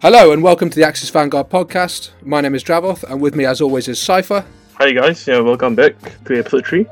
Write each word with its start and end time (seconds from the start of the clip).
Hello 0.00 0.30
and 0.30 0.44
welcome 0.44 0.70
to 0.70 0.76
the 0.76 0.86
Axis 0.86 1.10
Vanguard 1.10 1.48
podcast. 1.48 2.10
My 2.22 2.40
name 2.40 2.54
is 2.54 2.62
Dravoth, 2.62 3.02
and 3.02 3.20
with 3.20 3.34
me, 3.34 3.44
as 3.44 3.60
always, 3.60 3.88
is 3.88 4.00
Cypher. 4.00 4.44
Hi 4.74 4.92
guys, 4.92 5.26
yeah, 5.26 5.40
welcome 5.40 5.74
back 5.74 5.96
to 6.26 6.38
episode 6.38 6.64
3. 6.68 6.86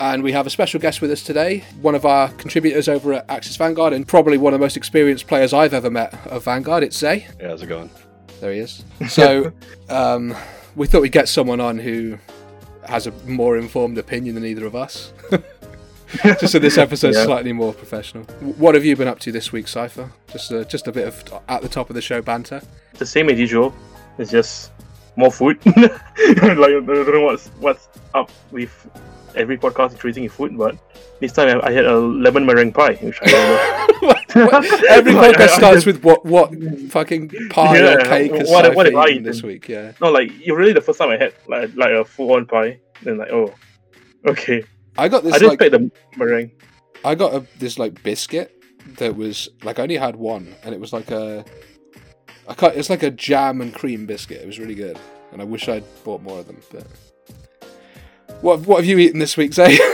And 0.00 0.24
we 0.24 0.32
have 0.32 0.44
a 0.44 0.50
special 0.50 0.80
guest 0.80 1.00
with 1.00 1.12
us 1.12 1.22
today, 1.22 1.62
one 1.80 1.94
of 1.94 2.04
our 2.04 2.30
contributors 2.30 2.88
over 2.88 3.12
at 3.12 3.26
Axis 3.28 3.54
Vanguard, 3.54 3.92
and 3.92 4.08
probably 4.08 4.38
one 4.38 4.54
of 4.54 4.58
the 4.58 4.64
most 4.64 4.76
experienced 4.76 5.28
players 5.28 5.52
I've 5.52 5.72
ever 5.72 5.88
met 5.88 6.12
of 6.26 6.42
Vanguard. 6.42 6.82
It's 6.82 6.98
Zay. 6.98 7.28
Yeah, 7.38 7.50
how's 7.50 7.62
it 7.62 7.68
going? 7.68 7.90
There 8.40 8.52
he 8.52 8.58
is. 8.58 8.82
So, 9.08 9.52
um, 9.88 10.34
we 10.74 10.88
thought 10.88 11.02
we'd 11.02 11.12
get 11.12 11.28
someone 11.28 11.60
on 11.60 11.78
who 11.78 12.18
has 12.88 13.06
a 13.06 13.12
more 13.24 13.56
informed 13.56 13.98
opinion 13.98 14.34
than 14.34 14.44
either 14.44 14.66
of 14.66 14.74
us. 14.74 15.12
just 16.40 16.52
so 16.52 16.58
this 16.58 16.78
episode's 16.78 17.16
Yeah. 17.16 17.24
slightly 17.24 17.52
more 17.52 17.72
professional. 17.74 18.24
What 18.40 18.74
have 18.74 18.84
you 18.84 18.96
been 18.96 19.08
up 19.08 19.18
to 19.20 19.32
this 19.32 19.52
week, 19.52 19.68
Cypher? 19.68 20.10
Just 20.32 20.50
a, 20.50 20.64
just 20.64 20.86
a 20.88 20.92
bit 20.92 21.06
of 21.08 21.42
at 21.48 21.62
the 21.62 21.68
top 21.68 21.90
of 21.90 21.94
the 21.94 22.02
show 22.02 22.22
banter. 22.22 22.62
The 22.94 23.06
same 23.06 23.28
as 23.28 23.38
usual, 23.38 23.74
it's 24.18 24.30
just 24.30 24.70
more 25.16 25.30
food. 25.30 25.58
like, 25.66 25.90
I 26.26 26.52
don't 26.54 26.86
know 27.12 27.22
what's, 27.22 27.48
what's 27.60 27.88
up 28.14 28.30
with 28.50 28.88
every 29.34 29.58
podcast 29.58 29.92
introducing 29.92 30.24
in 30.24 30.30
food, 30.30 30.56
but 30.56 30.76
this 31.20 31.32
time 31.32 31.60
I, 31.60 31.66
I 31.68 31.72
had 31.72 31.84
a 31.84 31.98
lemon 31.98 32.46
meringue 32.46 32.72
pie, 32.72 32.94
which 32.94 33.18
I 33.22 33.26
don't 33.26 34.02
know. 34.02 34.14
Every 34.88 35.12
Like, 35.12 35.36
podcast 35.36 35.40
I 35.40 35.46
starts 35.58 35.74
just- 35.84 35.86
with 35.86 36.04
what 36.04 36.24
what 36.24 36.52
fucking 36.90 37.30
pie 37.50 37.78
or 37.80 37.98
cake 38.04 38.32
has 38.34 38.48
what- 38.48 38.74
what 38.74 38.86
have 38.86 38.94
I 38.94 39.08
eaten 39.08 39.24
this 39.24 39.42
week. 39.42 39.68
Yeah, 39.68 39.92
No, 40.00 40.10
like, 40.10 40.30
it 40.44 40.52
really 40.52 40.72
the 40.72 40.80
first 40.80 40.98
time 40.98 41.10
I 41.10 41.16
had 41.16 41.34
like, 41.48 41.74
like 41.76 41.90
a 41.90 42.04
full 42.04 42.32
on 42.34 42.46
pie. 42.46 42.78
Then, 43.02 43.18
like, 43.18 43.30
oh, 43.30 43.52
okay. 44.26 44.64
I 44.98 45.08
got 45.08 45.22
this 45.22 45.34
I 45.34 45.38
didn't 45.38 45.60
like 45.60 45.60
expect 45.62 45.92
the 46.12 46.18
meringue. 46.18 46.50
I 47.04 47.14
got 47.14 47.32
a, 47.34 47.46
this 47.58 47.78
like 47.78 48.02
biscuit 48.02 48.62
that 48.98 49.16
was 49.16 49.48
like 49.62 49.78
I 49.78 49.82
only 49.82 49.96
had 49.96 50.16
one, 50.16 50.54
and 50.64 50.74
it 50.74 50.80
was 50.80 50.92
like 50.92 51.10
a 51.10 51.44
I 52.48 52.54
can't, 52.54 52.76
it's 52.76 52.90
like 52.90 53.02
a 53.02 53.10
jam 53.10 53.60
and 53.60 53.72
cream 53.72 54.06
biscuit. 54.06 54.42
It 54.42 54.46
was 54.46 54.58
really 54.58 54.74
good, 54.74 54.98
and 55.32 55.40
I 55.40 55.44
wish 55.44 55.68
I'd 55.68 55.84
bought 56.04 56.22
more 56.22 56.40
of 56.40 56.46
them. 56.46 56.60
But 56.72 56.86
what 58.40 58.60
what 58.66 58.78
have 58.78 58.86
you 58.86 58.98
eaten 58.98 59.20
this 59.20 59.36
week, 59.36 59.54
Zay? 59.54 59.78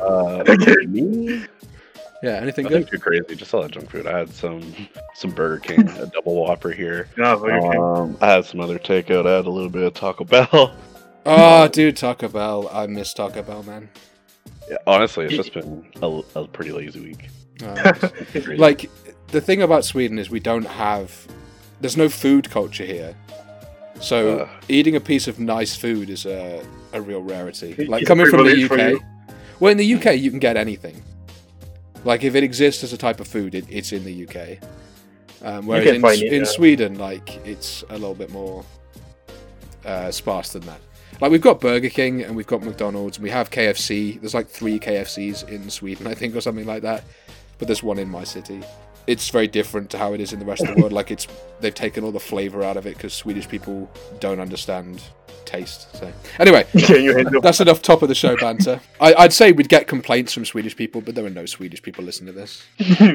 Uh, 0.00 0.42
me? 0.88 1.44
yeah, 2.22 2.36
anything 2.36 2.64
Nothing 2.64 2.82
good? 2.82 2.88
too 2.88 2.98
crazy. 2.98 3.36
Just 3.36 3.52
a 3.52 3.60
that 3.60 3.72
junk 3.72 3.90
food. 3.90 4.06
I 4.06 4.16
had 4.16 4.30
some 4.30 4.62
some 5.14 5.30
Burger 5.32 5.58
King, 5.58 5.88
a 5.88 6.06
double 6.06 6.36
Whopper 6.36 6.70
here. 6.70 7.08
Yeah, 7.18 7.36
very 7.36 7.60
okay. 7.60 7.76
Um, 7.76 8.16
I 8.22 8.28
had 8.28 8.46
some 8.46 8.60
other 8.60 8.78
takeout. 8.78 9.26
I 9.26 9.36
had 9.36 9.46
a 9.46 9.50
little 9.50 9.68
bit 9.68 9.82
of 9.82 9.92
Taco 9.92 10.24
Bell. 10.24 10.74
Oh, 11.30 11.68
dude, 11.68 11.96
Taco 11.96 12.28
Bell. 12.28 12.68
I 12.72 12.86
miss 12.86 13.12
Taco 13.12 13.42
Bell, 13.42 13.62
man. 13.62 13.88
Yeah, 14.70 14.76
honestly, 14.86 15.26
it's 15.26 15.34
just 15.34 15.52
been 15.54 15.86
a, 16.02 16.22
a 16.36 16.46
pretty 16.48 16.72
lazy 16.72 17.00
week. 17.00 17.28
Crazy. 18.32 18.56
like 18.56 18.88
the 19.28 19.40
thing 19.40 19.62
about 19.62 19.84
Sweden 19.84 20.18
is 20.18 20.30
we 20.30 20.38
don't 20.40 20.64
have 20.66 21.26
there's 21.80 21.96
no 21.96 22.08
food 22.08 22.48
culture 22.50 22.84
here. 22.84 23.14
So 24.00 24.40
Uh. 24.40 24.48
eating 24.68 24.94
a 24.96 25.00
piece 25.00 25.26
of 25.26 25.38
nice 25.40 25.74
food 25.74 26.08
is 26.08 26.24
a, 26.24 26.64
a 26.92 27.00
real 27.00 27.20
rarity. 27.22 27.86
Like 27.86 28.06
coming 28.06 28.26
from 28.30 28.44
the 28.46 28.64
UK. 28.64 29.02
Well, 29.60 29.72
in 29.72 29.76
the 29.78 29.94
UK 29.94 30.16
you 30.18 30.30
can 30.30 30.38
get 30.38 30.56
anything. 30.56 31.02
Like 32.04 32.22
if 32.22 32.34
it 32.36 32.44
exists 32.44 32.84
as 32.84 32.92
a 32.92 32.98
type 32.98 33.18
of 33.20 33.26
food, 33.26 33.54
it, 33.54 33.64
it's 33.68 33.92
in 33.92 34.04
the 34.04 34.26
UK. 34.26 34.58
Um, 35.42 35.66
whereas 35.66 35.86
in, 35.86 36.04
it, 36.04 36.32
in 36.32 36.40
yeah. 36.40 36.44
Sweden, 36.44 36.98
like 36.98 37.36
it's 37.46 37.82
a 37.90 37.94
little 37.94 38.14
bit 38.14 38.30
more 38.30 38.64
uh, 39.84 40.10
sparse 40.10 40.50
than 40.52 40.62
that. 40.62 40.80
Like 41.20 41.30
we've 41.30 41.40
got 41.40 41.60
Burger 41.60 41.88
King 41.88 42.22
and 42.22 42.36
we've 42.36 42.46
got 42.46 42.62
McDonald's 42.62 43.16
and 43.16 43.24
we 43.24 43.30
have 43.30 43.50
KFC. 43.50 44.20
There's 44.20 44.34
like 44.34 44.48
three 44.48 44.78
KFCs 44.78 45.48
in 45.48 45.68
Sweden, 45.70 46.06
I 46.06 46.14
think, 46.14 46.36
or 46.36 46.40
something 46.40 46.66
like 46.66 46.82
that. 46.82 47.04
But 47.58 47.66
there's 47.66 47.82
one 47.82 47.98
in 47.98 48.08
my 48.08 48.24
city. 48.24 48.62
It's 49.06 49.30
very 49.30 49.48
different 49.48 49.90
to 49.90 49.98
how 49.98 50.12
it 50.12 50.20
is 50.20 50.32
in 50.32 50.38
the 50.38 50.44
rest 50.44 50.62
of 50.62 50.74
the 50.74 50.80
world. 50.80 50.92
Like 50.98 51.10
it's 51.10 51.26
they've 51.60 51.74
taken 51.74 52.04
all 52.04 52.12
the 52.12 52.20
flavor 52.20 52.62
out 52.62 52.76
of 52.76 52.86
it 52.86 52.96
because 52.96 53.14
Swedish 53.14 53.48
people 53.48 53.90
don't 54.20 54.38
understand 54.38 55.02
taste. 55.44 55.94
So 55.96 56.12
anyway, 56.38 56.66
Can 56.78 57.02
you 57.02 57.16
handle 57.16 57.40
that's 57.40 57.60
enough 57.60 57.82
top 57.82 58.02
of 58.02 58.08
the 58.08 58.14
show 58.14 58.36
banter. 58.36 58.80
I, 59.00 59.14
I'd 59.14 59.32
say 59.32 59.52
we'd 59.52 59.68
get 59.68 59.88
complaints 59.88 60.34
from 60.34 60.44
Swedish 60.44 60.76
people, 60.76 61.00
but 61.00 61.14
there 61.14 61.24
are 61.24 61.30
no 61.30 61.46
Swedish 61.46 61.82
people 61.82 62.04
listening 62.04 62.34
to 62.34 62.40
this. 62.40 62.64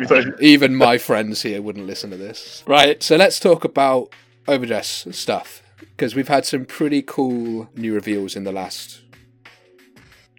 Sorry. 0.08 0.26
Um, 0.26 0.36
even 0.42 0.76
my 0.76 0.98
friends 0.98 1.42
here 1.44 1.62
wouldn't 1.62 1.86
listen 1.86 2.10
to 2.10 2.18
this. 2.18 2.64
Right, 2.68 3.02
so 3.02 3.16
let's 3.16 3.40
talk 3.40 3.64
about 3.64 4.12
overdress 4.48 5.08
stuff 5.12 5.63
because 5.96 6.16
we've 6.16 6.28
had 6.28 6.46
some 6.46 6.66
pretty 6.66 7.02
cool 7.02 7.70
new 7.76 7.94
reveals 7.94 8.36
in 8.36 8.44
the 8.44 8.52
last 8.52 9.02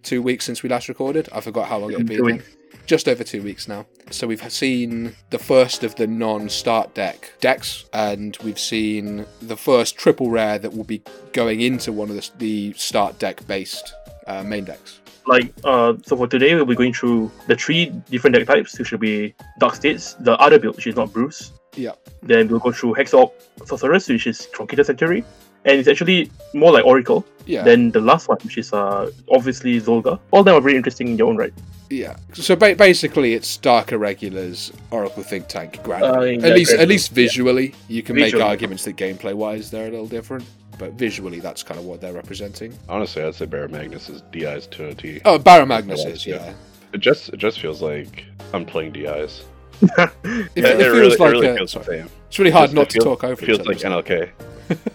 two 0.02 0.20
weeks 0.20 0.44
since 0.44 0.62
we 0.62 0.68
last 0.68 0.88
recorded. 0.88 1.28
I 1.32 1.40
forgot 1.40 1.68
how 1.68 1.78
long 1.78 1.92
it 1.92 1.98
had 1.98 2.06
been. 2.06 2.36
Now. 2.36 2.42
Just 2.86 3.08
over 3.08 3.24
two 3.24 3.42
weeks 3.42 3.66
now. 3.66 3.86
So 4.10 4.26
we've 4.26 4.52
seen 4.52 5.14
the 5.30 5.38
first 5.38 5.84
of 5.84 5.94
the 5.94 6.06
non-start 6.06 6.92
deck 6.92 7.32
decks, 7.40 7.86
and 7.94 8.36
we've 8.44 8.58
seen 8.58 9.24
the 9.40 9.56
first 9.56 9.96
triple 9.96 10.28
rare 10.28 10.58
that 10.58 10.74
will 10.74 10.84
be 10.84 11.02
going 11.32 11.62
into 11.62 11.92
one 11.92 12.10
of 12.10 12.16
the, 12.16 12.30
the 12.36 12.72
start 12.74 13.18
deck 13.18 13.46
based 13.46 13.94
uh, 14.26 14.42
main 14.42 14.64
decks. 14.64 15.00
like 15.26 15.52
uh 15.64 15.94
so 16.04 16.16
for 16.16 16.26
today 16.26 16.54
we'll 16.54 16.66
be 16.66 16.74
going 16.74 16.92
through 16.92 17.30
the 17.46 17.56
three 17.56 17.86
different 18.10 18.36
deck 18.36 18.46
types 18.46 18.78
which 18.78 18.90
will 18.92 18.98
be 18.98 19.34
dark 19.58 19.74
states 19.74 20.14
the 20.20 20.32
other 20.38 20.58
build 20.58 20.76
which 20.76 20.86
is 20.86 20.96
not 20.96 21.12
bruce 21.12 21.52
Yeah. 21.76 21.92
then 22.22 22.48
we'll 22.48 22.60
go 22.60 22.72
through 22.72 22.94
hexorb 22.94 23.30
sorceress 23.66 24.08
which 24.08 24.26
is 24.26 24.46
truncated 24.52 24.86
sanctuary 24.86 25.24
and 25.64 25.78
it's 25.78 25.88
actually 25.88 26.30
more 26.52 26.72
like 26.72 26.84
oracle 26.84 27.24
Yeah. 27.46 27.62
then 27.64 27.90
the 27.90 28.00
last 28.00 28.28
one 28.28 28.38
which 28.44 28.58
is 28.58 28.72
uh 28.72 29.10
obviously 29.30 29.80
zolga 29.80 30.18
all 30.30 30.40
of 30.40 30.46
them 30.46 30.54
are 30.56 30.60
very 30.60 30.76
interesting 30.76 31.08
in 31.08 31.16
their 31.16 31.26
own 31.26 31.36
right 31.36 31.52
Yeah. 31.90 32.16
So 32.32 32.56
ba- 32.56 32.74
basically, 32.74 33.34
it's 33.34 33.58
Dark 33.58 33.92
Irregulars, 33.92 34.72
Oracle 34.90 35.22
Think 35.22 35.46
Tank, 35.48 35.80
Grand. 35.84 36.02
Uh, 36.02 36.20
yeah, 36.22 36.46
at 36.48 36.54
least, 36.56 36.72
at 36.72 36.88
least 36.88 37.12
visually, 37.12 37.74
you 37.88 38.02
can 38.02 38.16
make 38.16 38.34
arguments 38.34 38.84
that 38.84 38.96
gameplay-wise 38.96 39.70
they're 39.70 39.88
a 39.88 39.90
little 39.90 40.08
different, 40.08 40.44
but 40.78 40.94
visually, 40.94 41.40
that's 41.40 41.62
kind 41.62 41.78
of 41.78 41.84
what 41.86 42.00
they're 42.00 42.14
representing. 42.14 42.72
Honestly, 42.88 43.22
I'd 43.22 43.34
say 43.36 43.46
Barra 43.46 43.68
Magnus 43.68 44.08
is 44.08 44.22
DI's 44.32 44.66
to 44.74 44.88
a 44.88 44.94
T. 44.94 45.20
Oh, 45.24 45.38
Barra 45.38 45.66
Magnus 45.66 46.04
is, 46.04 46.26
yeah. 46.26 46.36
yeah. 46.36 46.54
It 46.94 47.00
just 47.00 47.28
it 47.34 47.36
just 47.36 47.60
feels 47.60 47.80
like 47.82 48.24
I'm 48.54 48.64
playing 48.64 48.92
DIs. 48.92 49.44
It, 50.24 50.50
Yeah, 50.56 50.68
it 50.68 50.80
it, 50.80 50.82
feels 50.84 50.92
really, 50.96 51.08
like 51.16 51.20
it 51.20 51.24
really 51.32 51.46
a- 51.48 51.56
feels 51.56 51.70
sorry. 51.72 51.98
it's 52.28 52.38
really 52.38 52.50
hard 52.50 52.66
Just- 52.70 52.74
not 52.74 52.82
it 52.82 52.90
to 52.90 52.92
feels- 52.94 53.04
talk 53.04 53.24
over 53.24 53.32
it. 53.42 53.46
Feels 53.46 53.60
each 53.60 53.66
like. 53.84 54.04
NLK. 54.04 54.30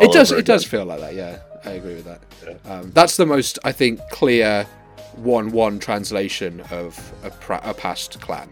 It 0.00 0.10
does. 0.10 0.32
It 0.32 0.46
does 0.46 0.64
feel 0.64 0.86
like 0.86 1.00
that. 1.00 1.14
Yeah, 1.14 1.38
I 1.66 1.72
agree 1.72 1.94
with 1.96 2.06
that. 2.06 2.22
Yeah. 2.46 2.72
Um, 2.78 2.90
that's 2.92 3.18
the 3.18 3.26
most, 3.26 3.58
I 3.62 3.72
think, 3.72 4.00
clear 4.10 4.64
one-one 5.16 5.78
translation 5.80 6.60
of 6.70 7.12
a, 7.22 7.28
pra- 7.30 7.60
a 7.62 7.74
past 7.74 8.18
clan. 8.22 8.50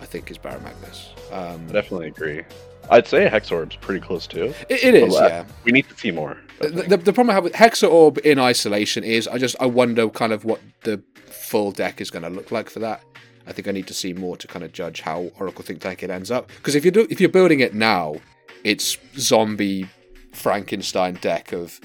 I 0.00 0.04
think 0.04 0.30
is 0.30 0.38
Barra 0.38 0.60
Magnus. 0.60 1.12
Um, 1.32 1.66
I 1.68 1.72
definitely 1.72 2.06
agree. 2.06 2.44
I'd 2.90 3.08
say 3.08 3.28
Hexorb's 3.28 3.74
pretty 3.74 3.98
close 4.00 4.28
too. 4.28 4.54
it, 4.68 4.84
it 4.84 4.94
is, 4.94 5.14
yeah. 5.14 5.44
We 5.64 5.72
need 5.72 5.88
to 5.88 5.96
see 5.96 6.12
more. 6.12 6.36
The, 6.60 6.68
the, 6.68 6.96
the 6.96 7.12
problem 7.12 7.30
I 7.30 7.34
have 7.34 7.44
with 7.44 7.54
Hexa 7.54 7.90
Orb 7.90 8.18
in 8.24 8.38
isolation 8.38 9.02
is 9.02 9.26
I 9.26 9.36
just 9.38 9.56
I 9.58 9.66
wonder 9.66 10.08
kind 10.08 10.32
of 10.32 10.44
what 10.44 10.60
the 10.84 11.02
full 11.26 11.72
deck 11.72 12.00
is 12.00 12.08
going 12.10 12.22
to 12.22 12.30
look 12.30 12.52
like 12.52 12.70
for 12.70 12.78
that. 12.78 13.02
I 13.48 13.52
think 13.52 13.66
I 13.66 13.72
need 13.72 13.86
to 13.86 13.94
see 13.94 14.12
more 14.12 14.36
to 14.36 14.46
kind 14.46 14.64
of 14.64 14.72
judge 14.72 15.00
how 15.00 15.30
Oracle 15.40 15.64
Think 15.64 15.80
Tank 15.80 16.02
it 16.02 16.10
ends 16.10 16.30
up. 16.30 16.48
Because 16.56 16.74
if 16.74 16.84
you 16.84 16.90
do 16.90 17.06
if 17.10 17.20
you're 17.20 17.30
building 17.30 17.60
it 17.60 17.74
now, 17.74 18.16
it's 18.64 18.98
zombie 19.16 19.88
Frankenstein 20.32 21.14
deck 21.14 21.52
of 21.52 21.80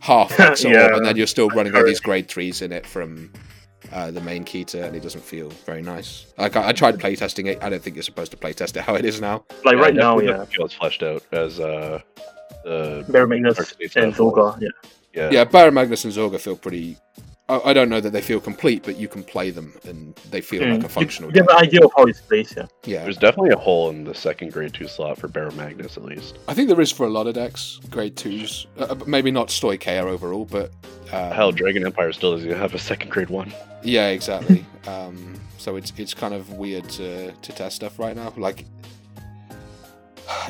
half 0.00 0.30
Hexa 0.32 0.70
Yeah. 0.72 0.94
and 0.96 1.04
then 1.06 1.16
you're 1.16 1.26
still 1.26 1.48
running 1.48 1.74
all 1.74 1.84
these 1.84 2.00
grade 2.00 2.28
threes 2.28 2.62
in 2.62 2.70
it 2.72 2.86
from 2.86 3.32
uh, 3.92 4.10
the 4.10 4.20
main 4.20 4.44
Keter, 4.44 4.84
and 4.84 4.94
it 4.96 5.02
doesn't 5.02 5.24
feel 5.24 5.48
very 5.64 5.80
nice. 5.82 6.26
Like 6.38 6.56
I, 6.56 6.68
I 6.68 6.72
tried 6.72 6.98
playtesting 6.98 7.46
it. 7.46 7.62
I 7.62 7.68
don't 7.70 7.82
think 7.82 7.96
you're 7.96 8.02
supposed 8.02 8.30
to 8.32 8.36
playtest 8.36 8.76
it 8.76 8.82
how 8.82 8.94
it 8.94 9.04
is 9.04 9.20
now. 9.20 9.44
like 9.64 9.76
Yeah, 9.76 9.80
right 9.82 9.94
now 9.94 10.18
yeah 10.18 10.32
doesn't 10.32 10.64
as 10.64 10.72
fleshed 10.74 11.02
out 11.02 11.22
as 11.32 11.58
uh 11.60 12.00
the 12.64 13.04
Barra 13.08 13.26
Magnus 13.28 13.58
and 13.58 13.66
stuff 13.66 13.78
was. 13.80 14.16
zolga 14.16 14.60
yeah 14.60 14.68
yeah. 15.14 15.30
Yeah, 15.30 15.44
Baron 15.44 15.72
Magnus 15.72 16.04
and 16.04 16.12
Zorga 16.12 16.38
feel 16.38 16.56
pretty. 16.56 16.98
I, 17.48 17.60
I 17.70 17.72
don't 17.72 17.88
know 17.88 18.00
that 18.00 18.10
they 18.10 18.20
feel 18.22 18.40
complete, 18.40 18.82
but 18.82 18.96
you 18.96 19.06
can 19.08 19.22
play 19.22 19.50
them 19.50 19.72
and 19.84 20.14
they 20.30 20.40
feel 20.40 20.62
Mm. 20.62 20.72
like 20.76 20.84
a 20.84 20.88
functional. 20.88 21.30
you 21.32 21.38
have 21.40 21.46
deck. 21.48 21.58
an 21.58 21.64
idea 21.64 21.84
of 21.84 21.92
how 21.96 22.04
it's 22.04 22.20
placed 22.20 22.56
yeah 22.56 22.66
Yeah, 22.84 23.04
There's 23.04 23.16
definitely 23.18 23.50
a 23.50 23.56
hole 23.56 23.90
in 23.90 24.04
the 24.04 24.14
second 24.14 24.52
grade 24.52 24.74
two 24.74 24.88
slot 24.88 25.18
for 25.18 25.28
Barra 25.28 25.52
Magnus 25.52 25.96
at 25.96 26.04
least. 26.04 26.38
I 26.48 26.54
think 26.54 26.68
there 26.68 26.80
is 26.80 26.90
for 26.90 27.06
a 27.06 27.10
lot 27.10 27.26
of 27.26 27.34
decks, 27.34 27.78
grade 27.90 28.16
twos. 28.16 28.66
Uh, 28.78 28.94
maybe 29.06 29.30
not 29.30 29.48
Stoicheia 29.48 30.02
overall, 30.02 30.44
but 30.44 30.72
um, 31.12 31.30
Hell, 31.32 31.52
Dragon 31.52 31.84
Empire 31.86 32.12
still 32.12 32.32
doesn't 32.36 32.50
have 32.50 32.74
a 32.74 32.78
second 32.78 33.10
grade 33.10 33.30
one. 33.30 33.52
Yeah, 33.82 34.08
exactly. 34.08 34.64
um, 34.88 35.34
so 35.58 35.76
it's 35.76 35.92
it's 35.96 36.14
kind 36.14 36.34
of 36.34 36.52
weird 36.54 36.88
to 36.90 37.30
to 37.32 37.52
test 37.52 37.76
stuff 37.76 37.98
right 37.98 38.16
now. 38.16 38.32
Like, 38.36 38.64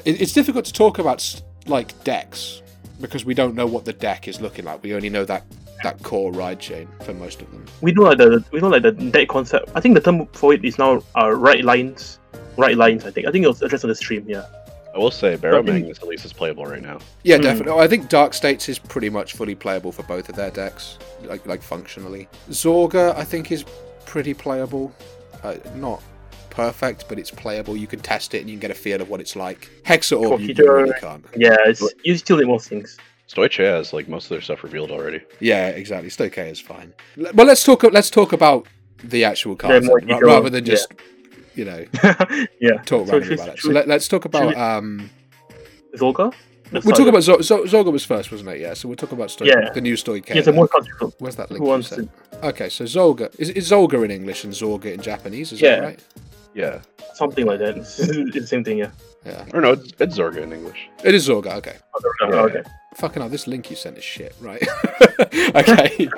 it, 0.05 0.21
it's 0.21 0.33
difficult 0.33 0.65
to 0.67 0.73
talk 0.73 0.99
about 0.99 1.43
like 1.67 2.03
decks 2.05 2.63
because 3.01 3.25
we 3.25 3.35
don't 3.35 3.55
know 3.55 3.67
what 3.67 3.85
the 3.85 3.93
deck 3.93 4.29
is 4.29 4.41
looking 4.41 4.65
like. 4.65 4.83
We 4.83 4.95
only 4.95 5.11
know 5.11 5.25
that 5.27 5.45
that 5.83 6.03
core 6.03 6.33
ride 6.33 6.59
chain 6.61 6.89
for 7.05 7.13
most 7.15 7.43
of 7.43 7.51
them. 7.51 7.65
we 7.81 7.93
know 7.93 8.03
like 8.03 8.19
the 8.19 8.43
we 8.53 8.61
know 8.61 8.69
like 8.69 8.83
the 8.83 8.93
deck 8.93 9.29
concept 9.29 9.69
i 9.75 9.81
think 9.81 9.95
the 9.95 10.01
term 10.01 10.27
for 10.29 10.53
it 10.55 10.65
is 10.65 10.79
now 10.79 11.03
uh, 11.21 11.31
ride 11.31 11.65
lines 11.65 12.19
ride 12.57 12.77
lines 12.77 13.05
i 13.05 13.11
think 13.11 13.27
i 13.27 13.31
think 13.31 13.45
it 13.45 13.49
was 13.49 13.61
addressed 13.63 13.85
on 13.85 13.89
the 13.89 13.95
stream 13.95 14.25
yeah 14.29 14.45
I 14.95 14.99
will 14.99 15.11
say 15.11 15.37
Barra 15.37 15.59
Okay. 15.59 15.73
Magnus 15.73 15.99
at 15.99 16.09
least 16.09 16.25
is 16.25 16.33
playable 16.33 16.65
right 16.65 16.81
now. 16.81 17.01
Yeah, 17.23 17.37
Hmm. 17.37 17.43
definitely. 17.43 17.83
I 17.83 17.87
think 17.87 18.09
Dark 18.09 18.33
States 18.33 18.67
is 18.71 18.79
pretty 18.79 19.11
much 19.11 19.35
fully 19.35 19.55
playable 19.55 19.93
for 19.93 20.05
both 20.05 20.31
of 20.31 20.37
their 20.37 20.51
decks, 20.51 20.97
like 21.25 21.45
like 21.47 21.61
functionally. 21.61 22.29
Zorga, 22.49 23.15
I 23.15 23.23
think, 23.23 23.53
is 23.53 23.63
pretty 24.07 24.33
playable. 24.33 24.95
Uh, 25.43 25.57
not 25.75 26.03
perfect, 26.49 27.11
but 27.11 27.19
it's 27.19 27.31
playable. 27.31 27.77
You 27.77 27.87
can 27.87 28.01
test 28.01 28.33
it 28.33 28.41
and 28.41 28.49
you 28.49 28.55
can 28.57 28.61
get 28.61 28.71
a 28.71 28.75
feel 28.75 29.03
of 29.03 29.11
what 29.11 29.21
it's 29.21 29.37
like. 29.37 29.69
Hexa 29.85 30.19
Orb, 30.19 30.41
you, 30.41 30.55
you 30.57 30.73
really 30.73 30.95
can't. 30.99 31.23
Yeah, 31.37 31.59
it's 31.67 31.83
you 32.03 32.17
still 32.17 32.39
need 32.39 32.47
more 32.47 32.59
things. 32.59 32.97
Stoiche 33.29 33.59
has 33.65 33.93
like 33.93 34.09
most 34.09 34.25
of 34.27 34.31
their 34.31 34.41
stuff 34.41 34.63
revealed 34.63 34.91
already. 34.91 35.21
Yeah, 35.41 35.69
exactly. 35.69 36.11
Stoke 36.11 36.39
is 36.39 36.61
fine. 36.61 36.93
Well, 37.35 37.47
let's 37.47 37.65
talk. 37.65 37.83
Let's 37.83 38.11
talk 38.11 38.33
about 38.33 38.67
the 39.03 39.25
actual 39.25 39.57
cards 39.57 39.87
more 39.87 40.01
then, 40.01 40.09
ra- 40.09 40.15
detail, 40.17 40.29
rather 40.35 40.51
than 40.51 40.65
just 40.65 40.93
you 41.55 41.65
know 41.65 41.85
yeah. 42.61 42.83
talk 42.85 43.07
So 43.09 43.13
randomly 43.19 43.25
should- 43.25 43.33
about 43.41 43.49
it. 43.55 43.59
So 43.61 43.71
let, 43.71 43.89
let's 43.89 44.09
talk 44.09 44.25
about. 44.25 44.49
we- 44.49 44.55
um 44.55 45.11
Zolga? 45.97 46.33
We'll 46.73 46.83
talk 46.97 47.07
about 47.07 47.23
Zo- 47.23 47.41
Zo- 47.43 47.65
Zolga 47.65 47.93
was 47.93 48.05
first, 48.05 48.31
wasn't 48.33 48.51
it? 48.51 48.61
Yeah. 48.61 48.75
So 48.75 48.89
we'll 48.89 48.97
talk 48.97 49.13
about 49.13 49.31
Stoke, 49.31 49.47
Yeah. 49.49 49.71
the 49.71 49.81
new 49.81 49.97
Stoke. 49.97 50.29
Yeah, 50.29 50.41
the 50.43 50.53
more 50.53 50.67
country. 50.69 50.93
Where's 51.21 51.37
that 51.37 51.49
link? 51.51 51.63
Who 51.63 51.69
wants 51.69 51.91
to? 51.91 52.09
Okay, 52.43 52.69
so 52.69 52.85
Zolga 52.85 53.33
is, 53.39 53.51
is 53.51 53.71
Zolga 53.71 54.05
in 54.05 54.11
English 54.11 54.43
and 54.45 54.53
Zorga 54.53 54.93
in 54.93 55.01
Japanese? 55.01 55.53
Is 55.53 55.61
Yeah. 55.61 55.77
that 55.77 55.85
right? 55.85 56.05
Yeah. 56.55 56.81
Something 57.15 57.47
like 57.47 57.61
that. 57.61 57.77
It's, 57.79 57.99
it's 58.01 58.33
the 58.35 58.47
same 58.47 58.65
thing, 58.65 58.79
yeah. 58.79 58.91
Yeah, 59.25 59.45
Or 59.55 59.61
no, 59.61 59.73
it's, 59.73 59.93
it's 60.01 60.19
Zorga 60.19 60.39
in 60.39 60.53
English. 60.53 60.89
it 61.05 61.15
is 61.15 61.29
Zorga. 61.29 61.55
Okay. 61.57 61.77
I 61.95 61.99
don't 62.03 62.31
know. 62.31 62.37
Yeah. 62.37 62.43
Okay. 62.43 62.63
Fucking 62.97 63.21
hell, 63.21 63.29
this 63.29 63.47
link 63.47 63.69
you 63.69 63.77
sent 63.77 63.99
is 63.99 64.05
shit, 64.05 64.35
right? 64.41 64.63
okay. 65.55 66.09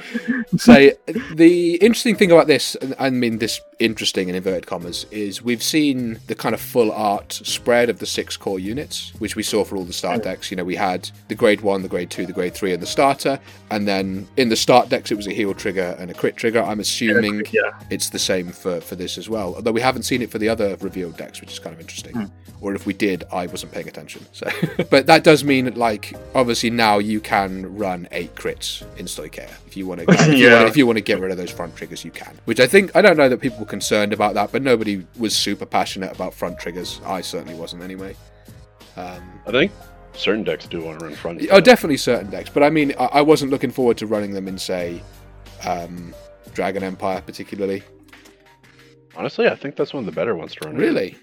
so 0.57 0.91
the 1.35 1.75
interesting 1.77 2.15
thing 2.15 2.31
about 2.31 2.47
this, 2.47 2.77
and 2.77 2.95
I 3.01 3.11
mean 3.11 3.39
this 3.39 3.61
interesting 3.79 4.29
in 4.29 4.35
inverted 4.35 4.67
commas, 4.67 5.07
is 5.11 5.43
we've 5.43 5.63
seen 5.63 6.19
the 6.27 6.35
kind 6.35 6.55
of 6.55 6.61
full 6.61 6.91
art 6.93 7.33
spread 7.33 7.89
of 7.89 7.99
the 7.99 8.07
six 8.07 8.37
core 8.37 8.59
units, 8.59 9.13
which 9.19 9.37
we 9.37 9.43
saw 9.43 9.65
for 9.65 9.77
all 9.77 9.85
the 9.85 9.93
start 9.93 10.23
decks. 10.23 10.51
You 10.51 10.57
know, 10.57 10.65
we 10.65 10.75
had 10.77 11.11
the 11.29 11.35
grade 11.35 11.61
one, 11.61 11.83
the 11.83 11.89
grade 11.89 12.11
two, 12.11 12.27
the 12.27 12.33
grade 12.33 12.55
three, 12.55 12.73
and 12.73 12.83
the 12.83 12.87
starter, 12.87 13.39
and 13.71 13.87
then 13.87 14.27
in 14.37 14.49
the 14.49 14.57
start 14.57 14.89
decks 14.89 15.11
it 15.11 15.17
was 15.17 15.27
a 15.27 15.33
heal 15.33 15.55
trigger 15.55 15.97
and 15.99 16.11
a 16.11 16.15
crit 16.15 16.37
trigger. 16.37 16.63
I'm 16.63 16.81
assuming 16.81 17.45
Yeah. 17.53 17.71
it's 17.91 18.11
the 18.11 18.19
same 18.19 18.49
for, 18.51 18.81
for 18.81 18.97
this 18.97 19.19
as 19.19 19.29
well. 19.29 19.55
Although 19.55 19.73
we 19.73 19.81
haven't 19.81 20.03
seen 20.03 20.23
it 20.23 20.31
for 20.31 20.39
the 20.39 20.49
other 20.49 20.77
revealed 20.81 21.17
decks, 21.17 21.41
which 21.41 21.53
is 21.53 21.59
kind 21.59 21.75
of 21.75 21.81
interesting. 21.81 22.15
Hmm. 22.15 22.25
Or 22.61 22.75
if 22.75 22.87
we 22.87 22.93
did, 22.93 23.23
I 23.33 23.47
wasn't 23.47 23.71
paying 23.71 23.87
attention. 23.87 24.27
So, 24.33 24.51
but 24.91 25.07
that 25.07 25.23
does 25.23 25.45
mean 25.45 25.73
like, 25.75 26.15
obviously 26.35 26.71
now 26.71 26.99
you 26.99 27.21
can 27.21 27.77
run 27.77 28.09
eight 28.11 28.35
crits 28.35 28.83
in 28.99 29.07
Stoicheia 29.07 29.51
you 29.79 29.87
want 29.87 30.01
to. 30.01 30.07
If, 30.11 30.27
you 30.29 30.35
Yeah. 30.49 30.57
wanna- 30.57 30.69
if 30.69 30.77
you 30.77 30.87
want 30.87 30.97
to 30.99 31.03
get 31.03 31.21
rid 31.21 31.31
of 31.31 31.37
those 31.39 31.51
front 31.51 31.75
triggers, 31.77 32.05
you 32.05 32.11
can. 32.11 32.39
Which 32.45 32.61
I 32.61 32.67
think 32.67 32.95
I 32.95 33.01
don't 33.01 33.17
know 33.17 33.29
that 33.29 33.41
people 33.41 33.59
were 33.61 33.65
concerned 33.67 34.13
about 34.13 34.35
that, 34.35 34.53
but 34.53 34.63
nobody 34.63 35.07
was 35.19 35.35
super 35.35 35.65
passionate 35.67 36.13
about 36.13 36.35
front 36.35 36.59
triggers. 36.59 37.01
I 37.07 37.21
certainly 37.23 37.55
wasn't 37.55 37.83
anyway. 37.83 38.15
Um, 38.97 39.23
I 39.47 39.51
think 39.53 39.73
certain 40.15 40.43
decks 40.45 40.67
do 40.67 40.83
want 40.83 40.99
to 40.99 41.07
run 41.07 41.15
front. 41.15 41.47
Oh, 41.51 41.61
definitely 41.61 41.97
certain 41.99 42.29
decks, 42.31 42.51
but 42.51 42.63
I 42.63 42.71
mean, 42.71 42.93
I, 42.99 43.05
I 43.05 43.21
wasn't 43.23 43.51
looking 43.53 43.71
forward 43.71 43.97
to 43.99 44.07
running 44.07 44.33
them 44.33 44.49
in, 44.49 44.59
say, 44.59 45.01
um, 45.67 46.13
Dragon 46.55 46.83
Empire 46.83 47.23
particularly. 47.25 47.83
Honestly, 49.17 49.49
I 49.49 49.55
think 49.57 49.77
that's 49.77 49.93
one 49.93 50.01
of 50.03 50.07
the 50.07 50.13
better 50.13 50.35
ones 50.37 50.55
to 50.57 50.67
run. 50.69 50.77
Really? 50.77 51.17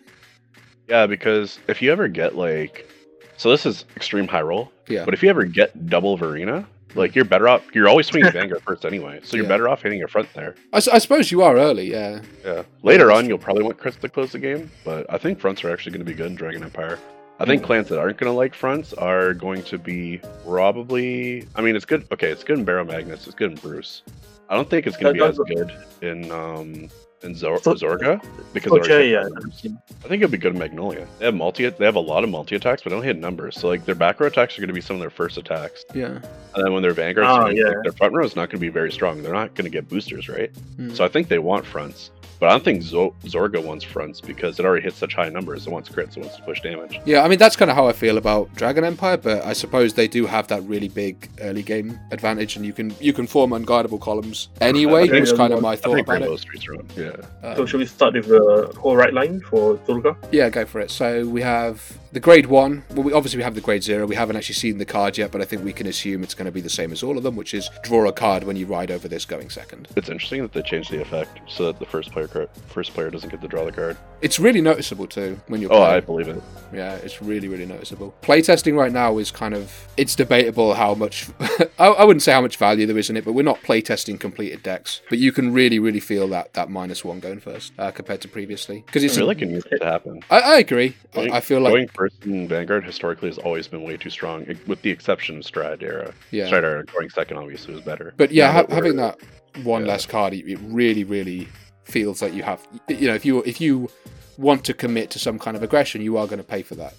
Yeah, 0.88 1.07
because 1.07 1.60
if 1.68 1.81
you 1.81 1.92
ever 1.92 2.07
get 2.07 2.36
like, 2.36 2.90
so 3.38 3.50
this 3.50 3.66
is 3.66 3.86
extreme 3.96 4.28
high 4.28 4.42
roll. 4.42 4.72
Yeah. 4.88 5.04
But 5.06 5.13
if 5.13 5.24
you 5.24 5.30
ever 5.30 5.44
get 5.46 5.88
double 5.88 6.16
Varina, 6.18 6.68
like 6.94 7.16
you're 7.16 7.26
better 7.26 7.48
off. 7.50 7.64
You're 7.74 7.88
always 7.90 8.06
swinging 8.08 8.32
Vanguard 8.40 8.62
first 8.62 8.86
anyway, 8.86 9.20
so 9.24 9.36
you're 9.36 9.46
Yeah. 9.46 9.50
better 9.50 9.68
off 9.70 9.82
hitting 9.82 10.00
your 10.00 10.08
front 10.08 10.32
there. 10.34 10.56
I 10.74 10.80
suppose 10.80 11.32
you 11.32 11.42
are 11.42 11.58
early, 11.58 11.90
yeah. 11.92 12.22
Yeah. 12.46 12.64
Later 12.84 13.12
on, 13.12 13.28
you'll 13.28 13.38
probably 13.38 13.64
want 13.64 13.78
crits 13.78 14.00
to 14.02 14.10
close 14.10 14.32
the 14.32 14.40
game, 14.40 14.70
but 14.84 15.06
I 15.12 15.18
think 15.18 15.40
fronts 15.40 15.64
are 15.64 15.72
actually 15.72 15.92
going 15.94 16.06
to 16.06 16.12
be 16.12 16.14
good 16.16 16.28
in 16.28 16.36
Dragon 16.36 16.64
Empire. 16.64 17.00
I 17.38 17.44
think 17.46 17.64
Mm. 17.64 17.66
clans 17.66 17.90
that 17.90 18.00
aren't 18.00 18.18
going 18.18 18.32
to 18.32 18.38
like 18.38 18.54
fronts 18.54 18.94
are 18.94 19.34
going 19.34 19.62
to 19.64 19.78
be 19.78 20.22
probably. 20.46 21.46
I 21.56 21.62
mean, 21.62 21.76
it's 21.76 21.84
good. 21.86 22.06
Okay, 22.12 22.30
it's 22.30 22.44
good 22.46 22.58
in 22.60 22.64
Barra 22.66 22.86
Magnus. 22.86 23.26
It's 23.28 23.36
good 23.36 23.52
in 23.52 23.58
Bruce. 23.58 24.04
I 24.50 24.56
don't 24.56 24.70
think 24.70 24.88
it's 24.88 24.96
going 24.96 25.14
to 25.16 25.20
be 25.22 25.26
as 25.28 25.38
good 25.38 25.72
in 26.02 26.31
um 26.31 26.90
in 27.25 27.36
Zor- 27.36 27.62
So- 27.62 27.74
Zorga 27.74 28.24
because 28.54 28.72
Oh, 28.72 28.75
Zorga- 28.77 29.12
yeah, 29.12 29.27
yeah. 29.27 29.72
I 30.04 30.07
think 30.07 30.22
it'd 30.22 30.31
be 30.31 30.38
good 30.38 30.54
in 30.54 30.60
Magnolia. 30.60 31.07
They 31.19 31.25
have 31.25 31.36
multi. 31.36 31.68
They 31.69 31.86
have 31.86 31.95
a 31.95 32.00
lot 32.00 32.24
of 32.24 32.30
multi 32.30 32.56
attacks, 32.56 32.83
but 32.83 32.92
they 32.92 32.95
don't 32.95 33.04
hit 33.04 33.18
numbers. 33.18 33.60
So 33.60 33.68
like 33.68 33.86
their 33.86 33.95
back 33.95 34.19
row 34.19 34.27
attacks 34.27 34.57
are 34.57 34.62
going 34.62 34.68
to 34.69 34.74
be 34.74 34.81
some 34.81 34.95
of 34.95 35.00
their 35.01 35.10
first 35.10 35.38
attacks, 35.38 35.83
Yeah. 35.94 36.07
and 36.07 36.22
then 36.66 36.72
when 36.74 36.81
their 36.83 36.94
vanguards, 36.94 37.27
Ah, 37.30 37.44
swing, 37.45 37.57
yeah. 37.57 37.66
like, 37.66 37.83
their 37.83 37.92
front 37.94 38.13
row 38.13 38.24
is 38.24 38.36
not 38.36 38.50
going 38.50 38.60
to 38.60 38.66
be 38.66 38.69
very 38.69 38.92
strong. 38.92 39.22
They're 39.24 39.33
not 39.33 39.54
going 39.56 39.66
to 39.66 39.72
get 39.72 39.89
boosters, 39.89 40.30
right? 40.30 40.51
Hmm. 40.77 40.94
So 40.94 41.04
I 41.04 41.07
think 41.07 41.27
they 41.27 41.39
want 41.39 41.66
fronts, 41.66 42.12
but 42.40 42.50
I 42.50 42.52
don't 42.54 42.64
think 42.64 42.82
Zo- 42.84 43.16
Zorga 43.26 43.64
wants 43.64 43.84
fronts 43.84 44.22
because 44.22 44.60
it 44.60 44.66
already 44.66 44.84
hits 44.84 44.98
such 44.98 45.14
high 45.16 45.30
numbers. 45.30 45.68
It 45.68 45.72
wants 45.72 45.90
crits. 45.90 46.18
It 46.18 46.22
wants 46.22 46.36
to 46.38 46.42
push 46.44 46.62
damage. 46.62 47.00
Yeah, 47.06 47.22
I 47.24 47.28
mean 47.28 47.40
that's 47.40 47.56
kind 47.56 47.70
of 47.72 47.78
how 47.78 47.88
I 47.88 47.94
feel 47.94 48.18
about 48.18 48.54
Dragon 48.56 48.84
Empire, 48.84 49.18
but 49.18 49.44
I 49.46 49.54
suppose 49.54 49.94
they 49.94 50.08
do 50.08 50.26
have 50.26 50.48
that 50.50 50.62
really 50.64 50.90
big 50.90 51.30
early 51.42 51.64
game 51.64 52.00
advantage, 52.12 52.56
and 52.56 52.66
you 52.66 52.74
can 52.74 52.94
you 53.00 53.14
can 53.14 53.28
form 53.28 53.52
unguardable 53.52 54.00
columns 54.02 54.50
anyway. 54.62 55.10
I 55.10 55.20
was 55.20 55.34
kind 55.34 55.54
of 55.54 55.62
my 55.62 55.72
I 55.72 55.76
thought 55.76 55.96
think 55.96 56.08
about 56.08 56.14
Rainbow 56.22 56.34
it. 56.34 56.40
Streets 56.40 56.68
run. 56.70 56.88
Yeah. 56.96 57.12
Uh, 57.44 57.56
So 57.56 57.66
should 57.66 57.80
we 57.80 57.86
start 57.86 58.14
with 58.14 58.28
the 58.28 58.72
whole 58.78 58.96
ride 58.96 59.14
line 59.14 59.40
for 59.42 59.76
Zolga? 59.88 60.16
yeah, 60.31 60.50
go 60.50 60.66
for 60.66 60.80
it. 60.81 60.92
So 60.92 61.26
we 61.28 61.42
have 61.42 61.81
the 62.16 62.22
grade 62.22 62.46
one. 62.46 62.84
Well, 62.92 63.04
we, 63.04 63.12
obviously 63.12 63.38
we 63.38 63.44
have 63.44 63.56
the 63.56 63.62
grade 63.62 63.84
zero. 63.84 64.06
We 64.08 64.16
haven't 64.16 64.38
actually 64.38 64.56
seen 64.56 64.78
the 64.78 64.86
card 64.86 65.18
yet, 65.18 65.32
but 65.34 65.42
I 65.42 65.46
think 65.46 65.66
we 65.66 65.74
can 65.74 65.86
assume 65.86 66.24
it's 66.24 66.34
going 66.34 66.46
to 66.46 66.52
be 66.52 66.62
the 66.62 66.70
same 66.70 66.94
as 66.94 67.04
all 67.04 67.18
of 67.18 67.24
them, 67.24 67.36
which 67.36 67.54
is 67.54 67.70
draw 67.84 68.08
a 68.08 68.14
card 68.14 68.46
when 68.46 68.56
you 68.56 68.66
ride 68.66 68.90
over 68.90 69.10
this 69.10 69.26
going 69.26 69.50
second. 69.50 69.90
It's 69.98 70.08
interesting 70.08 70.42
that 70.42 70.54
they 70.54 70.62
changed 70.62 70.92
the 70.92 71.02
effect 71.02 71.42
so 71.46 71.66
that 71.66 71.78
the 71.78 71.86
first 71.86 72.12
player 72.14 72.30
card, 72.30 72.50
first 72.68 72.94
player 72.94 73.10
doesn't 73.12 73.30
get 73.30 73.42
to 73.42 73.50
draw 73.50 73.66
the 73.66 73.74
card. 73.74 73.98
It's 74.22 74.40
really 74.40 74.62
noticeable 74.62 75.08
too 75.08 75.38
when 75.48 75.60
you're 75.62 75.74
Oh, 75.74 75.80
playing. 75.80 75.94
I 75.94 76.00
believe 76.00 76.28
it. 76.30 76.42
Yeah, 76.74 76.96
it's 76.96 77.22
really, 77.22 77.50
really 77.50 77.66
noticeable. 77.66 78.16
Playtesting 78.22 78.78
right 78.78 78.94
now 78.94 79.18
is 79.18 79.30
kind 79.30 79.54
of 79.54 79.86
it's 79.98 80.16
debatable 80.16 80.74
how 80.74 80.94
much 80.96 81.28
I, 81.78 81.88
I 81.88 82.04
wouldn't 82.06 82.24
say 82.24 82.32
how 82.32 82.42
much 82.42 82.56
value 82.56 82.86
there 82.86 82.98
is 82.98 83.10
in 83.10 83.18
it, 83.18 83.26
but 83.26 83.34
we're 83.34 83.44
not 83.44 83.62
playtesting 83.62 84.20
completed 84.22 84.64
decks. 84.64 85.02
But 85.10 85.20
you 85.20 85.34
can 85.34 85.52
really, 85.52 85.80
really 85.80 86.00
feel 86.00 86.30
that 86.30 86.54
that 86.54 86.70
minus 86.70 87.04
one 87.04 87.20
going 87.20 87.42
first 87.42 87.74
uh, 87.78 87.92
compared 87.92 88.22
to 88.22 88.30
previously 88.30 88.84
because 88.86 89.04
I 89.04 89.08
it's. 89.08 89.18
feel 89.18 89.28
like 89.28 89.42
it 89.42 89.48
needs 89.50 89.66
to 89.66 89.86
happen. 89.86 90.22
I, 90.32 90.40
I 90.40 90.58
agree. 90.60 90.96
I, 91.14 91.16
Going, 91.16 91.32
I 91.34 91.40
feel 91.42 91.60
like 91.60 91.74
going 92.10 92.19
first 92.19 92.25
in 92.25 92.48
Vanguard 92.48 92.84
historically 92.84 93.30
has 93.30 93.38
always 93.38 93.68
been 93.68 93.84
way 93.84 93.98
too 93.98 94.10
strong, 94.10 94.46
with 94.68 94.81
the 94.81 94.90
exception 94.90 95.38
of 95.38 95.46
Stride 95.46 95.84
era. 95.84 96.13
yeah. 96.31 96.48
Stride 96.48 96.63
era 96.63 96.84
going 96.86 97.10
second 97.10 97.38
obviously 97.38 97.74
was 97.74 97.84
better. 97.84 98.13
But 98.18 98.31
yeah, 98.31 98.52
ha- 98.52 98.66
having 98.69 98.96
that 98.98 99.19
one 99.63 99.86
yeah. 99.86 99.92
less 99.94 100.06
card, 100.06 100.34
it 100.34 100.46
it 100.50 100.60
really, 100.63 101.04
really 101.04 101.48
feels 101.84 102.22
like 102.22 102.34
you 102.34 102.44
have. 102.44 102.66
You 102.88 103.07
know, 103.07 103.16
if 103.16 103.25
you 103.25 103.44
if 103.44 103.62
you 103.62 103.90
want 104.38 104.63
to 104.66 104.74
commit 104.74 105.10
to 105.12 105.19
some 105.19 105.40
kind 105.40 105.56
of 105.56 105.63
aggression, 105.63 106.02
you 106.02 106.18
are 106.18 106.25
going 106.28 106.40
to 106.40 106.44
pay 106.44 106.62
for 106.62 106.75
that. 106.75 106.94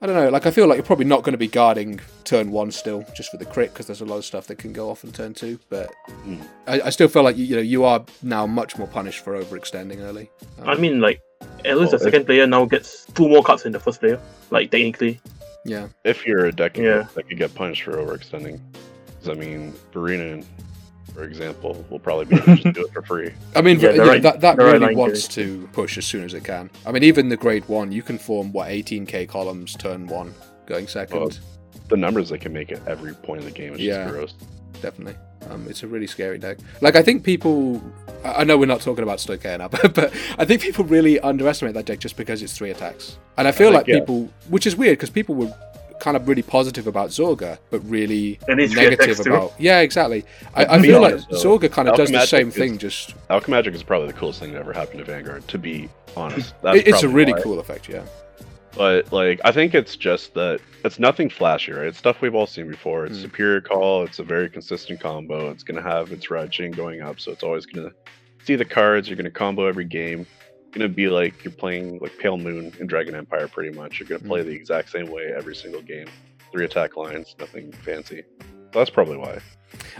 I 0.00 0.06
don't 0.06 0.14
know. 0.14 0.28
Like 0.28 0.46
I 0.46 0.52
feel 0.52 0.68
like 0.68 0.76
you're 0.76 0.84
probably 0.86 1.06
not 1.06 1.24
going 1.24 1.32
to 1.32 1.38
be 1.38 1.48
guarding 1.48 2.00
turn 2.22 2.52
one 2.52 2.70
still, 2.70 3.04
just 3.16 3.30
for 3.32 3.36
the 3.36 3.44
crit, 3.44 3.72
because 3.72 3.86
there's 3.86 4.00
a 4.00 4.04
lot 4.04 4.16
of 4.18 4.24
stuff 4.24 4.46
that 4.46 4.56
can 4.56 4.72
go 4.72 4.90
off 4.90 5.02
in 5.02 5.10
turn 5.12 5.34
two. 5.34 5.58
But 5.68 5.90
Hmm. 6.22 6.36
I, 6.68 6.80
I 6.82 6.90
still 6.90 7.08
feel 7.08 7.24
like 7.24 7.36
you, 7.36 7.44
you 7.44 7.56
know 7.56 7.62
you 7.62 7.84
are 7.84 8.04
now 8.22 8.46
much 8.46 8.78
more 8.78 8.86
punished 8.86 9.24
for 9.24 9.40
overextending 9.42 10.00
early. 10.00 10.30
Um, 10.60 10.68
I 10.68 10.74
mean, 10.76 11.00
like, 11.00 11.20
at 11.64 11.78
least 11.78 11.78
Well, 11.78 11.90
the 11.90 11.98
second 11.98 12.26
player 12.26 12.46
now 12.46 12.64
gets 12.64 13.06
two 13.14 13.28
more 13.28 13.42
cards 13.42 13.62
than 13.62 13.72
the 13.72 13.80
first 13.80 14.00
player. 14.00 14.18
Like, 14.50 14.70
technically. 14.70 15.20
yeah, 15.64 15.88
if 16.04 16.26
you're 16.26 16.46
a 16.46 16.52
deck 16.52 16.76
Yeah. 16.76 17.06
that 17.14 17.28
could 17.28 17.38
get 17.38 17.54
punished 17.54 17.82
for 17.82 17.92
overextending, 17.92 18.60
'Cause, 19.20 19.28
I 19.30 19.34
mean, 19.34 19.74
Varina, 19.92 20.42
for 21.12 21.24
example, 21.24 21.84
will 21.90 21.98
probably 21.98 22.26
be 22.26 22.36
able 22.36 22.46
to 22.56 22.62
just 22.62 22.74
do 22.76 22.84
it 22.86 22.92
for 22.92 23.02
free. 23.02 23.30
I 23.56 23.62
mean 23.62 23.80
Yeah, 23.80 23.90
you 23.90 23.96
the 23.98 24.04
know, 24.04 24.08
right- 24.10 24.22
that 24.22 24.40
that 24.40 24.56
the 24.56 24.64
right 24.64 24.80
really 24.80 24.94
wants 24.94 25.26
to 25.28 25.68
push 25.72 25.98
as 25.98 26.06
soon 26.06 26.24
as 26.24 26.34
it 26.34 26.44
can. 26.44 26.70
I 26.86 26.92
mean, 26.92 27.02
even 27.02 27.28
the 27.28 27.36
grade 27.36 27.64
one, 27.68 27.90
you 27.92 28.02
can 28.02 28.18
form 28.18 28.52
what 28.52 28.68
18k 28.68 29.26
columns 29.26 29.74
turn 29.74 30.06
one, 30.06 30.32
going 30.66 30.86
second. 30.86 31.18
Well, 31.20 31.30
The 31.88 31.96
numbers 31.96 32.28
they 32.28 32.38
can 32.38 32.52
make 32.52 32.70
at 32.70 32.86
every 32.86 33.14
point 33.14 33.38
of 33.40 33.44
the 33.46 33.50
game 33.50 33.72
is 33.74 33.80
Yeah. 33.80 34.04
just 34.04 34.14
gross. 34.14 34.34
definitely. 34.82 35.16
Um, 35.50 35.66
it's 35.68 35.82
a 35.82 35.86
really 35.86 36.06
scary 36.06 36.38
deck. 36.38 36.58
Like 36.80 36.96
I 36.96 37.02
think 37.02 37.24
people, 37.24 37.82
I 38.24 38.40
I 38.40 38.44
know 38.44 38.58
we're 38.58 38.66
not 38.66 38.80
talking 38.80 39.02
about 39.02 39.18
Stoicheia 39.18 39.58
now, 39.58 39.68
but, 39.74 39.94
but 39.94 40.12
I 40.38 40.44
think 40.44 40.60
people 40.62 40.84
really 40.84 41.18
underestimate 41.20 41.74
that 41.74 41.86
deck 41.86 41.98
just 42.00 42.16
because 42.16 42.42
it's 42.42 42.56
three 42.56 42.70
attacks. 42.70 43.18
And 43.36 43.46
I 43.48 43.52
feel 43.52 43.68
think, 43.68 43.74
like 43.80 43.86
yeah. 43.86 44.00
people, 44.00 44.28
which 44.48 44.66
is 44.66 44.76
weird 44.76 44.98
because 44.98 45.10
people 45.10 45.34
were 45.34 45.52
kind 46.00 46.16
of 46.16 46.28
really 46.28 46.42
positive 46.42 46.86
about 46.86 47.10
Zorga, 47.10 47.58
but 47.70 47.80
really 47.88 48.38
And 48.48 48.60
it's 48.60 48.72
three 48.72 48.82
negative 48.84 49.04
attacks 49.10 49.24
too. 49.24 49.34
about. 49.34 49.52
Yeah, 49.58 49.80
exactly. 49.80 50.24
I, 50.54 50.64
I 50.66 50.78
be 50.80 50.88
feel 50.88 51.00
like 51.00 51.14
honest, 51.14 51.30
though, 51.30 51.58
Zorga 51.58 51.72
kind 51.72 51.88
of 51.88 51.96
does 51.96 52.10
the 52.10 52.24
same 52.26 52.48
is- 52.48 52.54
thing. 52.54 52.78
Just 52.78 53.14
Alchemagic 53.30 53.74
is 53.74 53.82
probably 53.82 54.06
the 54.08 54.12
coolest 54.18 54.38
thing 54.40 54.52
that 54.52 54.60
ever 54.60 54.72
happened 54.72 54.98
to 54.98 55.04
Vanguard, 55.04 55.46
to 55.48 55.58
be 55.58 55.88
honest. 56.16 56.54
That's 56.62 56.80
it's 56.86 57.02
a 57.02 57.08
really 57.08 57.32
why. 57.32 57.42
cool 57.42 57.58
effect. 57.58 57.88
Yeah. 57.88 58.04
But 58.76 59.12
like, 59.12 59.40
I 59.44 59.52
think 59.52 59.74
it's 59.74 59.96
just 59.96 60.34
that 60.34 60.60
it's 60.84 60.98
nothing 60.98 61.28
flashy, 61.30 61.72
right? 61.72 61.86
It's 61.86 61.98
stuff 61.98 62.20
we've 62.20 62.34
all 62.34 62.46
seen 62.46 62.68
before. 62.68 63.06
It's 63.06 63.18
Mm. 63.18 63.22
superior 63.22 63.60
call. 63.60 64.04
It's 64.04 64.18
a 64.18 64.22
very 64.22 64.48
consistent 64.48 65.00
combo. 65.00 65.50
It's 65.50 65.62
gonna 65.64 65.82
have 65.82 66.12
its 66.12 66.30
red 66.30 66.50
chain 66.50 66.70
going 66.70 67.00
up, 67.02 67.18
so 67.20 67.32
it's 67.32 67.42
always 67.42 67.66
gonna 67.66 67.92
see 68.44 68.54
the 68.56 68.64
cards. 68.64 69.08
You're 69.08 69.16
gonna 69.16 69.30
combo 69.30 69.66
every 69.66 69.84
game. 69.84 70.26
Gonna 70.72 70.88
be 70.88 71.08
like 71.08 71.42
you're 71.44 71.52
playing 71.52 71.98
like 72.00 72.16
Pale 72.18 72.38
Moon 72.38 72.72
in 72.78 72.86
Dragon 72.86 73.14
Empire, 73.14 73.48
pretty 73.48 73.76
much. 73.76 73.98
You're 73.98 74.08
gonna 74.08 74.28
play 74.28 74.42
the 74.42 74.50
exact 74.52 74.90
same 74.90 75.10
way 75.10 75.32
every 75.36 75.54
single 75.56 75.82
game. 75.82 76.06
Three 76.52 76.64
attack 76.64 76.96
lines, 76.96 77.34
nothing 77.40 77.72
fancy. 77.72 78.22
So 78.72 78.78
that's 78.78 78.90
probably 78.90 79.16
why. 79.16 79.38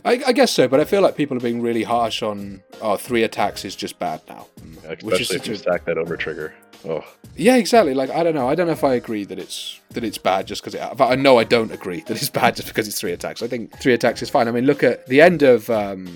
I, 0.04 0.22
I 0.26 0.32
guess 0.32 0.50
so, 0.52 0.68
but 0.68 0.78
I 0.80 0.84
feel 0.84 1.00
like 1.02 1.16
people 1.16 1.36
are 1.36 1.40
being 1.40 1.60
really 1.60 1.82
harsh 1.82 2.22
on. 2.22 2.62
Oh, 2.80 2.96
three 2.96 3.22
attacks 3.22 3.64
is 3.64 3.74
just 3.74 3.98
bad 3.98 4.20
now. 4.28 4.46
Which 5.02 5.20
is 5.20 5.30
Especially 5.30 5.36
if 5.36 5.46
you 5.46 5.54
a, 5.54 5.56
stack 5.56 5.84
that 5.86 5.98
over 5.98 6.16
trigger. 6.16 6.54
Oh, 6.86 7.04
Yeah, 7.36 7.56
exactly. 7.56 7.94
Like 7.94 8.10
I 8.10 8.22
don't 8.22 8.34
know. 8.34 8.48
I 8.48 8.54
don't 8.54 8.66
know 8.66 8.72
if 8.72 8.84
I 8.84 8.94
agree 8.94 9.24
that 9.24 9.38
it's 9.38 9.80
that 9.90 10.04
it's 10.04 10.18
bad 10.18 10.46
just 10.46 10.62
because 10.62 10.74
it. 10.74 10.96
But 10.96 11.08
I 11.10 11.14
know 11.14 11.38
I 11.38 11.44
don't 11.44 11.72
agree 11.72 12.00
that 12.00 12.10
it's 12.16 12.28
bad 12.42 12.56
just 12.56 12.68
because 12.68 12.86
it's 12.88 13.00
three 13.00 13.12
attacks. 13.12 13.42
I 13.42 13.48
think 13.48 13.76
three 13.78 13.94
attacks 13.94 14.22
is 14.22 14.30
fine. 14.30 14.48
I 14.48 14.50
mean, 14.52 14.64
look 14.64 14.82
at 14.82 15.06
the 15.06 15.20
end 15.20 15.42
of 15.42 15.68
um, 15.70 16.06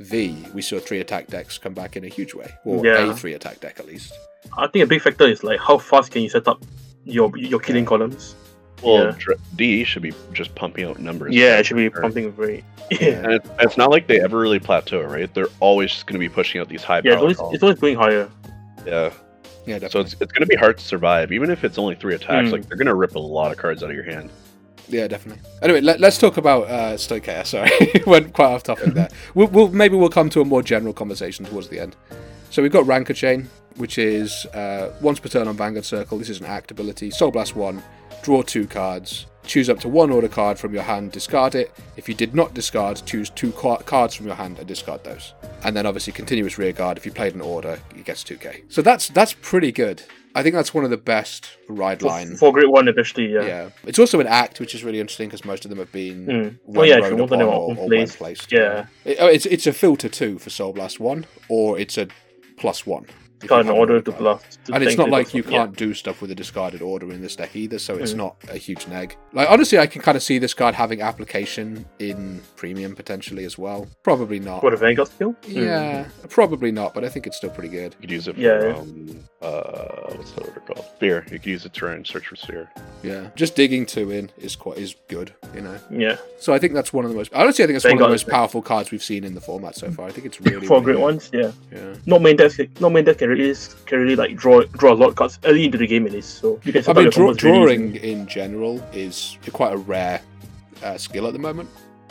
V, 0.00 0.46
we 0.54 0.62
saw 0.62 0.78
three 0.78 1.00
attack 1.00 1.26
decks 1.28 1.58
come 1.58 1.74
back 1.74 1.96
in 1.96 2.04
a 2.04 2.08
huge 2.08 2.34
way, 2.34 2.50
or 2.64 2.84
Yeah. 2.84 3.10
a 3.10 3.14
three 3.14 3.34
attack 3.34 3.60
deck 3.60 3.78
at 3.80 3.86
least. 3.86 4.12
I 4.56 4.66
think 4.68 4.84
a 4.84 4.86
big 4.86 5.02
factor 5.02 5.26
is 5.26 5.42
like 5.44 5.60
how 5.60 5.78
fast 5.78 6.12
can 6.12 6.22
you 6.22 6.28
set 6.28 6.46
up 6.48 6.62
your 7.04 7.30
your 7.36 7.60
killing 7.60 7.84
columns. 7.84 8.34
Well, 8.82 9.06
Yeah. 9.06 9.34
D 9.56 9.84
should 9.84 10.02
be 10.02 10.12
just 10.34 10.54
pumping 10.54 10.84
out 10.84 10.98
numbers. 10.98 11.34
Yeah, 11.34 11.58
it 11.58 11.66
should 11.66 11.76
be 11.78 11.86
Or- 11.88 12.02
pumping 12.02 12.32
very. 12.32 12.64
Yeah. 12.90 12.98
Yeah, 13.00 13.08
And 13.24 13.32
it's, 13.32 13.48
it's 13.58 13.76
not 13.76 13.90
like 13.90 14.06
they 14.06 14.20
ever 14.20 14.38
really 14.38 14.60
plateau, 14.60 15.02
right? 15.02 15.32
They're 15.34 15.48
always 15.58 15.90
just 15.90 16.06
going 16.06 16.14
to 16.14 16.18
be 16.20 16.28
pushing 16.32 16.60
out 16.60 16.68
these 16.68 16.84
high 16.84 17.00
yeah, 17.02 17.14
it's 17.14 17.20
always 17.20 17.38
it's 17.54 17.62
always 17.64 17.80
going 17.80 17.96
higher. 17.96 18.28
Yeah. 18.86 19.10
Yeah, 19.66 19.78
definitely. 19.78 19.90
So 19.90 20.00
it's, 20.00 20.12
it's 20.20 20.32
going 20.32 20.42
to 20.42 20.46
be 20.46 20.56
hard 20.56 20.78
to 20.78 20.84
survive, 20.84 21.32
even 21.32 21.50
if 21.50 21.64
it's 21.64 21.76
only 21.76 21.96
three 21.96 22.14
attacks. 22.14 22.48
Mm. 22.48 22.52
Like 22.52 22.68
they're 22.68 22.76
going 22.76 22.86
to 22.86 22.94
rip 22.94 23.16
a 23.16 23.20
lot 23.20 23.50
of 23.50 23.58
cards 23.58 23.82
out 23.82 23.90
of 23.90 23.96
your 23.96 24.04
hand. 24.04 24.30
Yeah, 24.88 25.08
definitely. 25.08 25.42
Anyway, 25.62 25.80
let, 25.80 26.02
us 26.02 26.18
talk 26.18 26.36
about 26.36 26.68
uh, 26.68 26.94
Stoicheia. 26.94 27.44
Sorry, 27.44 27.70
went 28.06 28.32
quite 28.32 28.46
off 28.46 28.62
topic 28.62 28.94
there. 28.94 29.08
We'll, 29.34 29.48
we'll 29.48 29.68
maybe 29.68 29.96
we'll 29.96 30.08
come 30.08 30.30
to 30.30 30.40
a 30.40 30.44
more 30.44 30.62
general 30.62 30.92
conversation 30.92 31.44
towards 31.44 31.68
the 31.68 31.80
end. 31.80 31.96
So 32.50 32.62
we've 32.62 32.72
got 32.72 32.86
Rancor 32.86 33.12
Chain, 33.12 33.48
which 33.76 33.98
is 33.98 34.46
uh, 34.46 34.94
once 35.00 35.18
per 35.18 35.28
turn 35.28 35.48
on 35.48 35.56
Vanguard 35.56 35.84
Circle. 35.84 36.18
This 36.18 36.30
is 36.30 36.40
an 36.40 36.46
act 36.46 36.70
ability. 36.70 37.10
Soul 37.10 37.32
Blast 37.32 37.56
one, 37.56 37.82
draw 38.22 38.42
two 38.42 38.66
cards. 38.68 39.26
Choose 39.46 39.70
up 39.70 39.80
to 39.80 39.88
one 39.88 40.10
order 40.10 40.28
card 40.28 40.58
from 40.58 40.74
your 40.74 40.82
hand, 40.82 41.12
discard 41.12 41.54
it. 41.54 41.72
If 41.96 42.08
you 42.08 42.14
did 42.14 42.34
not 42.34 42.52
discard, 42.52 43.00
choose 43.06 43.30
two 43.30 43.52
cards 43.52 44.14
from 44.14 44.26
your 44.26 44.34
hand 44.34 44.58
and 44.58 44.66
discard 44.66 45.04
those. 45.04 45.34
And 45.62 45.76
then 45.76 45.86
obviously 45.86 46.12
continuous 46.12 46.58
rearguard. 46.58 46.98
If 46.98 47.06
you 47.06 47.12
played 47.12 47.34
an 47.34 47.40
order, 47.40 47.78
it 47.94 48.04
gets 48.04 48.24
2k. 48.24 48.64
So 48.68 48.82
that's 48.82 49.08
that's 49.08 49.34
pretty 49.34 49.72
good. 49.72 50.02
I 50.36 50.42
think 50.42 50.54
that's 50.54 50.74
one 50.74 50.84
of 50.84 50.90
the 50.90 50.98
best 50.98 51.48
ride 51.66 52.02
line. 52.02 52.36
For 52.36 52.52
Group 52.52 52.70
1 52.70 52.88
officially, 52.88 53.32
yeah. 53.32 53.42
Yeah. 53.46 53.68
It's 53.84 53.98
also 53.98 54.20
an 54.20 54.26
act, 54.26 54.60
which 54.60 54.74
is 54.74 54.84
really 54.84 55.00
interesting 55.00 55.28
because 55.28 55.46
most 55.46 55.64
of 55.64 55.70
them 55.70 55.78
have 55.78 55.90
been 55.92 56.26
mm. 56.26 56.58
well, 56.66 56.84
yeah, 56.84 56.98
if 56.98 57.10
you 57.10 57.16
want 57.16 57.32
or, 57.32 57.74
or 57.74 58.06
placed. 58.06 58.52
Yeah. 58.52 58.86
It, 59.06 59.16
oh, 59.18 59.28
it's, 59.28 59.46
it's 59.46 59.66
a 59.66 59.72
filter 59.72 60.10
too 60.10 60.38
for 60.38 60.50
Soul 60.50 60.74
Blast 60.74 61.00
1, 61.00 61.24
or 61.48 61.78
it's 61.78 61.96
a 61.96 62.08
plus 62.58 62.86
1 62.86 63.06
discarded 63.46 63.72
order 63.72 64.00
to 64.00 64.12
bluff. 64.12 64.48
To 64.64 64.74
and 64.74 64.82
it's 64.82 64.96
not 64.96 65.10
like 65.10 65.34
you 65.34 65.42
can't 65.42 65.72
yeah. 65.72 65.76
do 65.76 65.94
stuff 65.94 66.20
with 66.20 66.30
a 66.30 66.34
discarded 66.34 66.82
order 66.82 67.12
in 67.12 67.20
this 67.20 67.36
deck 67.36 67.54
either, 67.56 67.78
so 67.78 67.96
it's 67.96 68.12
mm. 68.12 68.18
not 68.18 68.36
a 68.48 68.56
huge 68.56 68.86
neg. 68.88 69.16
Like 69.32 69.50
honestly, 69.50 69.78
I 69.78 69.86
can 69.86 70.02
kind 70.02 70.16
of 70.16 70.22
see 70.22 70.38
this 70.38 70.54
card 70.54 70.74
having 70.74 71.02
application 71.02 71.86
in 71.98 72.42
premium 72.56 72.94
potentially 72.94 73.44
as 73.44 73.58
well. 73.58 73.88
Probably 74.02 74.40
not. 74.40 74.62
What 74.62 74.72
a 74.72 74.76
Vanguard 74.76 75.08
skill? 75.08 75.34
Yeah, 75.46 76.04
mm. 76.04 76.30
probably 76.30 76.72
not, 76.72 76.94
but 76.94 77.04
I 77.04 77.08
think 77.08 77.26
it's 77.26 77.36
still 77.36 77.50
pretty 77.50 77.70
good. 77.70 77.94
You 77.94 78.00
could 78.00 78.10
use 78.10 78.28
it 78.28 78.34
for 78.34 78.40
yeah. 78.40 78.76
Um, 78.76 79.24
uh, 79.42 80.14
what's 80.14 80.32
that 80.32 80.46
order 80.46 80.60
called? 80.60 80.84
Spear. 80.96 81.24
You 81.30 81.38
could 81.38 81.46
use 81.46 81.64
it 81.64 81.74
to 81.74 82.04
search 82.04 82.28
for 82.28 82.36
Spear. 82.36 82.70
Yeah, 83.02 83.28
just 83.36 83.54
digging 83.54 83.86
two 83.86 84.10
in 84.10 84.30
is 84.38 84.56
quite 84.56 84.78
is 84.78 84.96
good, 85.08 85.34
you 85.54 85.60
know. 85.60 85.78
Yeah. 85.90 86.16
So 86.40 86.52
I 86.52 86.58
think 86.58 86.74
that's 86.74 86.92
one 86.92 87.04
of 87.04 87.10
the 87.10 87.16
most. 87.16 87.32
Honestly, 87.32 87.64
I 87.64 87.66
think 87.66 87.76
it's 87.76 87.84
Vanguard 87.84 88.02
one 88.02 88.12
of 88.12 88.20
the 88.20 88.26
most 88.26 88.32
powerful 88.32 88.62
cards 88.62 88.90
we've 88.90 89.02
seen 89.02 89.24
in 89.24 89.34
the 89.34 89.40
format 89.40 89.76
so 89.76 89.90
far. 89.90 90.06
I 90.06 90.10
think 90.10 90.26
it's 90.26 90.40
really 90.46 90.66
four 90.66 90.80
really 90.80 90.84
great 90.84 90.96
good. 90.96 91.02
ones. 91.02 91.30
Yeah. 91.32 91.52
Yeah. 91.72 91.94
Not 92.06 92.22
main 92.22 92.36
deck. 92.36 92.52
Not 92.80 92.92
main 92.92 93.04
deck 93.04 93.18
can 93.18 93.30
can 93.86 94.00
really 94.00 94.16
like 94.16 94.36
draw 94.36 94.62
draw 94.62 94.92
a 94.92 94.94
lot 94.94 95.08
of 95.08 95.14
cards 95.16 95.38
early 95.44 95.64
into 95.64 95.78
the 95.78 95.86
game 95.86 96.06
at 96.06 96.12
least. 96.12 96.38
So 96.38 96.60
you 96.64 96.72
can 96.72 96.84
I 96.88 96.92
mean, 96.92 97.10
draw, 97.10 97.32
drawing 97.32 97.96
in 97.96 98.26
general 98.26 98.80
is 98.92 99.38
quite 99.52 99.72
a 99.72 99.76
rare 99.76 100.20
uh, 100.82 100.98
skill 100.98 101.26
at 101.26 101.32
the 101.32 101.38
moment. 101.38 101.68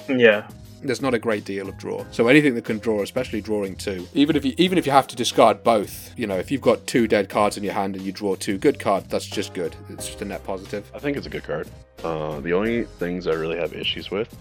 Yeah. 0.10 0.48
There's 0.84 1.02
not 1.02 1.14
a 1.14 1.20
great 1.20 1.46
deal 1.46 1.68
of 1.68 1.78
draw, 1.78 2.06
so 2.12 2.28
anything 2.28 2.54
that 2.56 2.66
can 2.66 2.78
draw, 2.80 3.02
especially 3.02 3.42
drawing 3.42 3.76
two, 3.76 4.08
even 4.14 4.36
if 4.36 4.46
you 4.46 4.54
even 4.58 4.78
if 4.78 4.86
you 4.86 4.92
have 4.92 5.08
to 5.08 5.16
discard 5.16 5.64
both, 5.64 6.12
you 6.18 6.28
know, 6.28 6.38
if 6.38 6.52
you've 6.52 6.62
got 6.62 6.86
two 6.86 7.08
dead 7.08 7.28
cards 7.30 7.58
in 7.58 7.64
your 7.64 7.74
hand 7.74 7.96
and 7.96 8.06
you 8.06 8.12
draw 8.12 8.36
two 8.36 8.58
good 8.58 8.80
cards, 8.80 9.08
that's 9.10 9.26
just 9.26 9.54
good. 9.54 9.76
It's 9.90 10.06
just 10.08 10.22
a 10.22 10.26
net 10.26 10.44
positive. 10.44 10.90
I 10.94 11.00
think 11.00 11.18
it's 11.18 11.28
a 11.28 11.30
good 11.30 11.44
card. 11.44 11.68
Uh, 12.04 12.40
the 12.42 12.54
only 12.54 12.84
things 12.84 13.26
I 13.28 13.34
really 13.34 13.58
have 13.58 13.74
issues 13.74 14.12
with 14.12 14.36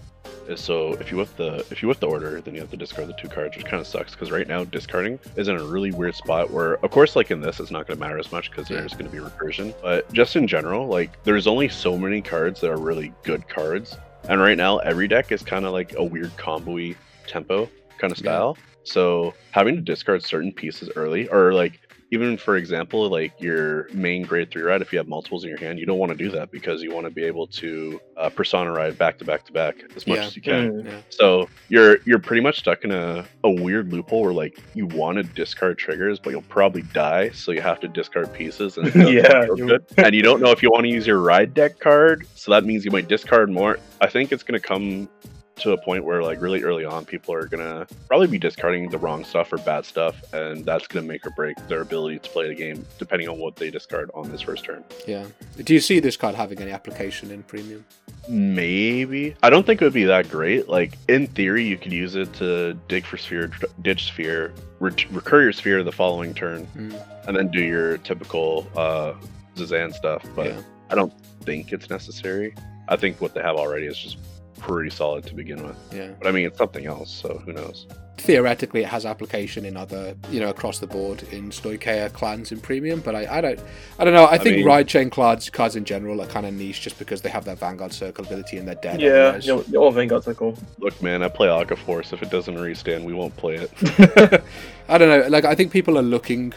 is 0.47 0.61
so 0.61 0.93
if 0.93 1.09
you 1.09 1.17
whip 1.17 1.35
the 1.37 1.65
if 1.71 1.81
you 1.81 1.87
whip 1.87 1.99
the 1.99 2.07
order, 2.07 2.39
then 2.41 2.53
you 2.53 2.61
have 2.61 2.69
to 2.69 2.77
discard 2.77 3.07
the 3.07 3.13
two 3.13 3.27
cards, 3.27 3.57
which 3.57 3.65
kind 3.65 3.81
of 3.81 3.87
sucks 3.87 4.11
because 4.11 4.29
right 4.29 4.47
now 4.47 4.63
discarding 4.63 5.17
is 5.35 5.47
in 5.47 5.55
a 5.55 5.63
really 5.63 5.91
weird 5.91 6.13
spot 6.15 6.51
where, 6.51 6.75
of 6.85 6.91
course, 6.91 7.15
like 7.15 7.31
in 7.31 7.41
this, 7.41 7.59
it's 7.59 7.71
not 7.71 7.87
going 7.87 7.97
to 7.97 8.03
matter 8.05 8.19
as 8.19 8.31
much 8.31 8.51
because 8.51 8.69
Yeah. 8.69 8.77
there's 8.81 8.93
going 8.93 9.09
to 9.09 9.11
be 9.11 9.17
recursion. 9.17 9.73
But 9.81 10.11
just 10.13 10.35
in 10.35 10.47
general, 10.47 10.85
like 10.87 11.23
there's 11.23 11.47
only 11.47 11.69
so 11.69 11.97
many 11.97 12.21
cards 12.21 12.61
that 12.61 12.69
are 12.69 12.77
really 12.77 13.11
good 13.23 13.47
cards, 13.47 13.97
and 14.29 14.39
right 14.41 14.57
now 14.57 14.77
every 14.79 15.07
deck 15.07 15.31
is 15.31 15.41
kind 15.43 15.65
of 15.65 15.71
like 15.73 15.93
a 15.97 16.03
weird 16.03 16.35
combo-y 16.37 16.95
tempo 17.27 17.69
kind 17.99 18.11
of 18.11 18.17
Yeah. 18.19 18.23
style. 18.23 18.57
So 18.83 19.33
having 19.51 19.75
to 19.75 19.81
discard 19.81 20.23
certain 20.23 20.51
pieces 20.53 20.89
early, 20.95 21.27
or 21.29 21.53
like 21.53 21.79
even 22.11 22.37
for 22.37 22.55
example, 22.55 23.09
like 23.09 23.33
your 23.39 23.89
main 23.91 24.21
grade 24.23 24.51
three 24.51 24.61
ride, 24.61 24.81
if 24.81 24.93
you 24.93 24.99
have 24.99 25.07
multiples 25.07 25.43
in 25.43 25.49
your 25.49 25.57
hand, 25.59 25.79
you 25.79 25.85
don't 25.85 25.97
want 25.97 26.11
to 26.11 26.17
do 26.17 26.29
that 26.31 26.51
because 26.51 26.81
you 26.83 26.93
want 26.93 27.05
to 27.05 27.11
be 27.11 27.23
able 27.23 27.47
to 27.47 27.99
uh, 28.15 28.29
persona 28.29 28.71
ride 28.71 28.97
back 28.97 29.17
to 29.17 29.25
back 29.25 29.43
to 29.45 29.51
back 29.51 29.75
as 29.95 30.05
much 30.05 30.17
Yeah. 30.19 30.25
as 30.25 30.35
you 30.35 30.41
can. 30.41 30.71
Mm. 30.83 30.85
Yeah. 30.85 31.01
So 31.09 31.49
you're 31.67 31.97
you're 32.05 32.19
pretty 32.19 32.41
much 32.41 32.59
stuck 32.59 32.83
in 32.83 32.91
a, 32.91 33.25
a 33.43 33.49
weird 33.49 33.91
loophole 33.91 34.21
where 34.21 34.33
like 34.33 34.59
you 34.75 34.85
want 34.85 35.17
to 35.17 35.23
discard 35.23 35.77
triggers, 35.77 36.19
but 36.19 36.29
you'll 36.29 36.41
probably 36.43 36.83
die, 36.93 37.29
so 37.31 37.51
you 37.51 37.61
have 37.61 37.79
to 37.81 37.87
discard 37.87 38.31
pieces 38.33 38.77
and 38.77 38.93
Yeah, 39.11 39.47
good. 39.55 39.83
and 39.97 40.13
you 40.13 40.21
don't 40.21 40.41
know 40.41 40.51
if 40.51 40.61
you 40.61 40.69
want 40.71 40.83
to 40.83 40.89
use 40.89 41.07
your 41.07 41.19
ride 41.19 41.53
deck 41.53 41.79
card, 41.79 42.27
so 42.35 42.51
that 42.51 42.65
means 42.65 42.85
you 42.85 42.91
might 42.91 43.07
discard 43.07 43.49
more. 43.49 43.79
I 43.99 44.07
think 44.07 44.31
it's 44.31 44.43
gonna 44.43 44.59
come 44.59 45.09
to 45.57 45.71
a 45.71 45.77
point 45.77 46.03
where 46.03 46.21
like 46.21 46.41
really 46.41 46.63
early 46.63 46.83
on 46.85 47.05
people 47.05 47.33
are 47.33 47.45
gonna 47.47 47.87
probably 48.07 48.27
be 48.27 48.37
discarding 48.37 48.89
the 48.89 48.97
wrong 48.97 49.23
stuff 49.23 49.51
or 49.53 49.57
bad 49.59 49.85
stuff 49.85 50.21
and 50.33 50.65
that's 50.65 50.85
gonna 50.87 51.05
make 51.05 51.25
or 51.25 51.31
break 51.31 51.55
their 51.67 51.81
ability 51.81 52.19
to 52.19 52.29
play 52.29 52.47
the 52.47 52.55
game 52.55 52.85
depending 52.99 53.27
on 53.29 53.37
what 53.39 53.55
they 53.55 53.69
discard 53.69 54.11
on 54.13 54.29
this 54.31 54.41
first 54.41 54.65
turn 54.65 54.83
Yeah. 55.07 55.25
Do 55.63 55.73
you 55.73 55.79
see 55.79 55.99
this 55.99 56.17
card 56.17 56.35
having 56.35 56.59
any 56.59 56.71
application 56.71 57.31
in 57.31 57.43
premium? 57.43 57.85
maybe 58.27 59.35
i 59.43 59.49
don't 59.51 59.65
think 59.67 59.79
it 59.81 59.85
would 59.85 59.93
be 59.93 60.03
that 60.05 60.27
great 60.29 60.67
like 60.67 60.97
in 61.07 61.27
theory 61.27 61.63
you 61.63 61.77
could 61.77 61.93
use 61.93 62.15
it 62.15 62.31
to 62.33 62.73
dig 62.87 63.05
for 63.05 63.17
sphere 63.17 63.51
ditch 63.83 64.05
sphere 64.05 64.51
re- 64.79 64.91
recur 65.11 65.43
your 65.43 65.51
sphere 65.53 65.83
the 65.83 65.91
following 65.91 66.33
turn 66.33 66.65
Mm, 66.75 67.27
and 67.27 67.37
then 67.37 67.49
do 67.51 67.61
your 67.61 67.97
typical 67.99 68.67
uh 68.75 69.13
zazan 69.55 69.93
stuff 69.93 70.25
but 70.35 70.47
yeah. 70.47 70.61
i 70.89 70.95
don't 70.95 71.13
think 71.41 71.71
it's 71.71 71.87
necessary 71.89 72.55
i 72.89 72.95
think 72.95 73.21
what 73.21 73.35
they 73.35 73.41
have 73.41 73.57
already 73.57 73.85
is 73.85 73.97
just 73.97 74.17
pretty 74.65 74.89
solid 74.89 75.23
to 75.25 75.35
begin 75.35 75.61
with 75.65 75.77
Yeah. 75.93 76.09
but 76.17 76.27
i 76.27 76.31
mean 76.31 76.45
it's 76.47 76.57
something 76.57 76.85
else 76.87 77.11
so 77.11 77.37
who 77.45 77.53
knows 77.53 77.85
theoretically 78.17 78.81
it 78.81 78.87
has 78.87 79.05
application 79.05 79.63
in 79.65 79.75
other 79.77 80.15
you 80.31 80.39
know 80.39 80.49
across 80.49 80.79
the 80.79 80.87
board 80.87 81.21
in 81.31 81.49
Stoicheia 81.51 82.11
clans 82.13 82.51
in 82.51 82.59
premium 82.61 82.99
but 83.01 83.13
I, 83.13 83.37
I 83.37 83.41
don't 83.41 83.59
I 83.99 84.05
don't 84.05 84.13
know 84.13 84.23
I, 84.23 84.33
I 84.35 84.37
think 84.39 84.55
mean- 84.57 84.65
ride 84.65 84.87
chain 84.87 85.09
cards 85.11 85.49
cards 85.49 85.75
in 85.75 85.83
general 85.85 86.21
are 86.21 86.25
kind 86.27 86.45
of 86.47 86.53
niche 86.53 86.81
just 86.81 86.97
because 86.97 87.21
they 87.21 87.29
have 87.29 87.45
that 87.45 87.59
vanguard 87.59 87.93
circle 87.93 88.25
ability 88.25 88.57
and 88.57 88.67
they're 88.67 88.75
dead 88.89 89.01
Yeah, 89.01 89.09
otherwise. 89.11 89.45
they're, 89.45 89.57
they're 89.69 89.81
all 89.81 89.91
Vanguard 89.91 90.23
cycle. 90.23 90.57
Look, 90.79 90.99
man, 91.03 91.21
I 91.23 91.27
play 91.27 91.49
Aqua 91.49 91.75
Force. 91.77 92.13
If 92.13 92.23
it 92.23 92.31
doesn't 92.31 92.55
restand, 92.57 93.05
we 93.05 93.13
won't 93.13 93.35
play 93.37 93.55
it. 93.55 93.69
I 94.89 94.97
don't 94.97 95.09
know 95.09 95.27
like 95.27 95.45
I 95.45 95.53
think 95.53 95.71
people 95.71 95.97
are 95.99 96.07
looking 96.15 96.53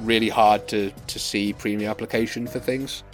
really 0.00 0.30
hard 0.30 0.66
to 0.68 0.90
to 1.06 1.18
see 1.18 1.52
premium 1.52 1.90
application 1.90 2.46
for 2.48 2.58
things 2.60 3.04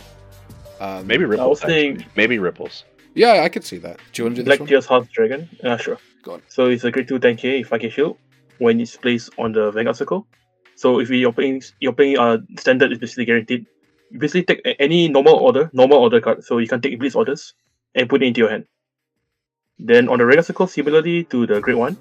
um, 0.81 1.07
Maybe 1.07 1.25
ripples. 1.27 1.51
was 1.51 1.61
saying- 1.61 1.97
actually. 1.97 2.13
Maybe 2.17 2.39
ripples. 2.39 2.85
Yeah 3.15 3.43
I 3.43 3.49
could 3.49 3.65
see 3.65 3.79
that 3.79 3.99
do 4.13 4.23
you 4.23 4.27
want 4.27 4.37
to 4.37 4.43
do 4.43 4.47
Black? 4.47 4.69
Tears 4.69 4.87
Heart 4.87 5.11
Dragon. 5.11 5.49
Yeah, 5.63 5.77
sure. 5.77 5.99
Go 6.23 6.35
on. 6.35 6.43
So 6.49 6.67
it's 6.67 6.85
a 6.85 6.91
grade 6.91 7.09
2 7.09 7.19
10k, 7.19 7.67
5k 7.67 7.91
shield 7.91 8.19
when 8.59 8.81
it's 8.81 8.97
placed 8.97 9.31
on 9.39 9.53
the 9.53 9.71
Vanguard 9.71 9.97
Circle. 9.97 10.27
So 10.77 11.01
if 11.01 11.11
you're 11.11 11.33
playing, 11.33 11.63
you're 11.81 11.93
playing 11.93 12.19
uh, 12.19 12.39
standard, 12.59 12.93
it's 12.93 13.01
basically 13.01 13.25
guaranteed. 13.25 13.67
You 14.11 14.19
basically 14.19 14.45
take 14.45 14.77
any 14.79 15.09
normal 15.09 15.35
order, 15.35 15.71
normal 15.73 15.99
order 15.99 16.21
card, 16.21 16.45
so 16.45 16.59
you 16.59 16.69
can 16.69 16.81
take 16.81 16.99
Blitz 16.99 17.15
orders 17.15 17.55
and 17.95 18.09
put 18.09 18.23
it 18.23 18.27
into 18.27 18.41
your 18.41 18.51
hand. 18.51 18.67
Then 19.79 20.09
on 20.09 20.19
the 20.19 20.27
regular 20.27 20.43
circle, 20.43 20.67
similarly 20.67 21.25
to 21.25 21.47
the 21.47 21.61
grade 21.61 21.77
1, 21.77 21.97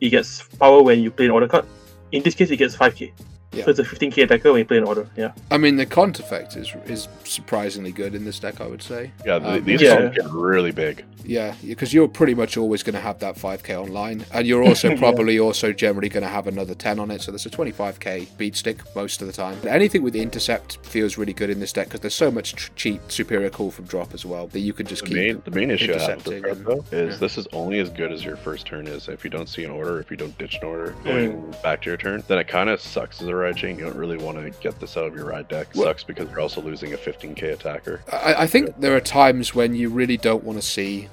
it 0.00 0.10
gets 0.10 0.42
power 0.56 0.82
when 0.82 1.00
you 1.00 1.10
play 1.10 1.26
an 1.26 1.30
order 1.32 1.48
card. 1.48 1.66
In 2.12 2.22
this 2.22 2.34
case, 2.34 2.50
it 2.50 2.56
gets 2.56 2.76
5k. 2.76 3.12
Yeah. 3.52 3.64
So 3.64 3.70
it's 3.70 3.78
a 3.80 3.84
15k 3.84 4.22
attacker 4.24 4.50
when 4.52 4.60
you 4.60 4.64
play 4.64 4.78
an 4.78 4.84
order. 4.84 5.06
Yeah. 5.16 5.32
I 5.50 5.58
mean 5.58 5.76
the 5.76 5.86
cont 5.86 6.18
effect 6.20 6.56
is 6.56 6.72
is 6.86 7.08
surprisingly 7.24 7.92
good 7.92 8.14
in 8.14 8.24
this 8.24 8.38
deck 8.38 8.60
I 8.60 8.66
would 8.66 8.82
say 8.82 9.10
Yeah, 9.26 9.38
th- 9.38 9.58
Um, 9.60 9.64
these 9.64 9.82
Yeah. 9.82 9.96
cards 9.96 10.16
get 10.16 10.30
really 10.30 10.72
big. 10.72 11.04
Yeah, 11.24 11.54
because 11.64 11.94
you're 11.94 12.08
pretty 12.08 12.34
much 12.34 12.56
always 12.56 12.82
going 12.82 12.96
to 12.96 13.00
have 13.00 13.20
that 13.20 13.36
5k 13.36 13.76
online, 13.80 14.24
and 14.34 14.44
you're 14.44 14.64
also 14.64 14.88
Yeah. 14.90 14.98
probably 14.98 15.38
also 15.38 15.72
generally 15.72 16.08
going 16.08 16.24
to 16.24 16.28
have 16.28 16.48
another 16.48 16.74
10 16.74 16.98
on 16.98 17.12
it. 17.12 17.22
So 17.22 17.30
there's 17.30 17.46
a 17.46 17.50
25k 17.50 18.26
beat 18.38 18.56
stick 18.56 18.78
most 18.96 19.20
of 19.22 19.28
the 19.28 19.32
time. 19.32 19.56
Anything 19.64 20.02
with 20.02 20.16
intercept 20.16 20.84
feels 20.84 21.16
really 21.18 21.32
good 21.32 21.48
in 21.48 21.60
this 21.60 21.72
deck 21.72 21.86
because 21.86 22.00
there's 22.00 22.14
so 22.16 22.32
much 22.32 22.54
tr- 22.56 22.72
cheap 22.74 23.00
superior 23.06 23.50
call 23.50 23.70
from 23.70 23.84
drop 23.84 24.14
as 24.14 24.24
well 24.26 24.48
that 24.48 24.58
you 24.60 24.72
can 24.72 24.84
just 24.84 25.02
The 25.02 25.08
keep. 25.10 25.16
main, 25.16 25.42
the 25.44 25.52
main 25.52 25.70
issue 25.70 25.94
I 25.94 25.98
have 26.00 26.16
with 26.16 26.24
this 26.24 26.32
intercepting 26.34 26.50
and- 26.50 26.66
though, 26.66 26.84
is 26.98 27.12
yeah. 27.14 27.18
this 27.20 27.38
is 27.38 27.46
only 27.52 27.78
as 27.78 27.88
good 27.90 28.10
as 28.10 28.24
your 28.24 28.36
first 28.36 28.66
turn 28.66 28.88
is. 28.88 29.06
If 29.08 29.22
you 29.22 29.30
don't 29.30 29.48
see 29.48 29.62
an 29.62 29.70
order, 29.70 30.00
if 30.00 30.10
you 30.10 30.16
don't 30.16 30.36
ditch 30.38 30.58
an 30.60 30.66
order 30.66 30.92
Mm. 31.02 31.04
going 31.04 31.54
back 31.62 31.82
to 31.82 31.90
your 31.90 31.96
turn, 31.98 32.24
then 32.26 32.38
it 32.38 32.48
kind 32.48 32.68
of 32.68 32.80
sucks 32.80 33.22
as 33.22 33.28
a 33.28 33.36
chain. 33.50 33.76
You 33.76 33.86
don't 33.86 33.96
really 33.96 34.16
want 34.16 34.38
to 34.38 34.50
get 34.60 34.78
this 34.78 34.96
out 34.96 35.06
of 35.06 35.16
your 35.16 35.24
ride 35.24 35.48
deck. 35.48 35.66
Well- 35.74 35.86
sucks 35.86 36.04
because 36.04 36.30
you're 36.30 36.38
also 36.38 36.60
losing 36.62 36.92
a 36.92 36.96
15k 36.96 37.52
attacker. 37.54 38.04
I, 38.12 38.34
I 38.42 38.46
think 38.46 38.78
there 38.78 38.94
are 38.94 39.00
times 39.00 39.56
when 39.56 39.74
you 39.74 39.88
really 39.88 40.16
don't 40.16 40.44
want 40.44 40.60
to 40.60 40.64
see, 40.64 41.08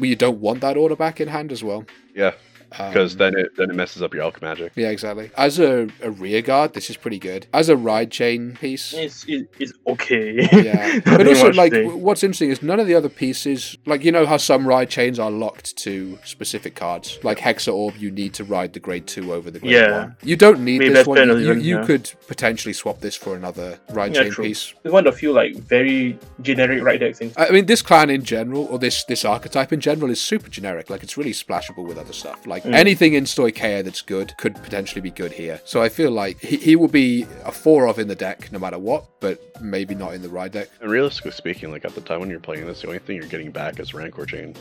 well, 0.00 0.06
you 0.06 0.16
don't 0.16 0.40
want 0.40 0.60
that 0.62 0.76
order 0.76 0.96
back 0.96 1.20
in 1.20 1.28
hand 1.28 1.52
as 1.52 1.62
well. 1.62 1.84
Yeah, 2.12 2.32
because 2.70 3.12
Um, 3.14 3.18
then 3.18 3.36
it 3.38 3.56
then 3.56 3.70
it 3.70 3.74
messes 3.74 4.02
up 4.02 4.14
your 4.14 4.22
Alchemagic. 4.24 4.70
Yeah, 4.76 4.90
exactly. 4.90 5.30
As 5.36 5.58
a, 5.58 5.88
a 6.02 6.10
rear 6.10 6.42
guard, 6.42 6.74
this 6.74 6.90
is 6.90 6.96
pretty 6.96 7.18
good. 7.18 7.46
As 7.52 7.68
a 7.68 7.76
ride 7.76 8.10
chain 8.10 8.56
piece, 8.60 8.92
It's, 8.94 9.24
it's 9.26 9.72
okay. 9.86 10.48
yeah. 10.52 11.00
But 11.04 11.26
also, 11.26 11.52
like, 11.52 11.72
to 11.72 11.88
what's 11.96 12.22
interesting 12.22 12.50
is 12.50 12.62
none 12.62 12.80
of 12.80 12.86
the 12.86 12.94
other 12.94 13.08
pieces, 13.08 13.76
like, 13.86 14.04
you 14.04 14.12
know 14.12 14.26
how 14.26 14.36
some 14.36 14.66
ride 14.66 14.90
chains 14.90 15.18
are 15.18 15.30
locked 15.30 15.76
to 15.78 16.18
specific 16.24 16.74
cards? 16.74 17.18
Like 17.22 17.38
Hexa 17.38 17.72
Orb, 17.72 17.96
you 17.96 18.10
need 18.10 18.34
to 18.34 18.44
ride 18.44 18.72
the 18.72 18.80
grade 18.80 19.06
2 19.06 19.32
over 19.32 19.50
the 19.50 19.58
grade 19.60 19.72
Yeah. 19.72 19.98
1. 20.00 20.16
You 20.22 20.36
don't 20.36 20.60
need 20.64 20.78
Maybe 20.80 20.94
this 20.94 21.06
one. 21.06 21.18
You, 21.28 21.36
you, 21.38 21.52
you 21.54 21.76
yeah. 21.78 21.84
could 21.86 22.10
potentially 22.26 22.72
swap 22.72 23.00
this 23.00 23.16
for 23.16 23.34
another 23.36 23.78
ride 23.90 24.14
Yeah, 24.14 24.22
chain 24.24 24.32
true. 24.32 24.44
piece. 24.44 24.74
it's 24.84 24.92
one 24.92 25.06
of 25.06 25.12
the 25.14 25.18
few 25.18 25.32
like 25.32 25.54
very 25.56 26.18
generic 26.42 26.82
ride 26.82 27.00
deck 27.00 27.16
things. 27.16 27.32
I 27.36 27.50
mean, 27.50 27.66
this 27.66 27.82
clan 27.82 28.10
in 28.10 28.22
general, 28.24 28.66
or 28.66 28.78
this 28.78 29.04
this 29.04 29.24
archetype 29.24 29.72
in 29.72 29.80
general, 29.80 30.10
is 30.10 30.20
super 30.20 30.48
generic. 30.50 30.90
Like, 30.90 31.02
it's 31.02 31.16
really 31.16 31.32
splashable 31.32 31.86
with 31.86 31.98
other 31.98 32.12
stuff. 32.12 32.46
Like, 32.46 32.57
Mm. 32.62 32.74
anything 32.74 33.14
in 33.14 33.24
Stoicheia 33.24 33.84
that's 33.84 34.02
good 34.02 34.36
could 34.38 34.54
potentially 34.56 35.00
be 35.00 35.10
good 35.10 35.32
here. 35.32 35.60
So 35.64 35.82
I 35.82 35.88
feel 35.88 36.10
like 36.10 36.38
he, 36.40 36.56
he 36.56 36.76
will 36.76 36.88
be 36.88 37.26
a 37.44 37.52
four 37.52 37.86
of 37.88 37.98
in 37.98 38.08
the 38.08 38.14
deck 38.14 38.50
no 38.52 38.58
matter 38.58 38.78
what, 38.78 39.04
but 39.20 39.40
maybe 39.60 39.94
not 39.94 40.14
in 40.14 40.22
the 40.22 40.28
ride 40.28 40.52
deck. 40.52 40.68
And 40.80 40.90
realistically 40.90 41.32
speaking, 41.32 41.70
like 41.70 41.84
at 41.84 41.94
the 41.94 42.00
time 42.00 42.20
when 42.20 42.30
you're 42.30 42.40
playing 42.40 42.66
this, 42.66 42.82
the 42.82 42.88
only 42.88 42.98
thing 43.00 43.16
you're 43.16 43.26
getting 43.26 43.50
back 43.50 43.80
is 43.80 43.94
Rancor 43.94 44.26
Chain. 44.26 44.54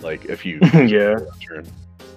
Like 0.00 0.24
if 0.26 0.44
you 0.44 0.58
yeah. 0.74 1.18
turn. 1.46 1.66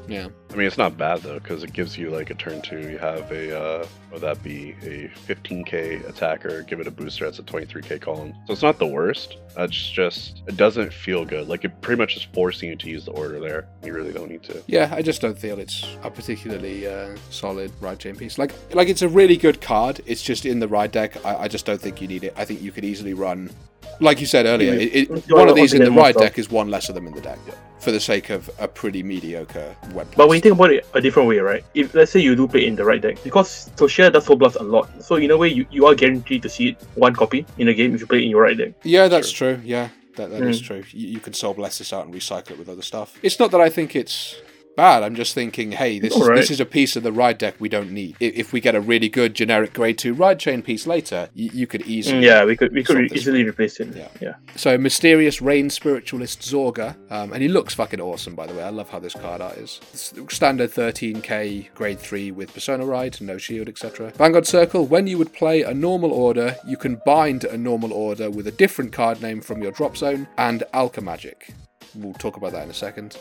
Yeah. 0.10 0.30
I 0.52 0.56
mean, 0.56 0.66
it's 0.66 0.78
not 0.78 0.98
bad 0.98 1.22
though 1.22 1.40
because 1.40 1.64
it 1.64 1.74
gives 1.74 1.98
you 1.98 2.10
like 2.10 2.32
a 2.32 2.34
turn 2.34 2.62
two. 2.62 2.80
You 2.80 2.98
have 2.98 3.32
a 3.32 3.58
uh, 3.58 3.88
would 4.12 4.22
that 4.22 4.42
be 4.42 4.72
a 4.82 5.08
15k 5.28 6.10
attacker? 6.10 6.64
Give 6.64 6.80
it 6.80 6.88
a 6.88 6.92
booster. 6.92 7.26
That's 7.26 7.38
a 7.40 7.44
23k 7.44 8.02
column. 8.02 8.34
So 8.48 8.54
it's 8.54 8.64
not 8.64 8.80
the 8.80 8.88
worst. 8.88 9.38
It's 9.58 9.90
just 9.92 10.42
it 10.48 10.58
doesn't 10.58 10.92
feel 10.92 11.26
good. 11.26 11.48
Like 11.48 11.64
it 11.64 11.80
pretty 11.82 12.00
much 12.00 12.18
is 12.18 12.24
forcing 12.24 12.70
you 12.70 12.76
to 12.78 12.90
use 12.90 13.06
the 13.06 13.12
order 13.12 13.40
there. 13.40 13.68
You 13.84 13.94
really 13.94 14.12
don't 14.12 14.30
need 14.30 14.44
to. 14.44 14.64
Yeah, 14.68 14.92
I 14.92 15.04
just 15.04 15.22
don't 15.22 15.38
feel 15.38 15.60
it's 15.60 15.86
a 16.02 16.10
particularly 16.10 16.88
uh, 16.88 17.16
solid 17.30 17.72
ride 17.80 18.00
chain 18.00 18.16
piece. 18.16 18.38
Like, 18.38 18.54
like 18.74 18.90
it's 18.90 19.04
a 19.04 19.10
really 19.10 19.38
good 19.38 19.62
card. 19.62 20.02
It's 20.08 20.24
just 20.24 20.46
in 20.46 20.60
the 20.60 20.68
ride 20.68 20.92
deck. 20.92 21.24
I, 21.24 21.44
I 21.44 21.48
just 21.48 21.66
don't 21.66 21.80
think 21.80 22.02
you 22.02 22.08
need 22.08 22.24
it. 22.24 22.34
I 22.36 22.46
think 22.46 22.62
you 22.62 22.72
could 22.72 22.86
easily 22.86 23.14
run, 23.14 23.52
like 24.00 24.20
you 24.20 24.26
said 24.26 24.46
earlier. 24.46 24.74
Yeah. 24.74 24.80
It, 24.80 25.12
it, 25.12 25.32
one 25.32 25.50
of 25.50 25.56
these 25.56 25.74
in 25.74 25.84
the 25.84 25.92
ride 25.92 26.16
more 26.16 26.24
deck 26.26 26.38
is 26.40 26.50
one 26.50 26.70
less 26.70 26.90
of 26.90 26.96
them 26.96 27.08
in 27.08 27.14
the 27.14 27.22
deck, 27.22 27.40
for 27.80 27.92
the 27.92 28.00
sake 28.00 28.30
of 28.30 28.50
a 28.60 28.68
pretty 28.68 29.04
mediocre 29.04 29.76
web. 29.94 30.08
But 30.16 30.28
when 30.28 30.36
you 30.38 30.42
think 30.42 30.56
about 30.56 30.72
it 30.72 30.86
a 30.94 31.02
different 31.02 31.28
way, 31.30 31.40
right? 31.40 31.64
If 31.74 31.94
let's 31.94 32.12
say 32.12 32.20
you 32.20 32.36
do 32.36 32.48
play 32.48 32.66
in 32.66 32.76
the 32.76 32.84
ride 32.86 33.02
deck, 33.02 33.24
because 33.24 33.70
Toshia 33.76 34.12
does 34.12 34.26
Soul 34.26 34.36
Blast 34.38 34.58
a 34.58 34.64
lot, 34.64 35.04
so 35.04 35.16
in 35.16 35.32
a 35.32 35.38
way 35.38 35.48
you, 35.50 35.66
you 35.72 35.86
are 35.86 35.96
guaranteed 35.96 36.42
to 36.44 36.50
see 36.50 36.70
it 36.70 36.78
one 36.96 37.14
copy 37.14 37.46
in 37.58 37.68
a 37.68 37.74
game 37.74 37.94
if 37.96 38.02
you 38.02 38.08
play 38.08 38.20
it 38.20 38.24
in 38.24 38.30
your 38.30 38.44
ride 38.44 38.58
deck. 38.58 38.74
Yeah, 38.84 39.08
that's 39.08 39.32
true. 39.32 39.60
Yeah, 39.64 39.90
that, 40.16 40.30
that 40.32 40.42
is 40.44 40.62
Mm. 40.62 40.66
true. 40.66 40.84
You, 40.92 41.08
you 41.10 41.20
can 41.20 41.34
soul 41.34 41.54
bless 41.54 41.78
this 41.78 41.94
out 41.94 42.06
and 42.06 42.14
recycle 42.14 42.52
it 42.52 42.60
with 42.60 42.70
other 42.70 42.82
stuff. 42.82 43.18
It's 43.24 43.40
not 43.40 43.52
that 43.52 43.62
I 43.62 43.70
think 43.70 43.96
it's 43.96 44.36
bad. 44.80 45.04
I'm 45.04 45.16
just 45.16 45.34
thinking, 45.34 45.74
hey, 45.74 46.00
this 46.00 46.16
is, 46.16 46.22
Alright. 46.22 46.38
this 46.38 46.52
is 46.52 46.62
a 46.62 46.66
piece 46.66 46.96
of 46.96 47.04
the 47.04 47.12
ride 47.12 47.38
deck 47.38 47.56
we 47.60 47.68
don't 47.68 47.92
need. 47.92 48.16
If 48.22 48.54
we 48.54 48.62
get 48.62 48.76
a 48.76 48.80
really 48.80 49.10
good 49.10 49.34
generic 49.34 49.74
grade 49.74 49.98
two 49.98 50.14
ride 50.14 50.40
chain 50.40 50.62
piece 50.62 50.88
later, 50.88 51.28
you, 51.34 51.50
you 51.54 51.68
could 51.68 51.82
easily. 51.82 52.26
Yeah, 52.26 52.46
we 52.46 52.56
could 52.56 52.72
we 52.72 52.84
could 52.84 53.12
easily 53.12 53.44
replace 53.44 53.82
it. 53.82 53.94
Yeah. 53.94 54.08
yeah. 54.22 54.36
So 54.56 54.78
mysterious 54.78 55.42
rain 55.42 55.70
spiritualist 55.70 56.40
Zorga, 56.42 56.96
um, 57.12 57.34
and 57.34 57.42
he 57.42 57.50
looks 57.50 57.74
fucking 57.74 58.00
awesome 58.00 58.36
by 58.36 58.48
the 58.48 58.54
way. 58.54 58.64
I 58.64 58.70
love 58.70 58.90
how 58.90 59.00
this 59.00 59.14
card 59.14 59.42
art 59.42 59.58
is. 59.58 59.82
S- 59.94 60.14
Standard 60.30 60.72
13k 60.72 61.74
grade 61.74 62.00
three 62.00 62.32
with 62.32 62.54
persona 62.54 62.86
ride, 62.86 63.20
no 63.20 63.38
shield, 63.38 63.68
etc. 63.68 64.12
Vanguard 64.12 64.48
Circle. 64.48 64.86
When 64.86 65.08
you 65.08 65.18
would 65.18 65.34
play 65.34 65.64
a 65.64 65.74
normal 65.74 66.14
order, 66.14 66.56
you 66.66 66.78
can 66.78 67.02
bind 67.06 67.44
a 67.44 67.58
normal 67.58 67.92
order 67.92 68.32
with 68.32 68.48
a 68.48 68.52
different 68.52 68.94
card 68.94 69.22
name 69.22 69.42
from 69.42 69.62
your 69.62 69.74
drop 69.74 69.98
zone 69.98 70.26
and 70.38 70.64
Alchemagic. 70.74 71.54
We'll 71.96 72.14
talk 72.14 72.38
about 72.38 72.54
that 72.54 72.64
in 72.64 72.70
a 72.70 72.74
second. 72.74 73.18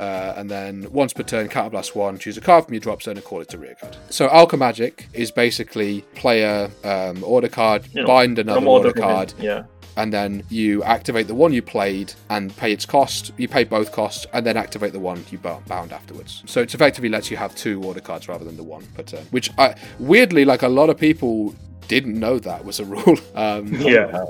Uh, 0.00 0.32
and 0.38 0.50
then 0.50 0.86
once 0.92 1.12
per 1.12 1.22
turn, 1.22 1.46
counterblast 1.48 1.94
one, 1.94 2.18
choose 2.18 2.38
a 2.38 2.40
card 2.40 2.64
from 2.64 2.72
your 2.72 2.80
drop 2.80 3.02
zone 3.02 3.16
and 3.16 3.24
call 3.24 3.40
it 3.42 3.48
to 3.50 3.58
rear 3.58 3.76
guard. 3.82 3.96
So 4.08 4.28
Alchemagic 4.28 5.06
is 5.12 5.30
basically 5.30 6.00
player 6.14 6.70
um, 6.84 7.22
order 7.22 7.48
card, 7.48 7.86
You 7.92 8.00
know, 8.02 8.06
bind 8.06 8.38
another 8.38 8.64
order 8.66 8.88
order 8.88 9.00
card, 9.00 9.34
Yeah. 9.38 9.64
and 9.98 10.10
then 10.10 10.42
you 10.48 10.82
activate 10.84 11.26
the 11.26 11.34
one 11.34 11.52
you 11.52 11.60
played 11.60 12.14
and 12.30 12.56
pay 12.56 12.72
its 12.72 12.86
cost. 12.86 13.32
You 13.36 13.46
pay 13.46 13.64
both 13.64 13.92
costs 13.92 14.26
and 14.32 14.46
then 14.46 14.56
activate 14.56 14.94
the 14.94 15.00
one 15.00 15.22
you 15.30 15.36
bound 15.36 15.92
afterwards. 15.92 16.42
So 16.46 16.62
it 16.62 16.72
effectively 16.74 17.10
lets 17.10 17.30
you 17.30 17.36
have 17.36 17.54
two 17.54 17.82
order 17.84 18.00
cards 18.00 18.26
rather 18.26 18.44
than 18.46 18.56
the 18.56 18.62
one 18.64 18.82
per 18.94 19.02
turn. 19.02 19.26
Which 19.32 19.50
I 19.58 19.74
weirdly, 19.98 20.46
like 20.46 20.62
a 20.62 20.68
lot 20.68 20.88
of 20.88 20.96
people 20.96 21.54
didn't 21.90 22.18
know 22.20 22.38
that 22.38 22.64
was 22.64 22.78
a 22.78 22.84
rule. 22.84 23.18
Um, 23.34 23.66
Yeah. 23.74 24.24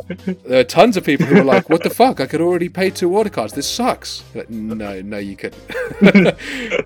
there 0.46 0.60
are 0.60 0.64
tons 0.64 0.96
of 0.96 1.04
people 1.04 1.26
who 1.26 1.34
were 1.36 1.44
like, 1.54 1.68
"What 1.68 1.82
the 1.82 1.90
fuck? 1.90 2.18
I 2.20 2.26
could 2.26 2.40
already 2.40 2.68
pay 2.70 2.88
two 2.90 3.14
order 3.14 3.28
cards. 3.30 3.52
This 3.52 3.68
sucks." 3.68 4.22
Like, 4.34 4.48
no, 4.48 5.02
no, 5.02 5.18
you 5.18 5.36
couldn't. 5.36 5.62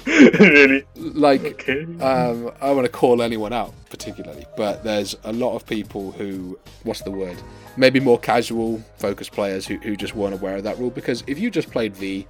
really? 0.07 0.85
like, 0.97 1.45
Okay. 1.45 1.83
um, 2.01 2.51
I 2.61 2.71
want 2.73 2.87
to 2.87 2.93
call 2.93 3.23
anyone 3.23 3.53
out 3.53 3.73
particularly, 3.91 4.47
but 4.57 4.83
there's 4.83 5.15
a 5.25 5.33
lot 5.33 5.55
of 5.55 5.65
people 5.67 6.11
who, 6.13 6.59
what's 6.83 7.03
the 7.03 7.11
word? 7.11 7.37
Maybe 7.77 8.01
more 8.01 8.19
casual 8.19 8.83
focused 8.99 9.33
players 9.33 9.67
who, 9.67 9.77
who 9.77 9.95
just 9.97 10.15
weren't 10.17 10.35
aware 10.35 10.57
of 10.57 10.65
that 10.65 10.79
rule. 10.79 10.91
Because 10.91 11.23
if 11.27 11.39
you 11.39 11.51
just 11.51 11.71
played 11.71 11.95
V, 11.97 12.27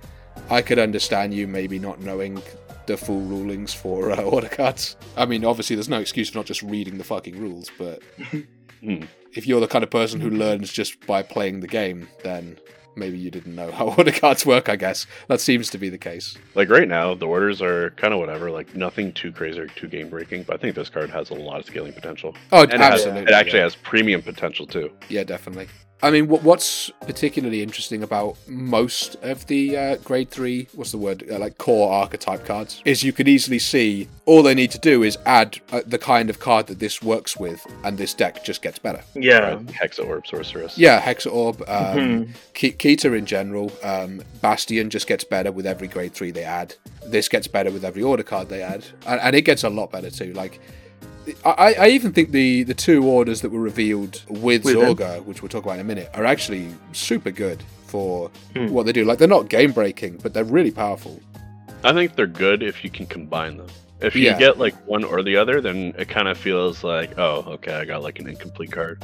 I 0.50 0.60
could 0.62 0.78
understand 0.78 1.32
you 1.32 1.46
maybe 1.46 1.78
not 1.78 2.00
knowing 2.00 2.42
the 2.86 2.96
full 2.96 3.20
rulings 3.20 3.72
for 3.74 4.10
uh, 4.12 4.22
order 4.22 4.48
cards. 4.48 4.96
I 5.16 5.26
mean, 5.26 5.44
obviously, 5.44 5.76
there's 5.76 5.88
no 5.88 6.00
excuse 6.00 6.30
for 6.30 6.38
not 6.38 6.46
just 6.46 6.62
reading 6.62 6.98
the 6.98 7.04
fucking 7.04 7.38
rules, 7.38 7.70
but 7.78 8.02
Hmm. 8.82 9.04
if 9.32 9.46
you're 9.46 9.60
the 9.60 9.66
kind 9.66 9.82
of 9.82 9.88
person 9.90 10.20
who 10.20 10.28
learns 10.28 10.70
just 10.70 11.06
by 11.06 11.22
playing 11.22 11.60
the 11.60 11.66
game, 11.66 12.06
then 12.22 12.58
maybe 12.96 13.16
you 13.16 13.30
didn't 13.30 13.54
know 13.54 13.70
how 13.78 13.94
order 13.94 14.12
cards 14.12 14.44
work, 14.44 14.68
I 14.68 14.76
guess. 14.76 15.06
That 15.28 15.40
seems 15.40 15.70
to 15.70 15.78
be 15.78 15.88
the 15.88 15.96
case. 15.96 16.36
Like 16.54 16.68
right 16.68 16.86
now, 16.86 17.14
the 17.14 17.26
orders 17.26 17.62
are 17.62 17.90
kind 17.92 18.12
of 18.12 18.20
whatever. 18.20 18.50
Like 18.50 18.74
nothing 18.76 19.12
too 19.14 19.32
crazy 19.32 19.58
or 19.60 19.68
too 19.68 19.88
game 19.88 20.10
breaking. 20.10 20.42
But 20.42 20.56
I 20.56 20.58
think 20.58 20.74
this 20.76 20.90
card 20.90 21.08
has 21.10 21.30
a 21.30 21.34
lot 21.34 21.60
of 21.60 21.64
scaling 21.66 21.94
potential. 21.94 22.36
Oh, 22.52 22.62
And 22.62 22.74
it, 22.74 22.80
has, 22.80 22.92
absolutely. 23.06 23.22
it 23.22 23.30
actually 23.30 23.58
yeah. 23.60 23.64
has 23.64 23.76
premium 23.76 24.20
potential 24.20 24.66
too. 24.66 24.90
Yeah, 25.08 25.24
definitely. 25.24 25.68
I 26.04 26.10
mean, 26.10 26.28
what's 26.28 26.90
particularly 27.00 27.62
interesting 27.62 28.02
about 28.02 28.36
most 28.46 29.14
of 29.22 29.46
the 29.46 29.74
uh, 29.74 29.96
grade 30.04 30.28
three, 30.28 30.68
what's 30.74 30.90
the 30.90 30.98
word, 30.98 31.24
uh, 31.30 31.38
like 31.38 31.56
core 31.56 31.90
archetype 31.90 32.44
cards, 32.44 32.82
is 32.84 33.02
you 33.02 33.10
can 33.14 33.26
easily 33.26 33.58
see 33.58 34.06
all 34.26 34.42
they 34.42 34.54
need 34.54 34.70
to 34.72 34.78
do 34.78 35.02
is 35.02 35.16
add 35.24 35.58
uh, 35.72 35.80
the 35.86 35.96
kind 35.96 36.28
of 36.28 36.40
card 36.40 36.66
that 36.66 36.78
this 36.78 37.00
works 37.02 37.38
with, 37.38 37.66
and 37.84 37.96
this 37.96 38.12
deck 38.12 38.44
just 38.44 38.60
gets 38.60 38.78
better. 38.78 39.02
Yeah. 39.14 39.54
Right? 39.54 39.66
Hexa 39.66 40.06
Orb 40.06 40.26
Sorceress. 40.26 40.76
Yeah, 40.76 41.00
Hexa 41.00 41.32
Orb, 41.32 41.62
um, 41.66 41.96
Mhm. 41.96 42.28
Ke- 42.52 42.76
Keita 42.78 43.16
in 43.16 43.24
general, 43.24 43.72
um, 43.82 44.22
Bastion 44.42 44.90
just 44.90 45.06
gets 45.06 45.24
better 45.24 45.52
with 45.52 45.66
every 45.66 45.88
grade 45.88 46.12
three 46.12 46.32
they 46.32 46.44
add. 46.44 46.74
This 47.06 47.28
gets 47.30 47.46
better 47.46 47.70
with 47.70 47.82
every 47.82 48.02
order 48.02 48.22
card 48.22 48.50
they 48.50 48.60
add, 48.60 48.84
and, 49.06 49.22
and 49.22 49.34
it 49.34 49.42
gets 49.46 49.64
a 49.64 49.70
lot 49.70 49.90
better 49.90 50.10
too. 50.10 50.34
Like, 50.34 50.60
I, 51.44 51.74
I 51.74 51.88
even 51.88 52.12
think 52.12 52.30
the 52.32 52.62
the 52.64 52.74
two 52.74 53.04
orders 53.04 53.40
that 53.42 53.50
were 53.50 53.60
revealed 53.60 54.22
with, 54.28 54.64
With 54.64 54.76
him. 54.76 55.24
Which 55.24 55.42
we'll 55.42 55.48
talk 55.48 55.64
about 55.64 55.74
in 55.74 55.80
a 55.80 55.84
minute, 55.84 56.10
are 56.14 56.24
actually 56.24 56.68
super 56.92 57.30
good 57.30 57.62
for 57.86 58.30
Hmm. 58.54 58.68
what 58.70 58.86
they 58.86 58.92
do. 58.92 59.04
Like, 59.04 59.18
they're 59.18 59.28
not 59.28 59.48
game 59.48 59.72
breaking, 59.72 60.18
but 60.22 60.34
they're 60.34 60.44
really 60.44 60.70
powerful. 60.72 61.20
I 61.84 61.92
think 61.92 62.16
they're 62.16 62.26
good 62.26 62.62
if 62.62 62.82
you 62.84 62.90
can 62.90 63.06
combine 63.06 63.56
them. 63.56 63.68
If 64.00 64.14
you 64.16 64.22
Yeah. 64.24 64.38
get 64.38 64.58
like 64.58 64.74
one 64.86 65.04
or 65.04 65.22
the 65.22 65.36
other, 65.36 65.60
then 65.60 65.94
it 65.98 66.08
kind 66.08 66.28
of 66.28 66.36
feels 66.36 66.82
like, 66.84 67.18
oh, 67.18 67.44
okay, 67.54 67.72
I 67.74 67.84
got 67.84 68.02
like 68.02 68.18
an 68.18 68.28
incomplete 68.28 68.72
card. 68.72 69.02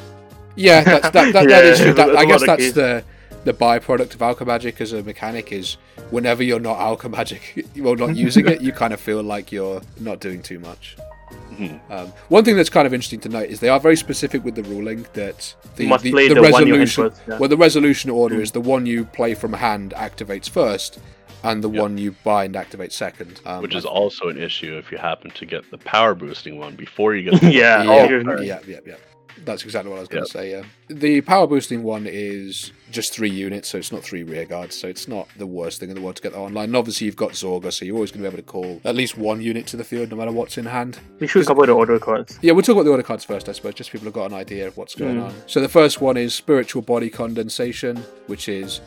Yeah, 0.56 0.82
that's, 0.82 1.10
that, 1.10 1.32
that, 1.32 1.32
that 1.32 1.48
Yeah, 1.48 1.58
is 1.60 1.78
true. 1.80 1.92
That, 1.94 2.06
that's 2.08 2.18
I 2.18 2.22
a 2.22 2.26
guess 2.26 2.46
that's 2.46 2.72
the 2.72 3.04
the 3.44 3.54
byproduct 3.54 4.12
of 4.14 4.20
Alchemagic 4.20 4.80
as 4.82 4.92
a 4.92 5.02
mechanic 5.02 5.50
is 5.52 5.78
whenever 6.10 6.42
you're 6.42 6.60
not 6.60 6.78
Alchemagic, 6.78 7.66
well, 7.78 7.94
not 7.96 8.14
using 8.14 8.46
it, 8.46 8.60
you 8.60 8.70
kind 8.72 8.92
of 8.92 9.00
feel 9.00 9.22
like 9.22 9.50
you're 9.52 9.80
not 9.98 10.20
doing 10.20 10.42
too 10.42 10.58
much. 10.58 10.96
Mhm. 11.60 11.80
Um, 11.90 12.12
one 12.28 12.44
thing 12.44 12.56
that's 12.56 12.70
kind 12.70 12.86
of 12.86 12.94
interesting 12.94 13.20
to 13.20 13.28
note 13.28 13.48
is 13.50 13.60
they 13.60 13.68
are 13.68 13.80
very 13.80 13.96
specific 13.96 14.44
with 14.44 14.54
the 14.54 14.62
ruling 14.64 15.06
that 15.12 15.54
the, 15.76 15.86
must 15.86 16.04
the, 16.04 16.10
play 16.12 16.28
the 16.28 16.34
the 16.34 16.40
one 16.42 16.66
you 16.66 16.72
resolution. 16.74 17.10
first, 17.10 17.22
yeah. 17.28 17.38
Well, 17.38 17.48
the 17.48 17.56
resolution 17.56 18.10
order 18.10 18.36
Mm. 18.36 18.42
is 18.42 18.52
the 18.52 18.60
one 18.60 18.86
you 18.86 19.04
play 19.04 19.34
from 19.34 19.52
hand 19.52 19.92
activates 19.96 20.48
first, 20.48 20.98
and 21.44 21.62
the 21.62 21.70
Yep. 21.70 21.82
one 21.82 21.98
you 21.98 22.14
bind 22.24 22.54
activates 22.54 22.92
second. 22.92 23.40
Um, 23.46 23.62
Which 23.62 23.74
is 23.74 23.84
I- 23.84 23.88
also 23.90 24.28
an 24.28 24.38
issue 24.40 24.76
if 24.78 24.90
you 24.90 24.98
happen 24.98 25.30
to 25.32 25.46
get 25.46 25.70
the 25.70 25.78
power 25.78 26.14
boosting 26.14 26.58
one 26.58 26.76
before 26.76 27.14
you 27.14 27.30
get 27.30 27.40
the 27.40 27.50
Yeah. 27.52 27.82
yeah, 27.82 27.90
oh, 28.26 28.40
yeah, 28.40 28.58
yeah, 28.66 28.78
yeah. 28.86 28.94
That's 29.44 29.64
exactly 29.64 29.90
what 29.90 29.96
I 29.96 30.00
was 30.00 30.08
going 30.08 30.22
Yep. 30.24 30.26
to 30.32 30.38
say. 30.38 30.50
Yeah, 30.50 30.62
the 30.88 31.20
power 31.22 31.46
boosting 31.46 31.82
one 31.82 32.06
is 32.06 32.72
just 32.90 33.12
three 33.12 33.30
units, 33.30 33.68
so 33.68 33.78
it's 33.78 33.92
not 33.92 34.02
three 34.02 34.22
rear 34.22 34.44
guards, 34.44 34.74
so 34.78 34.88
it's 34.88 35.06
not 35.08 35.28
the 35.38 35.46
worst 35.46 35.80
thing 35.80 35.88
in 35.90 35.94
the 35.94 36.00
world 36.02 36.16
to 36.16 36.22
get 36.22 36.32
that 36.32 36.38
online. 36.38 36.64
And 36.64 36.76
obviously, 36.76 37.06
you've 37.06 37.16
got 37.16 37.30
Zorga, 37.32 37.72
so 37.72 37.84
you're 37.84 37.94
always 37.94 38.10
going 38.10 38.22
to 38.24 38.28
be 38.30 38.34
able 38.34 38.42
to 38.44 38.50
call 38.50 38.80
at 38.84 38.94
least 38.96 39.16
one 39.16 39.40
unit 39.40 39.66
to 39.68 39.76
the 39.76 39.84
field, 39.84 40.10
no 40.10 40.16
matter 40.16 40.32
what's 40.32 40.58
in 40.58 40.66
hand. 40.66 40.98
We 41.20 41.26
should 41.26 41.46
cover 41.46 41.66
the 41.66 41.72
order 41.72 41.98
cards. 41.98 42.38
Yeah, 42.42 42.52
we'll 42.52 42.62
talk 42.62 42.74
about 42.74 42.84
the 42.84 42.90
order 42.90 43.02
cards 43.02 43.24
first, 43.24 43.48
I 43.48 43.52
suppose, 43.52 43.74
just 43.74 43.90
so 43.90 43.92
people 43.92 44.06
have 44.06 44.14
got 44.14 44.30
an 44.30 44.34
idea 44.36 44.66
of 44.66 44.76
what's 44.76 44.94
going 44.94 45.16
Mm. 45.16 45.26
on. 45.26 45.34
So 45.46 45.60
the 45.60 45.68
first 45.68 46.00
one 46.00 46.16
is 46.16 46.34
Spiritual 46.34 46.82
Body 46.82 47.08
Condensation, 47.10 47.96
which 48.26 48.48
is 48.48 48.80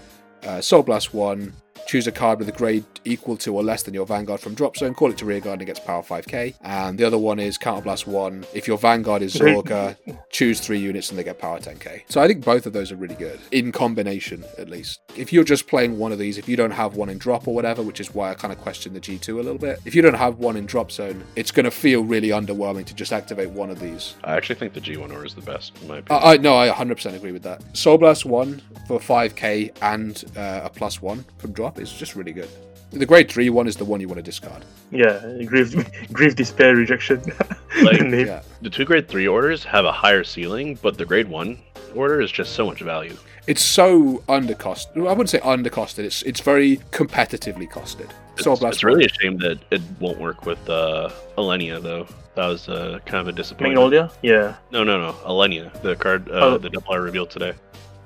uh, 0.43 0.59
Soul 0.59 0.83
Blast 0.83 1.13
1, 1.13 1.53
choose 1.87 2.07
a 2.07 2.11
card 2.11 2.39
with 2.39 2.49
a 2.49 2.51
grade 2.51 2.85
equal 3.05 3.37
to 3.37 3.53
or 3.55 3.63
less 3.63 3.83
than 3.83 3.93
your 3.93 4.05
Vanguard 4.05 4.39
from 4.39 4.53
drop 4.53 4.77
zone, 4.77 4.93
call 4.93 5.11
it 5.11 5.17
to 5.17 5.25
rearguard 5.25 5.59
and 5.59 5.61
it 5.63 5.65
gets 5.65 5.79
power 5.79 6.01
5k. 6.01 6.55
And 6.61 6.97
the 6.97 7.03
other 7.03 7.17
one 7.17 7.39
is 7.39 7.57
Counterblast 7.57 8.07
1. 8.07 8.45
If 8.53 8.67
your 8.67 8.77
Vanguard 8.77 9.21
is 9.21 9.35
Zorga, 9.35 9.97
choose 10.29 10.59
three 10.59 10.79
units 10.79 11.09
and 11.09 11.19
they 11.19 11.23
get 11.23 11.39
power 11.39 11.59
10k. 11.59 12.03
So 12.09 12.21
I 12.21 12.27
think 12.27 12.43
both 12.43 12.65
of 12.65 12.73
those 12.73 12.91
are 12.91 12.95
really 12.95 13.15
good, 13.15 13.39
in 13.51 13.71
combination 13.71 14.43
at 14.57 14.69
least. 14.69 15.01
If 15.15 15.33
you're 15.33 15.43
just 15.43 15.67
playing 15.67 15.97
one 15.97 16.11
of 16.11 16.19
these, 16.19 16.37
if 16.37 16.47
you 16.47 16.55
don't 16.55 16.71
have 16.71 16.95
one 16.95 17.09
in 17.09 17.17
drop 17.17 17.47
or 17.47 17.53
whatever, 17.53 17.81
which 17.81 17.99
is 17.99 18.13
why 18.13 18.31
I 18.31 18.33
kind 18.33 18.53
of 18.53 18.59
question 18.59 18.93
the 18.93 19.01
G2 19.01 19.33
a 19.33 19.35
little 19.35 19.57
bit, 19.57 19.79
if 19.85 19.95
you 19.95 20.01
don't 20.01 20.13
have 20.13 20.39
one 20.39 20.57
in 20.57 20.65
drop 20.65 20.91
zone, 20.91 21.23
it's 21.35 21.51
going 21.51 21.65
to 21.65 21.71
feel 21.71 22.03
really 22.03 22.29
underwhelming 22.29 22.85
to 22.85 22.93
just 22.93 23.13
activate 23.13 23.49
one 23.49 23.69
of 23.69 23.79
these. 23.79 24.15
I 24.23 24.35
actually 24.35 24.55
think 24.55 24.73
the 24.73 24.81
G1 24.81 25.01
order 25.01 25.25
is 25.25 25.35
the 25.35 25.41
best, 25.41 25.73
in 25.81 25.87
my 25.87 25.97
opinion. 25.97 26.23
I, 26.23 26.33
I 26.33 26.37
no, 26.37 26.57
I 26.57 26.69
100% 26.69 27.15
agree 27.15 27.31
with 27.31 27.43
that. 27.43 27.61
Soul 27.75 27.97
Blast 27.97 28.25
1 28.25 28.61
for 28.87 28.99
5k 28.99 29.75
and 29.81 30.23
uh, 30.37 30.61
a 30.63 30.69
plus 30.69 31.01
1 31.01 31.25
from 31.37 31.51
drop 31.51 31.72
is 31.77 31.91
just 31.91 32.15
really 32.15 32.31
good. 32.33 32.49
The 32.91 33.05
grade 33.07 33.29
3 33.31 33.49
one 33.49 33.67
is 33.67 33.75
the 33.75 33.85
one 33.85 33.99
you 34.01 34.07
want 34.07 34.17
to 34.19 34.23
discard. 34.23 34.63
Yeah, 34.91 35.19
grief, 35.45 35.73
grief, 36.13 36.35
despair, 36.35 36.75
rejection. 36.75 37.21
Like- 37.81 38.01
Name. 38.01 38.27
Yeah. 38.27 38.43
the 38.61 38.69
two 38.69 38.85
grade 38.85 39.07
three 39.09 39.27
orders 39.27 39.63
have 39.63 39.83
a 39.85 39.91
higher 39.91 40.23
ceiling, 40.23 40.77
but 40.83 40.95
the 40.97 41.05
grade 41.05 41.27
one 41.27 41.57
order 41.95 42.21
is 42.21 42.31
just 42.31 42.53
so 42.53 42.67
much 42.67 42.81
value. 42.81 43.17
It's 43.47 43.63
so 43.63 44.19
undercosted. 44.29 44.95
I 44.97 45.11
wouldn't 45.11 45.31
say 45.31 45.39
undercosted. 45.39 46.03
It's 46.05 46.21
it's 46.21 46.39
very 46.39 46.77
competitively 46.91 47.67
costed. 47.69 48.09
It's, 48.35 48.43
Soul 48.43 48.63
it's 48.67 48.83
really 48.83 49.05
a 49.05 49.09
shame 49.09 49.37
that 49.39 49.57
it 49.71 49.81
won't 49.99 50.19
work 50.19 50.45
with 50.45 50.69
uh, 50.69 51.09
Alenia, 51.37 51.81
though. 51.81 52.05
That 52.35 52.47
was 52.47 52.69
uh, 52.69 52.99
kind 53.07 53.21
of 53.21 53.27
a 53.27 53.31
disappointment. 53.31 53.73
Magnolia? 53.73 54.11
Yeah. 54.21 54.55
No, 54.71 54.83
no, 54.83 54.99
no. 54.99 55.13
Alenia, 55.25 55.71
the 55.81 55.95
card, 55.95 56.29
uh, 56.29 56.33
Oh. 56.33 56.57
the 56.59 56.69
double 56.69 56.93
I 56.93 56.97
revealed 56.97 57.31
today. 57.31 57.53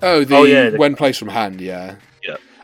Oh, 0.01 0.23
the 0.23 0.36
Oh, 0.36 0.43
yeah, 0.43 0.69
the- 0.69 0.77
when 0.77 0.95
placed 0.95 1.19
from 1.19 1.27
hand, 1.30 1.60
yeah. 1.62 1.95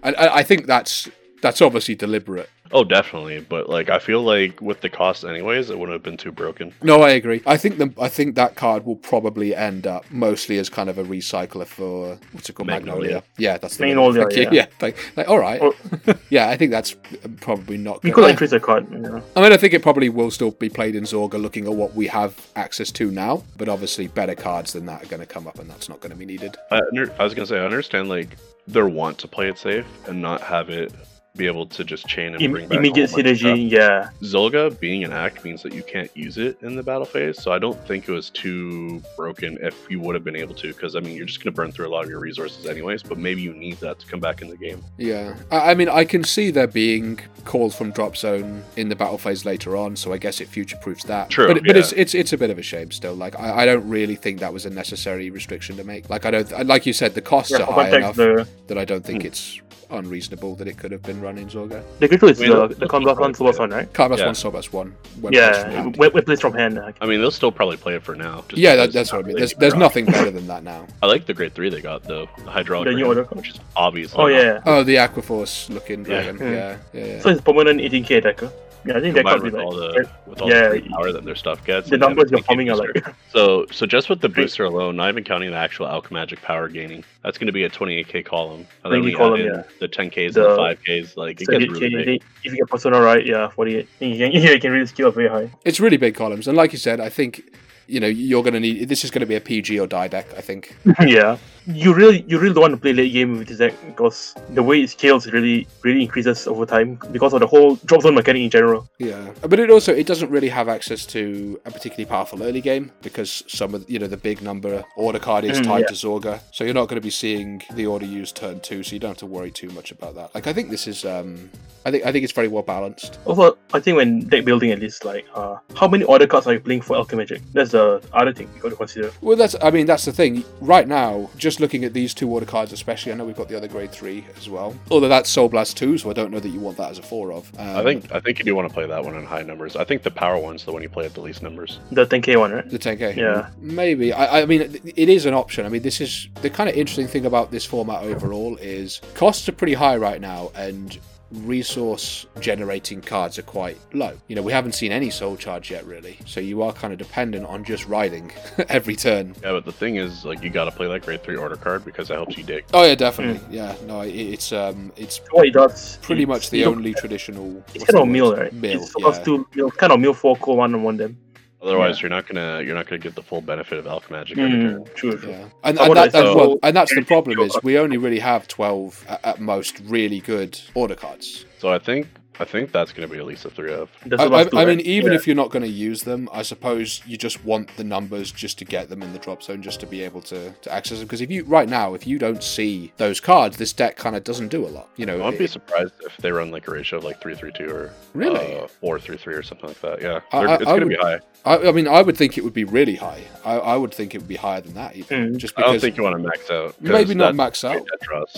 I, 0.04 0.40
I 0.40 0.44
think 0.44 0.66
that's 0.66 1.10
that's 1.42 1.62
obviously 1.62 1.96
deliberate. 1.96 2.50
Oh, 2.74 2.84
definitely. 2.84 3.40
But 3.40 3.70
like, 3.70 3.90
I 3.90 4.00
feel 4.00 4.22
like 4.22 4.60
with 4.62 4.82
the 4.82 4.90
cost, 4.90 5.24
anyways, 5.24 5.70
it 5.70 5.78
wouldn't 5.78 5.94
have 5.94 6.04
been 6.04 6.18
too 6.18 6.32
broken. 6.32 6.74
No, 6.82 7.02
I 7.02 7.12
agree. 7.12 7.42
I 7.46 7.58
think 7.58 7.78
the 7.78 7.94
I 8.02 8.10
think 8.10 8.36
that 8.36 8.56
card 8.56 8.86
will 8.86 8.96
probably 8.96 9.56
end 9.56 9.86
up 9.88 10.06
mostly 10.10 10.58
as 10.58 10.70
kind 10.70 10.90
of 10.90 10.98
a 10.98 11.04
recycler 11.04 11.66
for 11.66 12.18
what's 12.32 12.50
it 12.50 12.54
called, 12.54 12.68
Magnolia. 12.68 13.02
Magnolia. 13.02 13.24
Yeah, 13.38 13.58
that's 13.58 13.78
the 13.78 13.86
Magnolia, 13.86 14.22
One. 14.22 14.32
Thank 14.32 14.52
you. 14.52 14.58
yeah. 14.58 14.64
Yeah, 14.64 14.68
like, 14.82 14.98
like, 15.16 15.30
all 15.30 15.40
right. 15.40 15.62
Or- 15.62 15.74
yeah, 16.30 16.50
I 16.50 16.58
think 16.58 16.72
that's 16.72 16.96
probably 17.42 17.78
not. 17.78 18.04
You 18.04 18.12
good. 18.12 18.24
could 18.24 18.30
increase 18.32 18.52
the 18.52 18.60
card. 18.60 18.90
You 18.92 19.00
know. 19.00 19.24
I 19.36 19.42
mean, 19.42 19.54
I 19.54 19.58
think 19.58 19.74
it 19.74 19.82
probably 19.82 20.10
will 20.10 20.32
still 20.32 20.52
be 20.52 20.70
played 20.70 20.96
in 20.96 21.04
Zorga, 21.04 21.42
looking 21.42 21.66
at 21.66 21.74
what 21.74 21.94
we 21.94 22.08
have 22.08 22.48
access 22.56 22.92
to 22.92 23.12
now. 23.12 23.44
But 23.58 23.70
obviously, 23.70 24.08
better 24.08 24.36
cards 24.36 24.74
than 24.74 24.86
that 24.88 25.04
are 25.04 25.08
going 25.08 25.20
to 25.22 25.26
come 25.28 25.48
up, 25.48 25.60
and 25.60 25.70
that's 25.70 25.90
not 25.90 26.00
going 26.00 26.12
to 26.12 26.18
be 26.18 26.26
needed. 26.26 26.56
I, 26.72 26.82
I 27.20 27.24
was 27.24 27.34
gonna 27.34 27.46
say, 27.46 27.60
I 27.60 27.66
understand 27.66 28.10
like 28.10 28.38
their 28.68 28.88
want 28.88 29.18
to 29.20 29.28
play 29.28 29.50
it 29.50 29.58
safe 29.58 29.86
and 30.08 30.22
not 30.22 30.42
have 30.42 30.70
it 30.70 30.94
be 31.36 31.48
able 31.48 31.66
to 31.66 31.84
just 31.84 32.06
chain 32.06 32.34
and 32.36 32.42
Im- 32.44 32.52
bring 32.52 32.68
back 32.68 32.76
a 32.76 32.80
immediate 32.80 33.10
whole 33.10 33.24
bunch 33.24 33.32
of 33.32 33.38
stuff. 33.40 33.58
synergy. 33.58 33.72
Yeah. 33.72 34.10
Zolga 34.22 34.80
being 34.80 35.04
an 35.04 35.12
act 35.12 35.44
means 35.44 35.64
that 35.64 35.74
you 35.74 35.82
can't 35.82 36.16
use 36.16 36.38
it 36.38 36.62
in 36.62 36.76
the 36.76 36.84
battle 36.84 37.06
phase, 37.06 37.42
so 37.42 37.52
I 37.52 37.58
don't 37.58 37.80
think 37.88 38.08
it 38.08 38.12
was 38.12 38.30
too 38.30 39.02
broken 39.18 39.58
if 39.60 39.90
you 39.90 40.00
would 40.02 40.14
have 40.14 40.24
been 40.24 40.36
able 40.36 40.54
to, 40.54 40.68
because 40.68 40.96
I 40.96 41.00
mean 41.00 41.18
you're 41.18 41.26
just 41.26 41.44
gonna 41.44 41.52
burn 41.54 41.72
through 41.72 41.88
a 41.88 41.90
lot 41.90 42.04
of 42.04 42.10
your 42.12 42.20
resources 42.20 42.68
anyways, 42.68 43.02
but 43.02 43.18
maybe 43.18 43.42
you 43.42 43.52
need 43.54 43.78
that 43.78 43.98
to 44.00 44.06
come 44.06 44.20
back 44.20 44.44
in 44.44 44.48
the 44.48 44.56
game. 44.58 44.84
Yeah, 44.98 45.34
I, 45.50 45.72
I 45.72 45.74
mean, 45.74 45.90
I 45.90 46.06
can 46.06 46.24
see 46.24 46.52
there 46.52 46.68
being 46.68 47.20
calls 47.46 47.76
from 47.76 47.90
drop 47.90 48.16
zone 48.16 48.64
in 48.78 48.90
the 48.90 48.96
battle 48.96 49.18
phase 49.18 49.44
later 49.44 49.76
on, 49.76 49.96
so 49.96 50.14
I 50.14 50.20
guess 50.20 50.40
it 50.40 50.48
future 50.48 50.78
proofs 50.84 51.04
that. 51.06 51.32
True, 51.32 51.48
but, 51.52 51.64
but 51.66 51.76
it's 51.76 51.94
it's 51.94 52.14
it's 52.14 52.34
a 52.34 52.38
bit 52.38 52.52
of 52.52 52.60
a 52.60 52.64
shame 52.64 52.92
still. 52.92 53.16
Like, 53.16 53.40
I, 53.40 53.62
I 53.62 53.66
don't 53.66 53.90
really 53.90 54.16
think 54.16 54.40
that 54.42 54.54
was 54.54 54.68
a 54.68 54.70
necessary 54.70 55.32
restriction 55.32 55.78
to 55.78 55.84
make. 55.84 56.12
Like, 56.12 56.26
I 56.26 56.32
don't 56.32 56.68
like 56.68 56.86
you 56.86 56.94
said, 56.94 57.16
the 57.16 57.22
costs 57.22 57.52
Yeah, 57.52 57.64
are 57.64 57.74
high 57.74 57.98
enough 57.98 58.18
the 58.18 58.48
that 58.68 58.78
I 58.78 58.86
don't 58.86 59.04
think 59.04 59.24
Hmm. 59.24 59.28
it's 59.30 59.60
unreasonable 59.94 60.56
that 60.56 60.68
it 60.68 60.78
could 60.78 60.92
have 60.92 61.02
been 61.04 61.22
run 61.22 61.38
in 61.38 61.48
Zorga. 61.48 61.84
the 62.00 62.08
Griftle 62.10 62.30
is 62.32 62.40
I 62.42 62.46
mean, 62.48 62.52
the, 62.56 62.60
let's- 62.68 62.80
the 62.80 62.88
Combat 62.88 63.18
one, 63.18 63.34
Soul 63.34 63.46
Blast 63.46 63.58
play 63.58 63.64
one, 63.68 63.70
right? 63.78 63.94
Carbas 63.94 64.18
Yeah. 64.18 64.26
one, 64.26 64.36
Sobas 64.36 64.74
one. 64.74 64.96
when 65.22 65.34
Yeah, 65.34 65.70
hand. 65.70 65.96
we 65.98 66.08
we 66.10 66.22
placed 66.22 66.42
from 66.42 66.54
hand. 66.54 66.80
I 67.02 67.06
mean 67.06 67.20
they'll 67.22 67.32
still 67.32 67.52
probably 67.52 67.78
play 67.78 67.96
it 67.96 68.04
for 68.04 68.16
now. 68.16 68.44
just 68.50 68.62
yeah, 68.62 68.76
that, 68.76 68.92
that's 68.94 69.12
what 69.14 69.20
I 69.20 69.22
mean. 69.22 69.28
really 69.36 69.40
There's 69.42 69.54
there's 69.56 69.76
nothing 69.76 70.06
better 70.06 70.32
than 70.32 70.48
that 70.48 70.64
now. 70.64 70.88
I 71.02 71.06
like 71.08 71.26
the 71.26 71.34
grade 71.34 71.54
three 71.54 71.70
they 71.70 71.82
got 71.82 72.04
though, 72.04 72.28
the 72.44 72.52
hydraulic, 72.52 72.90
The 72.90 72.96
new 72.96 73.06
order? 73.06 73.24
which 73.26 73.50
is 73.52 73.60
obviously 73.76 74.20
Oh 74.22 74.28
not- 74.28 74.36
yeah. 74.42 74.62
Oh, 74.66 74.84
the 74.84 74.96
Aquaforce 74.96 75.70
looking 75.70 76.00
Yeah. 76.00 76.06
dragon. 76.06 76.38
Hmm. 76.38 76.54
Yeah, 76.54 76.78
yeah, 76.94 77.06
yeah. 77.06 77.20
So 77.22 77.30
it's 77.30 77.42
permanent 77.42 77.80
18k 77.82 78.18
attacker. 78.18 78.52
Yeah, 78.86 78.98
I 78.98 79.02
think 79.02 79.16
that 79.16 79.22
combined 79.26 79.42
could 79.42 79.52
be 79.54 79.58
with 79.58 79.66
like 79.66 79.66
all 79.66 79.76
the 79.76 80.10
with 80.28 80.42
all 80.42 80.50
yeah, 80.50 80.64
the 80.70 80.80
free 80.82 80.90
power 80.90 81.12
that 81.12 81.24
their 81.24 81.36
stuff 81.36 81.64
gets. 81.66 81.90
the 81.90 81.98
numbers 81.98 82.30
you're 82.32 82.40
the 82.42 82.46
farming 82.46 82.70
are 82.70 82.76
like 82.76 83.06
So, 83.32 83.66
so 83.72 83.86
just 83.86 84.10
with 84.10 84.22
the 84.22 84.30
booster 84.30 84.66
alone, 84.66 84.96
not 84.98 85.10
even 85.10 85.24
counting 85.24 85.52
the 85.52 85.58
actual 85.58 85.88
Alchemagic 85.88 86.42
power 86.42 86.68
gaining, 86.68 87.04
that's 87.24 87.38
going 87.38 87.48
to 87.48 87.54
be 87.54 87.64
a 87.64 87.70
28k 87.70 88.26
column. 88.26 88.68
And 88.84 88.94
then 88.94 89.02
we 89.04 89.14
column, 89.14 89.40
add 89.40 89.46
yeah. 89.46 89.64
the 89.80 89.88
10ks 89.88 90.34
The- 90.34 90.50
and 90.52 90.60
the 90.60 90.78
5ks, 90.92 91.18
like 91.18 91.42
it 91.42 91.46
so 91.46 91.52
gets 91.54 91.66
you 91.66 91.72
really 91.72 91.90
can- 91.90 92.06
big. 92.06 92.24
if 92.44 92.52
you 92.52 92.58
get 92.58 92.68
persona 92.70 93.00
ride, 93.02 93.26
yeah, 93.26 93.48
48. 93.50 93.88
You 94.00 94.18
can, 94.18 94.32
yeah, 94.34 94.52
you 94.52 94.60
can 94.60 94.72
really 94.72 94.86
scale 94.86 95.12
very 95.12 95.30
high. 95.30 95.50
It's 95.66 95.80
really 95.80 95.98
big 95.98 96.16
columns, 96.16 96.48
and 96.48 96.58
like 96.58 96.72
you 96.74 96.78
said, 96.80 97.00
I 97.00 97.10
think 97.10 97.42
you 97.88 98.00
know 98.00 98.08
you're 98.08 98.44
going 98.44 98.54
to 98.54 98.60
need. 98.60 98.90
This 98.90 99.04
is 99.04 99.12
going 99.12 99.22
to 99.22 99.26
be 99.26 99.36
a 99.36 99.42
PG 99.42 99.80
or 99.80 99.88
die 99.88 100.08
deck. 100.08 100.28
I 100.38 100.42
think. 100.42 100.76
yeah. 101.02 101.38
You 101.66 101.94
really 101.94 102.26
you 102.28 102.40
really 102.40 102.54
don't 102.54 102.62
want 102.64 102.74
to 102.74 102.78
play 102.82 102.92
late 102.92 103.14
game 103.14 103.38
with 103.38 103.48
this 103.48 103.60
deck 103.60 103.74
because 103.86 104.36
the 104.50 104.62
way 104.62 104.82
it 104.82 104.90
scales 104.90 105.32
really 105.32 105.66
really 105.82 106.02
increases 106.02 106.46
over 106.46 106.66
time 106.66 107.00
because 107.14 107.32
of 107.34 107.40
the 107.40 107.48
whole 107.48 107.78
drop 107.86 108.02
zone 108.02 108.16
mechanic 108.16 108.42
in 108.42 108.50
general. 108.50 108.86
Yeah, 109.00 109.32
but 109.42 109.58
it 109.60 109.70
also 109.70 109.94
it 109.94 110.06
doesn't 110.06 110.30
really 110.30 110.50
have 110.50 110.68
access 110.68 111.06
to 111.08 111.58
a 111.64 111.72
particularly 111.72 112.04
powerful 112.06 112.44
early 112.44 112.60
game 112.60 112.92
because 113.02 113.44
some 113.48 113.74
of 113.74 113.90
you 113.90 113.98
know 113.98 114.08
the 114.08 114.18
big 114.18 114.42
number 114.42 114.84
order 114.98 115.20
card 115.20 115.46
is 115.46 115.54
Mm, 115.54 115.64
tied 115.64 115.80
yeah. 115.82 115.88
to 115.88 115.94
Zorga, 115.94 116.42
so 116.52 116.66
you're 116.66 116.74
not 116.74 116.90
going 116.90 117.00
to 117.00 117.06
be 117.06 117.10
seeing 117.12 117.62
the 117.76 117.86
order 117.86 118.06
used 118.06 118.36
turn 118.36 118.60
two, 118.60 118.84
so 118.84 118.94
you 118.94 119.00
don't 119.00 119.12
have 119.12 119.18
to 119.20 119.26
worry 119.26 119.52
too 119.52 119.70
much 119.70 119.92
about 119.92 120.16
that. 120.16 120.36
Like 120.36 120.48
I 120.48 120.54
think 120.54 120.70
this 120.70 120.86
is, 120.88 121.06
um, 121.06 121.50
I 121.86 121.92
think 121.92 122.06
I 122.06 122.12
think 122.12 122.24
it's 122.24 122.34
very 122.34 122.48
well 122.50 122.64
balanced. 122.64 123.20
Also, 123.24 123.58
I 123.74 123.80
think 123.80 123.96
when 123.96 124.28
deck 124.28 124.44
building 124.44 124.72
at 124.72 124.80
least 124.80 125.06
like 125.06 125.26
uh 125.34 125.58
how 125.76 125.88
many 125.88 126.04
order 126.04 126.28
cards 126.28 126.46
are 126.48 126.54
you 126.54 126.60
playing 126.60 126.82
for 126.82 126.98
Alchemagic? 126.98 127.42
That's 127.54 127.73
the 127.74 128.02
other 128.14 128.32
thing 128.34 128.50
you 128.56 128.62
got 128.62 128.70
to 128.70 128.76
consider. 128.78 129.12
Well, 129.22 129.36
that's 129.36 129.56
I 129.62 129.70
mean 129.70 129.86
that's 129.86 130.06
the 130.06 130.14
thing. 130.14 130.46
Right 130.62 130.88
now, 130.88 131.30
just 131.38 131.60
looking 131.60 131.84
at 131.84 131.92
these 131.94 132.14
two 132.14 132.30
order 132.30 132.46
cards, 132.46 132.72
especially, 132.72 133.12
I 133.12 133.16
know 133.16 133.26
we've 133.26 133.36
got 133.36 133.50
the 133.50 133.58
other 133.58 133.68
grade 133.68 133.92
three 133.92 134.26
as 134.38 134.48
well. 134.50 134.76
Although 134.90 135.10
that's 135.10 135.30
Soul 135.30 135.50
Blast 135.50 135.76
two, 135.78 135.98
so 135.98 136.10
I 136.10 136.14
don't 136.14 136.32
know 136.32 136.40
that 136.40 136.50
you 136.50 136.60
want 136.62 136.78
that 136.78 136.90
as 136.92 137.00
a 137.00 137.04
four 137.04 137.34
of. 137.34 137.52
Um, 137.60 137.76
I 137.78 137.84
think 137.84 138.12
I 138.12 138.20
think 138.22 138.40
you 138.40 138.46
do 138.46 138.56
want 138.56 138.68
to 138.70 138.74
play 138.74 138.88
that 138.88 139.04
one 139.04 139.16
in 139.16 139.26
high 139.26 139.44
numbers. 139.44 139.76
I 139.76 139.84
think 139.84 140.04
the 140.04 140.12
power 140.12 140.38
one's 140.40 140.64
the 140.64 140.72
one 140.72 140.82
you 140.82 140.90
play 140.90 141.06
at 141.06 141.14
the 141.14 141.22
least 141.22 141.44
numbers. 141.44 141.80
The 141.92 142.06
10k 142.06 142.40
one, 142.40 142.52
right? 142.54 142.70
The 142.70 142.80
10k. 142.80 143.16
Yeah. 143.18 143.50
Maybe. 143.60 144.14
I, 144.14 144.42
I 144.42 144.46
mean, 144.46 144.62
it- 144.62 144.82
it 144.96 145.10
is 145.10 145.26
an 145.26 145.34
option. 145.34 145.66
I 145.66 145.70
mean, 145.70 145.82
this 145.82 146.00
is 146.00 146.30
the 146.42 146.50
kind 146.50 146.70
of 146.70 146.76
interesting 146.76 147.08
thing 147.08 147.26
about 147.26 147.52
this 147.52 147.66
format 147.66 148.04
overall 148.04 148.56
is 148.58 149.02
costs 149.16 149.50
are 149.50 149.52
pretty 149.54 149.74
high 149.74 149.98
right 149.98 150.22
now, 150.22 150.52
and 150.56 150.98
resource 151.42 152.26
generating 152.40 153.02
cards 153.02 153.38
are 153.40 153.44
quite 153.44 153.78
low. 153.94 154.18
You 154.28 154.36
know, 154.36 154.42
we 154.42 154.52
haven't 154.52 154.74
seen 154.74 154.92
any 154.92 155.10
soul 155.10 155.36
charge 155.36 155.72
yet, 155.72 155.86
really. 155.86 156.18
So 156.26 156.40
you 156.40 156.62
are 156.62 156.72
kind 156.74 156.94
of 156.94 157.00
dependent 157.00 157.46
on 157.46 157.64
just 157.64 157.88
riding 157.88 158.32
every 158.70 158.96
turn. 158.96 159.36
Yeah, 159.44 159.52
but 159.52 159.66
the 159.66 159.72
thing 159.72 159.96
is, 159.98 160.26
like, 160.26 160.44
you 160.44 160.50
got 160.50 160.66
to 160.66 160.72
play 160.72 160.88
that 160.88 161.02
grade 161.04 161.24
three 161.24 161.36
order 161.36 161.56
card 161.56 161.86
because 161.86 162.08
that 162.08 162.16
helps 162.16 162.38
you 162.38 162.44
dig. 162.44 162.66
Oh 162.74 162.84
yeah, 162.84 162.96
definitely. 162.96 163.42
Yeah. 163.50 163.76
No, 163.86 164.02
it, 164.02 164.14
it's 164.14 164.52
um, 164.52 164.92
it's 164.96 165.22
What 165.32 165.48
it 165.48 165.54
does 165.54 165.98
pretty 165.98 166.24
it's- 166.24 166.36
much 166.36 166.50
the 166.50 166.66
only 166.66 166.94
traditional. 166.94 167.64
It's 167.74 167.84
kind 167.86 168.00
of 168.02 168.08
the 168.08 168.14
meal, 168.14 168.36
right? 168.36 168.54
Meal. 168.54 168.82
it's 168.82 168.92
supposed 168.92 169.20
yeah. 169.20 169.26
to 169.26 169.48
meal, 169.56 169.72
kind 169.72 169.94
of 169.94 170.00
meal 170.00 170.14
four 170.14 170.36
core 170.36 170.58
one 170.58 170.74
on 170.74 170.84
one 170.84 170.98
them. 170.98 171.18
Otherwise, 171.64 172.02
you're 172.02 172.10
not 172.10 172.28
gonna 172.28 172.62
you're 172.62 172.76
not 172.76 172.88
gonna 172.88 173.00
get 173.00 173.16
the 173.16 173.24
full 173.24 173.42
benefit 173.42 173.80
of 173.80 173.86
Alchemagic. 173.86 174.36
magic. 174.36 174.60
Mm, 174.60 174.96
true, 174.96 175.18
true. 175.18 175.30
Yeah, 175.30 175.50
and, 175.64 175.80
and, 175.80 175.96
that, 175.96 175.98
I 175.98 176.08
that's 176.10 176.36
well, 176.36 176.60
and 176.62 176.76
that's 176.76 176.94
the 176.94 177.04
problem 177.04 177.40
is 177.40 177.58
we 177.64 177.78
only 177.78 177.98
really 177.98 178.20
have 178.20 178.48
twelve 178.50 179.06
at, 179.08 179.24
at 179.24 179.40
most 179.40 179.80
really 179.86 180.20
good 180.20 180.60
order 180.74 180.96
cards. 180.96 181.46
So 181.60 181.70
I 181.70 181.80
think 181.80 182.08
I 182.40 182.46
think 182.46 182.72
that's 182.72 182.92
gonna 182.94 183.08
be 183.08 183.18
at 183.18 183.26
least 183.26 183.46
a 183.46 183.50
three 183.50 183.74
of. 183.74 183.90
I, 184.06 184.08
the 184.10 184.30
last 184.30 184.50
two, 184.52 184.58
I, 184.58 184.62
I 184.64 184.66
mean, 184.66 184.80
even 184.82 185.12
Yeah. 185.12 185.18
if 185.18 185.28
you're 185.28 185.36
not 185.36 185.50
going 185.52 185.64
to 185.64 185.70
use 185.70 186.04
them, 186.04 186.28
I 186.34 186.42
suppose 186.42 187.02
you 187.06 187.18
just 187.18 187.44
want 187.46 187.76
the 187.78 187.84
numbers 187.84 188.32
just 188.32 188.58
to 188.60 188.66
get 188.66 188.90
them 188.90 189.04
in 189.04 189.14
the 189.14 189.20
drop 189.20 189.44
zone, 189.44 189.62
just 189.62 189.80
to 189.82 189.86
be 189.86 190.02
able 190.02 190.22
to, 190.24 190.52
to 190.52 190.72
access 190.72 190.98
them. 191.00 191.08
Because 191.08 191.22
if 191.22 191.30
you 191.30 191.44
right 191.46 191.70
now, 191.70 191.94
if 191.94 192.08
you 192.08 192.18
don't 192.20 192.44
see 192.44 192.92
those 192.98 193.20
cards, 193.20 193.58
this 193.58 193.72
deck 193.74 193.96
kind 193.98 194.16
of 194.16 194.24
doesn't 194.24 194.48
do 194.50 194.66
a 194.66 194.70
lot. 194.70 194.90
You 194.96 195.06
know, 195.06 195.14
I 195.16 195.26
wouldn't 195.26 195.40
be 195.40 195.48
surprised 195.48 195.94
if 196.02 196.16
they 196.18 196.32
run 196.32 196.50
like 196.52 196.68
a 196.68 196.72
ratio 196.72 196.98
of 197.00 197.04
like 197.04 197.22
three 197.22 197.36
three 197.36 197.52
two 197.52 197.70
or 197.70 197.94
Really? 198.14 198.58
uh, 198.60 198.68
four 198.68 199.00
three 199.00 199.18
three 199.18 199.36
or 199.36 199.44
something 199.44 199.68
like 199.70 199.82
that. 199.82 200.02
Yeah, 200.02 200.22
I- 200.32 200.40
I- 200.46 200.56
it's 200.56 200.64
gonna 200.66 200.86
be 200.86 200.96
high. 200.96 201.20
I, 201.46 201.58
I 201.68 201.72
mean, 201.74 201.90
I 201.90 202.02
would 202.02 202.16
think 202.16 202.38
it 202.38 202.44
would 202.46 202.54
be 202.54 202.64
really 202.64 202.96
high. 202.96 203.22
I, 203.44 203.56
I 203.58 203.76
would 203.76 203.94
think 203.94 204.16
it 204.16 204.20
would 204.20 204.30
be 204.30 204.38
higher 204.38 204.62
than 204.62 204.76
that, 204.76 204.96
even 204.96 205.34
Mm. 205.34 205.38
just 205.38 205.54
I 205.58 205.62
don't 205.64 205.80
think 205.80 205.98
you 205.98 206.04
want 206.04 206.16
to 206.16 206.24
max 206.24 206.50
out. 206.50 206.68
'cause 206.68 206.76
maybe 206.80 207.14
not 207.16 207.36
max 207.36 207.64
out. 207.66 207.86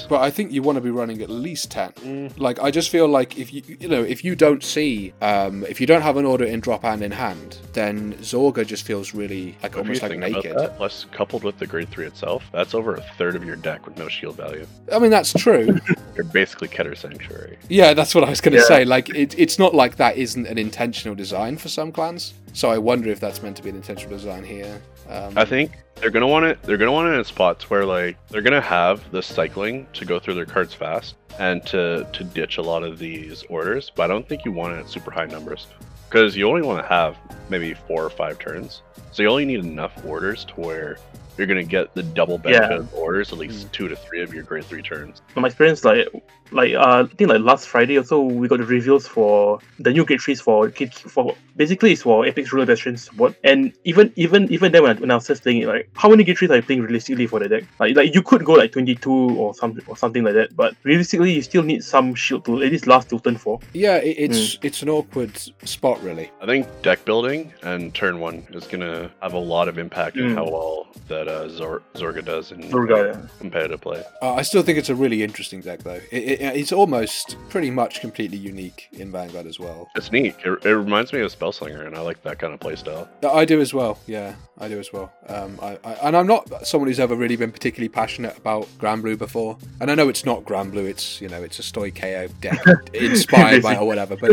But 0.09 0.21
I 0.21 0.31
think 0.31 0.51
you 0.51 0.61
want 0.63 0.77
to 0.77 0.81
be 0.81 0.89
running 0.89 1.21
at 1.21 1.29
least 1.29 1.69
ten. 1.71 1.91
Mm. 1.93 2.39
Like 2.39 2.59
I 2.61 2.71
just 2.71 2.89
feel 2.89 3.07
like 3.07 3.37
if 3.37 3.53
you 3.53 3.61
you 3.85 3.91
know 3.91 4.03
if 4.03 4.23
you 4.23 4.35
don't 4.35 4.63
see 4.63 5.13
um, 5.21 5.63
if 5.65 5.79
you 5.79 5.85
don't 5.85 6.01
have 6.01 6.17
an 6.17 6.25
order 6.25 6.43
in 6.43 6.59
drop 6.59 6.83
and 6.83 7.03
in 7.03 7.11
hand, 7.11 7.59
then 7.73 8.13
Zorga 8.15 8.65
just 8.65 8.83
feels 8.83 9.13
really 9.13 9.55
like 9.61 9.71
If 9.71 9.75
you 9.75 9.81
almost 9.81 10.01
like 10.01 10.17
naked. 10.17 10.55
plus 10.75 11.05
coupled 11.11 11.43
with 11.43 11.59
the 11.59 11.67
grade 11.67 11.89
three 11.89 12.07
itself, 12.07 12.43
that's 12.51 12.73
over 12.73 12.95
a 12.95 13.01
third 13.19 13.35
of 13.35 13.43
your 13.45 13.55
deck 13.55 13.85
with 13.85 13.95
no 13.97 14.07
shield 14.07 14.37
value. 14.37 14.65
I 14.91 14.97
mean 14.97 15.11
that's 15.11 15.31
true. 15.33 15.79
You're 16.15 16.23
basically 16.23 16.67
Keter 16.69 16.97
Sanctuary. 16.97 17.57
yeah, 17.69 17.93
that's 17.93 18.15
what 18.15 18.23
I 18.23 18.29
was 18.31 18.41
going 18.41 18.53
to 18.53 18.59
Yeah. 18.59 18.65
say. 18.65 18.85
Like 18.85 19.09
it, 19.09 19.37
it's 19.37 19.59
not 19.59 19.75
like 19.75 19.97
that 19.97 20.17
isn't 20.17 20.47
an 20.47 20.57
intentional 20.57 21.13
design 21.15 21.57
for 21.57 21.69
some 21.69 21.91
clans. 21.91 22.33
So 22.53 22.71
I 22.71 22.77
wonder 22.79 23.09
if 23.09 23.19
that's 23.19 23.43
meant 23.43 23.55
to 23.57 23.63
be 23.63 23.69
an 23.69 23.75
intentional 23.75 24.17
design 24.17 24.43
here. 24.43 24.81
Um, 25.09 25.33
I 25.37 25.45
think 25.45 25.71
they're 25.95 26.09
gonna 26.09 26.27
want 26.27 26.45
it. 26.45 26.61
They're 26.63 26.77
gonna 26.77 26.91
want 26.91 27.13
it 27.13 27.17
in 27.17 27.23
spots 27.23 27.69
where 27.69 27.85
like 27.85 28.17
they're 28.29 28.41
gonna 28.41 28.61
have 28.61 29.09
the 29.11 29.21
cycling 29.21 29.87
to 29.93 30.05
go 30.05 30.19
through 30.19 30.35
their 30.35 30.45
cards 30.45 30.73
fast 30.73 31.15
and 31.39 31.65
to 31.67 32.07
to 32.13 32.23
ditch 32.23 32.57
a 32.57 32.61
lot 32.61 32.83
of 32.83 32.97
these 32.99 33.43
orders. 33.49 33.91
But 33.95 34.03
I 34.03 34.07
don't 34.07 34.27
think 34.27 34.45
you 34.45 34.51
want 34.51 34.73
it 34.73 34.79
at 34.79 34.89
super 34.89 35.11
high 35.11 35.25
numbers 35.25 35.67
because 36.09 36.35
you 36.35 36.47
only 36.49 36.61
want 36.61 36.81
to 36.81 36.87
have 36.87 37.17
maybe 37.49 37.73
four 37.73 38.03
or 38.03 38.09
five 38.09 38.39
turns. 38.39 38.81
So 39.11 39.23
you 39.23 39.29
only 39.29 39.45
need 39.45 39.59
enough 39.59 39.93
orders 40.05 40.43
to 40.45 40.53
where 40.55 40.97
you're 41.37 41.47
gonna 41.47 41.63
get 41.63 41.93
the 41.93 42.03
double 42.03 42.37
benefit 42.37 42.71
Yeah. 42.71 42.77
of 42.77 42.93
orders 42.93 43.31
at 43.33 43.37
least 43.37 43.67
Mm. 43.67 43.71
two 43.73 43.87
to 43.89 43.95
three 43.95 44.21
of 44.21 44.33
your 44.33 44.43
grade 44.43 44.63
three 44.65 44.81
turns. 44.81 45.21
From 45.33 45.41
my 45.41 45.47
experience, 45.47 45.83
like 45.83 46.07
like 46.55 46.73
uh, 46.73 47.05
I 47.09 47.15
think 47.15 47.29
like 47.29 47.41
last 47.41 47.67
Friday 47.67 47.97
or 47.97 48.03
so, 48.03 48.21
we 48.21 48.47
got 48.47 48.59
the 48.59 48.65
reveals 48.65 49.07
for 49.07 49.59
the 49.79 49.91
new 49.91 50.05
grade 50.05 50.21
threes 50.21 50.41
for 50.41 50.69
for 50.71 51.35
basically 51.55 51.91
it's 51.93 52.01
for 52.01 52.25
Apex 52.25 52.51
Ruler 52.51 52.65
Veteran 52.65 52.97
support. 52.97 53.35
And 53.43 53.73
even 53.83 54.11
even 54.15 54.51
even 54.51 54.71
then 54.71 54.83
when 54.83 54.97
I, 54.97 54.99
when 54.99 55.11
I 55.11 55.15
was 55.15 55.27
just 55.27 55.43
playing 55.43 55.61
it, 55.63 55.67
like 55.67 55.89
how 55.93 56.09
many 56.09 56.23
grade 56.23 56.37
threes 56.37 56.51
are 56.51 56.55
you 56.57 56.61
playing 56.63 56.81
realistically 56.81 57.27
for 57.27 57.39
the 57.39 57.49
deck? 57.49 57.63
Like 57.79 57.95
like 57.95 58.13
you 58.15 58.21
could 58.21 58.45
go 58.45 58.53
like 58.53 58.71
twenty 58.71 58.95
two 58.95 59.11
or 59.37 59.53
something 59.53 59.83
or 59.87 59.97
something 59.97 60.23
like 60.23 60.33
that, 60.35 60.55
but 60.55 60.75
realistically 60.83 61.33
you 61.33 61.41
still 61.41 61.63
need 61.63 61.83
some 61.83 62.15
shield 62.15 62.45
to 62.45 62.61
at 62.63 62.71
least 62.71 62.87
last 62.87 63.09
till 63.09 63.19
turn 63.19 63.37
four. 63.37 63.59
yeah, 63.73 63.97
it, 63.97 64.15
it's 64.31 64.57
it's 64.61 64.81
an 64.81 64.89
awkward 64.89 65.35
spot, 65.63 66.01
really. 66.03 66.31
I 66.41 66.45
think 66.45 66.67
deck 66.81 67.05
building 67.05 67.53
and 67.63 67.93
turn 67.93 68.19
one 68.19 68.47
is 68.51 68.65
gonna 68.67 69.11
have 69.21 69.33
a 69.33 69.39
lot 69.39 69.67
of 69.67 69.77
impact 69.77 70.17
in 70.17 70.25
Mm. 70.25 70.35
how 70.35 70.45
well 70.49 70.87
that 71.07 71.27
uh, 71.27 71.47
Zor- 71.49 71.83
Zorga 71.93 72.23
does 72.25 72.51
in 72.51 72.61
Zorga, 72.63 73.13
yeah. 73.13 73.21
competitive 73.39 73.79
play. 73.81 74.03
Uh, 74.21 74.33
I 74.33 74.41
still 74.41 74.63
think 74.63 74.77
it's 74.79 74.89
a 74.89 74.95
really 74.95 75.21
interesting 75.21 75.61
deck, 75.61 75.83
though. 75.83 75.99
It, 76.11 76.23
it, 76.23 76.41
it's 76.51 76.71
almost 76.71 77.37
pretty 77.49 77.71
much 77.71 78.01
completely 78.01 78.37
unique 78.37 78.87
in 78.93 79.11
Vanguard 79.11 79.45
as 79.45 79.59
well. 79.59 79.89
It's 79.95 80.11
neat. 80.11 80.35
It, 80.45 80.65
it 80.65 80.69
reminds 80.75 81.13
me 81.13 81.21
of 81.21 81.37
Spellslinger, 81.37 81.85
and 81.85 81.95
I 81.95 82.01
like 82.01 82.21
that 82.23 82.39
kind 82.39 82.53
of 82.53 82.59
playstyle. 82.59 83.07
I 83.23 83.45
do 83.45 83.61
as 83.61 83.73
well. 83.73 83.99
Yeah, 84.07 84.35
I 84.57 84.67
do 84.67 84.79
as 84.79 84.91
well. 84.93 85.11
Um, 85.27 85.59
I, 85.61 85.77
I, 85.83 85.93
and 86.03 86.17
I'm 86.17 86.27
not 86.27 86.65
someone 86.67 86.87
who's 86.87 86.99
ever 86.99 87.15
really 87.15 87.35
been 87.35 87.51
particularly 87.51 87.89
passionate 87.89 88.37
about 88.37 88.67
Grand 88.77 89.01
Blue 89.01 89.17
before. 89.17 89.57
And 89.79 89.89
I 89.91 89.95
know 89.95 90.09
it's 90.09 90.25
not 90.25 90.45
Grand 90.45 90.71
Blue. 90.71 90.85
It's 90.85 91.21
you 91.21 91.29
know 91.29 91.41
it's 91.43 91.59
a 91.59 91.63
Stoicheia 91.63 92.29
deck 92.41 92.59
inspired 92.93 93.63
by 93.63 93.75
or 93.77 93.85
whatever. 93.85 94.15
But 94.15 94.31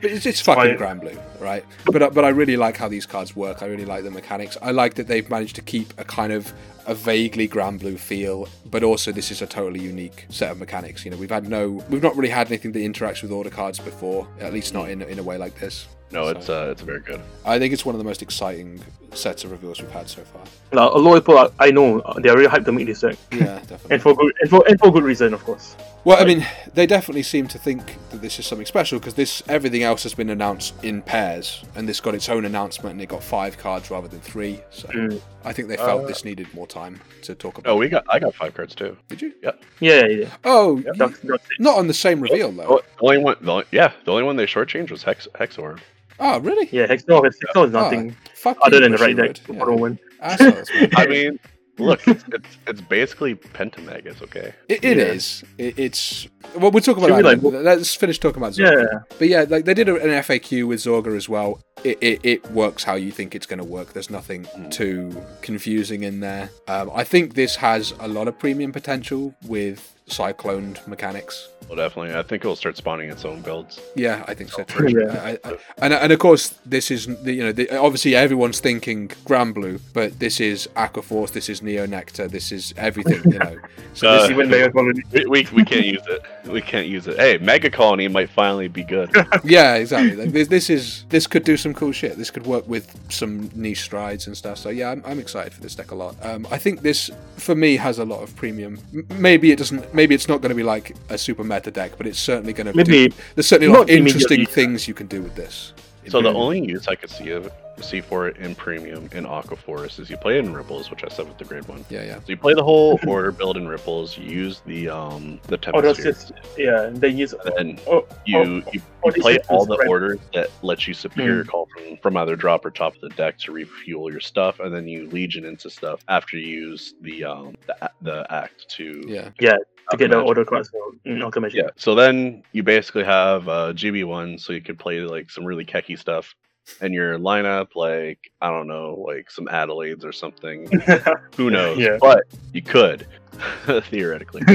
but 0.00 0.10
it's, 0.10 0.26
it's 0.26 0.40
fucking. 0.40 0.76
Grand 0.76 1.00
Blue, 1.00 1.16
right? 1.40 1.64
But 1.84 2.02
I- 2.02 2.08
but 2.10 2.24
I 2.24 2.28
really 2.30 2.56
like 2.56 2.76
how 2.76 2.88
these 2.88 3.06
cards 3.06 3.34
work. 3.36 3.62
I 3.62 3.66
really 3.66 3.84
like 3.84 4.04
the 4.04 4.10
mechanics. 4.10 4.56
I 4.60 4.70
like 4.72 4.94
that 4.94 5.06
they've 5.06 5.28
managed 5.30 5.56
to 5.56 5.62
keep 5.62 5.92
a 5.98 6.04
kind 6.04 6.32
of 6.32 6.52
a 6.86 6.94
vaguely 6.96 7.46
Grand 7.46 7.78
Blue 7.78 7.96
feel, 7.96 8.48
but 8.66 8.82
also 8.82 9.12
this 9.12 9.30
is 9.30 9.40
a 9.40 9.46
totally 9.46 9.78
unique 9.80 10.26
set 10.30 10.50
of 10.50 10.58
mechanics. 10.58 11.04
You 11.04 11.12
know, 11.12 11.16
we've 11.16 11.30
had 11.30 11.41
no, 11.42 11.82
we've 11.90 12.02
not 12.02 12.16
really 12.16 12.28
had 12.30 12.46
anything 12.48 12.72
that 12.72 12.78
interacts 12.80 13.22
with 13.22 13.30
order 13.32 13.50
cards 13.50 13.78
before, 13.78 14.26
at 14.40 14.52
least 14.52 14.72
not 14.74 14.88
in 14.90 15.02
in 15.02 15.18
a 15.18 15.22
way 15.22 15.36
like 15.38 15.58
this. 15.58 15.86
No, 16.10 16.24
So- 16.24 16.30
it's 16.38 16.48
uh, 16.48 16.68
it's 16.72 16.82
very 16.82 17.00
good. 17.00 17.20
I 17.44 17.58
think 17.58 17.72
it's 17.72 17.84
one 17.86 17.94
of 17.94 17.98
the 17.98 18.04
most 18.04 18.22
exciting 18.22 18.80
sets 19.14 19.44
of 19.44 19.50
reveals 19.50 19.80
we've 19.80 19.90
had 19.90 20.08
so 20.08 20.22
far. 20.22 20.42
Now, 20.72 20.90
a 20.94 20.98
lot 20.98 21.16
of 21.16 21.22
people 21.24 21.38
I- 21.38 21.50
I 21.68 21.70
know 21.70 22.02
they 22.22 22.28
are 22.28 22.36
really 22.36 22.48
hyped 22.50 22.64
to 22.66 22.72
make 22.72 22.86
this 22.86 23.00
deck, 23.00 23.16
Yeah, 23.30 23.38
definitely. 23.66 23.88
and 23.90 24.02
for 24.02 24.14
good 24.14 24.32
and 24.40 24.50
for 24.50 24.64
and 24.68 24.78
for 24.78 24.92
good 24.92 25.04
reason, 25.04 25.32
of 25.34 25.42
course. 25.44 25.76
Well, 26.04 26.20
I 26.20 26.24
mean, 26.24 26.44
they 26.74 26.84
definitely 26.86 27.22
seem 27.22 27.46
to 27.46 27.58
think 27.58 27.96
that 28.10 28.20
this 28.20 28.40
is 28.40 28.44
something 28.46 28.66
special 28.66 28.98
because 28.98 29.14
this 29.14 29.40
everything 29.48 29.84
else 29.84 30.02
has 30.02 30.14
been 30.14 30.30
announced 30.30 30.74
in 30.82 31.00
pairs, 31.00 31.62
and 31.76 31.88
this 31.88 32.00
got 32.00 32.16
its 32.16 32.28
own 32.28 32.44
announcement, 32.44 32.94
and 32.94 33.00
it 33.02 33.08
got 33.08 33.22
five 33.22 33.56
cards 33.56 33.88
rather 33.88 34.08
than 34.08 34.18
three. 34.20 34.60
So 34.70 34.88
Mm. 34.88 35.20
I 35.44 35.52
think 35.52 35.68
they 35.68 35.76
felt 35.76 36.02
Uh, 36.02 36.06
this 36.08 36.24
needed 36.24 36.52
more 36.54 36.66
time 36.66 37.00
to 37.22 37.36
talk 37.36 37.58
about. 37.58 37.70
Oh, 37.70 37.76
we 37.76 37.88
got 37.88 38.04
I 38.08 38.18
got 38.18 38.34
five 38.34 38.52
cards 38.52 38.74
too. 38.74 38.96
Did 39.08 39.22
you? 39.22 39.32
Yeah, 39.44 39.52
yeah, 39.78 40.06
yeah. 40.06 40.26
Oh, 40.44 40.78
Yeah. 40.78 40.90
y- 40.90 40.92
That's, 40.96 41.20
that's 41.20 41.46
not 41.60 41.78
on 41.78 41.86
the 41.86 41.94
same 41.94 42.20
reveal 42.20 42.50
The 42.50 42.62
though. 42.62 42.80
only 43.00 43.18
one, 43.18 43.36
the 43.40 43.52
only, 43.52 43.64
yeah, 43.70 43.92
the 44.04 44.10
only 44.10 44.24
one 44.24 44.34
they 44.34 44.46
shortchanged 44.46 44.90
was 44.90 45.04
Hex 45.04 45.28
Hexor. 45.36 45.78
Oh, 46.18 46.40
really? 46.40 46.68
Yeah, 46.72 46.86
Hextall 46.88 47.24
has 47.24 47.38
Hextall 47.38 47.66
is 47.66 47.72
nothing 47.72 48.16
Fuck 48.34 48.58
other 48.62 48.76
you, 48.76 48.82
than 48.82 48.92
the 48.92 48.98
right 48.98 49.14
Bushy 49.16 49.28
deck 49.34 49.48
Wood. 49.48 49.58
for 49.58 49.72
one. 49.72 49.98
Assholes, 50.20 50.68
man. 50.74 50.90
I 50.96 51.06
mean, 51.06 51.38
look, 51.78 52.00
it's, 52.08 52.24
it's 52.32 52.58
it's 52.66 52.80
basically 52.80 53.34
Pentameg. 53.34 54.06
It's 54.06 54.22
okay. 54.22 54.54
It, 54.68 54.84
it 54.84 54.96
Yeah. 54.98 55.04
is. 55.04 55.44
It, 55.58 55.78
it's. 55.78 56.28
Well, 56.56 56.70
we'll 56.70 56.82
talk 56.82 56.96
about 56.98 57.08
Should 57.10 57.24
that. 57.24 57.42
we, 57.42 57.50
later. 57.50 57.62
Let's 57.62 57.94
finish 57.94 58.18
talking 58.18 58.42
about 58.42 58.52
Zorga. 58.54 58.82
Yeah, 58.92 58.98
But 59.18 59.28
yeah, 59.28 59.44
like 59.48 59.64
they 59.64 59.74
did 59.74 59.88
a- 59.88 59.96
an 59.96 60.10
FAQ 60.22 60.66
with 60.68 60.80
Zorga 60.80 61.16
as 61.16 61.28
well. 61.28 61.60
It, 61.84 61.98
it, 62.00 62.20
it 62.22 62.50
works 62.52 62.84
how 62.84 62.94
you 62.94 63.10
think 63.10 63.34
it's 63.34 63.46
going 63.46 63.58
to 63.58 63.64
work. 63.64 63.92
There's 63.92 64.10
nothing 64.10 64.46
too 64.70 65.10
confusing 65.40 66.02
in 66.04 66.20
there. 66.20 66.50
Um, 66.68 66.90
I 66.94 67.02
think 67.04 67.34
this 67.34 67.56
has 67.56 67.92
a 68.00 68.06
lot 68.08 68.28
of 68.28 68.38
premium 68.38 68.72
potential 68.72 69.34
with 69.46 69.94
cycloned 70.08 70.86
mechanics. 70.86 71.48
Well, 71.68 71.76
definitely. 71.76 72.14
I 72.18 72.22
think 72.22 72.44
it'll 72.44 72.56
start 72.56 72.76
spawning 72.76 73.08
its 73.08 73.24
own 73.24 73.40
builds. 73.40 73.80
Yeah, 73.94 74.24
I 74.28 74.34
think 74.34 74.50
so 74.50 74.64
too. 74.64 74.88
Yeah. 74.90 75.22
I, 75.44 75.48
I, 75.48 75.56
and 75.78 75.94
and 75.94 76.12
of 76.12 76.18
course, 76.18 76.48
this 76.66 76.90
is 76.90 77.06
the- 77.22 77.32
you 77.32 77.42
know 77.44 77.52
the, 77.52 77.70
obviously 77.78 78.14
everyone's 78.14 78.60
thinking 78.60 79.10
Grand 79.24 79.54
Blue, 79.54 79.78
but 79.94 80.18
this 80.18 80.40
is 80.40 80.68
Aqua 80.76 81.02
Force, 81.02 81.30
this 81.30 81.48
is 81.48 81.62
Neo 81.62 81.86
Nectar, 81.86 82.28
this 82.28 82.52
is 82.52 82.74
everything. 82.76 83.22
You 83.32 83.38
know, 83.38 83.56
so 83.94 84.08
Uh, 84.08 84.20
this, 84.22 84.30
even 84.30 84.50
Mega 84.50 84.70
Colony. 84.72 85.02
We, 85.12 85.24
we, 85.26 85.46
we 85.52 85.64
can't 85.64 85.86
use 85.86 86.02
it. 86.08 86.22
We 86.46 86.60
can't 86.60 86.88
use 86.88 87.06
it. 87.06 87.16
Hey, 87.16 87.38
Mega 87.38 87.70
Colony 87.70 88.08
might 88.08 88.28
finally 88.28 88.68
be 88.68 88.82
good. 88.82 89.10
yeah, 89.44 89.76
exactly. 89.76 90.16
Like, 90.16 90.32
this, 90.32 90.48
this 90.48 90.68
is 90.68 91.04
this 91.08 91.26
could 91.28 91.44
do 91.44 91.56
some 91.56 91.72
cool 91.72 91.92
shit. 91.92 92.16
This 92.18 92.30
could 92.30 92.44
work 92.46 92.66
with 92.68 92.92
some 93.10 93.50
niche 93.54 93.82
strides 93.82 94.26
and 94.26 94.36
stuff. 94.36 94.58
So 94.58 94.68
yeah, 94.68 94.90
I'm, 94.90 95.02
I'm 95.06 95.20
excited 95.20 95.54
for 95.54 95.60
this 95.62 95.74
deck 95.76 95.92
a 95.92 95.94
lot. 95.94 96.16
Um, 96.22 96.46
I 96.50 96.58
think 96.58 96.82
this 96.82 97.10
for 97.36 97.54
me 97.54 97.76
has 97.76 97.98
a 98.00 98.04
lot 98.04 98.22
of 98.22 98.34
premium. 98.36 98.78
M- 98.92 99.06
Maybe 99.18 99.52
it 99.52 99.56
doesn't. 99.58 99.94
Maybe 99.94 100.01
it's 100.10 100.28
not 100.28 100.40
going 100.40 100.50
to 100.50 100.56
be 100.56 100.62
like 100.62 100.96
a 101.08 101.18
super 101.18 101.44
meta 101.44 101.70
deck, 101.70 101.92
but 101.96 102.06
it's 102.06 102.18
certainly 102.18 102.52
going 102.52 102.66
to. 102.66 102.74
Maybe 102.74 103.08
do, 103.08 103.16
there's 103.34 103.46
certainly 103.46 103.72
a 103.72 103.76
lot 103.76 103.82
of 103.82 103.90
interesting 103.90 104.46
things 104.46 104.88
you 104.88 104.94
can 104.94 105.06
do 105.06 105.22
with 105.22 105.34
this. 105.34 105.72
So 106.08 106.20
the 106.20 106.32
only 106.32 106.64
use 106.64 106.88
I 106.88 106.96
could 106.96 107.10
see 107.10 107.30
of 107.30 107.50
see 107.80 108.00
for 108.00 108.28
it 108.28 108.36
in 108.36 108.54
premium 108.54 109.08
in 109.12 109.24
Aqua 109.26 109.56
Force 109.56 109.98
is 109.98 110.10
you 110.10 110.16
play 110.16 110.38
it 110.38 110.44
in 110.44 110.52
Ripples, 110.52 110.90
which 110.90 111.04
I 111.04 111.08
said 111.08 111.26
with 111.26 111.38
the 111.38 111.44
grade 111.44 111.66
one. 111.66 111.84
Yeah, 111.88 112.04
yeah. 112.04 112.16
So 112.16 112.24
you 112.28 112.36
play 112.36 112.54
the 112.54 112.62
whole 112.62 112.98
order 113.06 113.32
build 113.32 113.56
in 113.56 113.66
Ripples. 113.66 114.16
You 114.18 114.30
use 114.30 114.62
the 114.66 114.88
um 114.88 115.40
the 115.48 115.58
Oh, 115.72 115.80
that's 115.80 115.98
Tempest 115.98 116.28
just 116.28 116.58
yeah. 116.58 116.82
And 116.82 116.96
then 117.00 117.16
use 117.16 117.34
and 117.56 117.80
oh, 117.86 118.06
you 118.24 118.38
oh, 118.38 118.42
you, 118.42 118.62
oh, 118.66 119.08
you 119.08 119.12
this 119.12 119.22
play 119.22 119.38
all 119.48 119.64
the 119.64 119.74
spread. 119.74 119.88
orders 119.88 120.18
that 120.34 120.50
let 120.62 120.86
you 120.86 120.94
superior 120.94 121.44
call 121.44 121.68
from 121.74 121.96
from 121.98 122.16
either 122.16 122.36
drop 122.36 122.64
or 122.64 122.70
top 122.70 122.94
of 122.94 123.00
the 123.00 123.10
deck 123.10 123.38
to 123.38 123.52
refuel 123.52 124.10
your 124.10 124.20
stuff, 124.20 124.60
and 124.60 124.74
then 124.74 124.86
you 124.86 125.08
legion 125.08 125.44
into 125.44 125.70
stuff 125.70 126.00
after 126.08 126.36
you 126.36 126.46
use 126.46 126.94
the 127.00 127.24
um 127.24 127.54
the, 127.66 127.90
the 128.02 128.26
act 128.30 128.68
to 128.70 129.04
Yeah. 129.06 129.56
To 129.92 129.96
get 129.96 130.10
the 130.10 130.16
Alchemy. 130.16 130.28
order 130.28 130.44
cards 130.44 130.70
for 130.70 130.78
mm, 131.06 131.54
Yeah. 131.54 131.70
So 131.76 131.94
then 131.94 132.42
you 132.52 132.62
basically 132.62 133.04
have 133.04 133.48
uh, 133.48 133.72
GB 133.72 134.04
one, 134.04 134.38
so 134.38 134.52
you 134.52 134.60
could 134.60 134.78
play 134.78 135.00
like 135.00 135.30
some 135.30 135.44
really 135.44 135.64
kecky 135.64 135.98
stuff, 135.98 136.34
and 136.80 136.92
your 136.92 137.18
lineup 137.18 137.74
like 137.74 138.30
I 138.40 138.50
don't 138.50 138.66
know, 138.66 139.04
like 139.06 139.30
some 139.30 139.48
Adelaides 139.48 140.04
or 140.04 140.12
something. 140.12 140.68
Who 141.36 141.50
knows? 141.50 141.78
Yeah. 141.78 141.98
But 142.00 142.22
you 142.52 142.62
could 142.62 143.06
theoretically. 143.84 144.42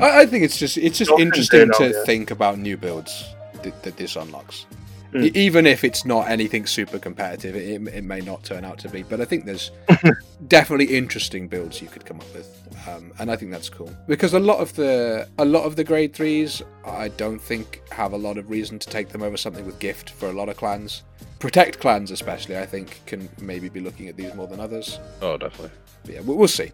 I, 0.00 0.20
I 0.20 0.26
think 0.26 0.44
it's 0.44 0.58
just 0.58 0.76
it's 0.76 0.98
just 0.98 1.08
Dolphins 1.08 1.26
interesting 1.26 1.70
to 1.72 1.90
now, 1.90 1.98
yeah. 1.98 2.04
think 2.04 2.30
about 2.30 2.58
new 2.58 2.76
builds 2.76 3.24
that, 3.62 3.82
that 3.82 3.96
this 3.96 4.16
unlocks. 4.16 4.66
Mm. 5.12 5.34
Even 5.34 5.66
if 5.66 5.82
it's 5.82 6.04
not 6.04 6.28
anything 6.28 6.66
super 6.66 6.98
competitive, 6.98 7.56
it, 7.56 7.94
it 7.94 8.04
may 8.04 8.20
not 8.20 8.44
turn 8.44 8.64
out 8.64 8.78
to 8.80 8.88
be. 8.88 9.02
But 9.02 9.20
I 9.20 9.24
think 9.24 9.44
there's 9.44 9.70
definitely 10.48 10.96
interesting 10.96 11.48
builds 11.48 11.82
you 11.82 11.88
could 11.88 12.04
come 12.04 12.20
up 12.20 12.34
with, 12.34 12.86
um, 12.88 13.12
and 13.18 13.30
I 13.30 13.36
think 13.36 13.50
that's 13.50 13.68
cool 13.68 13.92
because 14.06 14.34
a 14.34 14.38
lot 14.38 14.58
of 14.58 14.74
the 14.76 15.28
a 15.38 15.44
lot 15.44 15.64
of 15.64 15.76
the 15.76 15.84
grade 15.84 16.14
threes, 16.14 16.62
I 16.84 17.08
don't 17.08 17.40
think 17.40 17.82
have 17.90 18.12
a 18.12 18.16
lot 18.18 18.38
of 18.38 18.50
reason 18.50 18.78
to 18.78 18.88
take 18.88 19.08
them 19.08 19.22
over 19.22 19.36
something 19.36 19.66
with 19.66 19.78
gift 19.80 20.10
for 20.10 20.28
a 20.28 20.32
lot 20.32 20.48
of 20.48 20.56
clans. 20.56 21.02
Protect 21.40 21.80
clans, 21.80 22.10
especially, 22.10 22.58
I 22.58 22.66
think, 22.66 23.00
can 23.06 23.28
maybe 23.40 23.68
be 23.68 23.80
looking 23.80 24.08
at 24.08 24.16
these 24.16 24.34
more 24.34 24.46
than 24.46 24.60
others. 24.60 24.98
oh, 25.22 25.38
definitely. 25.38 25.70
But 26.04 26.14
yeah, 26.14 26.20
we'll, 26.20 26.36
we'll 26.36 26.48
see. 26.48 26.70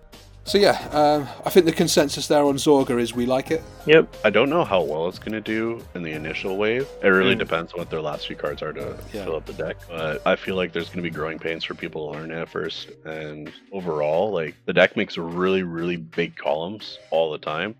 So 0.46 0.58
yeah, 0.58 0.78
um, 0.92 1.28
I 1.44 1.50
think 1.50 1.66
the 1.66 1.72
consensus 1.72 2.28
there 2.28 2.44
on 2.44 2.54
Zorga 2.54 3.00
is 3.00 3.12
we 3.12 3.26
like 3.26 3.50
it. 3.50 3.64
Yep. 3.86 4.14
I 4.24 4.30
don't 4.30 4.48
know 4.48 4.64
how 4.64 4.80
well 4.80 5.08
it's 5.08 5.18
gonna 5.18 5.40
do 5.40 5.82
in 5.96 6.04
the 6.04 6.12
initial 6.12 6.56
wave. 6.56 6.86
It 7.02 7.08
really 7.08 7.34
Mm. 7.34 7.38
depends 7.40 7.72
on 7.72 7.80
what 7.80 7.90
their 7.90 8.00
last 8.00 8.28
few 8.28 8.36
cards 8.36 8.62
are 8.62 8.72
to 8.72 8.96
Yeah. 9.12 9.24
fill 9.24 9.34
up 9.34 9.44
the 9.46 9.54
deck. 9.54 9.76
But 9.88 10.24
I 10.24 10.36
feel 10.36 10.54
like 10.54 10.72
there's 10.72 10.88
gonna 10.88 11.02
be 11.02 11.10
growing 11.10 11.40
pains 11.40 11.64
for 11.64 11.74
people 11.74 12.12
to 12.12 12.18
learn 12.18 12.30
it 12.30 12.36
at 12.40 12.48
first. 12.48 12.90
And 13.04 13.50
overall, 13.72 14.30
like 14.30 14.54
the 14.66 14.72
deck 14.72 14.96
makes 14.96 15.18
really, 15.18 15.64
really 15.64 15.96
big 15.96 16.36
columns 16.36 17.00
all 17.10 17.32
the 17.32 17.38
time. 17.38 17.74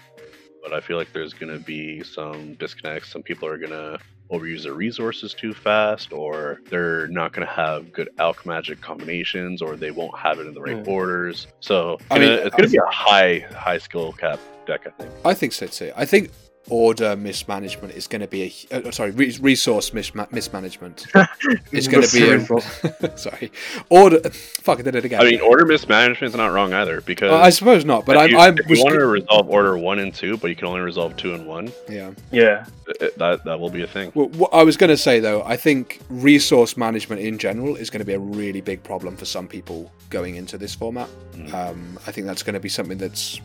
But 0.60 0.72
I 0.72 0.80
feel 0.80 0.96
like 0.96 1.12
there's 1.12 1.34
gonna 1.34 1.60
be 1.60 2.02
some 2.02 2.54
disconnects. 2.54 3.12
Some 3.12 3.22
people 3.22 3.46
are 3.48 3.58
gonna 3.58 4.00
overuse 4.30 4.64
their 4.64 4.72
resources 4.74 5.32
too 5.34 5.54
fast, 5.54 6.12
or 6.12 6.60
they're 6.68 7.06
not 7.08 7.32
gonna 7.32 7.46
have 7.46 7.92
good 7.92 8.08
Alchemagic 8.18 8.80
combinations, 8.80 9.62
or 9.62 9.76
they 9.76 9.90
won't 9.90 10.16
have 10.18 10.38
it 10.38 10.46
in 10.46 10.54
the 10.54 10.60
right 10.60 10.76
Mm. 10.82 10.88
orders. 10.88 11.46
So 11.60 11.98
I 12.10 12.16
I 12.16 12.18
mean, 12.18 12.32
it's 12.32 12.54
gonna 12.56 12.68
be 12.68 12.78
a 12.78 12.90
high, 12.90 13.38
high 13.52 13.78
skill 13.78 14.12
cap 14.12 14.40
deck, 14.66 14.86
I 14.86 14.90
think. 15.02 15.12
I 15.24 15.34
think 15.34 15.52
so 15.52 15.66
too. 15.66 15.92
I 15.96 16.04
think 16.04 16.30
order 16.68 17.14
mismanagement 17.16 17.94
is 17.94 18.06
going 18.06 18.20
to 18.20 18.26
be 18.26 18.66
a 18.70 18.88
uh, 18.88 18.90
sorry 18.90 19.10
re- 19.12 19.36
resource 19.40 19.90
misma- 19.90 20.30
mismanagement 20.32 21.06
is 21.72 21.86
going 21.88 22.02
to 22.04 22.12
be 22.12 23.06
a, 23.06 23.16
sorry 23.18 23.52
order. 23.88 24.18
Fuck, 24.30 24.80
I 24.80 24.82
did 24.82 24.94
it 24.96 25.04
again. 25.04 25.20
I 25.20 25.24
mean, 25.24 25.40
order 25.40 25.64
mismanagement 25.64 26.32
is 26.32 26.36
not 26.36 26.48
wrong 26.48 26.72
either 26.72 27.00
because 27.00 27.30
Uh, 27.30 27.36
I 27.36 27.50
suppose 27.50 27.84
not, 27.84 28.04
but 28.04 28.16
if 28.16 28.22
I'm. 28.22 28.30
you, 28.30 28.38
I'm 28.38 28.58
if 28.58 28.68
you 28.68 28.82
want 28.82 28.94
to 28.94 29.06
resolve 29.06 29.48
order 29.48 29.76
one 29.78 29.98
and 29.98 30.12
two, 30.14 30.36
but 30.36 30.48
you 30.48 30.56
can 30.56 30.66
only 30.68 30.80
resolve 30.80 31.16
two 31.16 31.34
and 31.34 31.46
one. 31.46 31.72
yeah. 31.88 32.10
Yeah. 32.32 32.66
it- 33.00 33.16
that 33.18 33.44
that 33.44 33.58
will 33.60 33.70
be 33.70 33.82
a 33.82 33.86
thing. 33.86 34.12
Well, 34.14 34.28
what 34.28 34.52
I 34.52 34.62
was 34.62 34.76
going 34.76 34.90
to 34.90 34.96
say 34.96 35.20
though, 35.20 35.42
I 35.44 35.56
think 35.56 36.00
resource 36.10 36.76
management 36.76 37.20
in 37.22 37.38
general 37.38 37.76
is 37.76 37.90
going 37.90 38.00
to 38.00 38.04
be 38.06 38.12
a 38.14 38.18
really 38.18 38.60
big 38.60 38.82
problem 38.82 39.16
for 39.16 39.24
some 39.24 39.46
people 39.48 39.90
going 40.10 40.36
into 40.36 40.58
this 40.58 40.74
format. 40.74 41.08
Mm. 41.34 41.52
Um, 41.54 41.98
I 42.06 42.12
think 42.12 42.26
that's 42.26 42.42
going 42.42 42.54
to 42.54 42.60
be 42.60 42.68
something 42.68 42.98
that's 42.98 43.40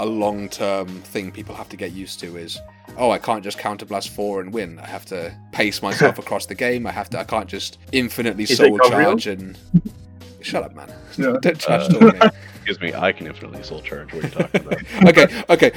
a 0.00 0.06
long-term 0.06 0.88
thing 1.02 1.30
people 1.30 1.54
have 1.54 1.68
to 1.70 1.76
get 1.76 1.92
used 1.92 2.20
to. 2.20 2.36
Is 2.36 2.58
oh, 2.98 3.10
I 3.10 3.18
can't 3.18 3.42
just 3.44 3.58
counterblast 3.58 4.08
four 4.10 4.40
and 4.40 4.52
win. 4.52 4.78
I 4.78 4.86
have 4.86 5.04
to 5.06 5.34
pace 5.52 5.82
myself 5.82 6.18
across 6.24 6.46
the 6.46 6.54
game. 6.54 6.86
I 6.86 6.92
have 6.92 7.10
to. 7.10 7.18
I 7.20 7.24
can't 7.24 7.48
just 7.48 7.78
infinitely 7.92 8.44
Is 8.44 8.56
soul 8.56 8.78
Gabriel? 8.78 8.90
charge 9.12 9.26
and. 9.26 9.58
Shut 10.42 10.62
up, 10.62 10.74
man! 10.74 10.92
Yeah. 11.16 11.36
Don't 11.40 11.58
trash 11.58 11.88
Uh, 11.88 11.88
talk 12.10 12.20
me. 12.20 12.28
Excuse 12.56 12.80
me, 12.80 12.92
I 12.94 13.12
can 13.12 13.26
infinitely 13.28 13.62
soul 13.62 13.80
charge. 13.80 14.12
What 14.12 14.24
are 14.24 14.26
you 14.26 14.32
talking 14.34 14.60
about? 14.66 15.08
okay, 15.08 15.44
okay. 15.48 15.72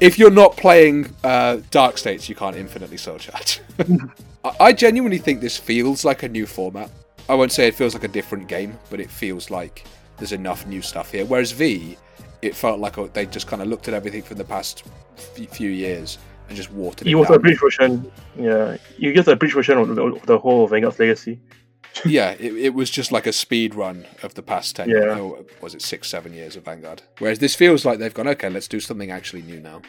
If 0.00 0.18
you're 0.18 0.30
not 0.30 0.56
playing 0.56 1.12
uh, 1.24 1.58
Dark 1.70 1.98
States, 1.98 2.28
you 2.28 2.34
can't 2.34 2.54
infinitely 2.56 2.96
soul 2.96 3.18
charge. 3.18 3.60
I- 4.44 4.54
I 4.60 4.72
genuinely 4.72 5.18
think 5.18 5.40
this 5.40 5.56
feels 5.58 6.04
like 6.04 6.22
a 6.22 6.28
new 6.28 6.46
format. 6.46 6.90
I 7.28 7.34
won't 7.34 7.52
say 7.52 7.66
it 7.68 7.74
feels 7.74 7.92
like 7.92 8.04
a 8.04 8.08
different 8.08 8.46
game, 8.48 8.78
but 8.88 8.98
it 9.00 9.10
feels 9.10 9.50
like 9.50 9.84
there's 10.16 10.32
enough 10.32 10.64
new 10.66 10.80
stuff 10.80 11.10
here. 11.12 11.26
Whereas 11.26 11.50
V, 11.52 11.98
it 12.42 12.54
felt 12.54 12.78
like 12.80 12.96
they 13.14 13.26
just 13.26 13.46
kind 13.46 13.62
of 13.62 13.68
looked 13.68 13.88
at 13.88 13.94
everything 13.94 14.22
from 14.22 14.38
the 14.38 14.44
past 14.44 14.84
few 15.50 15.70
years 15.70 16.18
and 16.48 16.56
just 16.56 16.70
watered 16.72 17.06
it 17.06 17.10
It 17.10 17.14
was 17.16 17.28
down. 17.28 17.36
a 17.36 17.40
bridge 17.40 17.60
version. 17.60 18.10
Yeah. 18.38 18.76
You 18.96 19.12
get 19.12 19.26
a 19.28 19.36
bridge 19.36 19.54
version 19.54 19.78
of 19.78 19.94
the, 19.94 20.02
of 20.02 20.26
the 20.26 20.38
whole 20.38 20.66
Vanguard's 20.66 20.98
Legacy. 20.98 21.40
yeah, 22.04 22.32
it, 22.38 22.54
it 22.54 22.74
was 22.74 22.90
just 22.90 23.10
like 23.12 23.26
a 23.26 23.32
speed 23.32 23.74
run 23.74 24.06
of 24.22 24.34
the 24.34 24.42
past 24.42 24.76
10, 24.76 24.88
Yeah. 24.88 25.18
or 25.18 25.44
was 25.60 25.74
it 25.74 25.82
six, 25.82 26.08
seven 26.08 26.32
years 26.32 26.54
of 26.54 26.64
Vanguard? 26.64 27.02
Whereas 27.18 27.38
this 27.40 27.54
feels 27.54 27.84
like 27.84 27.98
they've 27.98 28.14
gone, 28.14 28.28
okay, 28.28 28.48
let's 28.50 28.68
do 28.68 28.78
something 28.78 29.10
actually 29.10 29.42
new 29.42 29.60
now. 29.60 29.82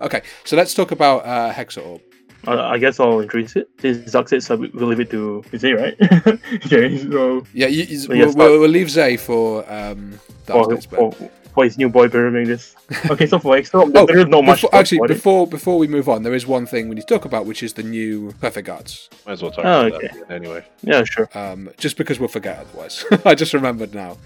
Okay, 0.00 0.22
so 0.44 0.56
let's 0.56 0.74
talk 0.74 0.92
about 0.92 1.24
uh, 1.24 1.52
Hexaorb. 1.52 2.00
I 2.46 2.78
guess 2.78 3.00
I'll 3.00 3.20
introduce 3.20 3.56
it. 3.56 3.68
This 3.78 4.12
said, 4.12 4.42
so 4.42 4.56
we- 4.56 4.68
we'll 4.68 4.86
leave 4.88 5.00
it 5.00 5.10
to 5.10 5.42
Zay, 5.56 5.72
right? 5.72 5.96
okay, 6.64 6.96
so 7.10 7.44
Yeah, 7.52 7.66
you, 7.66 7.82
you, 7.84 7.98
So 7.98 8.08
we'll, 8.10 8.18
yes, 8.18 8.34
we'll, 8.36 8.60
we'll 8.60 8.68
leave 8.70 8.90
Zay 8.90 9.16
for 9.16 9.64
um, 9.72 10.20
for, 10.44 10.76
for, 10.82 11.12
for 11.56 11.64
his 11.64 11.76
new 11.78 11.88
boy 11.88 12.06
pyramid 12.08 12.46
this. 12.46 12.76
Okay, 13.10 13.26
so 13.26 13.38
for 13.40 13.56
extra, 13.56 13.80
Oh, 13.80 14.06
there 14.06 14.18
is 14.18 14.26
not 14.26 14.44
much. 14.44 14.58
before, 14.58 14.70
to 14.70 14.76
actually, 14.76 14.98
about 14.98 15.10
it. 15.10 15.14
before 15.14 15.46
before 15.48 15.78
we 15.78 15.88
move 15.88 16.08
on, 16.08 16.22
there 16.22 16.34
is 16.34 16.46
one 16.46 16.66
thing 16.66 16.88
we 16.88 16.94
need 16.94 17.06
to 17.08 17.14
talk 17.14 17.24
about, 17.24 17.46
which 17.46 17.62
is 17.62 17.72
the 17.72 17.82
new 17.82 18.32
Perfect 18.40 18.66
Guards. 18.66 19.08
Might 19.26 19.32
as 19.32 19.42
well 19.42 19.50
talk 19.50 19.64
Oh, 19.64 19.86
about 19.88 20.04
okay. 20.04 20.10
that 20.28 20.30
anyway. 20.30 20.64
Yeah, 20.82 21.02
sure. 21.04 21.28
Um, 21.34 21.70
just 21.78 21.96
because 21.96 22.20
we'll 22.20 22.28
forget 22.38 22.58
otherwise. 22.58 23.04
I 23.24 23.34
just 23.34 23.52
remembered 23.54 23.94
now. 23.94 24.18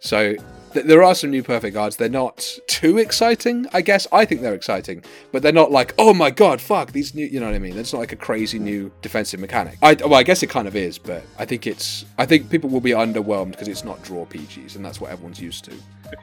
So 0.00 0.34
th- 0.34 0.40
there 0.74 1.02
are 1.02 1.14
some 1.14 1.30
new 1.30 1.42
Perfect 1.42 1.74
Guards. 1.74 1.96
They're 1.96 2.08
not 2.08 2.58
too 2.66 2.98
exciting, 2.98 3.66
I 3.72 3.80
guess. 3.82 4.06
I 4.12 4.24
think 4.24 4.40
they're 4.40 4.54
exciting, 4.54 5.04
but 5.30 5.42
they're 5.42 5.52
not 5.52 5.70
like, 5.70 5.94
oh 5.98 6.12
my 6.14 6.30
god, 6.30 6.60
fuck 6.60 6.92
these 6.92 7.14
new. 7.14 7.26
You 7.26 7.40
know 7.40 7.46
what 7.46 7.54
I 7.54 7.58
mean? 7.58 7.76
It's 7.78 7.92
not 7.92 7.98
like 8.00 8.12
a 8.12 8.16
crazy 8.16 8.58
new 8.58 8.90
defensive 9.02 9.40
mechanic. 9.40 9.78
I 9.82 9.94
well, 9.94 10.14
I 10.14 10.22
guess 10.22 10.42
it 10.42 10.48
kind 10.50 10.66
of 10.68 10.74
is, 10.76 10.98
but 10.98 11.22
I 11.38 11.44
think 11.44 11.66
it's. 11.66 12.04
I 12.18 12.26
think 12.26 12.50
people 12.50 12.70
will 12.70 12.80
be 12.80 12.90
underwhelmed 12.90 13.52
because 13.52 13.68
it's 13.68 13.84
not 13.84 14.02
draw 14.02 14.24
PGs, 14.26 14.76
and 14.76 14.84
that's 14.84 15.00
what 15.00 15.10
everyone's 15.10 15.40
used 15.40 15.64
to. 15.64 15.72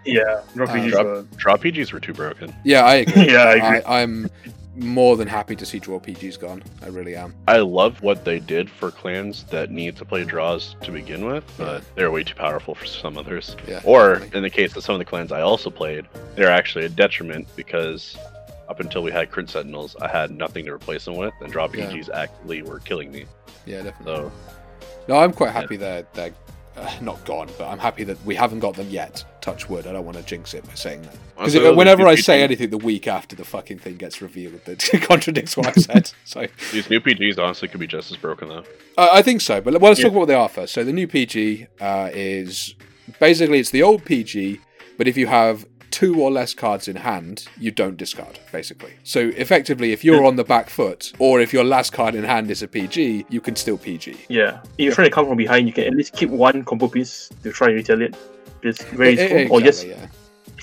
Yeah, 0.05 0.21
Uh, 0.21 0.41
RPGs 0.55 0.89
drop- 0.91 1.05
were- 1.05 1.25
Draw 1.37 1.57
PGs 1.57 1.91
were 1.93 1.99
too 1.99 2.13
broken. 2.13 2.53
Yeah, 2.63 2.81
I 2.83 2.95
agree. 3.05 3.31
Yeah, 3.31 3.43
I 3.43 3.53
agree. 3.55 4.29
More 4.79 5.17
than 5.17 5.27
happy 5.27 5.55
to 5.57 5.65
see 5.65 5.77
draw 5.79 5.99
PGs 5.99 6.39
gone. 6.39 6.63
I 6.81 6.87
really 6.87 7.15
am. 7.15 7.33
I 7.47 7.57
love 7.57 8.01
what 8.01 8.23
they 8.23 8.39
did 8.39 8.69
for 8.69 8.91
clans 8.91 9.43
that 9.45 9.71
need 9.71 9.97
to 9.97 10.05
play 10.05 10.23
draws 10.23 10.75
to 10.83 10.91
begin 10.91 11.25
with, 11.25 11.43
but 11.57 11.83
they're 11.95 12.11
way 12.11 12.23
too 12.23 12.35
powerful 12.35 12.75
for 12.75 12.85
some 12.85 13.17
others. 13.17 13.55
Yeah. 13.67 13.81
Or 13.83 14.13
definitely. 14.15 14.37
in 14.37 14.43
the 14.43 14.49
case 14.49 14.75
of 14.77 14.83
some 14.83 14.95
of 14.95 14.99
the 14.99 15.05
clans 15.05 15.31
I 15.33 15.41
also 15.41 15.69
played, 15.69 16.05
they're 16.35 16.49
actually 16.51 16.85
a 16.85 16.89
detriment 16.89 17.47
because 17.57 18.15
up 18.69 18.79
until 18.79 19.03
we 19.03 19.11
had 19.11 19.31
crit 19.31 19.49
sentinels, 19.49 19.95
I 20.01 20.07
had 20.07 20.31
nothing 20.31 20.65
to 20.65 20.73
replace 20.73 21.03
them 21.05 21.17
with, 21.17 21.33
and 21.41 21.51
draw 21.51 21.67
Yeah. 21.73 21.87
PGs 21.91 22.09
actively 22.09 22.61
were 22.61 22.79
killing 22.79 23.11
me. 23.11 23.25
yeah, 23.65 23.81
definitely. 23.83 24.05
So 24.15 24.31
No, 25.09 25.17
I'm 25.17 25.33
quite 25.33 25.51
happy 25.51 25.75
they're 25.75 26.05
they're 26.13 26.33
uh, 26.77 26.91
not 27.01 27.23
gone, 27.25 27.49
but 27.57 27.67
I'm 27.67 27.79
happy 27.79 28.03
that 28.05 28.23
we 28.25 28.35
haven't 28.35 28.59
got 28.59 28.75
them 28.75 28.89
yet. 28.89 29.23
Touch 29.41 29.69
wood. 29.69 29.87
I 29.87 29.91
don't 29.93 30.05
want 30.05 30.17
to 30.17 30.23
jinx 30.23 30.53
it 30.53 30.65
by 30.65 30.73
saying 30.73 31.01
that 31.03 31.15
because 31.37 31.75
whenever 31.75 32.05
I 32.07 32.15
say 32.15 32.39
PGs 32.39 32.43
anything 32.43 32.69
the 32.69 32.77
week 32.77 33.07
after 33.07 33.35
the 33.35 33.45
fucking 33.45 33.79
thing 33.79 33.95
gets 33.97 34.21
revealed, 34.21 34.61
that 34.65 34.79
contradicts 35.03 35.55
what 35.57 35.67
I've 35.67 35.75
said. 35.83 36.11
So 36.25 36.45
These 36.71 36.89
new 36.89 36.99
PGs 37.01 37.39
honestly 37.39 37.67
could 37.67 37.79
be 37.79 37.87
just 37.87 38.11
as 38.11 38.17
broken 38.17 38.47
though. 38.49 38.63
I 38.97 39.19
I 39.19 39.21
think 39.21 39.41
so, 39.41 39.61
but 39.61 39.73
well, 39.79 39.89
let's 39.91 39.99
Yeah. 39.99 40.05
talk 40.05 40.11
about 40.11 40.19
what 40.19 40.27
they 40.27 40.33
are 40.35 40.49
first. 40.49 40.73
So 40.73 40.83
the 40.83 40.93
new 40.93 41.07
PG 41.07 41.67
uh, 41.81 42.09
is 42.13 42.75
basically 43.19 43.59
it's 43.59 43.71
the 43.71 43.83
old 43.83 44.05
PG, 44.05 44.59
but 44.97 45.07
if 45.07 45.17
you 45.17 45.27
have 45.27 45.65
two 45.91 46.21
or 46.21 46.31
less 46.31 46.53
cards 46.53 46.87
in 46.87 46.95
hand, 46.95 47.47
you 47.57 47.71
don't 47.71 47.97
discard, 47.97 48.39
basically. 48.51 48.93
So 49.03 49.31
effectively, 49.35 49.91
if 49.91 50.03
you're 50.03 50.25
on 50.25 50.35
the 50.35 50.43
back 50.43 50.69
foot, 50.69 51.13
or 51.19 51.41
if 51.41 51.53
your 51.53 51.63
last 51.63 51.93
card 51.93 52.15
in 52.15 52.23
hand 52.23 52.51
is 52.51 52.61
a 52.63 52.67
PG, 52.67 53.25
you 53.29 53.41
can 53.41 53.55
still 53.55 53.77
PG. 53.77 54.17
Yeah, 54.27 54.61
if 54.77 54.85
you're 54.85 54.93
trying 54.93 55.09
to 55.09 55.13
come 55.13 55.27
from 55.27 55.37
behind, 55.37 55.67
you 55.67 55.73
can 55.73 55.85
at 55.85 55.93
least 55.93 56.13
keep 56.13 56.29
one 56.29 56.63
combo 56.63 56.87
piece 56.87 57.29
to 57.43 57.51
try 57.51 57.67
and 57.67 57.77
retaliate. 57.77 58.15
It's 58.61 58.83
very 58.83 59.19
useful. 59.19 59.57
Or 59.57 59.61
just 59.61 59.87
yeah. 59.87 60.07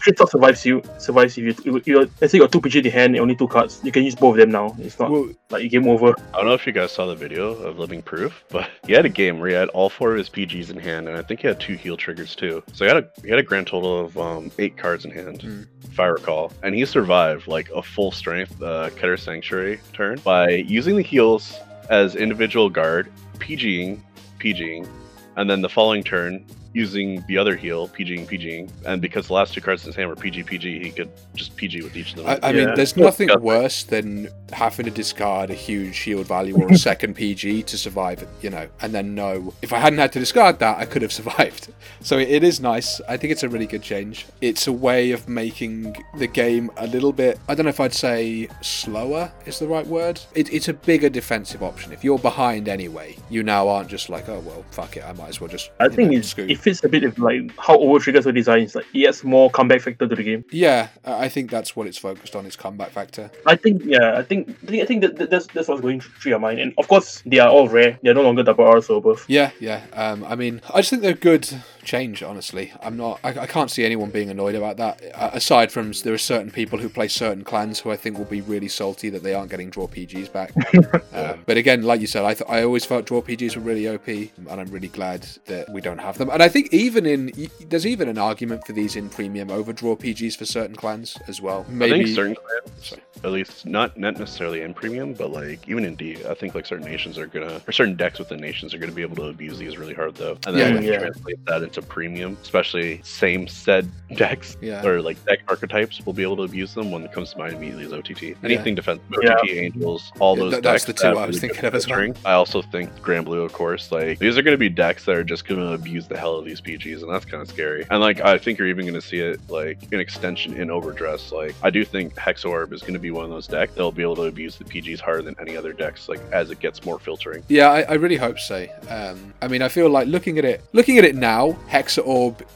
Straight 0.07 0.19
Talk 0.19 0.31
survives 0.31 0.65
you. 0.65 0.83
Survives 0.99 1.37
if 1.37 1.45
you, 1.67 1.73
you, 1.73 1.83
you 1.85 1.99
let's 2.21 2.31
say 2.31 2.39
you 2.39 2.45
got 2.45 2.53
two 2.53 2.61
PG 2.61 2.79
in 2.79 2.85
hand, 2.93 3.17
and 3.17 3.21
only 3.23 3.35
two 3.35 3.49
cards. 3.49 3.81
You 3.83 3.91
can 3.91 4.05
use 4.05 4.15
both 4.15 4.35
of 4.35 4.37
them 4.39 4.51
now. 4.51 4.73
It's 4.79 5.01
not 5.01 5.11
Well, 5.11 5.31
like 5.51 5.65
you 5.65 5.69
game 5.69 5.89
over. 5.89 6.15
I 6.33 6.37
don't 6.37 6.47
know 6.47 6.53
if 6.55 6.65
you 6.65 6.73
guys 6.73 6.93
saw 6.93 7.07
the 7.07 7.17
video 7.17 7.49
of 7.55 7.81
Living 7.81 8.03
Proof, 8.03 8.45
but 8.49 8.71
he 8.87 8.93
had 8.93 9.05
a 9.05 9.09
game 9.09 9.41
where 9.41 9.49
he 9.49 9.55
had 9.57 9.69
all 9.71 9.91
four 9.91 10.13
of 10.13 10.19
his 10.19 10.31
PGs 10.31 10.71
in 10.71 10.79
hand, 10.79 11.09
and 11.09 11.19
I 11.19 11.23
think 11.23 11.41
he 11.41 11.49
had 11.49 11.59
two 11.59 11.75
heal 11.75 11.97
triggers 11.97 12.37
too. 12.37 12.63
So 12.73 12.85
he 12.85 12.89
had 12.89 12.99
a 12.99 13.09
he 13.25 13.31
had 13.31 13.41
a 13.41 13.43
grand 13.43 13.67
total 13.67 13.99
of 13.99 14.17
um, 14.17 14.53
eight 14.61 14.77
cards 14.77 15.05
in 15.05 15.11
hand, 15.11 15.41
Mm. 15.41 15.67
if 15.91 15.99
I 15.99 16.07
recall, 16.07 16.53
and 16.63 16.73
he 16.73 16.85
survived 16.87 17.49
like 17.49 17.69
a 17.71 17.83
full 17.83 18.13
strength 18.13 18.63
uh, 18.63 18.91
Keter 18.91 19.19
Sanctuary 19.19 19.81
turn 19.93 20.21
by 20.23 20.51
using 20.51 20.95
the 20.95 21.03
heals 21.03 21.59
as 21.91 22.15
individual 22.15 22.71
guard, 22.71 23.11
PGing, 23.39 23.99
PGing, 24.39 24.89
and 25.35 25.51
then 25.51 25.63
the 25.63 25.69
following 25.69 26.05
turn 26.05 26.47
using 26.77 27.25
the 27.27 27.39
other 27.39 27.57
heal, 27.57 27.89
PGing, 27.89 28.27
PGing, 28.29 28.71
and 28.85 29.01
because 29.01 29.29
the 29.29 29.33
last 29.33 29.55
two 29.55 29.61
cards 29.63 29.83
in 29.83 29.89
his 29.89 29.97
hand 29.97 30.11
were 30.11 30.17
PG, 30.17 30.43
PG, 30.43 30.83
he 30.85 30.91
could 30.91 31.11
just 31.35 31.57
PG 31.57 31.83
with 31.83 31.97
each 31.97 32.11
of 32.15 32.17
them. 32.19 32.27
I, 32.43 32.51
I 32.51 32.53
mean, 32.53 32.75
there's 32.75 32.97
nothing 32.99 33.29
Yeah. 33.31 33.37
worse 33.37 33.83
than 33.85 34.29
having 34.53 34.85
to 34.85 34.91
discard 34.93 35.49
a 35.51 35.55
huge 35.55 35.95
shield 35.95 36.27
value 36.27 36.55
or 36.57 36.69
a 36.71 36.77
second 36.91 37.15
PG 37.15 37.63
to 37.65 37.79
survive, 37.79 38.27
you 38.43 38.51
know, 38.51 38.69
and 38.83 38.93
then 38.93 39.15
know 39.15 39.55
if 39.63 39.73
I 39.73 39.79
hadn't 39.79 39.99
had 39.99 40.13
to 40.13 40.19
discard 40.19 40.59
that, 40.59 40.77
I 40.79 40.85
could 40.85 41.01
have 41.03 41.13
survived. 41.21 41.73
So 42.01 42.19
it 42.19 42.45
is 42.45 42.61
nice. 42.61 43.01
I 43.09 43.17
think 43.17 43.33
it's 43.33 43.43
a 43.43 43.49
really 43.49 43.67
good 43.67 43.83
change. 43.83 44.27
It's 44.43 44.67
a 44.67 44.73
way 44.73 45.13
of 45.13 45.29
making 45.29 45.97
the 46.19 46.27
game 46.27 46.71
a 46.77 46.87
little 46.87 47.13
bit, 47.13 47.39
I 47.49 47.55
don't 47.55 47.65
know 47.65 47.71
if 47.71 47.81
I'd 47.81 47.95
say 47.95 48.49
slower 48.61 49.33
is 49.47 49.59
the 49.59 49.67
right 49.67 49.87
word. 49.87 50.21
It, 50.35 50.53
it's 50.53 50.69
a 50.69 50.75
bigger 50.75 51.09
defensive 51.09 51.63
option. 51.63 51.93
If 51.93 52.05
you're 52.05 52.19
behind 52.19 52.69
anyway, 52.69 53.17
you 53.31 53.43
now 53.43 53.69
aren't 53.69 53.89
just 53.89 54.11
like, 54.11 54.29
oh, 54.29 54.41
well, 54.41 54.63
fuck 54.71 54.97
it, 54.99 55.05
I 55.05 55.13
might 55.15 55.29
as 55.29 55.41
well 55.41 55.49
just. 55.49 55.71
I 55.81 55.89
think 55.89 56.11
know, 56.13 56.19
it's, 56.19 56.29
scoot. 56.29 56.51
it 56.51 56.59
fits 56.67 56.83
a 56.83 56.89
bit 56.89 57.05
of 57.05 57.17
like 57.21 57.57
how 57.59 57.79
over 57.79 58.01
triggers 58.01 58.27
were 58.27 58.33
designed. 58.33 58.65
It's 58.65 58.75
like 58.75 58.87
it 58.93 59.07
adds 59.07 59.23
more 59.23 59.49
comeback 59.51 59.83
factor 59.83 60.09
to 60.09 60.17
the 60.17 60.23
game. 60.25 60.45
Yeah, 60.51 60.89
I 61.05 61.29
think 61.29 61.49
that's 61.49 61.77
what 61.77 61.87
it's 61.87 61.97
focused 61.97 62.35
on 62.35 62.45
is 62.45 62.57
combat 62.57 62.91
factor. 62.91 63.31
I 63.47 63.55
think 63.55 63.83
yeah, 63.85 64.19
I 64.19 64.23
think 64.25 64.49
I 64.69 64.85
think, 64.85 65.03
that, 65.03 65.17
that 65.19 65.31
that's 65.31 65.47
that's 65.47 65.69
what's 65.69 65.81
going 65.81 66.01
through 66.01 66.31
your 66.31 66.41
mind. 66.41 66.59
And 66.59 66.75
of 66.77 66.89
course, 66.89 67.23
they 67.25 67.39
are 67.39 67.49
all 67.49 67.69
rare. 67.69 68.01
They're 68.03 68.15
no 68.15 68.23
longer 68.23 68.43
double 68.43 68.65
R's 68.65 68.91
or 68.91 68.99
above. 68.99 69.25
Yeah, 69.29 69.53
yeah. 69.61 69.83
Um, 69.93 70.25
I 70.25 70.35
mean, 70.35 70.61
I 70.75 70.79
just 70.79 70.91
think 70.91 71.03
they're 71.03 71.15
good 71.15 71.63
change. 71.87 72.23
Honestly, 72.23 72.73
I'm 72.83 72.97
not. 72.97 73.19
I, 73.25 73.31
I 73.41 73.47
can't 73.47 73.71
see 73.71 73.85
anyone 73.85 74.11
being 74.11 74.29
annoyed 74.29 74.55
about 74.55 74.77
that. 74.77 75.01
Uh, 75.15 75.31
aside 75.33 75.73
from 75.73 75.93
there 76.05 76.13
are 76.13 76.19
certain 76.19 76.51
people 76.51 76.79
who 76.79 76.89
play 76.91 77.09
certain 77.09 77.45
clans 77.45 77.81
who 77.81 77.91
I 77.91 77.97
think 77.97 78.19
will 78.19 78.25
be 78.27 78.43
really 78.43 78.69
salty 78.69 79.09
that 79.11 79.23
they 79.23 79.33
aren't 79.35 79.51
getting 79.51 79.71
draw 79.71 79.87
PGs 79.87 80.31
back. 80.33 80.53
um, 81.15 81.41
but 81.47 81.57
again, 81.57 81.83
like 81.83 82.01
you 82.01 82.07
said, 82.07 82.25
I 82.25 82.35
th- 82.35 82.51
I 82.51 82.63
always 82.63 82.85
felt 82.85 83.07
draw 83.07 83.23
PGs 83.23 83.57
were 83.57 83.63
really 83.63 83.89
OP, 83.89 84.07
and 84.09 84.31
I'm 84.61 84.71
really 84.71 84.89
glad 84.89 85.23
that 85.47 85.69
we 85.71 85.81
don't 85.81 85.99
have 85.99 86.19
them. 86.19 86.29
And 86.29 86.43
I 86.43 86.49
think 86.49 86.75
even 86.75 87.07
in 87.07 87.33
y- 87.37 87.49
there's 87.69 87.87
even 87.87 88.09
an 88.09 88.19
argument 88.19 88.67
for 88.67 88.73
these 88.73 88.97
in 88.97 89.09
premium 89.09 89.51
over 89.51 89.73
draw 89.73 89.97
PGs 89.97 90.37
for 90.37 90.45
certain 90.45 90.77
clans 90.77 91.17
as 91.29 91.41
well. 91.41 91.65
I 91.69 91.73
Maybe 91.73 92.05
think 92.05 92.09
certain 92.17 92.35
clans, 92.35 92.87
Sorry. 92.89 93.03
at 93.25 93.31
least 93.31 93.65
not 93.67 93.97
not 93.97 94.19
necessarily 94.19 94.63
in 94.63 94.75
premium, 94.75 95.15
but 95.15 95.31
like 95.31 95.69
even 95.69 95.85
in 95.85 95.95
D, 95.95 96.19
I 96.29 96.35
think 96.35 96.55
like 96.55 96.67
certain 96.67 96.85
nations 96.85 97.17
are 97.19 97.27
gonna 97.27 97.61
or 97.67 97.73
certain 97.73 97.95
decks 97.97 98.19
within 98.19 98.41
nations 98.41 98.75
are 98.75 98.79
gonna 98.79 98.93
be 98.93 99.03
able 99.03 99.17
to 99.17 99.25
abuse 99.29 99.59
these 99.59 99.77
really 99.79 99.95
hard 99.95 100.15
though, 100.17 100.37
and 100.47 100.57
then 100.57 100.83
Yeah, 100.83 100.91
yeah. 100.93 100.99
translate 100.99 101.45
that 101.47 101.63
into 101.63 101.76
to 101.77 101.83
premium, 101.83 102.37
especially 102.43 103.01
same 103.05 103.47
said 103.49 103.89
decks 104.17 104.57
Yeah. 104.61 104.85
or 104.87 105.01
like 105.01 105.23
deck 105.25 105.39
archetypes 105.49 106.05
will 106.05 106.13
be 106.13 106.23
able 106.23 106.37
to 106.37 106.43
abuse 106.43 106.75
them. 106.75 106.91
One 106.91 107.03
that 107.03 107.13
comes 107.13 107.33
to 107.33 107.39
mind 107.39 107.55
immediately 107.55 107.85
is 107.85 107.93
OTT. 107.93 108.37
Anything 108.45 108.75
defensive, 108.75 109.05
OTT, 109.13 109.49
Angels, 109.51 110.13
all 110.21 110.37
Yeah, 110.37 110.43
those 110.45 110.53
that- 110.53 110.63
decks. 110.63 110.85
that's 110.85 111.01
the 111.03 111.09
two 111.09 111.15
that 111.15 111.17
I 111.23 111.27
was 111.27 111.37
really 111.37 111.49
thinking 111.49 111.65
of 111.65 111.75
as 111.75 111.87
well. 111.89 111.97
filtering. 111.99 112.17
I 112.25 112.33
also 112.33 112.61
think 112.63 112.91
Grand 113.03 113.25
Blue, 113.25 113.43
of 113.43 113.53
course. 113.53 113.91
Like 113.93 114.19
these 114.19 114.37
are 114.37 114.43
going 114.43 114.55
to 114.55 114.59
be 114.59 114.69
decks 114.69 115.05
that 115.07 115.15
are 115.17 115.25
just 115.25 115.47
going 115.47 115.61
to 115.61 115.73
abuse 115.73 116.07
the 116.09 116.17
hell 116.19 116.37
of 116.37 116.45
these 116.45 116.61
PGs, 116.61 117.03
and 117.03 117.11
that's 117.13 117.25
kind 117.25 117.43
of 117.43 117.49
scary. 117.49 117.87
And 117.91 118.01
like 118.01 118.21
I 118.21 118.39
think 118.39 118.59
you're 118.59 118.69
even 118.69 118.85
going 118.87 119.01
to 119.01 119.07
see 119.07 119.19
it 119.21 119.41
like 119.49 119.79
an 119.93 120.01
extension 120.01 120.55
in 120.55 120.71
Overdress. 120.71 121.33
Like 121.33 121.55
I 121.63 121.71
do 121.71 121.85
think 121.85 122.15
Hexorb 122.15 122.73
is 122.73 122.81
going 122.83 122.95
to 122.95 122.99
be 123.01 123.11
one 123.11 123.25
of 123.25 123.31
those 123.31 123.47
decks 123.47 123.75
that'll 123.75 123.93
be 123.93 124.03
able 124.03 124.17
to 124.17 124.23
abuse 124.25 124.57
the 124.57 124.65
PGs 124.65 125.01
harder 125.01 125.23
than 125.23 125.37
any 125.41 125.57
other 125.57 125.73
decks. 125.73 126.09
Like 126.09 126.21
as 126.33 126.51
it 126.51 126.61
gets 126.61 126.85
more 126.85 126.99
filtering. 126.99 127.43
Yeah, 127.49 127.71
I, 127.71 127.83
I 127.83 127.93
really 127.95 128.17
hope 128.17 128.39
so. 128.39 128.67
Um, 128.89 129.35
I 129.43 129.49
mean, 129.49 129.63
I 129.63 129.69
feel 129.69 129.89
like 129.91 130.07
looking 130.09 130.39
at 130.39 130.45
it, 130.45 130.63
looking 130.73 130.99
at 130.99 131.05
it 131.05 131.15
now, 131.15 131.57
Hexa 131.69 132.07
Orb 132.07 132.47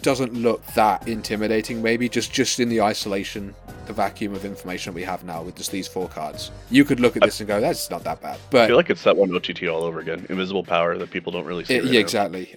doesn't 0.00 0.34
look 0.34 0.64
that 0.74 1.06
intimidating. 1.06 1.82
Maybe 1.82 2.08
just 2.08 2.32
just 2.32 2.60
in 2.60 2.68
the 2.68 2.80
isolation, 2.80 3.54
the 3.86 3.92
vacuum 3.92 4.34
of 4.34 4.44
information 4.44 4.94
we 4.94 5.02
have 5.02 5.24
now 5.24 5.42
with 5.42 5.56
just 5.56 5.70
these 5.70 5.86
four 5.86 6.08
cards, 6.08 6.50
you 6.70 6.84
could 6.84 6.98
look 7.00 7.16
at 7.16 7.22
this 7.22 7.40
and 7.40 7.46
go, 7.48 7.60
"That's 7.60 7.90
not 7.90 8.02
that 8.04 8.20
bad." 8.20 8.38
But 8.50 8.62
i 8.62 8.66
feel 8.68 8.76
like 8.76 8.90
it's 8.90 9.04
that 9.04 9.16
one 9.16 9.34
OTT 9.34 9.68
all 9.68 9.82
over 9.84 10.00
again. 10.00 10.26
Invisible 10.28 10.64
power 10.64 10.96
that 10.98 11.10
people 11.10 11.32
don't 11.32 11.44
really 11.44 11.64
see. 11.64 11.74
it- 11.74 11.82
right 11.82 11.86
yeah, 11.86 11.92
now. 11.92 11.98
exactly. 12.00 12.54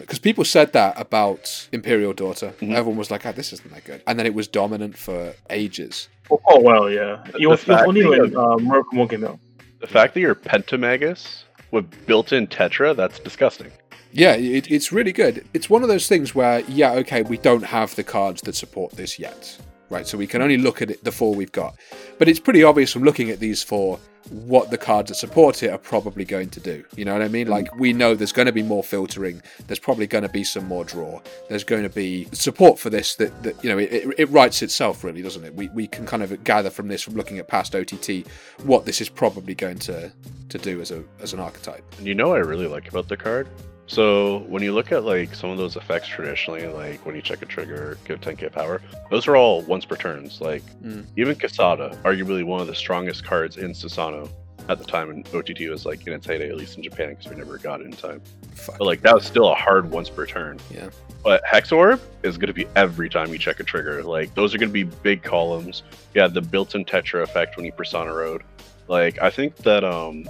Because 0.00 0.18
people 0.18 0.44
said 0.44 0.72
that 0.72 0.98
about 1.00 1.68
Imperial 1.72 2.12
Daughter. 2.12 2.52
Mhm. 2.60 2.74
Everyone 2.74 2.98
was 2.98 3.10
like, 3.10 3.26
"Ah, 3.26 3.32
this 3.32 3.52
isn't 3.52 3.72
that 3.72 3.84
good," 3.84 4.02
and 4.06 4.18
then 4.18 4.26
it 4.26 4.34
was 4.34 4.46
dominant 4.46 4.96
for 4.96 5.34
ages. 5.50 6.08
Oh, 6.30 6.40
oh 6.48 6.60
well, 6.60 6.90
yeah. 6.90 7.22
The 7.32 7.38
It 7.42 7.46
was, 7.46 7.62
it 7.62 7.68
was 7.68 7.82
only 7.86 8.02
that 8.02 8.10
when 8.10 8.30
you 8.30 8.40
uh, 8.40 8.56
Murakumo 8.56 9.08
came 9.10 9.24
out. 9.24 9.38
The 9.80 9.86
fact 9.86 10.14
that 10.14 10.20
you're 10.20 10.34
Pentamagus 10.34 11.42
with 11.70 12.06
built-in 12.06 12.46
Tetra, 12.46 12.96
that's 12.96 13.18
disgusting. 13.18 13.70
Yeah, 14.14 14.34
it, 14.34 14.70
it's 14.70 14.92
really 14.92 15.12
good. 15.12 15.44
It's 15.54 15.68
one 15.68 15.82
of 15.82 15.88
those 15.88 16.06
things 16.06 16.36
where, 16.36 16.60
yeah, 16.68 16.92
okay, 16.92 17.22
we 17.22 17.36
don't 17.36 17.64
have 17.64 17.94
the 17.96 18.04
cards 18.04 18.42
that 18.42 18.54
support 18.54 18.92
this 18.92 19.18
yet, 19.18 19.58
right? 19.90 20.06
So 20.06 20.16
we 20.16 20.28
can 20.28 20.40
only 20.40 20.56
look 20.56 20.80
at 20.80 20.92
it, 20.92 21.02
the 21.02 21.10
four 21.10 21.34
we've 21.34 21.50
got. 21.50 21.74
But 22.18 22.28
it's 22.28 22.38
pretty 22.38 22.62
obvious 22.62 22.92
from 22.92 23.02
looking 23.02 23.30
at 23.30 23.40
these 23.40 23.64
four 23.64 23.98
what 24.30 24.70
the 24.70 24.78
cards 24.78 25.08
that 25.08 25.16
support 25.16 25.64
it 25.64 25.70
are 25.70 25.78
probably 25.78 26.24
going 26.24 26.48
to 26.50 26.60
do. 26.60 26.84
You 26.94 27.04
know 27.04 27.12
what 27.12 27.22
I 27.22 27.28
mean? 27.28 27.48
Like, 27.48 27.74
we 27.74 27.92
know 27.92 28.14
there's 28.14 28.32
going 28.32 28.46
to 28.46 28.52
be 28.52 28.62
more 28.62 28.84
filtering. 28.84 29.42
There's 29.66 29.80
probably 29.80 30.06
going 30.06 30.22
to 30.22 30.30
be 30.30 30.44
some 30.44 30.66
more 30.66 30.84
draw. 30.84 31.20
There's 31.48 31.64
going 31.64 31.82
to 31.82 31.88
be 31.88 32.28
support 32.32 32.78
for 32.78 32.90
this 32.90 33.16
that, 33.16 33.42
that 33.42 33.62
you 33.64 33.68
know, 33.68 33.78
it, 33.78 33.92
it, 33.92 34.14
it 34.16 34.30
writes 34.30 34.62
itself, 34.62 35.02
really, 35.02 35.22
doesn't 35.22 35.44
it? 35.44 35.54
We, 35.56 35.68
we 35.70 35.88
can 35.88 36.06
kind 36.06 36.22
of 36.22 36.44
gather 36.44 36.70
from 36.70 36.86
this, 36.86 37.02
from 37.02 37.16
looking 37.16 37.40
at 37.40 37.48
past 37.48 37.74
OTT, 37.74 38.28
what 38.62 38.86
this 38.86 39.00
is 39.00 39.08
probably 39.08 39.56
going 39.56 39.80
to, 39.80 40.10
to 40.50 40.58
do 40.58 40.80
as, 40.80 40.92
a, 40.92 41.02
as 41.20 41.32
an 41.32 41.40
archetype. 41.40 41.84
And 41.98 42.06
you 42.06 42.14
know 42.14 42.28
what 42.28 42.36
I 42.36 42.42
really 42.42 42.68
like 42.68 42.88
about 42.88 43.08
the 43.08 43.16
card? 43.16 43.48
So 43.86 44.38
when 44.48 44.62
you 44.62 44.72
look 44.72 44.92
at 44.92 45.04
like 45.04 45.34
some 45.34 45.50
of 45.50 45.58
those 45.58 45.76
effects 45.76 46.08
traditionally, 46.08 46.66
like 46.66 47.04
when 47.04 47.14
you 47.14 47.22
check 47.22 47.42
a 47.42 47.46
trigger, 47.46 47.98
give 48.06 48.20
10k 48.20 48.50
power, 48.52 48.80
those 49.10 49.28
are 49.28 49.36
all 49.36 49.62
once 49.62 49.84
per 49.84 49.96
turns. 49.96 50.40
Like 50.40 50.62
Mm. 50.82 51.06
even 51.16 51.34
Kasada, 51.36 51.96
arguably 52.02 52.44
one 52.44 52.60
of 52.60 52.66
the 52.66 52.74
strongest 52.74 53.24
cards 53.24 53.56
in 53.58 53.72
Susano 53.72 54.30
at 54.70 54.78
the 54.78 54.84
time, 54.84 55.10
and 55.10 55.26
OTT 55.34 55.68
was 55.68 55.84
like 55.84 56.06
in 56.06 56.14
its 56.14 56.26
heyday, 56.26 56.48
at 56.48 56.56
least 56.56 56.78
in 56.78 56.82
Japan, 56.82 57.10
because 57.10 57.28
we 57.28 57.36
never 57.36 57.58
got 57.58 57.82
it 57.82 57.86
in 57.86 57.92
time. 57.92 58.22
Fuck. 58.54 58.78
But 58.78 58.86
like 58.86 59.02
that 59.02 59.14
was 59.14 59.26
still 59.26 59.48
a 59.52 59.54
hard 59.54 59.90
once 59.90 60.08
per 60.08 60.24
turn. 60.24 60.58
Yeah. 60.70 60.88
But 61.22 61.42
Hexorb 61.44 62.00
is 62.22 62.38
going 62.38 62.48
to 62.48 62.54
be 62.54 62.66
every 62.76 63.08
time 63.10 63.30
you 63.32 63.38
check 63.38 63.60
a 63.60 63.64
trigger. 63.64 64.02
Like 64.02 64.34
those 64.34 64.54
are 64.54 64.58
going 64.58 64.70
to 64.70 64.72
be 64.72 64.84
big 64.84 65.22
columns. 65.22 65.82
Yeah, 66.14 66.28
the 66.28 66.40
built-in 66.40 66.86
Tetra 66.86 67.22
effect 67.22 67.56
when 67.56 67.66
you 67.66 67.72
Persona 67.72 68.14
Ride. 68.14 68.42
Like 68.88 69.20
I 69.20 69.28
think 69.30 69.56
that 69.58 69.84
um, 69.84 70.26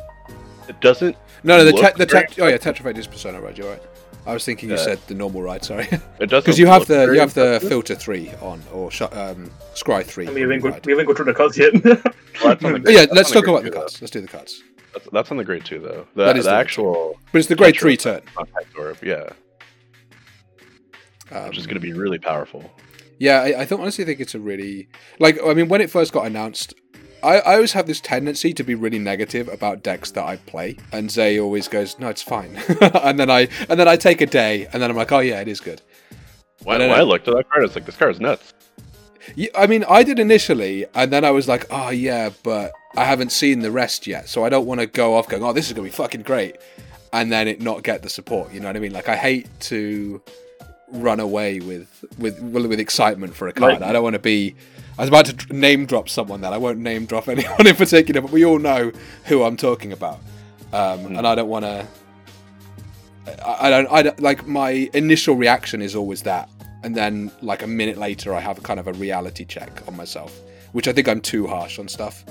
it 0.69 0.81
doesn't. 0.81 1.17
No, 1.43 1.59
no, 1.59 1.65
the 1.65 1.73
look 1.73 1.93
te- 1.95 1.99
the 1.99 2.07
very 2.07 2.27
te- 2.27 2.41
oh 2.43 2.47
yeah, 2.49 2.57
Tetrafade 2.57 2.97
is 2.99 3.07
Persona 3.07 3.41
Ride. 3.41 3.59
You're 3.59 3.71
right. 3.71 3.83
I 4.27 4.33
was 4.33 4.45
thinking 4.45 4.71
you 4.71 4.77
Yeah. 4.77 4.83
said 4.83 4.99
the 5.07 5.15
normal 5.15 5.43
ride. 5.43 5.63
Sorry, 5.65 5.85
It 5.85 6.31
doesn't 6.31 6.31
because 6.45 6.59
you 6.59 6.67
have 6.67 6.87
the 6.87 7.13
you 7.13 7.21
have 7.21 7.35
the 7.35 7.61
filter 7.69 7.95
three 7.95 8.31
on 8.41 8.63
or 8.73 8.91
sh- 8.91 9.03
um, 9.03 9.51
scry 9.75 10.03
three. 10.05 10.27
We 10.29 10.41
haven't, 10.41 10.61
go, 10.61 10.71
ride. 10.71 10.87
we 10.87 10.93
haven't 10.93 11.07
go 11.07 11.15
through 11.15 11.27
the 11.27 11.35
cards 11.35 11.59
yet. 11.59 11.73
Well, 12.43 12.57
the 12.57 12.83
yeah, 12.93 13.07
let's 13.13 13.31
talk 13.31 13.47
about 13.47 13.63
the 13.63 13.71
grade 13.71 13.73
two, 13.75 13.79
cards. 13.79 14.01
Let's 14.03 14.11
do 14.11 14.21
the 14.21 14.27
cards. 14.29 14.61
though. 14.63 14.99
That's, 14.99 15.09
that's 15.13 15.31
on 15.31 15.37
the 15.37 15.45
grade 15.45 15.65
two 15.65 15.79
though. 15.79 16.07
The, 16.15 16.25
That 16.25 16.37
is 16.37 16.45
the 16.47 16.51
the 16.53 16.57
actual 16.57 17.19
But 17.33 17.39
it's 17.41 17.49
the 17.49 17.55
grade 17.57 17.77
three 17.79 17.97
turn, 17.97 18.17
effect 18.19 18.37
on 18.39 18.47
Hexorb, 18.47 19.03
yeah, 19.03 19.29
um, 21.31 21.49
which 21.49 21.59
is 21.59 21.67
going 21.67 21.75
to 21.75 21.81
be 21.81 21.93
really 21.93 22.19
powerful. 22.19 22.71
Yeah, 23.19 23.41
I, 23.41 23.47
I 23.63 23.65
th- 23.65 23.73
honestly 23.81 24.05
think 24.05 24.21
it's 24.21 24.35
a 24.35 24.41
really 24.41 24.89
like. 25.19 25.39
I 25.45 25.55
mean, 25.55 25.69
when 25.69 25.81
it 25.81 25.91
first 25.91 26.13
got 26.13 26.27
announced, 26.27 26.75
I, 27.25 27.39
I 27.39 27.55
always 27.55 27.73
have 27.73 27.87
this 27.87 28.01
tendency 28.01 28.53
to 28.53 28.63
be 28.63 28.75
really 28.75 28.99
negative 28.99 29.49
about 29.49 29.83
decks 29.83 30.11
that 30.13 30.25
I 30.25 30.37
play, 30.37 30.77
and 30.93 31.11
Zay 31.11 31.41
always 31.41 31.67
goes, 31.69 31.99
"No, 31.99 32.09
it's 32.09 32.23
fine," 32.23 32.57
and 32.81 33.19
then 33.19 33.31
I 33.31 33.49
and 33.69 33.81
then 33.81 33.89
I 33.89 33.97
take 33.97 34.21
a 34.21 34.27
day, 34.27 34.67
and 34.73 34.83
then 34.83 34.91
I'm 34.91 34.97
like, 34.97 35.11
"Oh 35.11 35.21
yeah, 35.21 35.41
it 35.41 35.49
is 35.49 35.61
good." 35.61 35.81
When, 36.63 36.81
when 36.81 36.91
I 36.91 37.03
looked 37.03 37.27
at 37.29 37.35
that 37.35 37.49
card, 37.51 37.65
it's 37.65 37.75
like 37.75 37.87
this 37.87 37.97
card 37.97 38.13
is 38.15 38.21
nuts. 38.21 38.53
Yeah, 39.37 39.49
I 39.57 39.67
mean, 39.67 39.85
I 39.89 40.03
did 40.03 40.19
initially, 40.19 40.85
and 40.95 41.11
then 41.11 41.25
I 41.25 41.31
was 41.31 41.49
like, 41.49 41.67
"Oh 41.71 41.91
yeah," 41.91 42.31
but 42.43 42.73
I 42.97 43.05
haven't 43.05 43.33
seen 43.33 43.61
the 43.61 43.71
rest 43.71 44.07
yet, 44.07 44.29
so 44.29 44.45
I 44.45 44.49
don't 44.51 44.67
want 44.67 44.81
to 44.81 44.87
go 44.87 45.15
off 45.17 45.29
going, 45.29 45.43
"Oh, 45.43 45.53
this 45.53 45.67
is 45.67 45.73
gonna 45.73 45.85
be 45.85 45.91
fucking 45.91 46.23
great," 46.23 46.57
and 47.13 47.33
then 47.33 47.49
it 47.49 47.61
not 47.63 47.83
get 47.83 48.03
the 48.03 48.11
support. 48.11 48.53
You 48.53 48.61
know 48.61 48.67
what 48.67 48.77
I 48.77 48.81
mean? 48.81 48.93
Like, 48.93 49.09
I 49.09 49.17
hate 49.17 49.49
to 49.61 50.21
run 50.91 51.21
away 51.21 51.61
with 51.61 52.05
with 52.19 52.39
with 52.41 52.79
excitement 52.79 53.35
for 53.35 53.49
a 53.49 53.53
card. 53.53 53.81
Like- 53.81 53.83
I 53.89 53.93
don't 53.93 54.03
want 54.03 54.15
to 54.15 54.19
be. 54.21 54.55
I 54.99 55.03
was 55.03 55.09
about 55.09 55.27
to 55.27 55.53
name 55.53 55.87
drop 55.87 56.09
someone. 56.09 56.41
Then 56.41 56.53
I 56.53 56.59
won't 56.59 56.79
name 56.79 57.07
drop 57.07 57.29
anyone 57.29 57.67
in 57.67 57.77
particular, 57.77 58.21
but 58.21 58.31
we 58.31 58.45
all 58.45 58.59
know 58.59 58.93
who 59.25 59.43
I'm 59.43 59.57
talking 59.57 59.93
about, 59.93 60.21
um, 60.73 61.17
and 61.17 61.27
I 61.27 61.35
don't 61.35 61.49
want 61.49 61.65
to. 61.65 61.87
I, 63.45 63.67
I 63.67 63.71
don't. 63.71 63.93
I 63.93 64.03
don't, 64.03 64.21
like 64.21 64.47
my 64.47 64.89
initial 64.95 65.35
reaction 65.35 65.83
is 65.83 65.97
always 65.97 66.23
that, 66.23 66.49
and 66.83 66.95
then 66.95 67.31
like 67.43 67.63
a 67.63 67.67
minute 67.67 67.99
later, 67.99 68.35
I 68.35 68.41
have 68.41 68.63
kind 68.63 68.79
of 68.79 68.87
a 68.87 68.93
reality 68.93 69.45
check 69.45 69.83
on 69.89 69.97
myself, 69.97 70.39
which 70.73 70.87
I 70.87 70.93
think 70.93 71.09
I'm 71.09 71.21
too 71.21 71.47
harsh 71.47 71.79
on 71.79 71.89
stuff, 71.89 72.25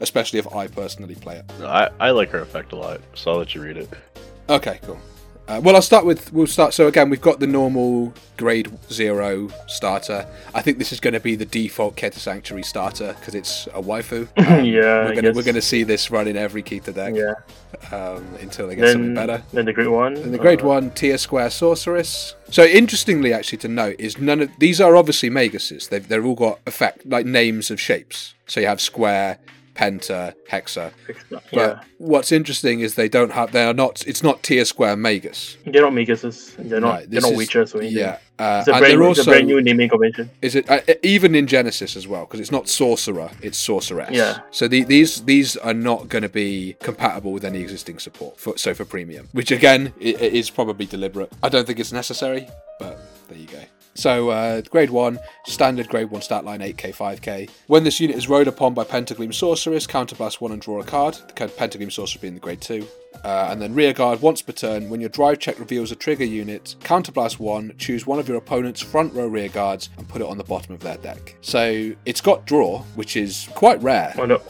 especially 0.00 0.38
if 0.38 0.52
I 0.54 0.68
personally 0.68 1.16
play 1.16 1.36
it. 1.36 1.44
No, 1.60 1.66
I, 1.66 1.90
I 2.00 2.10
like 2.10 2.30
her 2.30 2.40
effect 2.40 2.72
a 2.72 2.76
lot, 2.76 3.00
so 3.14 3.32
I'll 3.32 3.38
let 3.38 3.54
you 3.54 3.62
read 3.62 3.76
it. 3.76 3.90
Okay, 4.48 4.78
cool. 4.82 4.98
Uh, 5.48 5.60
well, 5.62 5.76
I'll 5.76 5.82
start 5.82 6.04
with. 6.04 6.32
We'll 6.32 6.48
start. 6.48 6.74
So 6.74 6.88
again, 6.88 7.08
we've 7.08 7.20
got 7.20 7.38
the 7.38 7.46
normal 7.46 8.12
grade 8.36 8.68
zero 8.90 9.48
starter. 9.68 10.26
I 10.54 10.60
think 10.60 10.78
this 10.78 10.92
is 10.92 10.98
going 10.98 11.14
to 11.14 11.20
be 11.20 11.36
the 11.36 11.44
default 11.46 11.96
Keter 11.96 12.14
Sanctuary 12.18 12.64
starter 12.64 13.14
because 13.18 13.34
it's 13.36 13.68
a 13.68 13.80
waifu. 13.80 14.28
yeah, 14.36 15.04
we're 15.04 15.14
gonna 15.14 15.32
we're 15.32 15.44
gonna 15.44 15.62
see 15.62 15.84
this 15.84 16.10
running 16.10 16.36
every 16.36 16.64
Keter 16.64 16.92
deck 16.92 17.14
Yeah. 17.14 17.34
um, 17.96 18.24
until 18.40 18.66
they 18.66 18.74
get 18.74 18.92
something 18.92 19.14
better. 19.14 19.40
then 19.52 19.66
the 19.66 19.72
great 19.72 19.88
one. 19.88 20.16
And 20.16 20.34
the 20.34 20.38
grade 20.38 20.62
uh, 20.62 20.66
one 20.66 20.90
tier 20.90 21.16
square 21.16 21.50
sorceress. 21.50 22.34
So 22.50 22.64
interestingly, 22.64 23.32
actually 23.32 23.58
to 23.58 23.68
note 23.68 23.96
is 24.00 24.18
none 24.18 24.40
of 24.40 24.50
these 24.58 24.80
are 24.80 24.96
obviously 24.96 25.30
maguses. 25.30 25.88
They've 25.90 26.06
they've 26.06 26.26
all 26.26 26.34
got 26.34 26.58
effect 26.66 27.06
like 27.06 27.24
names 27.24 27.70
of 27.70 27.80
shapes. 27.80 28.34
So 28.46 28.58
you 28.60 28.66
have 28.66 28.80
square, 28.80 29.38
penta, 29.76 30.34
hexa. 30.50 30.90
But 31.30 31.42
Yeah, 31.52 31.80
what's 31.98 32.32
interesting 32.32 32.80
is 32.80 32.94
they 32.94 33.08
don't 33.08 33.32
have. 33.32 33.52
They 33.52 33.64
are 33.64 33.74
not. 33.74 34.04
It's 34.06 34.22
not 34.22 34.42
tier 34.42 34.64
square 34.64 34.96
magus. 34.96 35.56
they're 35.66 35.82
not 35.82 35.92
Maguses. 35.92 36.54
They're 36.56 36.80
not. 36.80 36.88
Right, 36.94 37.10
they're 37.10 37.20
not 37.20 37.32
is- 37.32 37.38
Witchers 37.38 37.74
or 37.74 37.78
anything. 37.82 37.98
Yeah, 37.98 38.18
uh, 38.38 38.58
It's 38.60 38.68
a, 38.68 38.72
and 38.72 38.80
brand, 38.80 39.00
they're 39.00 39.10
it's 39.10 39.20
a 39.20 39.24
brand 39.24 39.46
new 39.46 39.60
naming 39.62 39.88
convention. 39.88 40.30
is 40.42 40.54
it 40.54 40.68
uh, 40.70 40.80
even 41.02 41.34
in 41.34 41.46
Genesis 41.46 41.96
as 41.96 42.06
well 42.08 42.24
because 42.24 42.40
it's 42.40 42.52
not 42.52 42.68
sorcerer, 42.68 43.30
it's 43.42 43.58
sorceress. 43.58 44.10
Yeah. 44.12 44.38
So 44.50 44.66
the, 44.68 44.84
these 44.84 45.22
these 45.24 45.56
are 45.58 45.74
not 45.74 46.08
going 46.08 46.22
to 46.22 46.28
be 46.28 46.76
compatible 46.80 47.32
with 47.32 47.44
any 47.44 47.60
existing 47.60 47.98
support. 47.98 48.38
For, 48.40 48.56
so 48.56 48.74
for 48.74 48.84
premium, 48.84 49.28
which 49.32 49.50
again 49.50 49.92
i- 50.00 50.04
i- 50.04 50.32
is 50.40 50.50
probably 50.50 50.86
deliberate. 50.86 51.32
I 51.42 51.48
don't 51.48 51.66
think 51.66 51.78
it's 51.78 51.92
necessary, 51.92 52.48
So 53.96 54.28
uh, 54.28 54.60
grade 54.60 54.90
one, 54.90 55.18
standard 55.46 55.88
grade 55.88 56.10
one 56.10 56.22
stat 56.22 56.44
line 56.44 56.60
8k 56.60 56.94
5k. 56.94 57.50
When 57.66 57.84
this 57.84 57.98
unit 57.98 58.16
is 58.16 58.28
rode 58.28 58.46
upon 58.46 58.74
by 58.74 58.84
Pentagleam 58.84 59.32
Sorceress, 59.32 59.86
counterblast 59.86 60.40
one 60.40 60.52
and 60.52 60.60
draw 60.60 60.80
a 60.80 60.84
card. 60.84 61.14
The 61.14 61.32
card 61.32 61.56
Pentagleam 61.56 61.90
Sorceress 61.90 62.20
being 62.20 62.34
the 62.34 62.40
grade 62.40 62.60
two. 62.60 62.86
Uh, 63.24 63.48
and 63.50 63.60
then 63.60 63.74
rear 63.74 63.92
guard 63.92 64.20
once 64.20 64.42
per 64.42 64.52
turn. 64.52 64.90
When 64.90 65.00
your 65.00 65.08
drive 65.08 65.38
check 65.38 65.58
reveals 65.58 65.90
a 65.90 65.96
trigger 65.96 66.24
unit, 66.24 66.76
counterblast 66.80 67.38
one. 67.38 67.74
Choose 67.78 68.06
one 68.06 68.18
of 68.18 68.28
your 68.28 68.36
opponent's 68.36 68.82
front 68.82 69.14
row 69.14 69.26
rear 69.26 69.48
guards 69.48 69.88
and 69.96 70.06
put 70.08 70.20
it 70.20 70.28
on 70.28 70.36
the 70.36 70.44
bottom 70.44 70.74
of 70.74 70.80
their 70.80 70.98
deck. 70.98 71.36
So 71.40 71.94
it's 72.04 72.20
got 72.20 72.46
draw, 72.46 72.82
which 72.94 73.16
is 73.16 73.48
quite 73.54 73.82
rare. 73.82 74.14
On 74.18 74.28
the 74.28 74.40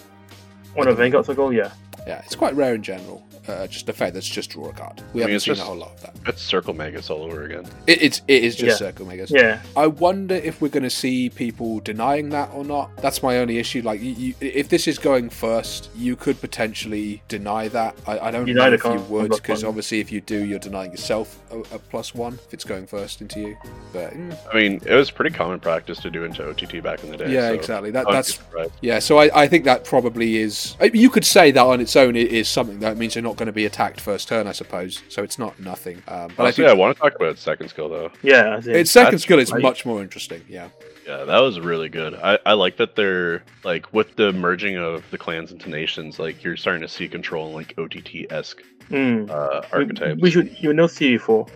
on 0.76 0.86
the 0.86 0.94
Vanguard 0.94 1.24
circle, 1.24 1.52
yeah. 1.52 1.72
Yeah, 2.06 2.22
it's 2.24 2.36
quite 2.36 2.54
rare 2.54 2.74
in 2.74 2.82
general. 2.82 3.25
Uh, 3.48 3.66
just 3.66 3.88
a 3.88 3.92
fact 3.92 4.14
that's 4.14 4.26
just 4.28 4.50
draw 4.50 4.68
a 4.68 4.72
card. 4.72 5.02
We 5.12 5.22
I 5.22 5.26
mean, 5.26 5.32
haven't 5.32 5.40
seen 5.40 5.54
just- 5.54 5.62
a 5.62 5.64
whole 5.64 5.76
lot 5.76 5.92
of 5.92 6.00
that. 6.02 6.14
It's 6.26 6.42
Circle 6.42 6.74
Magus 6.74 7.10
all 7.10 7.22
over 7.22 7.44
again. 7.44 7.64
It, 7.86 8.02
it's 8.02 8.22
it 8.26 8.42
is 8.44 8.56
just 8.56 8.80
Yeah. 8.80 8.86
Circle 8.88 9.06
Magus. 9.06 9.30
Yeah. 9.30 9.60
I 9.76 9.86
wonder 9.86 10.34
if 10.34 10.60
we're 10.60 10.68
going 10.68 10.82
to 10.82 10.90
see 10.90 11.30
people 11.30 11.80
denying 11.80 12.30
that 12.30 12.50
or 12.52 12.64
not. 12.64 12.96
That's 12.98 13.22
my 13.22 13.38
only 13.38 13.58
issue. 13.58 13.82
Like, 13.82 14.00
you, 14.02 14.10
you, 14.12 14.34
if 14.40 14.68
this 14.68 14.88
is 14.88 14.98
going 14.98 15.30
first, 15.30 15.90
you 15.94 16.16
could 16.16 16.40
potentially 16.40 17.22
deny 17.28 17.68
that. 17.68 17.94
I, 18.06 18.18
I 18.18 18.30
don't 18.30 18.44
Deny 18.46 18.64
know 18.64 18.70
the 18.70 18.74
if 18.76 18.84
you 18.84 18.90
con- 18.90 19.08
would, 19.10 19.30
because 19.30 19.62
obviously, 19.62 20.00
if 20.00 20.10
you 20.10 20.20
do, 20.20 20.44
you're 20.44 20.58
denying 20.58 20.90
yourself 20.90 21.38
a, 21.50 21.58
a 21.58 21.78
plus 21.78 22.14
one 22.14 22.34
if 22.46 22.52
it's 22.54 22.64
going 22.64 22.86
first 22.86 23.20
into 23.20 23.40
you. 23.40 23.56
But 23.92 24.12
mm, 24.14 24.36
I 24.52 24.56
mean, 24.56 24.80
it 24.84 24.94
was 24.94 25.10
pretty 25.10 25.34
common 25.34 25.60
practice 25.60 26.00
to 26.00 26.10
do 26.10 26.24
into 26.24 26.48
OTT 26.48 26.82
back 26.82 27.04
in 27.04 27.10
the 27.10 27.16
day. 27.16 27.32
yeah, 27.32 27.48
so 27.48 27.54
exactly. 27.54 27.90
That 27.92 28.06
that's 28.10 28.38
be 28.38 28.64
yeah. 28.80 28.98
So 28.98 29.18
I, 29.18 29.42
I 29.42 29.46
think 29.46 29.64
that 29.64 29.84
probably 29.84 30.38
is. 30.38 30.76
You 30.92 31.10
could 31.10 31.24
say 31.24 31.50
that 31.52 31.62
on 31.62 31.80
its 31.80 31.94
own 31.94 32.16
it 32.16 32.32
is 32.32 32.48
something 32.48 32.80
that 32.80 32.96
means 32.96 33.14
you're 33.14 33.22
not 33.22 33.35
not 33.36 33.38
going 33.38 33.46
to 33.46 33.52
be 33.52 33.66
attacked 33.66 34.00
first 34.00 34.28
turn, 34.28 34.46
I 34.46 34.52
suppose. 34.52 35.02
So 35.08 35.22
it's 35.22 35.38
not 35.38 35.58
nothing. 35.60 36.02
Um, 36.08 36.32
but 36.36 36.46
I 36.46 36.52
think 36.52 36.68
I 36.68 36.72
want 36.72 36.96
to 36.96 37.00
talk 37.02 37.14
about 37.14 37.28
its 37.32 37.42
second 37.42 37.68
skill 37.68 37.88
though. 37.90 38.10
Yeah, 38.22 38.60
its 38.64 38.90
second 38.90 39.12
that's 39.12 39.24
skill 39.24 39.38
is 39.38 39.52
right. 39.52 39.62
much 39.62 39.84
more 39.84 40.00
interesting. 40.02 40.42
Yeah. 40.48 40.68
Yeah, 41.06 41.22
that 41.24 41.38
was 41.38 41.60
really 41.60 41.88
good. 41.88 42.14
I, 42.14 42.38
I 42.46 42.54
like 42.54 42.78
that 42.78 42.96
they're 42.96 43.44
like 43.62 43.92
with 43.92 44.16
the 44.16 44.32
merging 44.32 44.76
of 44.76 45.04
the 45.10 45.18
clans 45.18 45.52
into 45.52 45.68
nations, 45.70 46.18
like 46.18 46.42
you're 46.42 46.56
starting 46.56 46.82
to 46.82 46.88
see 46.88 47.06
control 47.08 47.48
in 47.48 47.54
like 47.54 47.74
OTT 47.78 48.30
esque 48.32 48.62
Mm. 48.90 49.28
uh, 49.30 49.62
We- 49.72 49.78
archetypes. 49.80 50.20
We 50.20 50.30
should 50.30 50.56
you 50.62 50.72
know 50.72 50.86
see 50.86 51.12
before. 51.12 51.46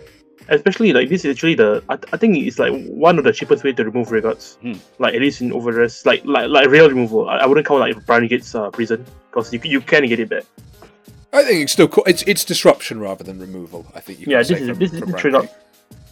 Especially 0.49 0.93
like 0.93 1.09
this 1.09 1.25
is 1.25 1.37
actually 1.37 1.55
the 1.55 1.83
I, 1.89 1.95
I 2.13 2.17
think 2.17 2.37
it's 2.37 2.59
like 2.59 2.73
one 2.87 3.19
of 3.19 3.25
the 3.25 3.33
cheapest 3.33 3.63
way 3.63 3.73
to 3.73 3.85
remove 3.85 4.11
regards. 4.11 4.59
Hmm. 4.63 4.73
Like 4.99 5.15
at 5.15 5.21
least 5.21 5.41
in 5.41 5.53
overdress, 5.53 6.05
like 6.07 6.25
like 6.25 6.49
like 6.49 6.69
real 6.69 6.89
removal. 6.89 7.29
I, 7.29 7.39
I 7.39 7.47
wouldn't 7.47 7.67
count 7.67 7.81
like 7.81 8.05
Brandt 8.07 8.29
Gates 8.29 8.55
uh, 8.55 8.69
prison 8.71 9.05
because 9.31 9.53
you 9.53 9.61
you 9.65 9.81
can 9.81 10.07
get 10.07 10.19
it 10.19 10.29
back. 10.29 10.45
I 11.33 11.43
think 11.45 11.63
it's 11.63 11.73
still 11.73 11.89
cool. 11.89 12.05
It's 12.07 12.23
it's 12.23 12.45
disruption 12.45 13.01
rather 13.01 13.23
than 13.25 13.39
removal. 13.39 13.87
I 13.95 14.01
think 14.01 14.19
you 14.19 14.25
can 14.27 14.33
Yeah, 14.33 14.43
say 14.43 14.55
this 14.55 14.63
is 14.63 14.69
from- 14.69 14.79
this 14.79 14.93
is 14.93 14.99
from 15.01 15.13
the 15.13 15.19
trade 15.19 15.35
Ragnarok. 15.35 15.57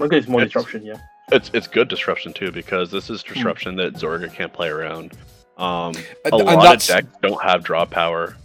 off. 0.01 0.13
Is 0.13 0.29
more 0.29 0.41
It's- 0.43 0.53
disruption. 0.53 0.85
Yeah. 0.85 0.97
It's 1.33 1.51
it's 1.53 1.67
good 1.67 1.89
disruption 1.89 2.33
too 2.33 2.51
because 2.53 2.91
this 2.91 3.11
is 3.11 3.23
disruption 3.23 3.77
that 3.77 3.95
Zorga 3.95 4.33
can't 4.33 4.53
play 4.53 4.69
around. 4.69 5.13
Um, 5.59 5.93
a 6.25 6.29
and 6.33 6.33
lot 6.45 6.75
of 6.75 6.83
decks 6.87 7.07
don't 7.21 7.43
have 7.43 7.65
draw 7.65 7.85
power. 7.85 8.37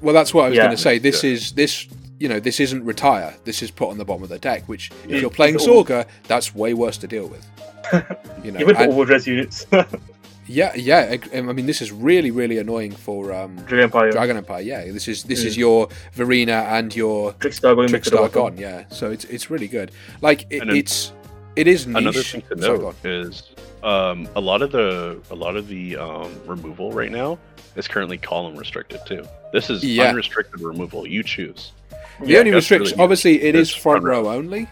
Well, 0.00 0.14
that's 0.14 0.32
what 0.32 0.44
I 0.44 0.48
was 0.50 0.56
Yeah. 0.56 0.64
going 0.66 0.76
to 0.76 0.82
say. 0.82 0.98
This 0.98 1.24
Yeah. 1.24 1.30
is 1.32 1.52
this. 1.52 1.86
You 2.20 2.28
know, 2.28 2.38
this 2.38 2.60
isn't 2.60 2.84
retire. 2.84 3.34
This 3.44 3.60
is 3.60 3.72
put 3.72 3.90
on 3.90 3.98
the 3.98 4.04
bottom 4.04 4.22
of 4.22 4.28
the 4.28 4.38
deck. 4.38 4.62
Which, 4.68 4.90
if 5.08 5.20
you're 5.20 5.30
playing 5.30 5.56
It's 5.56 5.66
all- 5.66 5.84
Zorga, 5.84 6.06
that's 6.28 6.54
way 6.54 6.72
worse 6.72 6.96
to 6.98 7.06
deal 7.08 7.26
with. 7.26 7.44
You 8.44 8.52
know, 8.52 8.60
Even 8.60 8.76
for 8.76 8.82
and- 8.82 8.92
overdress 8.92 9.26
units, 9.26 9.66
yeah, 10.46 10.74
yeah. 10.74 11.16
I 11.34 11.38
I 11.38 11.40
mean, 11.40 11.66
this 11.66 11.80
is 11.82 11.90
really, 11.92 12.30
really 12.30 12.58
annoying 12.58 12.92
for 12.92 13.32
um, 13.32 13.56
Dragon 13.56 13.80
Empire, 13.80 14.10
Dragon 14.12 14.36
Empire. 14.36 14.60
Yeah, 14.62 14.84
this 14.92 15.08
is 15.08 15.22
this 15.24 15.44
is 15.44 15.54
Mm. 15.54 15.58
your 15.58 15.88
Verena 16.12 16.66
and 16.68 16.94
your 16.94 17.32
Trickstar 17.34 17.74
going 17.74 17.90
back 17.90 18.02
to 18.02 18.10
the 18.10 18.16
Trickstar 18.16 18.32
bottom. 18.32 18.54
gone. 18.54 18.58
Yeah, 18.58 18.84
so 18.90 19.10
it's 19.10 19.24
it's 19.26 19.50
really 19.50 19.68
good. 19.68 19.90
Like 20.20 20.42
it, 20.50 20.60
then- 20.60 20.70
it's 20.76 21.12
it 21.56 21.66
is 21.66 21.86
niche. 21.86 21.96
Another 22.02 22.22
thing 22.22 22.42
to 22.50 22.62
Sorry, 22.62 22.78
note 22.78 22.84
on. 23.04 23.10
is 23.10 23.42
um, 23.82 24.28
a 24.36 24.40
lot 24.40 24.62
of 24.62 24.70
the 24.72 25.18
a 25.30 25.34
lot 25.34 25.56
of 25.56 25.68
the 25.68 25.96
um, 25.96 26.30
removal 26.46 26.92
right 26.92 27.10
now 27.12 27.38
is 27.76 27.88
currently 27.88 28.18
column 28.18 28.56
restricted 28.56 29.00
too. 29.06 29.24
This 29.52 29.70
is 29.70 29.84
Yeah. 29.84 30.08
unrestricted 30.10 30.60
removal. 30.60 31.06
You 31.06 31.22
choose. 31.22 31.72
The 32.20 32.26
Yeah, 32.28 32.38
only 32.40 32.52
restriction, 32.52 32.92
really- 32.96 33.02
obviously, 33.02 33.42
it 33.42 33.54
is 33.54 33.68
it's 33.70 33.76
front 33.76 34.02
front 34.02 34.04
row. 34.04 34.22
row 34.30 34.36
only. 34.36 34.68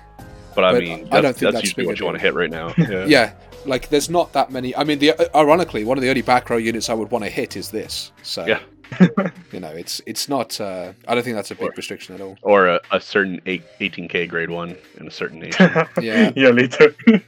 But 0.54 0.64
I 0.64 0.72
But 0.72 0.82
mean, 0.82 0.92
I 0.92 0.96
that's, 0.96 1.10
don't 1.10 1.22
think 1.22 1.38
that's 1.40 1.54
that's 1.54 1.64
usually 1.64 1.86
what 1.86 1.98
you 1.98 2.04
want 2.04 2.16
to 2.18 2.22
hit 2.22 2.34
right 2.34 2.50
now. 2.50 2.74
Yeah. 2.78 3.06
Yeah, 3.06 3.32
like 3.66 3.88
there's 3.88 4.10
not 4.10 4.32
that 4.32 4.50
many. 4.50 4.74
I 4.76 4.84
mean, 4.84 4.98
the 4.98 5.12
uh, 5.12 5.38
ironically, 5.38 5.84
one 5.84 5.98
of 5.98 6.02
the 6.02 6.08
only 6.10 6.22
back 6.22 6.50
row 6.50 6.56
units 6.56 6.88
I 6.90 6.94
would 6.94 7.10
want 7.10 7.24
to 7.24 7.30
hit 7.30 7.56
is 7.56 7.70
this. 7.70 8.12
So 8.22 8.46
Yeah. 8.46 8.60
You 9.53 9.61
know, 9.61 9.68
it's 9.70 10.01
it's 10.07 10.28
not. 10.28 10.61
Uh, 10.61 10.93
I 11.07 11.14
don't 11.14 11.22
think 11.22 11.36
that's 11.36 11.51
a 11.51 11.55
big 11.55 11.68
Or- 11.70 11.74
restriction 11.76 12.14
at 12.14 12.20
all. 12.20 12.36
Or 12.43 12.68
a, 12.68 12.80
a 12.90 13.01
certain 13.01 13.40
18k 13.47 14.28
grade 14.28 14.51
one 14.51 14.76
in 14.99 15.07
a 15.07 15.11
certain 15.11 15.38
nation. 15.45 15.70
Yeah, 16.01 16.32
yeah, 16.36 16.49
later. 16.49 16.95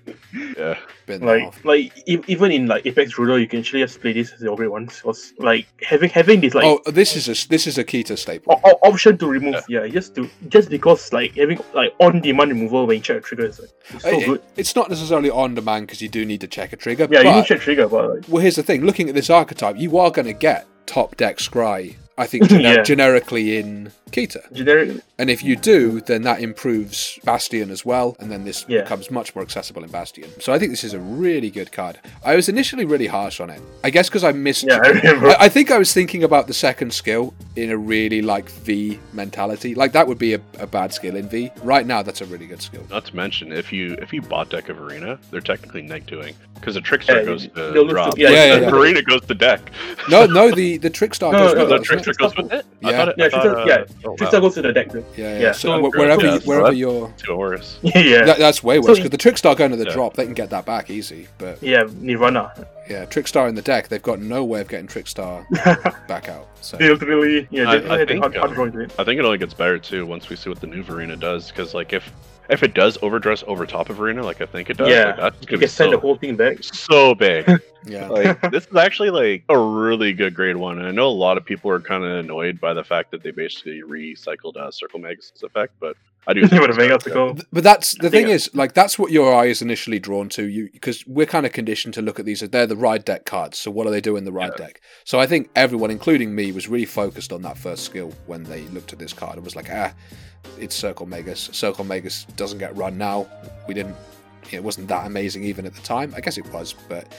yeah. 0.57 0.79
been 1.07 1.23
like 1.23 1.65
like 1.65 1.93
e- 2.09 2.23
even 2.27 2.51
in 2.51 2.67
like 2.67 2.87
Apex 2.87 3.19
Ruler, 3.19 3.39
you 3.39 3.47
can 3.47 3.61
actually 3.61 3.83
just 3.83 4.01
play 4.01 4.13
this 4.15 4.33
as 4.33 4.41
your 4.41 4.57
great 4.57 4.71
ones. 4.71 5.01
Cause 5.03 5.35
like 5.39 5.67
having 5.83 6.09
having 6.11 6.41
this 6.41 6.55
like 6.55 6.65
oh, 6.65 6.81
this 6.91 7.15
is 7.17 7.29
a 7.29 7.49
this 7.49 7.67
is 7.67 7.77
a 7.79 7.85
Keter 7.85 8.17
staple. 8.17 8.55
o- 8.65 8.71
o- 8.71 8.89
option 8.91 9.19
to 9.19 9.27
remove, 9.27 9.63
yeah. 9.69 9.87
just 9.87 10.15
to 10.15 10.29
just 10.49 10.71
because 10.71 11.13
like 11.13 11.35
having 11.37 11.59
like 11.75 11.93
on 12.01 12.21
demand 12.21 12.51
removal 12.53 12.87
when 12.87 12.97
you 12.97 13.03
check 13.03 13.19
a 13.19 13.21
trigger 13.21 13.45
is 13.47 13.61
like 13.61 13.71
it's 13.91 14.03
so 14.05 14.09
It- 14.21 14.27
good. 14.27 14.43
it's 14.57 14.75
not 14.75 14.89
necessarily 14.89 15.31
on 15.31 15.55
demand 15.55 15.87
because 15.87 16.01
you 16.01 16.09
do 16.09 16.25
need 16.25 16.41
to 16.41 16.47
check 16.49 16.73
a 16.73 16.77
trigger. 16.77 17.05
Yeah, 17.11 17.23
but, 17.23 17.27
you 17.27 17.33
need 17.35 17.43
to 17.43 17.49
check 17.49 17.61
trigger, 17.61 17.87
but 17.89 18.11
like, 18.15 18.25
well, 18.29 18.41
here's 18.41 18.57
the 18.57 18.63
thing: 18.63 18.85
looking 18.85 19.09
at 19.09 19.15
this 19.15 19.29
archetype, 19.31 19.77
you 19.77 19.99
are 19.99 20.11
going 20.11 20.27
to 20.27 20.33
get 20.33 20.67
top 20.87 21.17
deck 21.17 21.39
scry. 21.39 21.97
I 22.17 22.27
think 22.27 22.45
gener- 22.45 22.63
Yeah. 22.77 22.83
generically 22.83 23.57
in 23.57 23.91
Keter. 24.13 24.51
generic. 24.53 25.01
And 25.19 25.29
if 25.31 25.43
you 25.43 25.57
do, 25.57 26.01
then 26.01 26.23
that 26.23 26.41
improves 26.41 27.19
Bastion 27.25 27.71
as 27.71 27.85
well, 27.85 28.17
and 28.21 28.31
then 28.31 28.45
this 28.45 28.65
Yeah. 28.69 28.83
becomes 28.83 29.11
much 29.11 29.35
more 29.35 29.43
accessible 29.43 29.83
in 29.83 29.91
Bastion. 29.91 30.25
So 30.41 30.53
I 30.53 30.59
think 30.61 30.71
this 30.71 30.85
is 30.85 30.95
a 30.95 31.01
really 31.01 31.51
good 31.51 31.73
card. 31.73 31.99
I 32.25 32.37
was 32.37 32.49
initially 32.49 32.85
really 32.85 33.09
harsh 33.09 33.41
on 33.41 33.51
it. 33.51 33.61
I 33.83 33.91
guess 33.91 34.09
because 34.09 34.23
I 34.23 34.31
missed. 34.33 34.65
Yeah, 34.65 34.81
I 34.85 34.89
remember. 34.89 35.29
I, 35.31 35.37
I 35.41 35.49
think 35.49 35.71
I 35.73 35.79
was 35.79 35.93
thinking 35.93 36.23
about 36.23 36.47
the 36.47 36.55
second 36.55 36.93
skill 36.95 37.35
in 37.57 37.71
a 37.71 37.77
really 37.77 38.23
like 38.23 38.49
V 38.51 38.99
mentality. 39.13 39.75
Like 39.75 39.93
that 39.93 40.07
would 40.07 40.19
be 40.19 40.35
a, 40.35 40.41
a 40.61 40.67
bad 40.67 40.93
skill 40.93 41.17
in 41.17 41.29
V. 41.29 41.51
Right 41.63 41.87
now, 41.87 42.03
that's 42.03 42.21
a 42.21 42.27
really 42.27 42.47
good 42.47 42.63
skill. 42.63 42.87
Not 42.91 43.07
to 43.07 43.17
mention, 43.17 43.53
if 43.53 43.73
you 43.73 43.95
if 43.95 44.13
you 44.13 44.23
bought 44.23 44.51
deck 44.51 44.69
of 44.69 44.81
arena, 44.81 45.19
they're 45.33 45.41
technically 45.41 45.83
neg 45.83 46.07
doing 46.07 46.35
because 46.55 46.75
the 46.75 46.81
Trickstar 46.81 47.17
Yeah, 47.17 47.25
goes 47.25 47.49
to 47.49 47.71
lose 47.73 47.87
to- 47.89 47.89
drop. 47.93 48.19
yeah, 48.19 48.31
Yeah, 48.31 48.45
yeah, 48.45 48.59
the 48.61 48.67
yeah. 48.67 48.71
arena 48.73 49.03
goes 49.03 49.23
to 49.23 49.35
deck. 49.35 49.71
No, 50.09 50.27
no, 50.27 50.51
the 50.55 50.77
the 50.79 50.91
Trickstar 50.91 51.33
No, 51.33 51.39
goes 51.49 51.55
no, 51.55 51.61
with 51.61 51.69
the 51.71 51.75
it, 51.77 52.04
doesn't 52.07 52.37
goes 52.37 52.37
with 52.37 52.53
it. 52.53 52.67
I 52.85 52.91
Yeah. 52.91 52.97
thought 52.99 53.09
it, 53.09 53.15
Yeah, 53.19 53.25
I 53.25 53.29
thought, 53.31 53.45
Trickstar, 53.45 53.57
uh, 53.63 53.67
yeah, 53.67 53.85
oh, 54.05 54.15
Trickstar 54.17 54.33
wow. 54.35 54.41
goes 54.41 54.55
to 54.55 54.63
the 54.63 54.73
deck. 54.73 54.93
Though. 54.93 55.05
Yeah, 55.17 55.33
yeah. 55.35 55.39
Yeah, 55.41 55.53
So 55.53 55.69
so 55.69 55.91
wherever 55.91 56.25
yeah, 56.27 56.35
you, 56.35 56.41
wherever 56.41 56.67
that- 56.69 56.77
you're, 56.77 57.15
Too 57.19 57.37
worse. 57.37 57.79
yeah, 57.83 58.25
that, 58.25 58.39
that's 58.39 58.63
way 58.63 58.79
worse 58.79 58.87
So- 58.87 58.95
because 59.05 59.11
the 59.11 59.19
Trickstar 59.19 59.57
going 59.57 59.71
to 59.71 59.77
the 59.77 59.85
Yeah. 59.87 59.93
drop, 59.95 60.15
they 60.15 60.25
can 60.25 60.35
get 60.35 60.51
that 60.51 60.65
back 60.67 60.91
easy. 60.91 61.29
But 61.39 61.63
yeah, 61.63 61.85
Nirvana. 62.01 62.53
yeah, 62.91 63.05
Trickstar 63.07 63.49
in 63.49 63.55
the 63.55 63.63
deck, 63.63 63.89
they've 63.89 64.03
got 64.03 64.21
no 64.21 64.45
way 64.45 64.61
of 64.61 64.69
getting 64.69 64.87
Trickstar 64.87 65.45
back 66.09 66.29
out. 66.29 66.47
So 66.61 66.77
They 66.77 66.89
literally, 66.91 67.47
yeah, 67.51 67.69
I- 67.71 67.79
they, 67.79 67.89
I 67.89 67.97
they 67.99 68.07
think, 68.07 68.21
hard, 68.21 68.37
hard 68.37 68.53
drawing 68.55 68.73
to 68.73 68.81
it. 68.81 68.93
I 68.99 69.05
think 69.05 69.19
it 69.19 69.25
only 69.25 69.39
gets 69.39 69.55
better 69.55 69.79
too 69.79 70.07
once 70.07 70.29
we 70.29 70.37
see 70.37 70.49
what 70.49 70.61
the 70.61 70.67
new 70.67 70.83
Varina 70.83 71.17
does. 71.17 71.49
Because 71.51 71.75
like 71.75 71.93
if 71.93 72.11
if 72.49 72.63
it 72.63 72.75
does 72.75 72.99
overdress 73.03 73.43
over 73.47 73.67
top 73.67 73.91
of 73.91 73.97
Varina, 73.97 74.23
like 74.23 74.41
I 74.41 74.47
think 74.47 74.71
it 74.71 74.77
does, 74.77 74.89
Yeah, 74.89 75.07
like, 75.07 75.17
that's 75.17 75.47
gonna 75.47 75.59
be 75.59 75.67
can 75.67 75.69
send 75.69 75.93
the 75.93 75.99
whole 75.99 76.17
thing 76.17 76.37
back. 76.37 76.63
so 76.63 77.15
big. 77.15 77.47
yeah, 77.87 78.09
like 78.09 78.41
this 78.51 78.67
is 78.67 78.77
actually 78.77 79.11
like 79.11 79.45
a 79.49 79.59
really 79.59 80.13
good 80.13 80.35
grade 80.35 80.57
one. 80.57 80.79
And 80.79 80.87
I 80.87 80.91
know 80.91 81.09
a 81.09 81.11
lot 81.11 81.37
of 81.37 81.45
people 81.45 81.71
are 81.71 81.81
kind 81.81 82.05
of 82.05 82.11
annoyed 82.19 82.61
by 82.61 82.75
the 82.75 82.85
fact 82.85 83.11
that 83.13 83.23
they 83.23 83.31
basically 83.31 83.83
recycled 83.83 84.57
uh, 84.57 84.71
Circle 84.71 85.01
Meg's 85.01 85.33
effect, 85.43 85.73
but 85.81 85.97
I 86.27 86.33
do. 86.33 86.41
Yeah, 86.41 86.47
think 86.49 86.61
but 86.63 86.71
it's 86.71 86.79
a 86.79 86.81
mega 86.81 86.99
good. 86.99 87.13
go. 87.13 87.37
But 87.53 87.65
that's 87.65 87.93
the 87.99 88.07
I 88.07 88.11
think 88.11 88.27
thing 88.27 88.35
is, 88.35 88.51
like, 88.55 88.75
that's 88.75 88.99
what 88.99 89.11
your 89.13 89.35
eye 89.35 89.47
is 89.47 89.61
initially 89.63 89.99
drawn 89.99 90.29
to. 90.31 90.47
You 90.49 90.71
because 90.73 91.07
we're 91.07 91.27
kind 91.27 91.45
of 91.47 91.53
conditioned 91.53 91.95
to 91.95 92.03
look 92.03 92.19
at 92.19 92.25
these 92.27 92.41
they're 92.41 92.67
the 92.67 92.77
ride 92.77 93.05
deck 93.05 93.25
cards. 93.25 93.59
So 93.59 93.71
what 93.71 93.87
are 93.87 93.91
they 93.91 94.01
doing 94.01 94.19
in 94.19 94.25
the 94.25 94.33
ride 94.33 94.53
Yeah. 94.59 94.67
deck? 94.67 94.81
So 95.05 95.21
I 95.21 95.27
think 95.27 95.51
everyone, 95.57 95.91
including 95.91 96.35
me, 96.35 96.53
was 96.53 96.69
really 96.69 96.87
focused 96.87 97.33
on 97.33 97.43
that 97.43 97.59
first 97.59 97.85
skill 97.85 98.13
when 98.27 98.43
they 98.45 98.63
looked 98.69 98.93
at 98.93 98.99
this 98.99 99.13
card 99.13 99.37
and 99.37 99.45
was 99.45 99.55
like, 99.57 99.69
ah, 99.71 99.93
it's 100.59 100.75
Circle 100.75 101.07
Magus. 101.07 101.51
Circle 101.53 101.85
Magus 101.85 102.25
doesn't 102.37 102.59
get 102.59 102.77
run 102.77 102.97
now. 102.99 103.27
We 103.69 103.75
didn't. 103.75 103.97
It 104.51 104.63
wasn't 104.63 104.89
that 104.89 105.07
amazing 105.07 105.45
even 105.45 105.67
at 105.67 105.75
the 105.75 105.81
time. 105.83 106.13
I 106.17 106.21
guess 106.21 106.39
it 106.39 106.47
was, 106.53 106.75
but 106.89 107.15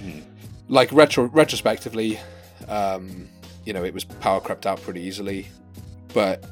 Hmm. 0.00 0.20
like 0.68 0.92
retro 0.92 1.24
retrospectively, 1.24 2.18
um, 2.68 3.28
you 3.64 3.72
know, 3.72 3.84
it 3.84 3.94
was 3.94 4.04
power 4.04 4.40
crept 4.40 4.66
out 4.66 4.80
pretty 4.82 5.00
easily. 5.00 5.46
But 6.14 6.44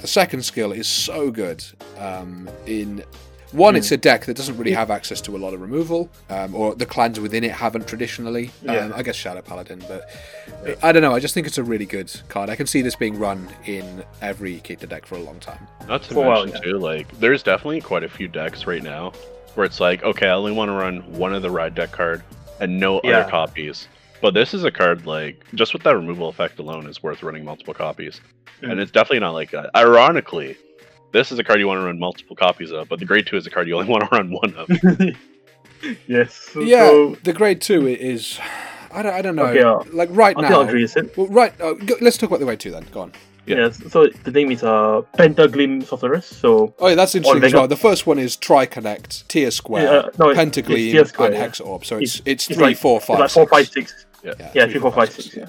the 0.00 0.06
second 0.08 0.42
skill 0.44 0.72
is 0.72 0.86
so 0.88 1.30
good. 1.30 1.64
Um, 1.98 2.48
in 2.66 3.02
one, 3.52 3.74
Hmm. 3.74 3.78
it's 3.78 3.90
a 3.90 3.96
deck 3.96 4.26
that 4.26 4.36
doesn't 4.36 4.56
really 4.56 4.70
have 4.72 4.90
access 4.92 5.20
to 5.22 5.36
a 5.36 5.38
lot 5.38 5.54
of 5.54 5.60
removal, 5.60 6.08
um, 6.28 6.54
or 6.54 6.74
the 6.76 6.86
clans 6.86 7.18
within 7.18 7.42
it 7.42 7.50
haven't 7.50 7.88
traditionally. 7.88 8.50
Yeah. 8.62 8.76
Um, 8.86 8.92
I 8.94 9.02
guess 9.02 9.16
Shadow 9.16 9.42
Paladin, 9.42 9.82
but 9.88 10.08
I 10.84 10.92
don't 10.92 11.02
know. 11.02 11.14
I 11.14 11.18
just 11.20 11.34
think 11.34 11.46
it's 11.48 11.58
a 11.58 11.64
really 11.64 11.86
good 11.86 12.12
card. 12.28 12.48
I 12.48 12.54
can 12.56 12.66
see 12.68 12.80
this 12.80 12.94
being 12.94 13.18
run 13.18 13.48
in 13.66 14.04
every 14.22 14.60
Keep 14.60 14.78
the 14.80 14.86
deck 14.86 15.04
for 15.04 15.16
a 15.16 15.20
long 15.20 15.40
time. 15.40 15.66
Not 15.88 16.04
to 16.04 16.14
For 16.14 16.24
a 16.24 16.28
while, 16.28 16.44
mention 16.46 16.62
yeah. 16.64 16.72
too, 16.72 16.78
like 16.78 17.18
there's 17.18 17.42
definitely 17.42 17.80
quite 17.80 18.04
a 18.04 18.08
few 18.08 18.28
decks 18.28 18.66
right 18.66 18.82
now 18.82 19.12
where 19.56 19.66
it's 19.66 19.80
like, 19.80 20.04
okay, 20.04 20.28
I 20.28 20.32
only 20.34 20.52
want 20.52 20.68
to 20.68 20.74
run 20.74 21.00
one 21.18 21.34
of 21.34 21.42
the 21.42 21.50
ride 21.50 21.74
deck 21.74 21.90
card 21.90 22.22
and 22.60 22.78
no 22.78 23.00
Yeah. 23.02 23.18
other 23.20 23.30
copies. 23.30 23.88
But 24.20 24.34
this 24.34 24.52
is 24.54 24.64
a 24.64 24.70
card 24.70 25.06
like 25.06 25.42
just 25.54 25.72
with 25.72 25.82
that 25.84 25.94
removal 25.96 26.28
effect 26.28 26.58
alone 26.58 26.86
is 26.86 27.02
worth 27.02 27.22
running 27.22 27.44
multiple 27.44 27.74
copies, 27.74 28.20
Mm. 28.62 28.72
and 28.72 28.80
it's 28.80 28.90
definitely 28.90 29.20
not 29.20 29.30
like 29.32 29.50
that. 29.52 29.70
Ironically, 29.74 30.56
this 31.12 31.32
is 31.32 31.38
a 31.38 31.44
card 31.44 31.60
you 31.60 31.66
want 31.66 31.80
to 31.80 31.84
run 31.86 31.98
multiple 31.98 32.36
copies 32.36 32.70
of, 32.72 32.88
but 32.90 32.98
the 32.98 33.06
grade 33.06 33.26
two 33.26 33.36
is 33.36 33.46
a 33.46 33.50
card 33.50 33.66
you 33.68 33.76
only 33.78 33.88
want 33.94 34.02
to 34.04 34.08
run 34.14 34.30
one 34.30 34.54
of. 34.56 34.68
yes. 36.06 36.50
Yeah, 36.56 36.88
So, 36.88 37.16
the 37.22 37.32
grade 37.32 37.60
two 37.60 37.86
is. 37.88 38.38
I 38.92 39.02
don't, 39.02 39.14
I 39.14 39.22
don't 39.22 39.36
know. 39.36 39.46
Okay, 39.46 39.62
uh, 39.62 39.78
like 39.94 40.08
right 40.12 40.36
I 40.36 40.40
now. 40.42 40.48
think 40.48 40.58
I'll 40.60 40.68
agree 40.68 40.82
with 40.82 40.96
it. 40.96 41.16
Well, 41.16 41.28
right. 41.28 41.58
Uh, 41.60 41.74
go, 41.74 41.94
let's 42.00 42.16
talk 42.18 42.28
about 42.28 42.40
the 42.40 42.44
grade 42.46 42.60
two 42.60 42.70
then. 42.72 42.84
Go 42.92 43.00
on. 43.02 43.12
Yeah. 43.46 43.56
Yes. 43.56 43.80
So 43.90 44.06
the 44.24 44.30
name 44.32 44.50
is 44.50 44.62
uh 44.62 45.00
Pentagleam 45.16 45.80
Sorceress. 45.82 46.26
So 46.26 46.74
Oh 46.78 46.88
yeah, 46.88 46.94
that's 46.96 47.14
interesting 47.14 47.44
as 47.44 47.54
well. 47.54 47.66
The 47.68 47.76
first 47.76 48.06
one 48.06 48.18
is 48.18 48.36
Tri 48.36 48.66
Connect, 48.66 49.28
Tier 49.28 49.50
Square, 49.50 49.84
Yeah, 49.84 49.90
uh, 49.90 50.10
no, 50.18 50.26
it- 50.26 50.30
it's 50.32 50.36
Pentagleam, 50.38 50.92
Tier 50.92 51.04
Square, 51.06 51.28
and 51.28 51.36
yeah. 51.36 51.42
Hex 51.42 51.60
Orb. 51.60 51.84
So 51.86 51.96
it's 51.98 52.16
It's- 52.16 52.22
it's, 52.26 52.50
it's 52.50 52.58
three, 52.58 52.66
like- 52.68 52.76
four, 52.76 52.98
it's 52.98 53.08
like 53.08 53.30
four, 53.30 53.44
six. 53.44 53.50
five, 53.50 53.68
six. 53.68 54.06
Yeah. 54.22 54.50
Yeah, 54.54 54.66
three, 54.66 54.80
four, 54.80 54.92
five, 54.92 55.10
six. 55.10 55.34
Yeah. 55.36 55.48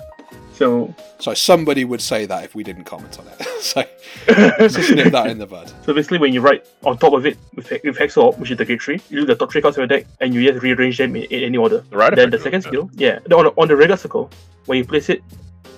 So 0.54 0.94
So 1.20 1.34
somebody 1.34 1.86
would 1.86 2.02
say 2.02 2.26
that 2.26 2.44
if 2.44 2.54
we 2.56 2.64
didn't 2.64 2.84
comment 2.86 3.18
on 3.20 3.28
it. 3.28 3.42
so 3.62 3.84
let's 4.28 4.76
just 4.76 4.92
nip 4.92 5.12
that 5.12 5.28
in 5.30 5.38
the 5.38 5.46
bud. 5.48 5.72
So 5.86 5.94
basically, 5.94 6.20
when 6.20 6.34
you 6.34 6.42
write 6.42 6.66
on 6.84 6.98
top 6.98 7.14
of 7.14 7.26
it 7.26 7.38
with, 7.56 7.70
with 7.84 7.98
Hexorb, 7.98 8.38
which 8.38 8.52
is 8.52 8.58
the 8.58 8.66
grade 8.66 8.82
3, 8.82 9.02
you 9.10 9.22
do 9.22 9.26
the 9.26 9.36
top 9.36 9.52
3 9.52 9.62
cards 9.62 9.78
of 9.78 9.82
your 9.82 9.88
deck 9.88 10.06
and 10.20 10.34
you 10.34 10.50
just 10.50 10.62
rearrange 10.64 10.98
them 10.98 11.16
in, 11.16 11.24
in 11.24 11.44
any 11.44 11.58
order. 11.58 11.80
The 11.90 11.98
ride 11.98 12.16
then 12.16 12.30
the 12.30 12.40
second 12.40 12.62
skill, 12.62 12.90
yeah, 12.94 13.20
the- 13.26 13.36
on, 13.38 13.46
the- 13.46 13.54
on 13.62 13.68
the 13.68 13.76
regular 13.76 13.98
circle, 13.98 14.30
when 14.68 14.78
you 14.78 14.86
place 14.86 15.10
it, 15.10 15.22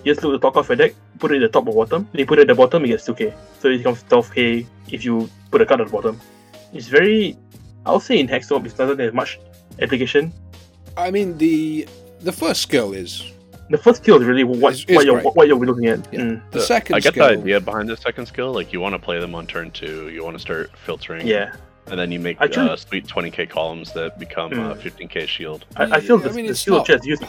you 0.04 0.14
just 0.14 0.24
look 0.24 0.34
at 0.36 0.42
the 0.42 0.48
top 0.50 0.58
of 0.58 0.68
your 0.68 0.76
deck, 0.76 0.94
put 1.20 1.32
it 1.32 1.42
at 1.42 1.52
the 1.52 1.60
top 1.60 1.68
or 1.68 1.74
bottom. 1.86 2.08
Then 2.12 2.20
you 2.20 2.26
put 2.26 2.40
it 2.40 2.42
at 2.44 2.48
the 2.48 2.56
bottom, 2.56 2.84
it 2.84 2.90
gets 2.90 3.08
2k. 3.08 3.34
So 3.60 3.70
it 3.70 3.78
becomes 3.78 4.04
12k 4.04 4.66
if 4.92 5.06
you 5.06 5.30
put 5.50 5.62
a 5.62 5.66
card 5.66 5.80
at 5.82 5.88
the 5.88 5.94
bottom. 5.94 6.20
It's 6.74 6.88
very, 6.88 7.38
I'll 7.86 8.02
say 8.02 8.20
in 8.20 8.28
Hexorb, 8.28 8.66
it 8.66 8.76
doesn't 8.76 9.00
have 9.00 9.14
much 9.14 9.40
application. 9.82 10.34
I 10.98 11.10
mean 11.10 11.38
the 11.38 11.88
the 12.24 12.32
first 12.32 12.62
skill 12.62 12.94
is 12.94 13.32
the 13.70 13.78
first 13.78 14.04
skill 14.04 14.22
is 14.22 14.28
really 14.28 14.44
what, 14.44 14.74
Is- 14.74 14.86
is 14.86 14.96
what, 14.98 15.06
you're, 15.06 15.22
what 15.22 15.48
you're 15.48 15.58
looking 15.58 15.88
at. 15.88 16.00
Yeah. 16.14 16.20
Mm. 16.22 16.52
The 16.52 16.62
second 16.62 16.96
I 16.96 17.00
get 17.00 17.14
skill, 17.14 17.28
the 17.28 17.34
idea 17.40 17.60
behind 17.60 17.90
the 17.90 17.98
second 17.98 18.26
skill. 18.26 18.52
Like 18.54 18.74
you 18.74 18.80
want 18.82 18.94
to 18.94 19.00
play 19.00 19.20
them 19.20 19.34
on 19.36 19.48
turn 19.48 19.72
two. 19.72 20.10
You 20.10 20.24
want 20.24 20.36
to 20.36 20.40
start 20.40 20.72
filtering. 20.86 21.26
Yeah. 21.26 21.56
And 21.88 22.00
then 22.00 22.12
you 22.12 22.20
make 22.20 22.38
I 22.40 22.46
uh, 22.46 22.76
sweet 22.76 23.08
20k 23.08 23.50
columns 23.50 23.92
that 23.94 24.18
become 24.20 24.54
uh, 24.54 24.74
Mm. 24.76 24.80
15k 24.80 25.28
shield. 25.28 25.66
I, 25.76 25.84
I 25.84 26.00
feel 26.00 26.18
Yeah, 26.20 26.26
I 26.26 26.28
the, 26.30 26.34
mean, 26.36 26.46
the 26.46 26.52
it's 26.52 26.62
skill 26.62 26.78
not- 26.78 26.88
just 26.88 27.06
used 27.06 27.24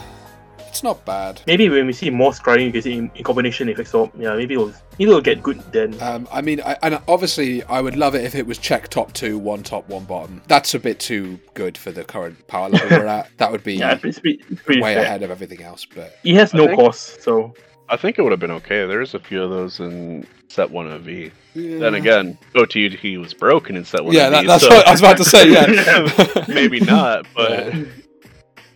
it's 0.75 0.83
not 0.83 1.05
bad. 1.05 1.41
maybe 1.47 1.69
when 1.69 1.87
we 1.87 1.93
see 1.93 2.09
more 2.09 2.31
scrying 2.31 2.65
you 2.65 2.71
can 2.73 2.81
see 2.81 2.93
in, 2.97 3.09
in 3.15 3.23
combination 3.23 3.69
effects. 3.69 3.91
So 3.91 4.11
yeah, 4.17 4.35
maybe 4.35 4.55
it'll 4.55 4.73
maybe 4.99 5.09
it'll 5.09 5.21
get 5.21 5.41
good 5.41 5.59
then. 5.71 5.95
Um, 6.01 6.27
I 6.33 6.41
mean, 6.41 6.59
I, 6.59 6.77
and 6.83 6.99
obviously, 7.07 7.63
I 7.63 7.79
would 7.79 7.95
love 7.95 8.13
it 8.13 8.25
if 8.25 8.35
it 8.35 8.45
was 8.45 8.57
check 8.57 8.89
top 8.89 9.13
two, 9.13 9.37
one 9.37 9.63
top, 9.63 9.87
one 9.87 10.03
bottom. 10.03 10.41
That's 10.49 10.73
a 10.73 10.79
bit 10.79 10.99
too 10.99 11.39
good 11.53 11.77
for 11.77 11.91
the 11.91 12.03
current 12.03 12.45
power 12.47 12.67
level 12.67 12.89
we're 12.89 13.05
at. 13.05 13.29
That 13.37 13.53
would 13.53 13.63
be 13.63 13.75
yeah, 13.77 13.97
it's 14.03 14.19
pretty, 14.19 14.43
it's 14.49 14.61
pretty 14.63 14.81
way 14.81 14.95
fair. 14.95 15.03
ahead 15.05 15.23
of 15.23 15.31
everything 15.31 15.61
else. 15.63 15.85
But 15.85 16.17
He 16.23 16.33
has 16.35 16.53
no 16.53 16.67
think- 16.67 16.77
cost, 16.77 17.21
so 17.21 17.53
I 17.87 17.95
think 17.95 18.19
it 18.19 18.23
would 18.23 18.31
have 18.33 18.41
been 18.41 18.51
okay. 18.51 18.85
There's 18.85 19.13
a 19.13 19.19
few 19.19 19.43
of 19.43 19.49
those 19.51 19.79
in 19.79 20.27
set 20.49 20.69
one 20.69 20.87
of 20.91 21.03
V. 21.03 21.31
Then 21.55 21.95
again, 21.95 22.37
OTT 22.53 23.17
was 23.17 23.33
broken 23.33 23.77
in 23.77 23.85
set 23.85 24.03
one 24.03 24.13
yeah, 24.13 24.25
of 24.25 24.31
that, 24.33 24.41
V. 24.41 24.47
that's 24.47 24.63
so 24.63 24.69
what 24.75 24.87
I 24.87 24.91
was 24.91 24.99
about 24.99 25.17
to 25.17 25.23
say. 25.23 25.51
Yeah, 25.53 26.45
maybe 26.53 26.81
not, 26.81 27.25
but 27.33 27.73
Yeah. 27.73 27.85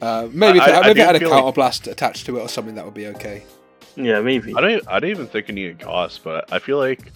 Uh, 0.02 0.28
maybe 0.32 0.58
if, 0.60 0.64
I- 0.64 0.70
it, 0.70 0.74
I 0.76 0.82
maybe 0.82 0.94
do 0.96 1.02
it 1.02 1.06
had 1.06 1.16
a 1.16 1.20
feel 1.20 1.30
like- 1.30 1.44
counterblast 1.56 1.92
attached 1.92 2.26
to 2.28 2.38
it 2.38 2.42
or 2.42 2.50
something, 2.50 2.76
that 2.76 2.86
would 2.86 2.94
be 2.94 3.08
okay. 3.08 3.44
yeah, 3.96 4.22
maybe. 4.22 4.54
I 4.56 4.62
don't. 4.62 4.88
I 4.88 5.00
don't 5.00 5.10
even 5.10 5.28
think 5.28 5.50
it 5.50 5.54
needed 5.54 5.80
cost, 5.80 6.24
but 6.24 6.52
I 6.54 6.60
feel 6.60 6.78
like 6.78 7.12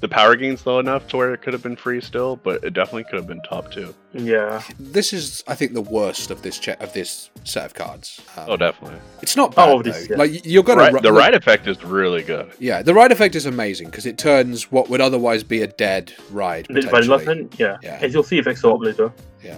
the 0.00 0.08
power 0.08 0.34
gain's 0.36 0.66
low 0.66 0.80
enough 0.80 1.06
to 1.08 1.16
where 1.16 1.32
it 1.32 1.40
could 1.42 1.52
have 1.52 1.62
been 1.62 1.76
free 1.76 2.00
still, 2.00 2.36
but 2.36 2.62
it 2.64 2.74
definitely 2.74 3.04
could 3.04 3.14
have 3.14 3.26
been 3.28 3.40
top 3.42 3.70
two. 3.70 3.94
Yeah. 4.12 4.60
This 4.80 5.12
is, 5.12 5.44
I 5.46 5.54
think, 5.54 5.72
the 5.74 5.80
worst 5.80 6.30
of 6.32 6.42
this 6.42 6.58
che- 6.58 6.74
of 6.80 6.92
this 6.92 7.30
set 7.44 7.64
of 7.64 7.72
cards. 7.74 8.20
Um, 8.36 8.44
Oh, 8.48 8.56
definitely. 8.56 8.98
It's 9.22 9.36
not 9.36 9.54
bad 9.54 9.68
Oh, 9.68 9.76
though. 9.82 9.92
this- 9.92 10.10
yeah. 10.10 10.16
Like 10.16 10.44
you're 10.44 10.64
gonna 10.64 10.80
Right, 10.82 10.92
ru- 10.92 11.00
the 11.00 11.12
like- 11.12 11.20
ride 11.26 11.34
effect 11.34 11.68
is 11.68 11.82
really 11.84 12.22
good. 12.22 12.50
Yeah, 12.58 12.82
the 12.82 12.92
ride 12.92 13.12
effect 13.12 13.36
is 13.36 13.46
amazing 13.46 13.86
because 13.88 14.04
it 14.06 14.18
turns 14.18 14.70
what 14.72 14.90
would 14.90 15.00
otherwise 15.00 15.44
be 15.44 15.62
a 15.62 15.68
dead 15.68 16.12
ride. 16.30 16.66
The 16.68 16.82
vanilla 16.82 17.22
yeah. 17.56 17.76
Yeah. 17.82 17.98
As 18.02 18.12
you'll 18.12 18.24
see 18.24 18.36
with 18.36 18.46
Exorb 18.46 18.82
later. 18.84 19.12
Yeah. 19.42 19.56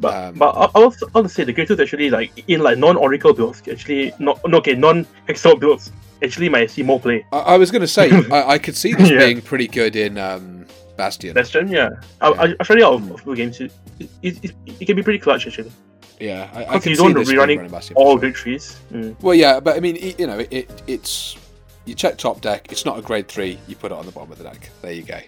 But 0.00 0.14
Um, 0.14 0.34
but 0.34 0.50
I, 0.52 0.64
I 0.64 0.82
also 0.82 1.06
I 1.14 1.20
would 1.20 1.30
say 1.30 1.44
the 1.44 1.52
great 1.52 1.70
actually 1.70 2.10
like 2.10 2.44
in 2.48 2.60
like 2.60 2.78
non 2.78 2.96
Oracle 2.96 3.34
builds, 3.34 3.62
actually 3.68 4.12
not 4.18 4.40
no, 4.46 4.58
okay, 4.58 4.74
non 4.74 5.06
Exorb 5.28 5.60
builds 5.60 5.92
actually 6.22 6.48
might 6.48 6.70
see 6.70 6.82
more 6.82 6.98
play. 6.98 7.24
I, 7.32 7.38
I 7.38 7.56
was 7.58 7.70
going 7.70 7.82
to 7.82 7.88
say 7.88 8.10
I, 8.32 8.52
I 8.52 8.58
could 8.58 8.76
see 8.76 8.94
this 8.94 9.10
Yeah. 9.10 9.18
being 9.18 9.42
pretty 9.42 9.68
good 9.68 9.96
in 9.96 10.16
um, 10.16 10.66
Bastion. 10.96 11.34
Bastion, 11.34 11.68
yeah. 11.68 11.90
I, 12.20 12.54
I, 12.58 12.64
tried 12.64 12.78
it 12.78 12.84
out 12.84 12.94
of 12.94 13.28
a 13.28 13.36
games. 13.36 13.60
It, 13.60 13.72
it, 13.98 14.10
it, 14.22 14.54
it 14.80 14.86
can 14.86 14.96
be 14.96 15.02
pretty 15.02 15.18
clutch 15.18 15.46
actually. 15.46 15.72
yeah, 16.18 16.50
I, 16.54 16.76
I 16.76 16.78
can 16.78 16.90
you 16.90 16.96
see 16.96 17.02
don't 17.02 17.12
this 17.14 17.28
be 17.28 17.32
being 17.32 17.38
running 17.38 17.58
running 17.58 17.72
Bastion 17.72 17.96
All 17.96 18.16
victories. 18.16 18.80
Mm. 18.92 19.20
Well, 19.22 19.34
yeah, 19.34 19.60
but 19.60 19.76
I 19.76 19.80
mean, 19.80 19.96
it, 19.96 20.18
you 20.18 20.26
know, 20.26 20.38
it, 20.50 20.82
it's 20.86 21.36
you 21.84 21.94
check 21.94 22.16
top 22.16 22.40
deck. 22.40 22.72
It's 22.72 22.86
not 22.86 22.98
a 22.98 23.02
grade 23.02 23.28
three. 23.28 23.58
You 23.66 23.76
put 23.76 23.92
it 23.92 23.98
on 23.98 24.06
the 24.06 24.12
bottom 24.12 24.32
of 24.32 24.38
the 24.38 24.44
deck. 24.44 24.70
There 24.80 24.92
you 24.92 25.02
go. 25.02 25.20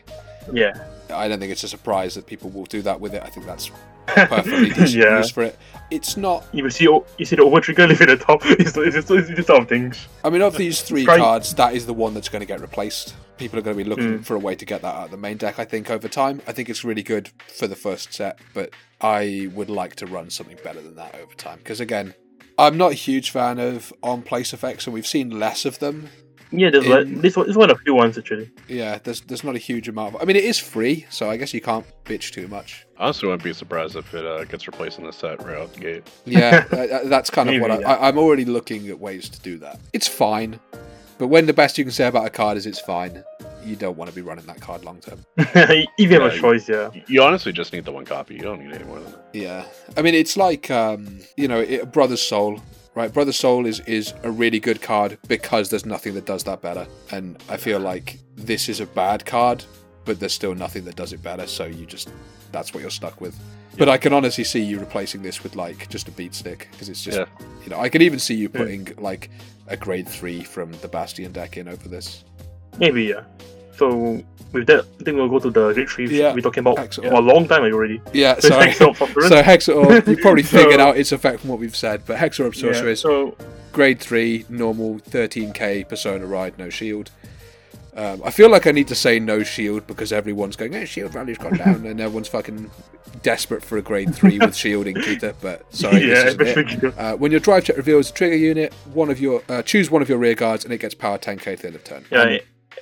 Yeah. 0.52 0.86
I 1.10 1.28
don't 1.28 1.38
think 1.38 1.52
it's 1.52 1.64
a 1.64 1.68
surprise 1.68 2.14
that 2.14 2.26
people 2.26 2.50
will 2.50 2.64
do 2.64 2.82
that 2.82 3.00
with 3.00 3.14
it. 3.14 3.22
I 3.22 3.28
think 3.28 3.46
that's 3.46 3.70
perfectly 4.06 4.68
yeah. 4.98 5.18
use 5.18 5.30
for 5.30 5.42
it. 5.42 5.58
It's 5.90 6.16
not. 6.16 6.46
You 6.52 6.68
see 6.70 6.88
o- 6.88 7.04
you 7.18 7.24
see 7.26 7.36
the 7.36 7.60
trigger 7.62 7.86
live 7.86 8.00
at 8.00 8.08
the 8.08 8.16
top. 8.16 8.40
It's 8.46 8.76
it's, 8.76 9.10
it's, 9.10 9.68
things. 9.68 10.08
I 10.24 10.30
mean, 10.30 10.40
of 10.42 10.56
these 10.56 10.80
three 10.80 11.04
cards, 11.04 11.54
that 11.54 11.74
is 11.74 11.84
the 11.86 11.92
one 11.92 12.14
that's 12.14 12.28
going 12.30 12.40
to 12.40 12.46
get 12.46 12.60
replaced. 12.60 13.14
People 13.36 13.58
are 13.58 13.62
going 13.62 13.76
to 13.76 13.84
be 13.84 13.88
looking 13.88 14.20
Mm. 14.20 14.24
for 14.24 14.34
a 14.34 14.38
way 14.38 14.54
to 14.54 14.64
get 14.64 14.82
that 14.82 14.94
out 14.94 15.04
of 15.06 15.10
the 15.10 15.16
main 15.16 15.36
deck. 15.36 15.58
I 15.58 15.64
think 15.64 15.90
over 15.90 16.08
time, 16.08 16.40
I 16.46 16.52
think 16.52 16.70
it's 16.70 16.84
really 16.84 17.02
good 17.02 17.30
for 17.48 17.66
the 17.66 17.76
first 17.76 18.12
set, 18.14 18.38
but 18.54 18.70
I 19.00 19.50
would 19.54 19.68
like 19.68 19.96
to 19.96 20.06
run 20.06 20.30
something 20.30 20.58
better 20.64 20.80
than 20.80 20.94
that 20.96 21.14
over 21.16 21.34
time. 21.34 21.58
Because 21.58 21.80
again, 21.80 22.14
I'm 22.58 22.76
not 22.78 22.92
a 22.92 22.94
huge 22.94 23.30
fan 23.30 23.58
of 23.58 23.92
on 24.02 24.22
place 24.22 24.52
effects, 24.54 24.86
and 24.86 24.94
we've 24.94 25.06
seen 25.06 25.38
less 25.38 25.64
of 25.64 25.78
them. 25.78 26.08
Yeah, 26.52 26.70
there's 26.70 26.84
In- 26.84 26.90
like 26.90 27.22
this 27.22 27.36
one 27.36 27.46
this 27.46 27.56
one 27.56 27.70
of 27.70 27.78
the 27.78 27.82
few 27.82 27.94
ones 27.94 28.18
actually. 28.18 28.50
Yeah, 28.68 28.98
there's 29.02 29.22
there's 29.22 29.42
not 29.44 29.54
a 29.54 29.58
huge 29.58 29.88
amount. 29.88 30.14
Of, 30.14 30.22
I 30.22 30.24
mean, 30.24 30.36
it 30.36 30.44
is 30.44 30.58
free, 30.58 31.06
so 31.10 31.30
I 31.30 31.36
guess 31.36 31.52
you 31.54 31.60
can't 31.60 31.86
bitch 32.04 32.30
too 32.32 32.48
much. 32.48 32.86
I 32.98 33.04
honestly 33.04 33.28
wouldn't 33.28 33.42
be 33.44 33.52
surprised 33.52 33.96
if 33.96 34.12
it 34.14 34.24
uh, 34.24 34.44
gets 34.44 34.66
replaced 34.66 34.98
in 34.98 35.04
the 35.06 35.12
set 35.12 35.42
right 35.44 35.58
out 35.58 35.72
the 35.74 35.80
gate. 35.80 36.10
Yeah, 36.24 36.64
uh, 36.72 37.08
that's 37.08 37.30
kind 37.30 37.48
of 37.50 37.60
what 37.60 37.70
I, 37.70 37.78
yeah. 37.80 37.92
I, 37.92 38.08
I'm 38.08 38.18
already 38.18 38.44
looking 38.44 38.88
at 38.88 38.98
ways 38.98 39.28
to 39.30 39.40
do 39.40 39.58
that. 39.58 39.80
It's 39.92 40.06
fine, 40.08 40.60
but 41.18 41.28
when 41.28 41.46
the 41.46 41.52
best 41.54 41.78
you 41.78 41.84
can 41.84 41.92
say 41.92 42.06
about 42.06 42.26
a 42.26 42.30
card 42.30 42.56
is 42.56 42.66
it's 42.66 42.80
fine, 42.80 43.24
you 43.64 43.76
don't 43.76 43.96
want 43.96 44.10
to 44.10 44.14
be 44.14 44.22
running 44.22 44.44
that 44.46 44.60
card 44.60 44.84
long 44.84 45.00
term. 45.00 45.24
if 45.36 45.88
you 45.98 46.08
have 46.20 46.32
a 46.32 46.36
choice, 46.36 46.68
yeah. 46.68 46.88
Y- 46.88 47.04
You 47.06 47.22
honestly 47.22 47.52
just 47.52 47.72
need 47.72 47.84
the 47.84 47.92
one 47.92 48.04
copy. 48.04 48.34
You 48.34 48.40
don't 48.40 48.60
need 48.64 48.74
any 48.74 48.84
more 48.84 48.98
than 49.00 49.12
that. 49.12 49.24
Yeah, 49.32 49.64
I 49.96 50.02
mean, 50.02 50.14
it's 50.14 50.36
like 50.36 50.70
um, 50.70 51.20
you 51.36 51.48
know, 51.48 51.60
it, 51.60 51.92
Brother's 51.92 52.22
Soul, 52.22 52.60
right? 52.94 53.12
Brother 53.12 53.32
Soul 53.32 53.66
is 53.66 53.80
is 53.80 54.14
a 54.22 54.30
really 54.30 54.60
good 54.60 54.80
card 54.82 55.18
because 55.28 55.70
there's 55.70 55.86
nothing 55.86 56.14
that 56.14 56.26
does 56.26 56.44
that 56.44 56.60
better, 56.62 56.86
and 57.10 57.42
I 57.48 57.56
feel 57.56 57.78
like 57.80 58.18
this 58.36 58.68
is 58.68 58.80
a 58.80 58.86
bad 58.86 59.24
card, 59.24 59.64
but 60.04 60.20
there's 60.20 60.32
still 60.34 60.54
nothing 60.54 60.84
that 60.84 60.96
does 60.96 61.12
it 61.12 61.22
better. 61.22 61.46
So 61.46 61.64
you 61.66 61.86
just 61.86 62.10
that's 62.52 62.74
what 62.74 62.80
you're 62.82 62.90
stuck 62.90 63.20
with. 63.20 63.38
But 63.78 63.88
I 63.88 63.96
can 63.96 64.12
honestly 64.12 64.44
see 64.44 64.60
you 64.60 64.78
replacing 64.78 65.22
this 65.22 65.42
with 65.42 65.56
like 65.56 65.88
just 65.88 66.06
a 66.06 66.10
beat 66.10 66.34
stick 66.34 66.68
because 66.72 66.90
it's 66.90 67.02
just 67.02 67.18
Yeah. 67.18 67.24
you 67.64 67.70
know 67.70 67.78
I 67.80 67.88
can 67.88 68.02
even 68.02 68.18
see 68.18 68.34
you 68.34 68.48
putting 68.50 68.88
like 68.98 69.30
a 69.68 69.76
grade 69.76 70.06
three 70.08 70.42
from 70.42 70.72
the 70.82 70.88
Bastion 70.88 71.32
deck 71.32 71.56
in 71.56 71.68
over 71.68 71.88
this. 71.88 72.24
Maybe 72.78 73.04
yeah. 73.04 73.22
So 73.76 74.22
with 74.52 74.66
that, 74.66 74.84
I 75.00 75.04
think 75.04 75.16
we'll 75.16 75.28
go 75.28 75.38
to 75.38 75.50
the 75.50 75.84
tree 75.86 76.06
Yeah, 76.18 76.34
we're 76.34 76.40
talking 76.42 76.60
about 76.60 76.94
for 76.94 77.06
a 77.06 77.20
long 77.20 77.48
time 77.48 77.62
already. 77.62 78.00
Yeah, 78.12 78.34
So 78.38 78.48
sorry. 78.48 78.64
thanks 78.66 78.80
a 78.80 78.86
lot 78.86 78.96
for 78.96 79.06
Florence. 79.06 79.64
So 79.64 80.10
you 80.10 80.16
probably 80.18 80.42
figured 80.56 80.74
So- 80.74 80.80
out 80.88 80.96
its 80.98 81.12
effect 81.12 81.40
from 81.40 81.50
what 81.50 81.58
we've 81.58 81.74
said, 81.76 82.02
but 82.06 82.18
Hexorb 82.18 82.54
Yeah, 82.54 82.60
Sorceress, 82.72 83.00
so 83.00 83.36
grade 83.72 83.98
3, 84.00 84.44
normal, 84.50 84.96
13k, 85.00 85.88
Persona 85.88 86.26
Ride, 86.26 86.58
no 86.58 86.68
shield. 86.68 87.10
Um, 87.94 88.22
I 88.24 88.30
feel 88.30 88.50
like 88.50 88.66
I 88.66 88.70
need 88.72 88.88
to 88.88 88.94
say 88.94 89.18
no 89.18 89.42
shield 89.42 89.86
because 89.86 90.12
everyone's 90.12 90.56
going, 90.56 90.72
hey, 90.72 90.84
shield 90.86 91.12
value's 91.12 91.38
gone 91.38 91.56
down, 91.58 91.84
and 91.86 92.00
everyone's 92.00 92.28
fucking 92.28 92.70
desperate 93.22 93.62
for 93.62 93.76
a 93.78 93.82
grade 93.82 94.14
3 94.14 94.38
with 94.38 94.54
shielding 94.56 94.94
Keter, 95.04 95.34
but 95.42 95.64
sorry, 95.74 96.08
yeah, 96.08 96.24
it. 96.38 96.98
Uh, 96.98 97.16
when 97.16 97.30
your 97.30 97.40
drive 97.40 97.64
check 97.64 97.76
reveals 97.76 98.08
a 98.10 98.12
trigger 98.14 98.36
unit, 98.36 98.72
one 98.94 99.10
of 99.10 99.20
your 99.20 99.42
uh, 99.48 99.60
choose 99.62 99.90
one 99.90 100.00
of 100.02 100.08
your 100.08 100.16
rear 100.18 100.34
guards, 100.34 100.64
and 100.64 100.72
it 100.72 100.78
gets 100.78 100.94
power 100.94 101.18
10k 101.18 101.46
at 101.54 101.58
the 101.60 101.66
end 101.66 101.76
of 101.76 101.84
turn. 101.84 102.04
yeah. 102.10 102.22
And- 102.28 102.40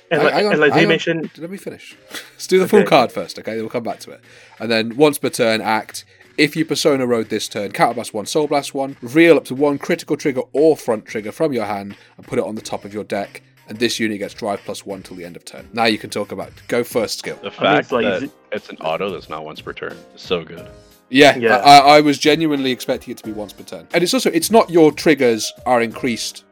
And, 0.09 0.21
hang- 0.21 0.23
like, 0.25 0.33
hang 0.33 0.45
on, 0.47 0.51
and 0.53 0.61
like 0.61 0.73
they 0.73 0.83
on. 0.83 0.87
mentioned, 0.89 1.31
let 1.37 1.49
me 1.49 1.57
finish. 1.57 1.95
Let's 2.33 2.47
do 2.47 2.59
the 2.59 2.67
full 2.67 2.83
card 2.83 3.11
first, 3.11 3.39
okay? 3.39 3.51
Then 3.51 3.61
We'll 3.61 3.69
come 3.69 3.83
back 3.83 3.99
to 4.01 4.11
it. 4.11 4.21
And 4.59 4.69
then 4.71 4.95
once 4.97 5.17
per 5.17 5.29
turn, 5.29 5.61
act. 5.61 6.05
If 6.37 6.55
you 6.55 6.65
Persona 6.65 7.05
Ride 7.05 7.29
this 7.29 7.47
turn, 7.47 7.71
Counterblast 7.71 8.13
1, 8.13 8.25
Soul 8.25 8.47
Blast 8.47 8.73
1, 8.73 8.97
reveal 9.01 9.37
up 9.37 9.45
to 9.45 9.55
one 9.55 9.77
critical 9.77 10.15
trigger 10.17 10.41
or 10.53 10.75
front 10.77 11.05
trigger 11.05 11.31
from 11.31 11.53
your 11.53 11.65
hand 11.65 11.95
and 12.17 12.25
put 12.25 12.39
it 12.39 12.45
on 12.45 12.55
the 12.55 12.61
top 12.61 12.83
of 12.85 12.93
your 12.93 13.03
deck. 13.03 13.41
And 13.67 13.77
this 13.77 13.99
unit 13.99 14.19
gets 14.19 14.33
drive 14.33 14.59
plus 14.65 14.85
1 14.85 15.03
till 15.03 15.15
the 15.17 15.23
end 15.25 15.35
of 15.35 15.45
turn. 15.45 15.69
Now 15.73 15.85
you 15.85 15.97
can 15.97 16.09
talk 16.09 16.31
about 16.31 16.51
go 16.67 16.83
first 16.83 17.19
skill. 17.19 17.35
The 17.35 17.47
I 17.47 17.49
mean, 17.49 17.59
fact 17.59 17.79
it's 17.79 17.91
like- 17.91 18.03
that 18.05 18.13
is 18.17 18.23
it- 18.23 18.31
it's 18.53 18.69
an 18.69 18.77
auto 18.77 19.11
that's 19.11 19.29
not 19.29 19.45
once 19.45 19.61
per 19.61 19.71
turn 19.73 19.95
is 20.15 20.21
so 20.21 20.43
good. 20.43 20.67
Yeah, 21.09 21.35
Yeah. 21.37 21.57
I, 21.57 21.97
I 21.97 22.01
was 22.01 22.17
genuinely 22.17 22.71
expecting 22.71 23.11
it 23.11 23.17
to 23.17 23.23
be 23.25 23.33
once 23.33 23.51
per 23.53 23.63
turn. 23.63 23.87
And 23.93 24.01
it's 24.03 24.13
also, 24.13 24.29
it's 24.31 24.49
not 24.51 24.69
your 24.69 24.91
triggers 24.93 25.51
are 25.65 25.81
increased 25.81 26.45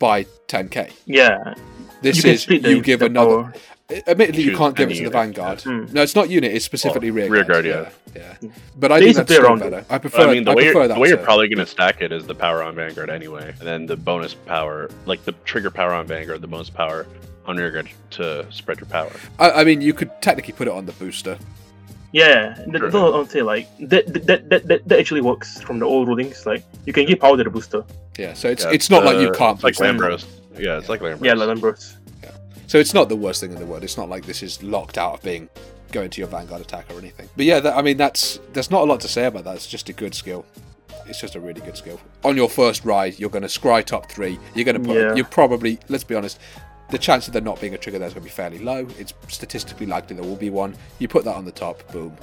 by 0.00 0.24
10k. 0.48 0.90
yeah, 1.06 1.54
This 2.02 2.24
you 2.24 2.30
is, 2.32 2.42
split 2.42 2.62
the, 2.62 2.70
you 2.70 2.82
give 2.82 3.00
the 3.00 3.06
another. 3.06 3.42
power. 3.44 3.52
Admittedly, 4.06 4.42
you 4.44 4.56
can't 4.56 4.76
give 4.76 4.88
it 4.88 4.92
any 4.92 5.00
to 5.00 5.04
the 5.06 5.10
Vanguard. 5.10 5.62
yeah. 5.66 5.72
Hmm. 5.72 5.92
No, 5.92 6.02
it's 6.02 6.14
not 6.14 6.30
unit. 6.30 6.52
It's 6.54 6.64
specifically 6.64 7.10
rear, 7.10 7.28
rear 7.28 7.42
guard. 7.42 7.64
guard, 7.64 7.90
Yeah, 8.14 8.34
yeah. 8.42 8.50
But 8.78 8.92
I 8.92 9.00
They 9.00 9.06
think 9.06 9.16
that's 9.16 9.26
play 9.26 9.36
still 9.36 9.56
better. 9.56 9.84
I 9.90 9.98
prefer. 9.98 10.28
I 10.28 10.32
mean, 10.32 10.44
the 10.44 10.52
I 10.52 10.54
way, 10.54 10.64
you're, 10.66 10.86
the 10.86 10.98
way 10.98 11.08
you're 11.08 11.16
probably 11.16 11.48
going 11.48 11.58
to 11.58 11.66
stack 11.66 12.00
it 12.00 12.12
is 12.12 12.24
the 12.24 12.34
power 12.34 12.62
on 12.62 12.76
Vanguard 12.76 13.10
anyway, 13.10 13.48
and 13.58 13.66
then 13.66 13.86
the 13.86 13.96
bonus 13.96 14.32
power, 14.34 14.88
like 15.06 15.24
the 15.24 15.32
trigger 15.44 15.72
power 15.72 15.92
on 15.92 16.06
Vanguard, 16.06 16.40
the 16.40 16.46
bonus 16.46 16.70
power 16.70 17.04
on 17.46 17.56
rear 17.56 17.72
guard 17.72 17.88
to 18.10 18.46
spread 18.52 18.78
your 18.78 18.86
power. 18.86 19.10
I, 19.40 19.50
I 19.50 19.64
mean, 19.64 19.80
you 19.80 19.92
could 19.92 20.10
technically 20.22 20.52
put 20.52 20.68
it 20.68 20.72
on 20.72 20.86
the 20.86 20.92
booster. 20.92 21.36
Yeah, 22.12 22.54
th- 22.54 22.66
Sure. 22.70 22.80
that's 22.80 22.94
what 22.94 23.14
I 23.14 23.18
would 23.18 23.30
say. 23.30 23.42
Like 23.42 23.68
that, 23.88 24.06
that, 24.26 24.48
that, 24.50 24.68
that, 24.68 24.88
that 24.88 24.98
actually 25.00 25.20
works 25.20 25.60
from 25.60 25.80
the 25.80 25.86
old 25.86 26.06
rulings. 26.06 26.46
Like 26.46 26.62
you 26.86 26.92
can 26.92 27.06
give 27.06 27.18
power 27.18 27.36
to 27.36 27.42
the 27.42 27.50
booster. 27.50 27.82
Yeah, 28.16 28.34
so 28.34 28.48
it's 28.48 28.62
Yeah, 28.64 28.70
it's 28.70 28.88
not 28.90 29.04
like 29.04 29.18
you 29.18 29.30
uh, 29.30 29.34
can't. 29.34 29.56
It's 29.56 29.64
like 29.64 29.76
boost. 29.78 29.82
Lambros. 30.00 30.26
Yeah, 30.58 30.78
it's 30.78 30.88
like 30.88 31.00
Lambros. 31.00 31.24
Yeah, 31.24 31.34
like 31.34 31.48
Lambros. 31.48 31.96
So 32.70 32.78
it's 32.78 32.94
not 32.94 33.08
the 33.08 33.16
worst 33.16 33.40
thing 33.40 33.50
in 33.50 33.58
the 33.58 33.66
world. 33.66 33.82
It's 33.82 33.96
not 33.96 34.08
like 34.08 34.26
this 34.26 34.44
is 34.44 34.62
locked 34.62 34.96
out 34.96 35.14
of 35.14 35.22
being 35.22 35.48
going 35.90 36.08
to 36.08 36.20
your 36.20 36.28
Vanguard 36.28 36.60
attack 36.60 36.88
or 36.90 36.98
anything. 37.00 37.28
But 37.36 37.44
yeah, 37.44 37.58
that, 37.58 37.76
I 37.76 37.82
mean, 37.82 37.96
that's 37.96 38.38
there's 38.52 38.70
not 38.70 38.82
a 38.82 38.84
lot 38.84 39.00
to 39.00 39.08
say 39.08 39.26
about 39.26 39.42
that. 39.42 39.56
It's 39.56 39.66
just 39.66 39.88
a 39.88 39.92
good 39.92 40.14
skill. 40.14 40.46
It's 41.06 41.20
just 41.20 41.34
a 41.34 41.40
really 41.40 41.60
good 41.62 41.76
skill. 41.76 42.00
On 42.22 42.36
your 42.36 42.48
first 42.48 42.84
ride, 42.84 43.18
you're 43.18 43.28
going 43.28 43.42
to 43.42 43.48
scry 43.48 43.84
top 43.84 44.08
three. 44.08 44.38
You're 44.54 44.64
going 44.64 44.80
to 44.80 44.88
put. 44.88 44.96
Yeah. 44.96 45.14
You're 45.16 45.24
probably. 45.24 45.80
Let's 45.88 46.04
be 46.04 46.14
honest. 46.14 46.38
The 46.90 46.98
chance 46.98 47.26
of 47.26 47.32
there 47.32 47.42
not 47.42 47.60
being 47.60 47.74
a 47.74 47.78
trigger 47.78 47.98
there 47.98 48.06
is 48.06 48.14
going 48.14 48.22
to 48.22 48.30
be 48.30 48.34
fairly 48.34 48.60
low. 48.60 48.86
It's 49.00 49.14
statistically 49.26 49.86
likely 49.86 50.14
there 50.14 50.24
will 50.24 50.36
be 50.36 50.50
one. 50.50 50.76
You 51.00 51.08
put 51.08 51.24
that 51.24 51.34
on 51.34 51.44
the 51.44 51.50
top, 51.50 51.90
boom. 51.90 52.16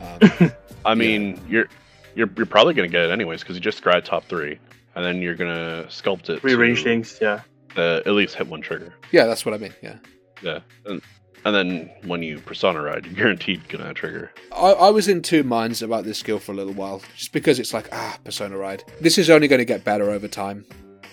Um, 0.00 0.52
I 0.86 0.94
mean, 0.94 1.38
you're 1.46 1.66
you're 2.14 2.30
you're 2.38 2.46
probably 2.46 2.72
going 2.72 2.88
to 2.88 2.92
get 2.92 3.04
it 3.04 3.10
anyways 3.10 3.40
because 3.40 3.56
you 3.56 3.60
just 3.60 3.84
scry 3.84 4.02
top 4.02 4.24
three, 4.24 4.58
and 4.94 5.04
then 5.04 5.22
you're 5.22 5.34
going 5.34 5.54
to 5.54 5.86
sculpt 5.88 6.28
it 6.30 6.42
Rearrange 6.44 6.82
things. 6.82 7.18
Yeah. 7.20 7.40
uh, 7.76 8.00
at 8.06 8.12
least 8.12 8.34
hit 8.34 8.46
one 8.48 8.60
trigger. 8.60 8.94
yeah, 9.10 9.26
that's 9.26 9.44
what 9.46 9.54
I 9.54 9.58
mean. 9.58 9.74
Yeah. 9.82 9.96
Yeah, 10.42 10.58
and, 10.86 11.00
and 11.44 11.54
then 11.54 11.90
when 12.04 12.22
you 12.22 12.38
persona 12.40 12.82
ride, 12.82 13.06
you're 13.06 13.14
guaranteed 13.14 13.68
gonna 13.68 13.94
trigger. 13.94 14.32
I, 14.50 14.72
I 14.72 14.90
was 14.90 15.06
in 15.08 15.22
two 15.22 15.44
minds 15.44 15.80
about 15.82 16.04
this 16.04 16.18
skill 16.18 16.38
for 16.40 16.50
a 16.52 16.54
little 16.56 16.72
while, 16.74 17.00
just 17.16 17.32
because 17.32 17.58
it's 17.60 17.72
like, 17.72 17.88
ah, 17.92 18.18
Persona 18.24 18.56
Ride. 18.58 18.82
This 19.00 19.18
is 19.18 19.30
only 19.30 19.46
going 19.48 19.60
to 19.60 19.64
get 19.64 19.84
better 19.84 20.10
over 20.10 20.26
time. 20.28 20.64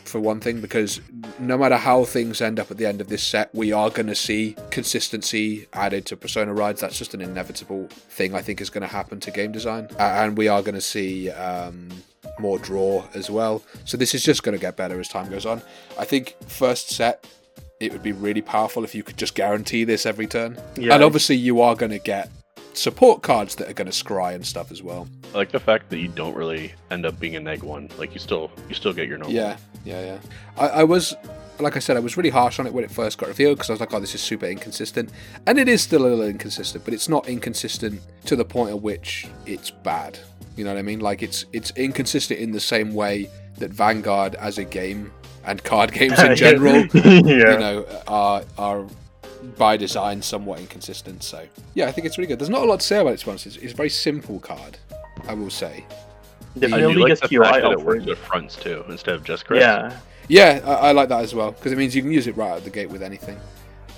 for 0.06 0.20
one 0.20 0.40
thing, 0.40 0.60
because 0.60 1.00
no 1.38 1.56
matter 1.60 1.78
how 1.78 2.04
things 2.06 2.42
end 2.42 2.60
up 2.60 2.72
at 2.72 2.78
the 2.78 2.86
end 2.88 3.00
of 3.02 3.08
this 3.10 3.22
set, 3.22 3.54
we 3.54 3.72
are 3.72 3.92
going 3.92 4.08
to 4.08 4.16
see 4.16 4.56
consistency 4.72 5.68
added 5.74 6.04
to 6.08 6.18
Persona 6.18 6.52
rides. 6.52 6.82
That's 6.82 6.98
just 6.98 7.14
an 7.14 7.22
inevitable 7.22 7.88
thing 7.90 8.34
I 8.34 8.42
think 8.42 8.60
is 8.60 8.72
going 8.72 8.82
to 8.82 8.88
happen 8.88 9.20
to 9.20 9.30
game 9.30 9.52
design, 9.52 9.88
A- 10.00 10.02
and 10.24 10.36
we 10.36 10.48
are 10.48 10.64
going 10.64 10.74
to 10.76 10.82
see. 10.82 11.30
Um, 11.30 11.90
more 12.40 12.60
draw 12.60 13.04
as 13.14 13.30
well. 13.30 13.64
So 13.86 13.98
this 13.98 14.14
is 14.14 14.24
just 14.24 14.44
going 14.44 14.58
to 14.58 14.62
get 14.62 14.76
better 14.76 15.00
as 15.00 15.08
time 15.08 15.30
goes 15.30 15.46
on. 15.46 15.62
I 15.98 16.06
think 16.06 16.36
first 16.48 16.90
set 16.90 17.26
it 17.80 17.94
would 17.94 18.04
be 18.04 18.12
really 18.12 18.42
powerful 18.42 18.84
if 18.84 18.94
you 18.94 19.04
could 19.04 19.18
just 19.18 19.36
guarantee 19.36 19.84
this 19.86 20.06
every 20.06 20.28
turn. 20.28 20.58
Yeah. 20.76 20.94
And 20.94 21.04
obviously 21.04 21.36
you 21.36 21.62
are 21.62 21.76
going 21.76 21.92
to 21.92 22.00
get 22.00 22.30
support 22.74 23.22
cards 23.22 23.56
that 23.56 23.70
are 23.70 23.74
going 23.74 23.90
to 23.90 24.04
scry 24.04 24.36
and 24.36 24.46
stuff 24.46 24.72
as 24.72 24.84
well. 24.84 25.08
I 25.34 25.38
like 25.38 25.52
the 25.52 25.60
fact 25.60 25.90
that 25.90 26.00
you 26.00 26.08
don't 26.08 26.36
really 26.36 26.74
end 26.92 27.06
up 27.06 27.20
being 27.20 27.36
a 27.36 27.40
neg 27.40 27.64
one. 27.64 27.90
Like 27.98 28.14
you 28.14 28.20
still 28.20 28.52
you 28.68 28.76
still 28.76 28.94
get 28.94 29.08
your 29.08 29.18
normal. 29.18 29.36
Yeah, 29.36 29.58
yeah, 29.86 30.02
yeah. 30.02 30.20
I, 30.58 30.68
I 30.68 30.84
was, 30.84 31.16
like 31.60 31.76
I 31.76 31.80
said, 31.80 31.98
I 31.98 32.00
was 32.00 32.18
really 32.18 32.30
harsh 32.30 32.60
on 32.60 32.68
it 32.68 32.74
when 32.74 32.84
it 32.84 32.92
first 32.92 33.18
got 33.18 33.28
revealed 33.30 33.58
because 33.58 33.70
I 33.70 33.74
was 33.74 33.80
like, 33.80 33.94
oh, 33.94 34.00
this 34.00 34.16
is 34.16 34.22
super 34.22 34.46
inconsistent. 34.46 35.10
And 35.46 35.58
it 35.58 35.68
is 35.68 35.82
still 35.82 36.02
a 36.02 36.10
little 36.10 36.26
inconsistent, 36.26 36.84
but 36.86 36.94
it's 36.94 37.10
not 37.10 37.28
inconsistent 37.28 38.02
to 38.26 38.36
the 38.36 38.46
point 38.46 38.72
at 38.72 38.82
which 38.82 39.28
it's 39.46 39.70
bad. 39.70 40.20
You 40.60 40.66
know 40.66 40.74
what 40.74 40.80
I 40.80 40.82
mean? 40.82 41.00
Like 41.00 41.24
it's 41.24 41.46
it's 41.54 41.72
inconsistent 41.78 42.38
in 42.42 42.52
the 42.52 42.60
same 42.60 42.94
way 42.94 43.30
that 43.60 43.72
Vanguard 43.72 44.36
as 44.36 44.58
a 44.58 44.66
game 44.66 45.10
and 45.46 45.64
card 45.64 45.94
games 45.94 46.20
in 46.20 46.36
general, 46.36 46.86
yeah. 46.94 47.22
you 47.24 47.60
know, 47.60 47.86
are 48.10 48.44
are 48.58 48.86
by 49.58 49.78
design 49.78 50.22
somewhat 50.22 50.60
inconsistent. 50.60 51.24
So 51.24 51.46
yeah, 51.76 51.88
I 51.88 51.94
think 51.94 52.06
it's 52.06 52.18
really 52.18 52.28
good. 52.28 52.40
There's 52.40 52.50
not 52.50 52.64
a 52.64 52.66
lot 52.66 52.82
to 52.82 52.86
say 52.86 53.00
about 53.00 53.14
it. 53.14 53.20
To 53.20 53.26
be 53.28 53.32
honest. 53.32 53.46
It's, 53.46 53.56
it's 53.56 53.72
a 53.72 53.76
very 53.78 53.90
simple 53.90 54.42
card, 54.42 54.78
I 55.30 55.34
will 55.34 55.50
say. 55.50 55.86
The 56.58 56.68
I 56.76 56.82
only 56.82 56.96
do 56.96 57.00
like 57.04 57.10
gets 57.12 57.22
the 57.22 57.30
QI 57.30 57.46
fact 57.46 57.62
that 57.62 57.72
it 57.72 57.82
works 57.82 58.06
with 58.06 58.18
fronts 58.18 58.58
too 58.58 58.84
instead 58.90 59.16
of 59.16 59.24
just 59.24 59.46
crits. 59.46 59.62
Yeah. 59.62 59.98
Yeah, 60.28 60.60
I, 60.66 60.90
I 60.90 60.92
like 60.92 61.08
that 61.08 61.24
as 61.24 61.34
well 61.34 61.54
because 61.54 61.72
it 61.72 61.78
means 61.78 61.96
you 61.96 62.02
can 62.02 62.12
use 62.12 62.28
it 62.28 62.36
right 62.36 62.52
out 62.52 62.58
of 62.58 62.64
the 62.66 62.70
gate 62.70 62.90
with 62.90 63.02
anything. 63.02 63.40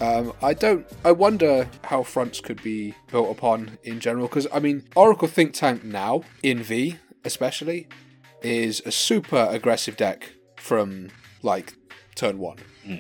Um, 0.02 0.34
I 0.42 0.56
don't. 0.56 0.86
I 1.06 1.12
wonder 1.12 1.70
how 1.84 2.02
fronts 2.02 2.42
could 2.42 2.62
be 2.64 2.96
built 3.12 3.30
upon 3.30 3.78
in 3.84 4.00
general 4.00 4.28
because 4.28 4.48
I 4.52 4.60
mean, 4.60 4.84
Oracle 4.96 5.28
Think 5.28 5.54
Tank 5.54 5.84
now 5.84 6.24
in 6.42 6.64
V 6.64 6.98
especially 7.24 7.88
is 8.42 8.82
a 8.84 8.92
super 8.92 9.48
aggressive 9.52 9.96
deck 9.98 10.34
from 10.58 11.10
like 11.44 11.76
turn 12.16 12.40
one. 12.40 12.58
Hmm. 12.84 12.96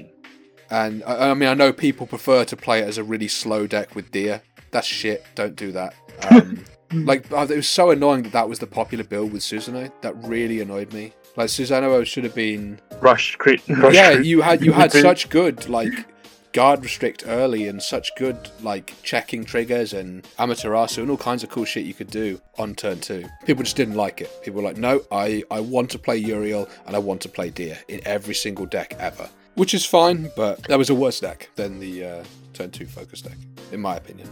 And 0.69 1.03
I, 1.03 1.31
I 1.31 1.33
mean, 1.33 1.49
I 1.49 1.55
know 1.55 1.73
people 1.73 2.05
prefer 2.05 2.45
to 2.45 2.55
play 2.55 2.81
it 2.81 2.87
as 2.87 2.99
a 2.99 3.03
really 3.03 3.27
slow 3.27 3.65
deck 3.65 3.95
with 3.95 4.11
Deer. 4.11 4.43
That's 4.69 4.87
shit. 4.87 5.25
Don't 5.35 5.55
do 5.55 5.71
that. 5.71 5.95
Um, 6.29 6.63
like 7.05 7.31
it 7.31 7.55
was 7.55 7.67
so 7.67 7.89
annoying 7.89 8.23
that 8.23 8.33
that 8.33 8.47
was 8.47 8.59
the 8.59 8.67
popular 8.67 9.03
build 9.03 9.33
with 9.33 9.41
Susanoo. 9.41 9.91
That 10.01 10.15
really 10.23 10.61
annoyed 10.61 10.93
me. 10.93 11.13
Like 11.35 11.47
Susanoo 11.47 12.05
should 12.05 12.25
have 12.25 12.35
been 12.35 12.79
Rush 13.01 13.35
crit. 13.37 13.61
Rush 13.67 13.95
yeah, 13.95 14.11
you 14.11 14.41
had 14.41 14.63
you 14.63 14.71
had 14.73 14.91
such 14.91 15.29
good 15.29 15.67
like 15.67 16.05
guard 16.53 16.83
restrict 16.83 17.23
early 17.27 17.67
and 17.67 17.81
such 17.81 18.13
good 18.15 18.49
like 18.61 18.93
checking 19.03 19.45
triggers 19.45 19.93
and 19.93 20.23
Amaterasu 20.37 20.99
and 20.99 21.09
all 21.09 21.17
kinds 21.17 21.43
of 21.43 21.49
cool 21.49 21.65
shit 21.65 21.85
you 21.85 21.93
could 21.93 22.09
do 22.11 22.41
on 22.57 22.75
turn 22.75 22.99
two. 22.99 23.25
People 23.45 23.63
just 23.63 23.77
didn't 23.77 23.95
like 23.95 24.21
it. 24.21 24.29
People 24.43 24.61
were 24.61 24.67
like, 24.67 24.77
no, 24.77 25.01
I 25.11 25.43
I 25.49 25.59
want 25.61 25.89
to 25.91 25.99
play 25.99 26.17
Uriel 26.17 26.67
and 26.85 26.95
I 26.95 26.99
want 26.99 27.21
to 27.21 27.29
play 27.29 27.49
Deer 27.49 27.77
in 27.87 28.01
every 28.05 28.35
single 28.35 28.65
deck 28.65 28.95
ever, 28.99 29.29
which 29.55 29.73
is 29.73 29.85
fine, 29.85 30.29
but 30.35 30.61
that 30.63 30.77
was 30.77 30.89
a 30.89 30.95
worse 30.95 31.19
deck 31.19 31.49
than 31.55 31.79
the 31.79 32.03
uh, 32.05 32.23
turn 32.53 32.71
two 32.71 32.85
focus 32.85 33.21
deck, 33.21 33.37
in 33.71 33.79
my 33.79 33.95
opinion. 33.95 34.27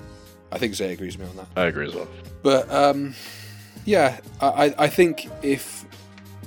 I 0.52 0.58
think 0.58 0.74
Zay 0.74 0.92
agrees 0.94 1.18
with 1.18 1.28
me 1.28 1.32
on 1.42 1.48
that. 1.48 1.62
I 1.62 1.68
agree 1.68 1.88
as 1.88 1.94
well. 1.96 2.08
But 2.44 2.70
um, 2.74 3.14
yeah, 3.86 4.20
I, 4.42 4.48
I- 4.68 4.76
I 4.80 4.88
think 4.88 5.30
if 5.44 5.86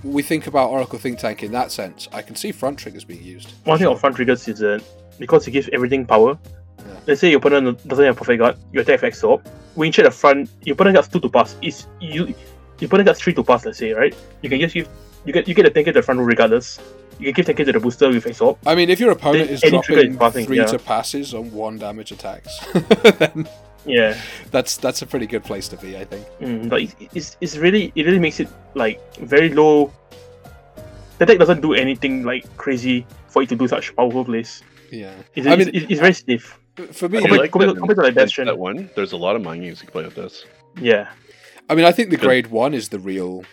we 0.05 0.23
think 0.23 0.49
about 0.49 0.71
Oracle 0.71 0.99
Think 0.99 1.19
Tank 1.21 1.45
in 1.45 1.53
that 1.53 1.71
sense, 1.71 2.09
I 2.13 2.21
can 2.21 2.35
see 2.35 2.51
front 2.51 2.79
triggers 2.79 3.05
being 3.05 3.23
used. 3.23 3.53
One 3.65 3.79
thing 3.79 3.87
on 3.87 3.97
front 3.97 4.17
triggers 4.17 4.49
is 4.49 4.59
that 4.59 4.83
because 5.23 5.47
you 5.47 5.53
give 5.53 5.69
everything 5.73 6.05
power, 6.05 6.37
Yeah. 6.79 6.85
let's 7.07 7.21
say 7.21 7.31
your 7.31 7.39
opponent 7.39 7.79
doesn't 7.87 8.05
have 8.05 8.17
perfect 8.17 8.41
guard, 8.43 8.57
you 8.73 8.81
attack 8.81 9.03
with 9.03 9.15
Exorb. 9.15 9.47
When 9.77 9.87
you 9.87 9.93
check 9.93 10.05
the 10.05 10.11
front, 10.11 10.51
your 10.67 10.75
opponent 10.75 10.97
gets 10.97 11.07
two 11.09 11.21
to 11.21 11.29
pass. 11.31 11.55
Is 11.63 11.87
you 12.01 12.35
your 12.81 12.89
opponent 12.89 13.07
gets 13.07 13.21
three 13.23 13.35
to 13.35 13.45
pass, 13.45 13.65
let's 13.65 13.79
say, 13.79 13.93
right? 13.93 14.15
You 14.43 14.51
can 14.51 14.59
just 14.61 14.75
give 14.75 14.89
you 15.25 15.33
get 15.33 15.47
you 15.47 15.55
get 15.55 15.63
the 15.63 15.71
tanker 15.71 15.93
to 15.93 16.01
the 16.01 16.03
front 16.03 16.19
row 16.19 16.27
regardless. 16.27 16.81
You 17.21 17.27
can 17.27 17.35
give 17.35 17.47
tanker 17.47 17.65
to 17.65 17.73
the 17.73 17.79
booster 17.81 18.09
with 18.09 18.25
Exorb. 18.25 18.59
I 18.67 18.75
mean, 18.75 18.91
if 18.91 18.99
your 18.99 19.13
opponent 19.13 19.47
Then 19.47 19.55
is 19.55 19.61
trigger 19.61 19.81
dropping 19.81 20.11
is 20.11 20.17
passing, 20.19 20.47
three 20.47 20.57
yeah. 20.59 20.67
to 20.75 20.79
passes 20.81 21.35
on 21.35 21.53
one 21.53 21.79
damage 21.79 22.11
attacks, 22.11 22.51
then 23.21 23.47
Yeah. 23.87 24.19
that's 24.51 24.77
that's 24.77 25.03
a 25.03 25.07
pretty 25.07 25.27
good 25.27 25.45
place 25.45 25.69
to 25.69 25.77
be, 25.77 25.97
I 25.97 26.05
think. 26.05 26.27
Mm, 26.41 26.69
but 26.69 26.83
it, 26.83 26.95
it's, 27.15 27.37
it's 27.41 27.57
really 27.57 27.93
it 27.95 28.05
really 28.07 28.19
makes 28.19 28.41
it 28.41 28.49
like 28.75 28.99
very 29.19 29.51
low. 29.55 29.93
The 31.19 31.27
deck 31.27 31.39
doesn't 31.39 31.61
do 31.63 31.75
anything 31.75 32.25
like 32.25 32.45
crazy 32.57 33.07
for 33.29 33.43
it 33.43 33.49
to 33.51 33.57
do 33.57 33.69
such 33.69 33.95
powerful 33.95 34.25
plays. 34.25 34.63
Yeah, 34.93 35.15
It's, 35.35 35.47
I 35.47 35.57
mean, 35.57 35.69
it's, 35.73 35.87
it's 35.91 36.01
very 36.01 36.13
stiff. 36.13 36.59
for 36.93 37.09
me, 37.09 37.19
Compared- 37.21 37.41
like 37.41 37.51
compared 37.53 37.71
that 37.71 37.79
compared 37.79 37.97
to, 37.99 38.03
like, 38.05 38.15
Bastion. 38.15 38.45
that 38.47 38.59
one. 38.59 38.91
There's 38.95 39.13
a 39.13 39.17
lot 39.17 39.37
of 39.37 39.43
mind 39.43 39.63
games 39.63 39.81
you 39.81 39.87
can 39.87 39.93
play 39.93 40.05
with 40.05 40.15
this. 40.15 40.45
Yeah. 40.81 41.09
I 41.71 41.75
mean, 41.75 41.85
I 41.87 41.93
think 41.93 42.11
the 42.11 42.17
grade 42.19 42.49
one 42.49 42.75
is 42.75 42.91
the 42.91 42.99
real, 42.99 43.45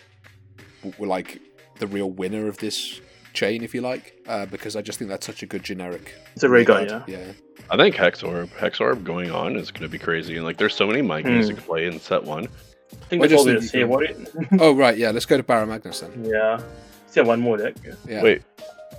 like, 0.98 1.40
the 1.78 1.86
real 1.86 2.10
winner 2.10 2.46
of 2.46 2.58
this 2.58 3.00
chain, 3.32 3.62
if 3.62 3.74
you 3.74 3.80
like, 3.80 4.20
uh, 4.28 4.44
because 4.46 4.76
I 4.76 4.82
just 4.82 4.98
think 4.98 5.08
that's 5.08 5.24
such 5.26 5.42
a 5.42 5.46
good 5.46 5.62
generic. 5.62 6.14
It's 6.34 6.42
a 6.44 6.48
ray 6.48 6.64
gun, 6.64 6.86
yeah. 6.88 7.04
yeah. 7.06 7.32
I 7.70 7.76
think 7.76 7.94
Hexorb, 7.94 8.48
Hexorb 8.58 9.04
going 9.04 9.30
on 9.30 9.56
is 9.56 9.70
going 9.70 9.82
to 9.82 9.88
be 9.88 9.98
crazy, 9.98 10.36
and 10.36 10.44
like 10.44 10.56
there's 10.58 10.74
so 10.74 10.86
many 10.86 11.00
mind 11.02 11.26
games 11.26 11.46
Hmm. 11.46 11.50
you 11.52 11.56
can 11.56 11.64
play 11.64 11.86
in 11.86 12.00
set 12.00 12.24
one. 12.24 12.48
I 12.92 13.04
think 13.06 13.22
I 13.22 13.28
that's 13.28 13.32
just 13.44 13.46
all 13.48 13.54
we 13.54 13.58
to 13.58 13.62
you 13.62 13.66
say 13.68 13.78
can- 13.80 13.92
about 13.92 14.02
it. 14.02 14.60
Oh 14.60 14.74
right, 14.74 14.98
yeah. 14.98 15.10
Let's 15.10 15.26
go 15.26 15.36
to 15.36 15.42
Barra 15.44 15.66
Magnus 15.66 16.00
then. 16.00 16.24
Yeah. 16.24 16.60
Still 17.06 17.24
one 17.26 17.40
more 17.40 17.56
deck. 17.56 17.76
Yeah. 18.08 18.22
Wait, 18.22 18.42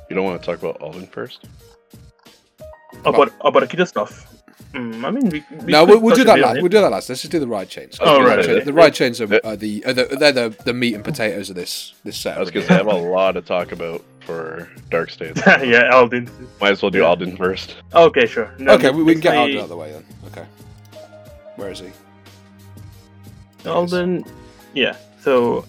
you 0.09 0.15
don't 0.15 0.23
want 0.25 0.41
to 0.41 0.45
talk 0.45 0.59
about 0.59 0.81
Alden 0.81 1.07
first? 1.07 1.45
About 3.05 3.31
about 3.41 3.59
the 3.61 3.67
Keter 3.67 3.87
stuff. 3.87 4.27
Mm, 4.73 5.03
I 5.03 5.11
mean, 5.11 5.29
we, 5.29 5.43
we 5.65 5.71
no, 5.71 5.83
we'll, 5.85 5.99
we'll 5.99 6.15
do 6.15 6.23
that 6.23 6.39
last. 6.39 6.61
We'll 6.61 6.69
do 6.69 6.79
that 6.79 6.91
last. 6.91 7.09
Let's 7.09 7.21
just 7.21 7.31
do 7.31 7.39
the 7.39 7.47
ride 7.47 7.67
chains. 7.69 7.97
Oh, 7.99 8.19
the 8.21 8.29
right, 8.29 8.37
ride 8.37 8.45
chain- 8.45 8.65
The 8.65 8.73
ride 8.73 8.93
chains 8.93 9.19
are, 9.19 9.39
are 9.43 9.55
the, 9.57 9.83
are 9.85 9.91
the 9.93 10.15
they're 10.17 10.31
the, 10.31 10.55
the 10.63 10.73
meat 10.73 10.93
and 10.93 11.03
potatoes 11.03 11.49
of 11.49 11.55
this 11.57 11.93
this 12.05 12.15
set. 12.17 12.37
I 12.37 12.39
was 12.39 12.51
going 12.51 12.65
to 12.65 12.69
say 12.69 12.75
I 12.75 12.77
have 12.77 12.87
a 12.87 12.93
lot 12.95 13.33
to 13.33 13.41
talk 13.41 13.71
about 13.73 14.01
for 14.21 14.69
Dark 14.89 15.09
States. 15.09 15.41
yeah, 15.47 15.89
Alden. 15.91 16.29
Might 16.61 16.71
as 16.71 16.81
well 16.81 16.91
do 16.91 16.99
Yeah. 16.99 17.05
Alden 17.05 17.35
first. 17.35 17.75
Okay, 17.93 18.25
sure. 18.25 18.53
No, 18.59 18.73
okay, 18.73 18.91
we, 18.91 19.03
we 19.03 19.13
can 19.13 19.21
get 19.21 19.31
basically, 19.31 19.39
Alden 19.39 19.57
out 19.57 19.63
of 19.63 19.69
the 19.69 19.77
way 19.77 19.91
then. 19.91 20.05
Okay. 20.27 20.45
Where 21.57 21.71
is 21.71 21.79
he? 21.79 21.89
Alden. 23.65 24.23
Yeah. 24.73 24.95
So, 25.19 25.65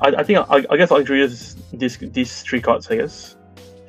I, 0.00 0.08
I 0.08 0.22
think 0.24 0.38
I, 0.50 0.64
I 0.70 0.76
guess 0.76 0.90
I'll 0.90 0.98
introduce 0.98 1.54
these 1.72 1.98
these 1.98 2.42
three 2.42 2.60
cards. 2.60 2.90
I 2.90 2.96
guess 2.96 3.36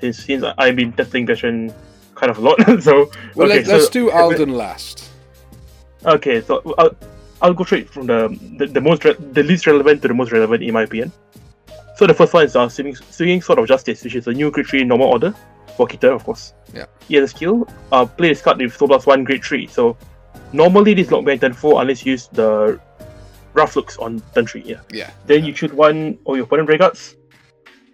since 0.01 0.23
since 0.23 0.43
I- 0.43 0.53
I've 0.57 0.75
been 0.75 0.93
testing 0.93 1.25
version 1.25 1.73
kind 2.23 2.31
of 2.31 2.37
a 2.37 2.41
lot. 2.41 2.81
so 2.87 3.11
Well, 3.35 3.47
okay, 3.51 3.63
let, 3.63 3.69
us 3.69 3.85
so- 3.85 3.91
do 3.91 4.11
Alden 4.11 4.53
last. 4.53 5.09
Okay, 6.05 6.41
so 6.41 6.61
I'll, 6.77 6.95
I'll 7.41 7.53
go 7.53 7.63
straight 7.63 7.89
from 7.89 8.07
the 8.07 8.19
the, 8.57 8.65
the 8.67 8.81
most 8.81 9.05
re- 9.05 9.15
the 9.31 9.43
least 9.43 9.67
relevant 9.67 10.01
to 10.01 10.07
the 10.07 10.13
most 10.13 10.31
relevant 10.31 10.63
in 10.63 10.73
my 10.73 10.83
opinion. 10.83 11.11
So 11.95 12.07
the 12.07 12.13
first 12.13 12.33
one 12.33 12.45
is 12.45 12.55
uh, 12.55 12.67
swinging, 12.67 12.95
swinging 12.95 13.41
Sword 13.41 13.59
of 13.59 13.67
Justice, 13.67 14.03
which 14.03 14.15
is 14.15 14.27
a 14.27 14.33
new 14.33 14.49
grade 14.51 14.65
3 14.67 14.83
normal 14.83 15.07
order 15.07 15.33
for 15.77 15.87
Keter, 15.87 16.13
of 16.15 16.23
course. 16.23 16.53
Yeah. 16.73 16.85
He 17.07 17.15
has 17.15 17.25
a 17.25 17.27
skill, 17.35 17.67
uh, 17.91 18.05
play 18.05 18.29
this 18.29 18.41
card 18.41 18.57
with 18.57 18.75
Soul 18.75 18.87
Plus 18.87 19.05
1 19.05 19.23
grade 19.23 19.43
3. 19.43 19.67
So 19.67 19.95
normally 20.53 20.95
this 20.95 21.11
not 21.11 21.23
behind 21.23 21.41
turn 21.41 21.53
4 21.53 21.81
unless 21.81 22.03
you 22.05 22.13
use 22.13 22.27
the 22.33 22.79
rough 23.53 23.75
looks 23.75 23.97
on 23.97 24.21
turn 24.33 24.47
3. 24.47 24.63
Yeah. 24.65 24.81
Yeah. 24.91 25.11
Then 25.27 25.45
you 25.45 25.53
choose 25.53 25.71
one 25.71 26.17
of 26.25 26.35
your 26.35 26.45
opponent 26.45 26.67
regards. 26.67 27.15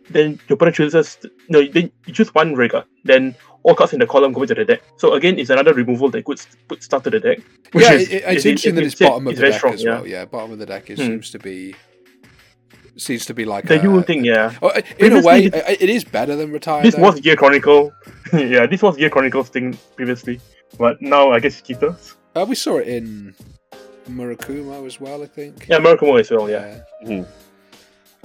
Then 0.10 0.40
your 0.48 0.56
opponent 0.56 0.78
chooses 0.78 1.18
no. 1.50 1.68
Then 1.68 1.92
you 2.08 2.14
choose 2.14 2.34
one 2.34 2.56
regard. 2.56 2.86
Then 3.04 3.36
all 3.64 3.76
cards 3.76 3.94
in 3.94 4.00
the 4.00 4.08
column 4.08 4.32
go 4.34 4.42
into 4.42 4.56
the 4.56 4.66
deck. 4.66 4.82
So 4.98 5.14
again, 5.14 5.38
it's 5.40 5.50
another 5.50 5.74
removal 5.74 6.10
that 6.12 6.24
could 6.26 6.40
put 6.68 6.82
start 6.84 7.04
to 7.06 7.10
the 7.10 7.20
deck. 7.20 7.40
which 7.72 7.84
yeah, 7.86 7.94
is- 7.94 8.10
it, 8.10 8.14
it- 8.14 8.24
is- 8.24 8.36
it's 8.38 8.46
interesting 8.46 8.76
that 8.76 8.84
is- 8.86 8.94
it's 8.94 9.02
bottom 9.02 9.28
of 9.28 9.36
the 9.36 9.42
deck 9.42 9.54
strong, 9.54 9.74
as 9.74 9.84
yeah. 9.84 9.92
well. 9.96 10.08
Yeah, 10.08 10.26
bottom 10.26 10.52
of 10.54 10.60
the 10.60 10.66
deck 10.66 10.90
is, 10.90 11.00
Hmm. 11.00 11.06
seems 11.08 11.32
to 11.32 11.40
be 11.40 11.76
seems 12.98 13.26
to 13.26 13.34
be 13.34 13.46
like 13.46 13.66
The 13.66 13.80
a, 13.80 13.84
new 13.84 14.02
thing, 14.04 14.26
yeah. 14.26 14.54
Oh, 14.62 14.72
in 14.98 15.14
a 15.14 15.22
way, 15.22 15.46
it- 15.46 15.82
it 15.82 15.90
is 15.90 16.04
better 16.04 16.36
than 16.36 16.52
Retire. 16.52 16.84
This 16.84 16.96
though. 16.96 17.02
was 17.04 17.20
Gear 17.22 17.38
Chronicle. 17.38 17.94
yeah, 18.34 18.66
this 18.66 18.82
was 18.82 18.98
Gear 18.98 19.10
Chronicles 19.10 19.48
thing 19.50 19.78
previously, 19.96 20.42
but 20.78 21.02
now 21.02 21.32
I 21.32 21.40
guess 21.40 21.60
it's 21.60 21.68
Keter. 21.70 21.96
Uh, 22.36 22.46
we 22.48 22.56
saw 22.56 22.78
it 22.78 22.88
in 22.90 23.34
Murakumo 24.10 24.86
as 24.86 25.00
well, 25.00 25.24
I 25.24 25.28
think. 25.28 25.68
Yeah, 25.70 25.78
Murakumo 25.80 26.20
as 26.20 26.30
well. 26.32 26.50
Yeah, 26.50 26.80
Hmm. 27.06 27.22
I 27.22 27.26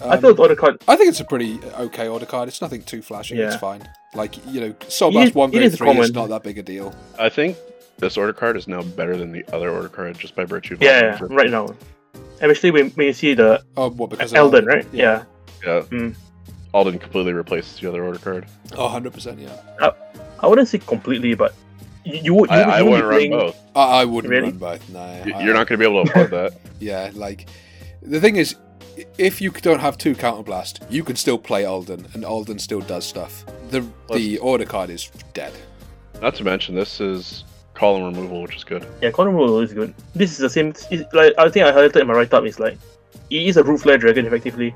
Um, 0.03 0.21
thought 0.21 0.37
the 0.37 0.43
other 0.43 0.57
card. 0.57 0.83
I 0.89 0.97
think 0.97 1.09
it's 1.11 1.21
a 1.21 1.25
pretty 1.25 1.61
okay 1.79 2.09
order 2.09 2.27
card. 2.27 2.49
It's 2.49 2.61
nothing 2.61 2.83
too 2.83 3.01
flashy. 3.03 3.39
It's 3.39 3.57
fine. 3.57 3.89
Like 4.15 4.35
you 4.53 4.61
know, 4.61 4.75
Soul 4.89 5.17
It 5.19 5.35
one 5.35 5.51
it 5.51 5.53
grade 5.53 5.65
is 5.65 5.77
three 5.77 5.91
is 5.99 6.13
not 6.13 6.29
that 6.29 6.43
big 6.43 6.59
a 6.59 6.63
deal. 6.63 6.95
I 7.19 7.29
think 7.29 7.57
this 7.99 8.17
order 8.17 8.33
card 8.33 8.57
is 8.57 8.67
now 8.69 8.83
better 8.83 9.17
than 9.17 9.33
the 9.33 9.45
other 9.55 9.71
order 9.71 9.89
card 9.89 10.19
just 10.19 10.35
by 10.35 10.45
virtue 10.45 10.75
of 10.75 10.83
Yeah, 10.83 11.17
Alden. 11.21 11.37
right 11.37 11.51
now. 11.51 11.69
Especially 12.41 12.71
when, 12.73 12.91
when 12.91 13.07
you 13.07 13.13
see 13.13 13.35
the 13.35 13.63
Oh, 13.77 13.91
what 13.91 14.11
because 14.11 14.33
of 14.33 14.39
Alden, 14.39 14.67
right? 14.67 14.87
Yeah. 14.93 15.25
Yeah. 15.65 15.83
Mm. 15.83 16.15
Alden 16.73 16.99
completely 16.99 17.33
replaces 17.33 17.79
the 17.79 17.89
other 17.89 18.05
order 18.05 18.19
card. 18.19 18.47
Oh, 18.77 18.85
100 18.85 19.13
percent. 19.13 19.39
Yeah. 19.39 19.57
I 19.81 19.93
I 20.41 20.47
wouldn't 20.49 20.69
say 20.69 20.79
completely, 20.79 21.35
but 21.35 21.55
you 22.05 22.21
you, 22.21 22.35
would- 22.35 22.51
you, 22.51 22.57
I, 22.57 22.67
would- 22.67 22.75
I 22.75 22.79
you 22.79 22.85
would 22.85 23.05
wouldn't 23.05 23.23
be 23.23 23.31
run 23.31 23.41
both. 23.47 23.57
I, 23.77 23.83
I 24.01 24.05
wouldn't 24.05 24.31
Really? 24.31 24.49
run 24.51 24.59
both. 24.59 24.89
No, 24.91 25.23
You're 25.25 25.55
not 25.55 25.67
going 25.69 25.79
to 25.79 25.79
be 25.79 25.85
able 25.85 26.05
to 26.05 26.11
afford 26.11 26.31
that. 26.33 26.53
Yeah, 26.81 27.11
like 27.15 27.49
the 28.03 28.21
thing 28.21 28.37
is, 28.37 28.57
if 29.19 29.41
you 29.41 29.51
don't 29.51 29.81
have 29.81 29.97
two 29.99 30.15
counterblast, 30.15 30.81
you 30.91 31.05
can 31.05 31.17
still 31.17 31.39
play 31.39 31.65
Alden, 31.65 32.07
and 32.15 32.25
Alden 32.25 32.59
still 32.59 32.81
does 32.81 33.05
stuff. 33.07 33.45
The 33.71 33.85
the 34.13 34.39
order 34.39 34.65
card 34.65 34.91
is 34.91 35.11
dead. 35.33 35.53
Not 36.23 36.35
to 36.37 36.45
mention, 36.45 36.75
this 36.75 37.01
is 37.01 37.45
column 37.75 38.05
removal, 38.15 38.43
which 38.43 38.57
is 38.57 38.65
good. 38.65 38.87
Yeah, 39.03 39.11
column 39.11 39.35
removal 39.35 39.61
is 39.61 39.73
good. 39.73 39.95
This 40.15 40.31
is 40.33 40.39
the 40.39 40.51
same. 40.51 40.73
Like 41.13 41.35
I 41.39 41.49
think 41.49 41.67
I 41.67 41.73
highlighted 41.73 42.01
in 42.01 42.07
my 42.07 42.15
write 42.15 42.33
up. 42.35 42.45
Is 42.45 42.59
like 42.61 42.79
he 43.31 43.49
is 43.49 43.57
a 43.57 43.63
root 43.65 43.79
flare 43.81 43.99
dragon 43.99 44.27
effectively, 44.27 44.71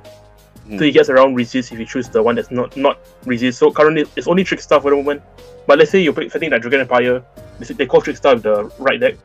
Hmm. 0.66 0.78
so 0.78 0.84
he 0.84 0.93
gets 0.93 1.09
around 1.09 1.34
resist 1.34 1.72
if 1.72 1.78
you 1.78 1.86
choose 1.86 2.09
the 2.09 2.22
one 2.22 2.34
that's 2.36 2.51
not 2.51 2.76
not 2.76 2.99
resist. 3.24 3.59
So 3.59 3.70
currently 3.70 4.05
it's 4.16 4.26
only 4.28 4.45
trick 4.45 4.61
stuff 4.61 4.82
for 4.82 4.91
the 4.91 4.97
moment. 4.97 5.22
But 5.66 5.78
let's 5.78 5.91
say 5.91 6.01
you're 6.01 6.14
fighting 6.14 6.51
that 6.51 6.62
Dragon 6.62 6.80
Empire, 6.80 7.22
they- 7.59 7.74
they 7.74 7.86
call 7.86 8.01
trick 8.01 8.16
stuff 8.16 8.34
with 8.34 8.43
the 8.45 8.64
right 8.78 8.99
deck. 8.99 9.16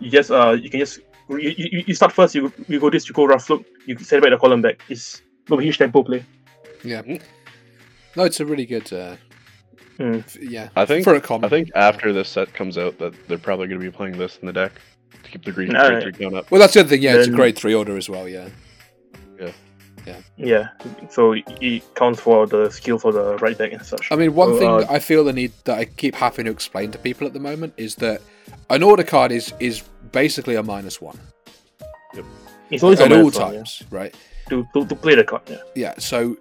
You 0.00 0.10
just 0.10 0.30
uh 0.30 0.52
you 0.60 0.70
can 0.70 0.80
just 0.80 1.00
you, 1.30 1.54
you, 1.56 1.84
you 1.88 1.94
start 1.94 2.12
first. 2.12 2.34
You 2.34 2.52
you 2.68 2.80
go 2.80 2.90
this, 2.90 3.08
you 3.08 3.14
go 3.14 3.26
rough 3.26 3.48
look. 3.50 3.64
You 3.86 3.98
send 3.98 4.22
back 4.22 4.30
the 4.30 4.38
column 4.38 4.62
back. 4.62 4.80
It's 4.88 5.22
not 5.48 5.58
a 5.60 5.62
huge 5.62 5.78
tempo 5.78 6.02
play. 6.02 6.24
Yeah. 6.84 7.02
No, 8.16 8.24
it's 8.24 8.40
a 8.40 8.46
really 8.46 8.66
good. 8.66 8.92
Uh, 8.92 9.16
Mm. 9.98 10.20
f- 10.20 10.36
yeah. 10.40 10.68
I 10.76 10.84
think 10.86 11.02
for 11.02 11.14
a 11.16 11.20
common. 11.20 11.44
I 11.44 11.48
think 11.48 11.70
after 11.74 12.12
this 12.12 12.28
set 12.28 12.54
comes 12.54 12.78
out, 12.78 12.98
that 12.98 13.12
they're 13.26 13.36
probably 13.36 13.66
going 13.66 13.80
to 13.80 13.84
be 13.84 13.90
playing 13.90 14.16
this 14.16 14.36
in 14.38 14.46
the 14.46 14.52
deck 14.52 14.70
to 15.24 15.30
keep 15.32 15.44
the 15.44 15.50
green 15.50 15.74
Alright. 15.74 15.90
grade 16.04 16.14
three 16.14 16.24
count 16.24 16.36
up. 16.36 16.48
Well, 16.52 16.60
that's 16.60 16.74
the 16.74 16.80
other 16.80 16.88
thing. 16.90 17.02
Yeah, 17.02 17.16
it's 17.16 17.26
a 17.26 17.30
Then- 17.30 17.36
grade 17.36 17.56
three 17.58 17.74
order 17.74 17.96
as 17.96 18.08
well. 18.08 18.28
Yeah. 18.28 18.48
Yeah, 19.40 19.50
Yeah. 20.06 20.16
yeah. 20.36 20.68
so 21.10 21.32
it 21.32 21.82
counts 21.96 22.20
for 22.20 22.46
the 22.46 22.70
skill 22.70 23.00
for 23.00 23.10
the 23.12 23.38
right 23.38 23.58
deck 23.58 23.72
and 23.72 23.84
such. 23.84 24.06
I 24.12 24.14
mean, 24.14 24.36
one 24.36 24.50
So, 24.54 24.58
thing 24.60 24.68
uh, 24.68 24.86
I 24.88 25.00
feel 25.00 25.24
the 25.24 25.32
need 25.32 25.50
that 25.64 25.76
I 25.78 25.86
keep 25.86 26.14
having 26.14 26.44
to 26.44 26.52
explain 26.52 26.92
to 26.92 26.98
people 26.98 27.26
at 27.26 27.32
the 27.32 27.40
moment 27.40 27.74
is 27.76 27.96
that 27.96 28.20
an 28.70 28.82
order 28.82 29.04
card 29.04 29.32
is 29.32 29.52
is 29.60 29.82
basically 30.12 30.54
a 30.54 30.62
minus 30.62 31.00
one 31.00 31.18
it's 32.70 32.82
always 32.82 33.00
a 33.00 33.04
at 33.04 33.12
all 33.12 33.18
minus 33.18 33.36
one, 33.38 33.52
yeah, 33.52 33.58
times, 33.58 33.82
right? 33.90 34.14
to, 34.48 34.66
to 34.74 34.86
to 34.86 34.94
play 34.94 35.14
the 35.14 35.24
card. 35.24 35.42
Yeah. 35.48 35.56
Yeah. 35.74 35.94
So 35.98 36.36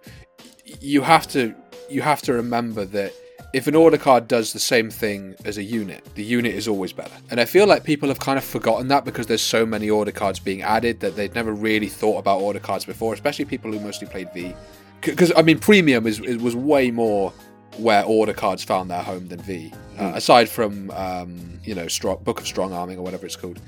you 0.79 1.01
have 1.01 1.27
to 1.29 1.53
you 1.89 2.01
have 2.01 2.21
to 2.23 2.33
remember 2.33 2.85
that 2.85 3.13
if 3.53 3.67
an 3.67 3.75
order 3.75 3.97
card 3.97 4.27
does 4.27 4.51
the 4.51 4.59
same 4.59 4.89
thing 4.89 5.35
as 5.45 5.57
a 5.57 5.63
unit, 5.63 6.03
the 6.15 6.23
unit 6.23 6.53
is 6.53 6.67
always 6.67 6.91
better. 6.91 7.15
And 7.31 7.39
I 7.39 7.45
feel 7.45 7.65
like 7.65 7.83
people 7.83 8.09
have 8.09 8.19
kind 8.19 8.37
of 8.37 8.43
forgotten 8.43 8.89
that 8.89 9.05
because 9.05 9.27
there's 9.27 9.41
so 9.41 9.65
many 9.65 9.89
order 9.89 10.11
cards 10.11 10.39
being 10.39 10.61
added 10.63 10.99
that 10.99 11.15
they'd 11.15 11.33
never 11.33 11.53
really 11.53 11.87
thought 11.87 12.17
about 12.17 12.41
order 12.41 12.59
cards 12.59 12.83
before, 12.83 13.13
especially 13.13 13.45
people 13.45 13.71
who 13.71 13.79
mostly 13.79 14.07
played 14.07 14.31
V. 14.33 14.53
Because 15.01 15.31
I 15.37 15.43
mean, 15.43 15.59
premium 15.59 16.05
is, 16.07 16.19
is 16.19 16.37
was 16.37 16.55
way 16.55 16.91
more 16.91 17.31
where 17.79 18.03
order 18.03 18.33
cards 18.33 18.63
found 18.63 18.89
their 18.89 19.01
home 19.03 19.27
than 19.27 19.39
V. 19.41 19.73
Uh, 19.99 20.11
aside 20.15 20.47
from 20.49 20.91
um, 20.91 21.59
you 21.63 21.73
know, 21.75 21.87
strong, 21.87 22.21
Book 22.23 22.39
of 22.39 22.47
Strong 22.47 22.73
Arming 22.73 22.97
or 22.97 23.01
whatever 23.03 23.25
it's 23.25 23.35
called. 23.35 23.59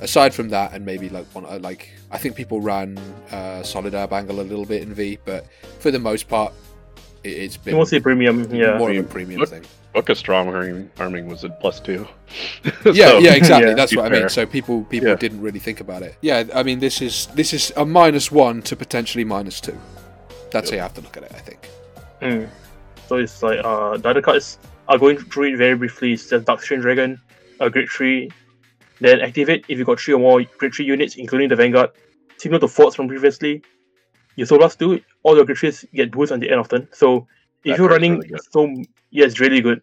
Aside 0.00 0.32
from 0.32 0.48
that, 0.50 0.72
and 0.74 0.86
maybe 0.86 1.08
like 1.08 1.26
one, 1.34 1.44
uh, 1.44 1.58
like 1.60 1.90
I 2.10 2.18
think 2.18 2.36
people 2.36 2.60
ran 2.60 2.98
uh, 3.32 3.62
Solid 3.64 3.92
Bangle 4.08 4.40
a 4.40 4.42
little 4.42 4.64
bit 4.66 4.82
in 4.82 4.94
V, 4.94 5.18
but 5.24 5.46
for 5.80 5.90
the 5.90 5.98
most 5.98 6.28
part, 6.28 6.52
it, 7.24 7.30
it's 7.30 7.56
been 7.56 7.74
Mostly 7.74 7.98
premium. 8.00 8.42
Yeah. 8.54 8.78
more 8.78 8.90
of 8.90 8.96
a 8.96 8.98
I 8.98 9.02
mean, 9.02 9.04
premium 9.08 9.40
look- 9.40 9.50
thing. 9.50 9.64
Book 9.94 10.10
of 10.10 10.18
Strong 10.18 10.48
Arming, 10.54 10.90
arming 10.98 11.26
was 11.26 11.44
at 11.44 11.58
plus 11.60 11.80
two. 11.80 12.06
Yeah, 12.84 13.08
So- 13.08 13.18
yeah, 13.18 13.32
exactly. 13.32 13.70
yeah, 13.70 13.74
That's 13.74 13.90
to 13.90 13.96
be 13.96 14.02
what 14.02 14.12
I 14.14 14.18
mean. 14.20 14.28
So 14.28 14.44
people 14.46 14.84
people 14.84 15.08
Yeah. 15.08 15.14
didn't 15.16 15.40
really 15.40 15.58
think 15.58 15.80
about 15.80 16.02
it. 16.02 16.14
Yeah, 16.20 16.44
I 16.54 16.62
mean 16.62 16.78
this 16.78 17.00
is 17.02 17.26
this 17.34 17.52
is 17.54 17.72
a 17.76 17.84
minus 17.86 18.30
one 18.30 18.60
to 18.62 18.76
potentially 18.76 19.24
minus 19.24 19.60
two. 19.60 19.76
That's 20.52 20.70
how 20.70 20.76
you 20.76 20.82
have 20.82 20.94
to 20.94 21.00
look 21.00 21.16
at 21.16 21.22
it. 21.24 21.32
I 21.34 21.38
think. 21.38 21.68
Mm. 22.20 22.48
So 23.08 23.16
it's 23.16 23.42
like 23.42 23.60
uh 23.64 23.96
the 23.96 24.08
other 24.10 24.22
cards 24.22 24.58
are 24.86 24.98
going 24.98 25.18
through 25.18 25.54
it 25.54 25.56
very 25.56 25.74
briefly. 25.76 26.12
It's 26.12 26.28
just 26.28 26.44
Dark 26.46 26.62
Strain 26.62 26.80
Dragon, 26.80 27.20
a 27.60 27.70
Grade 27.70 27.88
Three, 27.88 28.30
then 29.00 29.20
activate 29.20 29.64
if 29.68 29.78
you 29.78 29.84
got 29.84 29.98
three 29.98 30.14
or 30.14 30.20
more 30.20 30.42
Grade 30.58 30.74
Three 30.74 30.84
units, 30.84 31.16
including 31.16 31.48
the 31.48 31.56
Vanguard, 31.56 31.90
similar 32.36 32.60
to 32.60 32.68
Forts 32.68 32.96
from 32.96 33.08
previously. 33.08 33.62
You 34.36 34.44
Soul 34.46 34.58
Blast 34.58 34.78
do 34.78 35.00
all 35.22 35.36
your 35.36 35.44
Grade 35.44 35.58
Threes 35.58 35.84
get 35.94 36.12
boost 36.12 36.32
on 36.32 36.40
the 36.40 36.50
end 36.50 36.60
of 36.60 36.68
turn. 36.68 36.86
So 36.92 37.26
if 37.64 37.72
That 37.72 37.78
you're 37.78 37.88
running 37.88 38.20
really 38.20 38.38
so 38.50 38.66
yeah, 39.10 39.24
it's 39.24 39.40
really 39.40 39.60
good. 39.60 39.82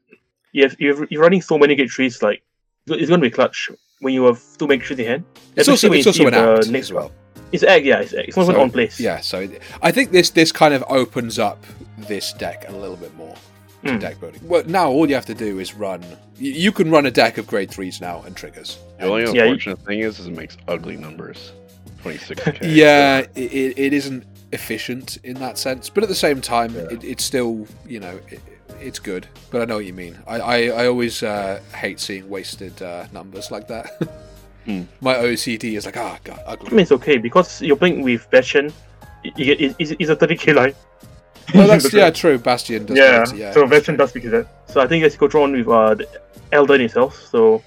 If 0.53 0.79
you're, 0.79 1.05
you're 1.09 1.21
running 1.21 1.41
so 1.41 1.57
many 1.57 1.75
Grade 1.75 1.91
Threes, 1.91 2.21
like 2.21 2.43
it's 2.87 3.09
gonna 3.09 3.21
be 3.21 3.31
clutch 3.31 3.69
when 3.99 4.13
you 4.13 4.23
have 4.25 4.41
too 4.57 4.67
many 4.67 4.77
Grade 4.77 4.87
Threes 4.87 4.99
in 4.99 5.05
hand. 5.05 5.23
It's 5.55 5.67
Especially 5.67 5.71
also 5.71 5.89
when 5.89 5.99
it's 5.99 6.05
you 6.05 6.09
also 6.09 6.17
see 6.17 6.25
an 6.25 6.33
the 6.33 6.59
act 6.59 6.69
next 6.69 6.85
as 6.87 6.93
well. 6.93 7.11
It's 7.51 7.63
egg, 7.63 7.85
yeah. 7.85 7.99
It's 8.01 8.13
egg. 8.13 8.25
It's 8.27 8.37
not 8.37 8.43
even 8.43 8.55
So, 8.55 8.61
on 8.61 8.71
place. 8.71 8.99
Yeah, 8.99 9.19
so 9.21 9.47
I 9.81 9.91
think 9.91 10.11
this 10.11 10.29
this 10.31 10.51
kind 10.51 10.73
of 10.73 10.83
opens 10.89 11.39
up 11.39 11.63
this 11.97 12.33
deck 12.33 12.65
a 12.69 12.71
little 12.73 12.97
bit 12.97 13.15
more 13.15 13.35
to 13.85 13.91
Mm. 13.91 13.99
deck 13.99 14.19
building. 14.19 14.41
Well, 14.43 14.63
now 14.65 14.89
all 14.89 15.07
you 15.07 15.15
have 15.15 15.27
to 15.27 15.33
do 15.35 15.59
is 15.59 15.73
run. 15.75 16.03
You, 16.37 16.51
you 16.51 16.71
can 16.71 16.89
run 16.91 17.05
a 17.05 17.11
deck 17.11 17.37
of 17.37 17.45
grade 17.47 17.69
threes 17.71 18.01
now 18.01 18.23
and 18.25 18.35
triggers. 18.35 18.77
The 18.99 19.05
only 19.05 19.21
Yeah, 19.23 19.31
you- 19.31 19.41
unfortunate 19.43 19.79
thing 19.85 19.99
is, 19.99 20.19
is 20.19 20.27
it 20.27 20.35
makes 20.35 20.57
ugly 20.67 20.97
numbers. 20.97 21.51
26k. 22.03 22.59
yeah, 22.75 23.19
it, 23.19 23.29
it, 23.35 23.77
it 23.79 23.93
isn't 23.93 24.23
efficient 24.51 25.17
in 25.23 25.35
that 25.39 25.57
sense, 25.57 25.89
but 25.89 26.03
at 26.03 26.09
the 26.09 26.15
same 26.15 26.41
time, 26.41 26.73
Yeah. 26.75 26.87
it, 26.91 27.03
it's 27.03 27.23
still 27.23 27.67
you 27.87 27.99
know 27.99 28.19
it, 28.29 28.41
it's 28.81 28.99
good. 28.99 29.27
But 29.51 29.61
I 29.61 29.65
know 29.65 29.75
what 29.75 29.85
you 29.85 29.93
mean. 29.93 30.17
I 30.27 30.39
I, 30.39 30.57
I 30.83 30.87
always 30.87 31.21
uh, 31.23 31.59
hate 31.75 31.99
seeing 31.99 32.27
wasted 32.29 32.81
uh, 32.81 33.05
numbers 33.13 33.51
like 33.51 33.67
that. 33.69 33.91
Hmm. 34.65 34.83
My 35.01 35.15
OCD 35.15 35.77
is 35.77 35.85
like, 35.85 35.97
ah, 35.97 36.17
god, 36.23 36.41
I 36.47 36.69
mean, 36.71 36.79
it's 36.79 36.91
okay 36.91 37.17
because 37.17 37.61
you're 37.61 37.75
playing 37.75 38.01
with 38.01 38.29
Bastion. 38.31 38.73
It, 39.23 39.75
it's, 39.79 40.09
a 40.09 40.15
30k 40.15 40.55
line. 40.55 40.73
Well, 41.53 41.67
that's 41.67 41.91
yeah, 41.93 42.09
true. 42.09 42.37
Bastion 42.37 42.85
does. 42.85 42.97
yeah, 42.97 43.25
yeah. 43.33 43.51
so 43.51 43.67
Bastion 43.67 43.95
does 43.95 44.11
because 44.11 44.31
that. 44.31 44.47
So 44.67 44.81
I 44.81 44.87
think 44.87 45.03
let's 45.03 45.15
go 45.15 45.27
on 45.41 45.51
with 45.53 45.67
uh, 45.67 45.95
the 45.95 46.07
Alden 46.53 46.81
itself. 46.81 47.27
So 47.29 47.63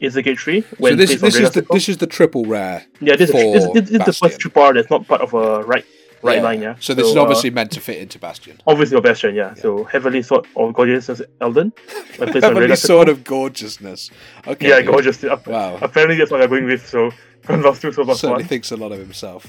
it's 0.00 0.16
a 0.16 0.22
gate 0.22 0.38
tree. 0.38 0.62
So 0.62 0.76
When 0.78 0.96
this 0.96 1.20
this 1.20 1.36
is 1.36 1.50
the 1.50 1.66
this 1.70 1.88
is 1.88 1.98
the 1.98 2.06
triple 2.06 2.44
rare. 2.44 2.84
yeah, 3.00 3.16
this 3.16 3.30
is, 3.30 3.34
this, 3.34 3.64
this, 3.64 3.90
this 3.90 4.00
is 4.00 4.06
the 4.06 4.12
first 4.12 4.40
true 4.40 4.50
part 4.50 4.76
that's 4.76 4.90
not 4.90 5.06
part 5.06 5.20
of 5.20 5.34
a 5.34 5.62
right 5.64 5.84
right 6.22 6.36
Yeah. 6.36 6.42
line. 6.42 6.62
Yeah. 6.62 6.74
So 6.80 6.94
this 6.94 7.06
is 7.06 7.16
uh, 7.16 7.22
obviously 7.22 7.50
meant 7.50 7.70
to 7.72 7.80
fit 7.80 7.98
into 7.98 8.18
Bastion. 8.18 8.60
obviously 8.66 8.96
a 8.98 9.00
Bastion. 9.00 9.34
Yeah. 9.34 9.54
So 9.54 9.84
heavily 9.84 10.22
sought 10.22 10.46
of 10.56 10.72
gorgeous 10.74 11.08
as 11.08 11.22
Alden. 11.40 11.72
when 12.16 12.30
placed 12.30 12.36
on 12.44 12.50
Heavenly 12.54 12.66
Dragon 12.68 12.76
sort 12.76 13.08
of 13.08 13.24
gorgeousness. 13.24 14.10
Okay. 14.46 14.68
Yeah, 14.68 14.82
gorgeous. 14.82 15.22
Uh, 15.24 15.36
Wow. 15.46 15.78
Apparently 15.82 16.16
that's 16.16 16.30
what 16.30 16.38
they're 16.38 16.48
going 16.48 16.64
with. 16.66 16.86
So 16.86 17.10
last 17.48 17.80
two, 17.82 17.92
so 17.92 18.02
last 18.02 18.20
Certainly 18.20 18.42
one. 18.42 18.48
thinks 18.48 18.70
a 18.70 18.76
lot 18.76 18.92
of 18.92 18.98
himself. 18.98 19.46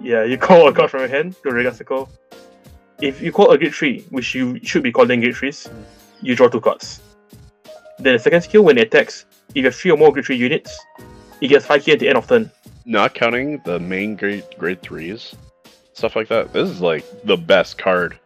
Yeah, 0.00 0.24
you 0.24 0.38
call 0.38 0.68
a 0.68 0.72
card 0.72 0.90
from 0.90 1.00
your 1.00 1.08
hand 1.08 1.34
to 1.42 1.48
Regasicle. 1.50 2.08
If 3.00 3.20
you 3.20 3.30
call 3.32 3.50
a 3.50 3.58
gate 3.58 3.72
tree, 3.72 4.04
which 4.10 4.34
you 4.34 4.58
should 4.64 4.82
be 4.82 4.90
calling 4.92 5.20
gate 5.20 5.34
trees, 5.34 5.68
you 6.22 6.34
draw 6.34 6.48
two 6.48 6.60
cards. 6.60 7.00
Then 7.98 8.14
the 8.14 8.18
second 8.18 8.42
skill, 8.42 8.62
when 8.64 8.78
it 8.78 8.86
attacks, 8.88 9.24
if 9.50 9.56
you 9.56 9.64
have 9.64 9.74
three 9.74 9.90
or 9.90 9.96
more 9.96 10.12
gate 10.12 10.24
tree 10.24 10.36
units, 10.36 10.76
it 11.40 11.48
gets 11.48 11.66
5k 11.66 11.92
at 11.94 11.98
the 12.00 12.08
end 12.08 12.18
of 12.18 12.26
turn. 12.28 12.50
Not 12.86 13.14
counting 13.14 13.60
the 13.64 13.78
main 13.78 14.16
grade 14.16 14.44
grade 14.56 14.82
threes, 14.82 15.34
stuff 15.98 16.16
like 16.16 16.28
that. 16.28 16.52
This 16.52 16.68
is 16.70 16.80
like 16.80 17.04
the 17.24 17.36
best 17.36 17.76
card 17.78 18.18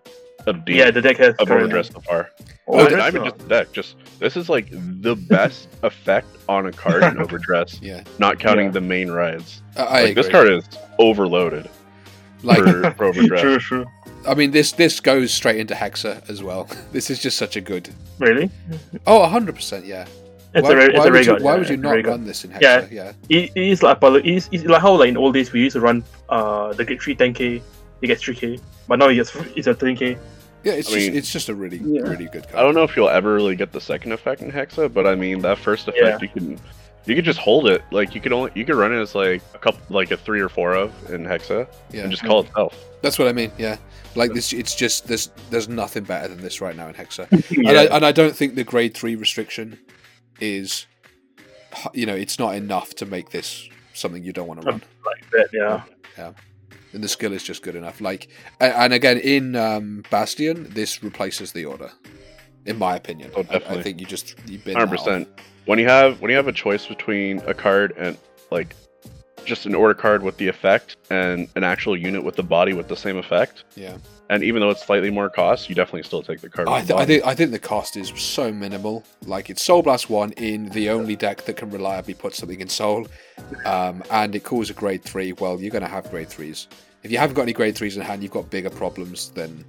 of 0.46 0.64
D 0.64 0.74
Yeah, 0.78 0.90
the 0.90 1.00
deck 1.02 1.16
has 1.18 1.34
of 1.38 1.48
current- 1.48 1.62
overdress 1.64 1.88
so 1.88 2.00
far. 2.00 2.30
Oh, 2.68 2.76
Not- 2.78 2.90
that's 2.90 2.96
not 2.96 3.08
even 3.08 3.24
just 3.24 3.38
the 3.38 3.48
deck. 3.48 3.72
Just 3.72 3.96
this 4.20 4.36
is 4.36 4.48
like 4.48 4.66
the 4.70 5.16
best 5.28 5.68
effect 5.82 6.28
on 6.48 6.66
a 6.66 6.72
card 6.72 7.02
in 7.02 7.18
overdress. 7.18 7.80
Yeah, 7.82 8.04
Not 8.18 8.38
counting 8.38 8.66
Yeah. 8.66 8.72
the 8.72 8.80
main 8.80 9.10
rides. 9.10 9.62
I, 9.76 9.82
I 9.82 10.02
Like, 10.04 10.14
this 10.14 10.28
card 10.28 10.48
is 10.48 10.64
overloaded 10.98 11.68
like, 12.42 12.58
for, 12.58 12.90
for 12.92 13.04
overdress. 13.10 13.40
True, 13.40 13.58
true. 13.58 13.86
I 14.28 14.34
mean, 14.34 14.52
this 14.52 14.70
this 14.72 15.00
goes 15.00 15.32
straight 15.34 15.56
into 15.56 15.74
Hexa 15.74 16.28
as 16.30 16.42
well. 16.42 16.68
This 16.92 17.10
is 17.10 17.18
just 17.20 17.36
such 17.38 17.56
a 17.56 17.60
good. 17.60 17.88
Really? 18.18 18.50
Oh, 19.06 19.26
hundred 19.26 19.54
percent, 19.56 19.84
yeah. 19.86 20.06
It's 20.54 20.62
why 20.64 20.72
a, 20.72 20.76
re- 20.76 20.84
it's 20.86 20.98
why 20.98 21.06
a 21.06 21.10
would 21.10 21.26
you, 21.26 21.36
why 21.36 21.56
would 21.58 21.68
you 21.68 21.76
not 21.78 21.92
Raygun. 21.94 22.10
run 22.10 22.24
this 22.24 22.44
in 22.44 22.50
Hexa? 22.50 22.60
Yeah. 22.60 22.86
Yeah, 22.90 23.12
It, 23.28 23.52
it 23.54 23.62
is 23.68 23.82
like 23.82 23.96
Apollo. 23.96 24.20
It's, 24.24 24.48
it's 24.52 24.64
like 24.64 24.82
how 24.82 24.94
like 24.94 25.08
in 25.08 25.16
old 25.16 25.34
days 25.34 25.52
we 25.52 25.60
used 25.60 25.74
to 25.74 25.80
run 25.80 26.04
uh 26.28 26.72
the 26.74 26.84
gate 26.84 27.00
tree 27.00 27.14
10k, 27.16 27.62
it 28.02 28.06
gets 28.06 28.22
3k, 28.22 28.60
but 28.88 28.98
now 28.98 29.08
it 29.08 29.14
gets 29.14 29.34
it's 29.56 29.66
a 29.66 29.74
10k. 29.74 30.18
yeah. 30.64 30.72
It's 30.72 30.88
I 30.88 30.94
just 30.94 31.06
mean- 31.08 31.16
it's 31.16 31.32
just 31.32 31.48
a 31.48 31.54
really 31.54 31.78
Yeah. 31.78 32.02
really 32.02 32.26
good 32.26 32.42
card. 32.44 32.56
I 32.56 32.62
don't 32.62 32.74
know 32.74 32.82
if 32.84 32.94
you'll 32.96 33.08
ever 33.08 33.34
really 33.34 33.56
get 33.56 33.72
the 33.72 33.80
second 33.80 34.12
effect 34.12 34.42
in 34.42 34.52
Hexa, 34.52 34.92
but 34.92 35.06
I 35.06 35.14
mean 35.14 35.40
that 35.42 35.58
first 35.58 35.88
effect 35.88 36.20
you 36.22 36.28
can 36.28 36.58
you 37.04 37.16
could 37.16 37.24
just 37.24 37.38
hold 37.40 37.68
it. 37.68 37.82
Like 37.90 38.14
you 38.14 38.20
could 38.20 38.32
only 38.32 38.52
you 38.54 38.64
could 38.64 38.76
run 38.76 38.92
it 38.92 39.00
as 39.00 39.14
like 39.14 39.42
a 39.54 39.58
couple 39.58 39.80
like 39.88 40.10
a 40.10 40.16
three 40.16 40.40
or 40.40 40.48
four 40.48 40.74
of 40.74 40.92
in 41.10 41.24
Hexa 41.24 41.66
Yeah, 41.92 42.02
and 42.02 42.10
just 42.10 42.24
call 42.24 42.40
it 42.40 42.48
itself. 42.48 42.76
that's 43.00 43.18
what 43.18 43.26
I 43.26 43.32
mean. 43.32 43.50
Yeah, 43.58 43.76
like 44.14 44.32
this. 44.34 44.52
It's 44.52 44.74
just 44.74 45.08
there's 45.08 45.30
there's 45.50 45.68
nothing 45.68 46.04
better 46.04 46.28
than 46.28 46.40
this 46.42 46.60
right 46.60 46.76
now 46.76 46.88
in 46.88 46.94
Hexa. 46.94 47.26
yeah. 47.50 47.68
and, 47.70 47.78
I, 47.78 47.84
and 47.96 48.04
I 48.06 48.12
don't 48.12 48.36
think 48.36 48.54
the 48.54 48.62
grade 48.64 48.94
three 48.94 49.16
restriction 49.16 49.78
is, 50.40 50.86
you 51.92 52.06
know, 52.06 52.14
it's 52.14 52.38
not 52.38 52.54
enough 52.54 52.94
to 52.96 53.06
make 53.06 53.30
this 53.30 53.68
something 53.94 54.24
you 54.24 54.32
don't 54.32 54.46
want 54.48 54.60
to 54.62 54.66
run. 54.66 54.82
like 55.04 55.30
that, 55.30 55.48
yeah. 55.52 55.82
Yeah. 56.18 56.32
And 56.92 57.02
the 57.02 57.08
skill 57.08 57.32
is 57.32 57.42
just 57.42 57.62
good 57.62 57.74
enough. 57.74 58.00
Like, 58.00 58.28
and 58.60 58.92
again, 58.92 59.18
in 59.18 59.56
um, 59.56 60.02
Bastion, 60.10 60.66
this 60.70 61.02
replaces 61.02 61.52
the 61.52 61.64
order, 61.64 61.90
in 62.66 62.78
my 62.78 62.96
opinion. 62.96 63.30
Oh, 63.34 63.46
I, 63.50 63.56
I 63.56 63.82
think 63.82 63.98
you 64.00 64.06
just 64.06 64.34
you 64.46 64.58
bin 64.58 64.74
Hundred 64.76 64.90
that 64.90 64.98
off. 65.00 65.04
percent. 65.04 65.28
When 65.64 65.78
you 65.78 65.86
have 65.88 66.20
when 66.20 66.30
you 66.30 66.36
have 66.36 66.48
a 66.48 66.52
choice 66.52 66.86
between 66.86 67.38
a 67.46 67.54
card 67.54 67.94
and 67.96 68.18
like 68.50 68.74
just 69.46 69.64
an 69.64 69.74
order 69.74 69.94
card 69.94 70.22
with 70.22 70.36
the 70.36 70.48
effect 70.48 70.96
and 71.10 71.48
an 71.56 71.64
actual 71.64 71.96
unit 71.96 72.22
with 72.24 72.36
the 72.36 72.42
body 72.42 72.74
with 72.74 72.88
the 72.88 72.96
same 72.96 73.16
effect, 73.16 73.64
Yeah, 73.74 73.96
and 74.32 74.42
even 74.42 74.60
though 74.60 74.70
it's 74.70 74.82
slightly 74.82 75.10
more 75.10 75.28
cost, 75.28 75.68
you 75.68 75.74
definitely 75.74 76.04
still 76.04 76.22
take 76.22 76.40
the 76.40 76.48
card. 76.48 76.66
I, 76.66 76.80
th- 76.80 76.98
I 76.98 77.04
think 77.04 77.26
I 77.26 77.34
think 77.34 77.50
the 77.50 77.58
cost 77.58 77.98
is 77.98 78.08
so 78.16 78.50
minimal. 78.50 79.04
Like 79.26 79.50
it's 79.50 79.62
Soul 79.62 79.82
Blast 79.82 80.08
one 80.08 80.32
in 80.32 80.70
the 80.70 80.88
only 80.88 81.16
deck 81.16 81.42
that 81.42 81.58
can 81.58 81.68
reliably 81.70 82.14
put 82.14 82.34
something 82.34 82.58
in 82.58 82.68
Soul, 82.68 83.06
um, 83.66 84.02
and 84.10 84.34
it 84.34 84.42
calls 84.42 84.70
a 84.70 84.72
grade 84.72 85.02
three. 85.02 85.34
Well, 85.34 85.60
you're 85.60 85.70
going 85.70 85.82
to 85.82 85.88
have 85.88 86.10
grade 86.10 86.30
threes. 86.30 86.66
If 87.02 87.12
you 87.12 87.18
haven't 87.18 87.34
got 87.34 87.42
any 87.42 87.52
grade 87.52 87.76
threes 87.76 87.98
in 87.98 88.02
hand, 88.02 88.22
you've 88.22 88.32
got 88.32 88.48
bigger 88.48 88.70
problems 88.70 89.30
than 89.32 89.66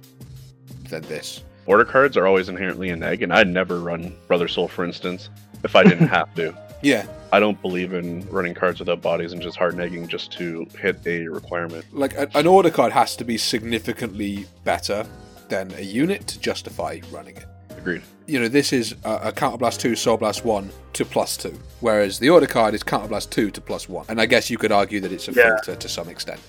than 0.88 1.02
this. 1.02 1.42
Order 1.66 1.84
cards 1.84 2.16
are 2.16 2.26
always 2.26 2.48
inherently 2.48 2.88
a 2.88 2.96
neg, 2.96 3.22
and 3.22 3.34
I'd 3.34 3.48
never 3.48 3.80
run 3.80 4.16
Brother 4.28 4.48
Soul, 4.48 4.68
for 4.68 4.82
instance, 4.82 5.28
if 5.62 5.76
I 5.76 5.82
didn't 5.82 6.08
have 6.18 6.34
to. 6.36 6.54
Yeah, 6.82 7.06
I 7.34 7.40
don't 7.40 7.60
believe 7.60 7.92
in 7.94 8.24
running 8.30 8.54
cards 8.54 8.78
without 8.78 9.02
bodies 9.02 9.32
and 9.32 9.42
just 9.42 9.56
hard 9.56 9.74
negging 9.74 10.06
just 10.06 10.30
to 10.38 10.66
hit 10.80 10.98
a 11.04 11.26
requirement. 11.26 11.84
like 11.92 12.14
an 12.36 12.46
order 12.46 12.70
card 12.70 12.92
has 12.92 13.16
to 13.16 13.24
be 13.24 13.36
significantly 13.38 14.46
better 14.62 15.04
than 15.48 15.72
a 15.74 15.80
unit 15.80 16.28
to 16.28 16.38
justify 16.38 17.00
running 17.10 17.36
it. 17.36 17.46
Agreed. 17.70 18.02
You 18.28 18.38
know, 18.38 18.46
this 18.46 18.72
is 18.72 18.94
a, 19.04 19.14
a 19.30 19.32
Counterblast 19.32 19.80
2, 19.80 19.96
Soul 19.96 20.16
Blast 20.16 20.44
1 20.44 20.70
to 20.92 21.04
plus 21.04 21.36
2, 21.38 21.58
whereas 21.80 22.20
the 22.20 22.30
order 22.30 22.46
card 22.46 22.72
is 22.72 22.84
Counterblast 22.84 23.30
2 23.30 23.50
to 23.50 23.60
plus 23.60 23.88
1. 23.88 24.06
And 24.08 24.20
I 24.20 24.26
guess 24.26 24.48
you 24.48 24.56
could 24.56 24.70
argue 24.70 25.00
that 25.00 25.10
it's 25.10 25.26
a 25.26 25.32
Yeah. 25.32 25.56
filter 25.56 25.74
to 25.74 25.88
some 25.88 26.08
extent. 26.08 26.40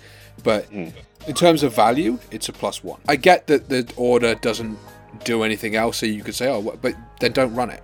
But 0.44 0.72
Mm. 0.72 0.94
in 1.28 1.34
terms 1.34 1.64
of 1.64 1.74
value, 1.74 2.20
it's 2.30 2.48
a 2.48 2.54
plus 2.54 2.84
1. 2.84 3.00
I 3.10 3.16
get 3.16 3.48
that 3.48 3.70
the 3.70 3.92
order 3.96 4.36
doesn't 4.36 4.78
do 5.24 5.42
anything 5.42 5.76
else, 5.76 5.98
so 5.98 6.06
you 6.06 6.22
could 6.24 6.36
say, 6.36 6.48
oh, 6.48 6.62
but 6.80 6.94
then 7.20 7.32
don't 7.32 7.54
run 7.56 7.70
it. 7.70 7.82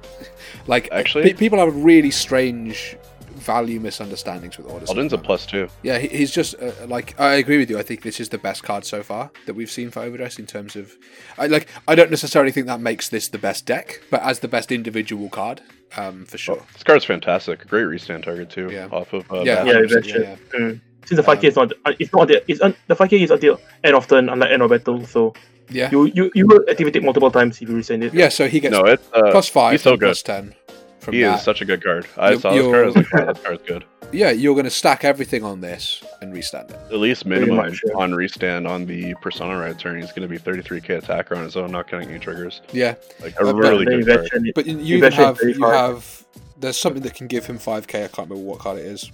like, 0.68 0.90
Actually- 0.92 1.24
pe- 1.24 1.34
people 1.34 1.60
have 1.60 1.76
really 1.76 2.12
strange 2.12 2.96
value 3.36 3.80
misunderstandings 3.80 4.58
with 4.58 4.68
orders. 4.68 4.90
Alden's 4.90 5.14
a 5.14 5.18
plus 5.18 5.46
two. 5.48 5.68
Yeah, 5.82 5.98
he- 5.98 6.10
he's 6.10 6.30
just 6.32 6.54
uh, 6.62 6.72
like 6.88 7.20
I 7.20 7.34
agree 7.36 7.58
with 7.58 7.70
you. 7.72 7.80
I 7.80 7.82
think 7.82 8.04
this 8.04 8.20
is 8.20 8.30
the 8.30 8.38
best 8.38 8.62
card 8.64 8.86
so 8.86 9.02
far 9.02 9.32
that 9.48 9.56
we've 9.56 9.72
seen 9.72 9.90
for 9.90 10.02
Overdress 10.02 10.38
in 10.38 10.46
terms 10.46 10.76
of, 10.76 10.94
I 11.40 11.48
like. 11.48 11.68
I 11.88 11.96
don't 11.96 12.12
necessarily 12.12 12.52
think 12.52 12.68
that 12.68 12.80
makes 12.82 13.10
this 13.10 13.30
the 13.30 13.40
best 13.40 13.66
deck, 13.66 14.02
but 14.12 14.22
as 14.22 14.40
the 14.40 14.48
best 14.48 14.72
individual 14.72 15.28
card, 15.30 15.62
um, 15.98 16.26
for 16.26 16.38
sure. 16.38 16.62
This 16.74 16.84
card's 16.84 17.06
fantastic. 17.06 17.64
A 17.64 17.68
great 17.68 17.86
restand 17.86 18.26
target 18.26 18.52
too. 18.52 18.70
Yeah. 18.72 18.88
Off 18.92 19.12
of 19.14 19.32
uh, 19.32 19.42
Yeah. 19.42 19.64
Bash. 19.64 19.74
Yeah, 19.74 19.74
100%, 19.98 20.06
yeah, 20.22 20.36
Mm. 20.60 20.82
Since 21.08 21.18
the 21.20 21.24
5k 21.24 21.44
is 21.46 21.56
not, 21.56 21.72
uh, 21.86 21.94
it's 21.98 22.14
not 22.14 22.28
there. 22.28 22.42
It's 22.48 22.62
un, 22.62 22.76
the 22.88 22.96
5k 22.96 23.24
is 23.24 23.32
until 23.32 23.60
end 23.84 23.96
of 23.96 24.08
turn, 24.08 24.30
unlike 24.30 24.52
end 24.52 24.62
of 24.62 24.70
battle. 24.70 25.04
So 25.08 25.34
yeah. 25.70 25.90
You 25.92 26.06
you 26.06 26.32
you 26.36 26.48
were 26.48 26.66
activated 26.70 27.04
multiple 27.04 27.32
times 27.32 27.62
if 27.62 27.70
you 27.70 27.76
resend 27.76 28.04
it. 28.04 28.14
Yeah, 28.14 28.30
so 28.30 28.48
he 28.48 28.60
gets 28.60 28.74
no, 28.74 28.84
it's, 28.86 29.08
uh, 29.14 29.32
plus 29.32 29.48
five, 29.48 29.74
he's 29.74 29.82
so 29.82 29.92
good. 29.92 30.08
plus 30.08 30.22
ten. 30.22 30.56
From 31.00 31.16
he 31.16 31.22
that. 31.22 31.40
is 31.40 31.44
such 31.44 31.62
a 31.62 31.66
good 31.66 31.84
card. 31.84 32.06
I 32.16 32.32
you're, 32.32 32.40
saw 32.40 32.54
this 32.54 32.64
card. 32.64 32.84
I 32.84 32.86
was 32.86 32.96
like, 32.96 33.36
this 33.36 33.44
card's 33.44 33.64
good. 33.64 33.86
Yeah, 34.14 34.32
you're 34.32 34.56
going 34.56 34.66
to 34.66 34.70
stack 34.70 35.06
everything 35.06 35.42
on 35.42 35.62
this 35.62 36.04
and 36.22 36.34
restand 36.34 36.70
it. 36.70 36.76
At 36.92 36.98
least 36.98 37.26
minimum 37.26 37.56
much, 37.56 37.82
yeah. 37.86 37.94
on 37.94 38.14
restand 38.14 38.68
on 38.68 38.86
the 38.86 39.14
Persona 39.22 39.58
Ride 39.58 39.80
turn, 39.80 40.02
he's 40.02 40.12
going 40.12 40.28
to 40.28 40.28
be 40.28 40.38
33k 40.38 40.98
attacker 40.98 41.34
on 41.34 41.46
his 41.46 41.56
own, 41.56 41.72
not 41.72 41.88
counting 41.88 42.10
any 42.10 42.20
triggers. 42.20 42.60
Yeah, 42.74 42.96
like 43.22 43.40
a 43.40 43.56
really 43.56 43.86
good 43.86 44.06
card. 44.06 44.52
But 44.54 44.66
you, 44.66 44.78
you 44.80 45.02
have 45.02 45.40
you 45.42 45.62
hard. 45.62 45.76
have 45.76 46.26
there's 46.60 46.76
something 46.76 47.04
that 47.04 47.14
can 47.14 47.28
give 47.28 47.46
him 47.46 47.58
5k. 47.58 48.04
I 48.04 48.08
can't 48.08 48.30
remember 48.30 48.36
what 48.36 48.60
card 48.60 48.80
it 48.80 48.86
is. 48.86 49.10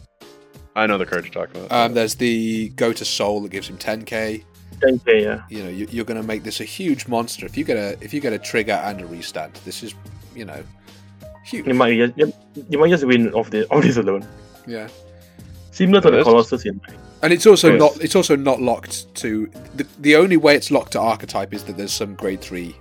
I 0.75 0.85
know 0.85 0.97
the 0.97 1.05
card 1.05 1.25
you're 1.25 1.33
talking 1.33 1.63
about. 1.63 1.71
Um, 1.71 1.93
there's 1.93 2.15
the 2.15 2.69
Go 2.69 2.93
to 2.93 3.05
Soul 3.05 3.41
that 3.41 3.49
gives 3.49 3.67
him 3.67 3.77
10k. 3.77 4.43
Yeah. 4.81 5.43
You 5.49 5.63
know, 5.63 5.69
you, 5.69 6.01
are 6.01 6.05
going 6.05 6.21
to 6.21 6.27
make 6.27 6.43
this 6.43 6.59
a 6.59 6.63
huge 6.63 7.07
monster 7.07 7.45
if 7.45 7.57
you 7.57 7.63
get 7.63 7.77
a 7.77 7.97
if 8.01 8.13
you 8.13 8.21
get 8.21 8.33
a 8.33 8.39
trigger 8.39 8.73
and 8.73 9.01
a 9.01 9.05
restand. 9.05 9.53
This 9.65 9.83
is, 9.83 9.95
you 10.35 10.45
know, 10.45 10.63
huge. 11.43 11.67
You 11.67 11.73
might 11.73 11.89
you, 11.89 12.33
you 12.69 12.79
might 12.79 12.89
just 12.89 13.05
win 13.05 13.33
off 13.33 13.49
this 13.49 13.67
off 13.71 13.83
this 13.83 13.97
alone. 13.97 14.27
Yeah, 14.67 14.87
similar 15.71 16.01
to 16.01 16.11
the 16.11 16.23
Colossus 16.23 16.65
in 16.65 16.81
and 17.21 17.33
it's 17.33 17.45
also 17.45 17.71
yes. 17.71 17.79
not 17.79 18.03
it's 18.03 18.15
also 18.15 18.35
not 18.35 18.61
locked 18.61 19.13
to 19.15 19.49
the 19.75 19.87
the 19.99 20.15
only 20.15 20.37
way 20.37 20.55
it's 20.55 20.69
locked 20.69 20.91
to 20.91 20.99
archetype 20.99 21.53
is 21.53 21.63
that 21.63 21.77
there's 21.77 21.91
some 21.91 22.15
grade 22.15 22.41
three 22.41 22.75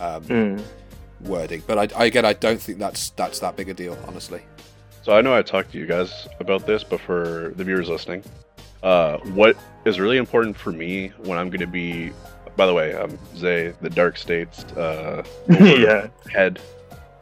um, 0.00 0.24
mm. 0.24 0.62
wording. 1.20 1.62
But 1.66 1.92
I, 1.92 2.02
I, 2.02 2.04
again 2.06 2.24
I 2.24 2.32
don't 2.32 2.60
think 2.60 2.78
that's 2.78 3.10
that's 3.10 3.38
that 3.40 3.56
big 3.56 3.68
a 3.68 3.74
deal, 3.74 3.96
honestly. 4.06 4.42
So 5.02 5.12
I 5.12 5.20
know 5.20 5.34
I 5.34 5.42
talked 5.42 5.72
to 5.72 5.78
you 5.78 5.86
guys 5.86 6.28
about 6.40 6.66
this, 6.66 6.82
but 6.82 7.00
for 7.00 7.52
the 7.56 7.64
viewers 7.64 7.88
listening, 7.88 8.24
uh, 8.84 9.18
what 9.32 9.56
is 9.86 9.98
really 9.98 10.18
important 10.18 10.56
for 10.56 10.70
me 10.70 11.08
when 11.24 11.38
I'm 11.38 11.48
going 11.48 11.60
to 11.60 11.66
be, 11.66 12.12
by 12.54 12.66
the 12.66 12.74
way, 12.74 12.94
I'm 12.94 13.18
Zay, 13.34 13.72
the 13.80 13.90
Dark 13.90 14.16
States 14.16 14.64
uh, 14.74 15.24
yeah. 15.48 16.08
head. 16.30 16.60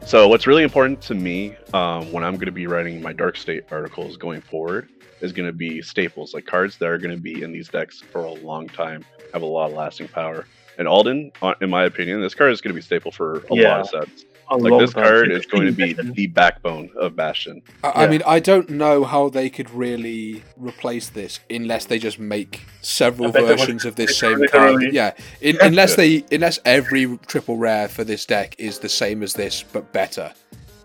So 0.05 0.27
what's 0.27 0.49
really 0.49 0.65
important 0.65 1.01
to 1.03 1.15
me 1.15 1.57
um, 1.73 2.11
when 2.11 2.25
I'm 2.25 2.35
going 2.35 2.47
to 2.47 2.53
be 2.53 2.67
writing 2.67 3.01
my 3.01 3.13
Dark 3.13 3.37
State 3.37 3.65
articles 3.71 4.17
going 4.17 4.41
forward 4.41 4.89
is 5.21 5.33
going 5.33 5.47
to 5.47 5.53
be 5.53 5.81
staples, 5.81 6.35
like 6.35 6.45
cards 6.45 6.77
that 6.79 6.89
are 6.89 6.99
going 6.99 7.15
to 7.15 7.23
be 7.23 7.43
in 7.43 7.53
these 7.53 7.69
decks 7.69 8.01
for 8.01 8.25
a 8.25 8.33
long 8.33 8.67
time, 8.67 9.05
have 9.33 9.43
a 9.43 9.47
lot 9.47 9.71
of 9.71 9.77
lasting 9.77 10.09
power. 10.09 10.47
And 10.83 10.89
Alden, 10.89 11.31
uh, 11.41 11.55
in 11.61 11.71
my 11.71 11.85
opinion, 11.85 12.21
this 12.23 12.35
card 12.35 12.51
is 12.51 12.61
going 12.61 12.71
to 12.71 12.75
be 12.75 12.81
staple 12.83 13.13
for 13.13 13.37
a 13.37 13.43
Yeah. 13.55 13.69
lot 13.77 13.81
of 13.83 13.89
sets. 14.09 14.25
A 14.51 14.57
Like 14.57 14.81
this 14.81 14.93
card 14.93 15.31
is 15.31 15.47
going 15.47 15.67
to 15.67 15.71
be 15.73 15.93
the 16.17 16.27
backbone 16.27 16.91
of 16.97 17.15
Bastion. 17.15 17.63
I, 17.85 18.05
I 18.05 18.09
mean 18.09 18.21
i 18.27 18.41
don't 18.41 18.69
know 18.69 19.05
how 19.05 19.29
they 19.29 19.49
could 19.49 19.71
really 19.71 20.43
replace 20.57 21.09
this 21.11 21.39
unless 21.49 21.85
they 21.87 22.01
just 22.01 22.19
make 22.19 22.63
several 22.81 23.29
A 23.31 23.33
better 23.33 23.47
one. 23.47 23.59
versions 23.59 23.85
of 23.85 23.95
this 23.95 24.19
same 24.19 24.39
Literally. 24.41 24.87
card 24.87 24.93
yeah 24.93 25.13
in, 25.41 25.57
unless 25.63 25.95
they 25.95 26.25
unless 26.33 26.59
every 26.65 27.17
triple 27.29 27.57
rare 27.57 27.87
for 27.89 28.03
this 28.03 28.27
deck 28.27 28.57
is 28.59 28.81
the 28.81 28.89
same 28.89 29.23
as 29.23 29.33
this 29.35 29.63
but 29.73 29.91
better 29.93 30.35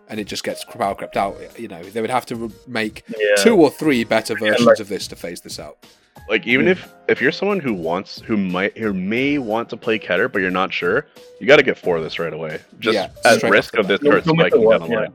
and 0.09 0.19
it 0.19 0.27
just 0.27 0.43
gets 0.43 0.63
power 0.63 0.93
crept 0.95 1.17
out 1.17 1.35
you 1.59 1.67
know 1.67 1.81
they 1.83 1.99
would 2.01 2.11
have 2.11 2.27
to 2.27 2.35
re- 2.35 2.49
make 2.67 3.03
Yeah. 3.09 3.35
two 3.43 3.55
or 3.57 3.71
three 3.71 4.03
better 4.05 4.35
versions 4.35 4.67
like- 4.67 4.79
of 4.79 4.87
this 4.87 5.07
to 5.07 5.15
phase 5.15 5.41
this 5.41 5.59
out 5.59 5.77
Like 6.29 6.45
even 6.45 6.67
if 6.67 6.93
if 7.07 7.21
you're 7.21 7.31
someone 7.31 7.59
who 7.59 7.73
wants 7.73 8.19
who 8.19 8.35
might 8.35 8.77
who 8.77 8.93
may 8.93 9.37
want 9.37 9.69
to 9.69 9.77
play 9.77 9.97
Keter 9.97 10.31
but 10.31 10.39
you're 10.39 10.51
not 10.51 10.73
sure, 10.73 11.07
you 11.39 11.47
got 11.47 11.57
to 11.57 11.63
get 11.63 11.77
four 11.77 11.97
of 11.97 12.03
this 12.03 12.19
right 12.19 12.33
away. 12.33 12.59
Just 12.79 12.95
Yeah, 12.95 13.09
at 13.23 13.41
risk 13.43 13.77
of 13.77 13.87
this 13.87 14.01
card 14.01 14.23
spiking 14.23 14.69
down 14.69 14.81
the 14.81 14.87
line. 14.87 15.13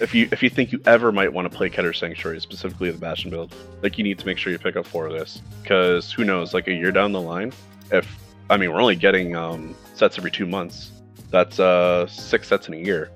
If 0.00 0.14
you 0.14 0.28
if 0.32 0.42
you 0.42 0.50
think 0.50 0.72
you 0.72 0.80
ever 0.86 1.12
might 1.12 1.32
want 1.32 1.50
to 1.50 1.56
play 1.56 1.68
Keter 1.68 1.94
Sanctuary, 1.94 2.40
specifically 2.40 2.90
the 2.90 2.98
Bastion 2.98 3.30
build, 3.30 3.54
like 3.82 3.98
you 3.98 4.04
need 4.04 4.18
to 4.18 4.26
make 4.26 4.38
sure 4.38 4.52
you 4.52 4.58
pick 4.58 4.76
up 4.76 4.86
four 4.86 5.06
of 5.06 5.12
this 5.12 5.42
because 5.62 6.12
who 6.12 6.24
knows? 6.24 6.54
Like 6.54 6.68
a 6.68 6.72
year 6.72 6.92
down 6.92 7.12
the 7.12 7.20
line, 7.20 7.52
if 7.90 8.08
I 8.48 8.56
mean 8.56 8.72
we're 8.72 8.80
only 8.80 8.96
getting 8.96 9.36
um, 9.36 9.74
sets 9.94 10.18
every 10.18 10.30
two 10.30 10.46
months, 10.46 10.92
that's 11.30 11.58
uh 11.58 12.06
six 12.06 12.48
sets 12.48 12.68
in 12.68 12.74
a 12.74 12.78
year. 12.78 13.10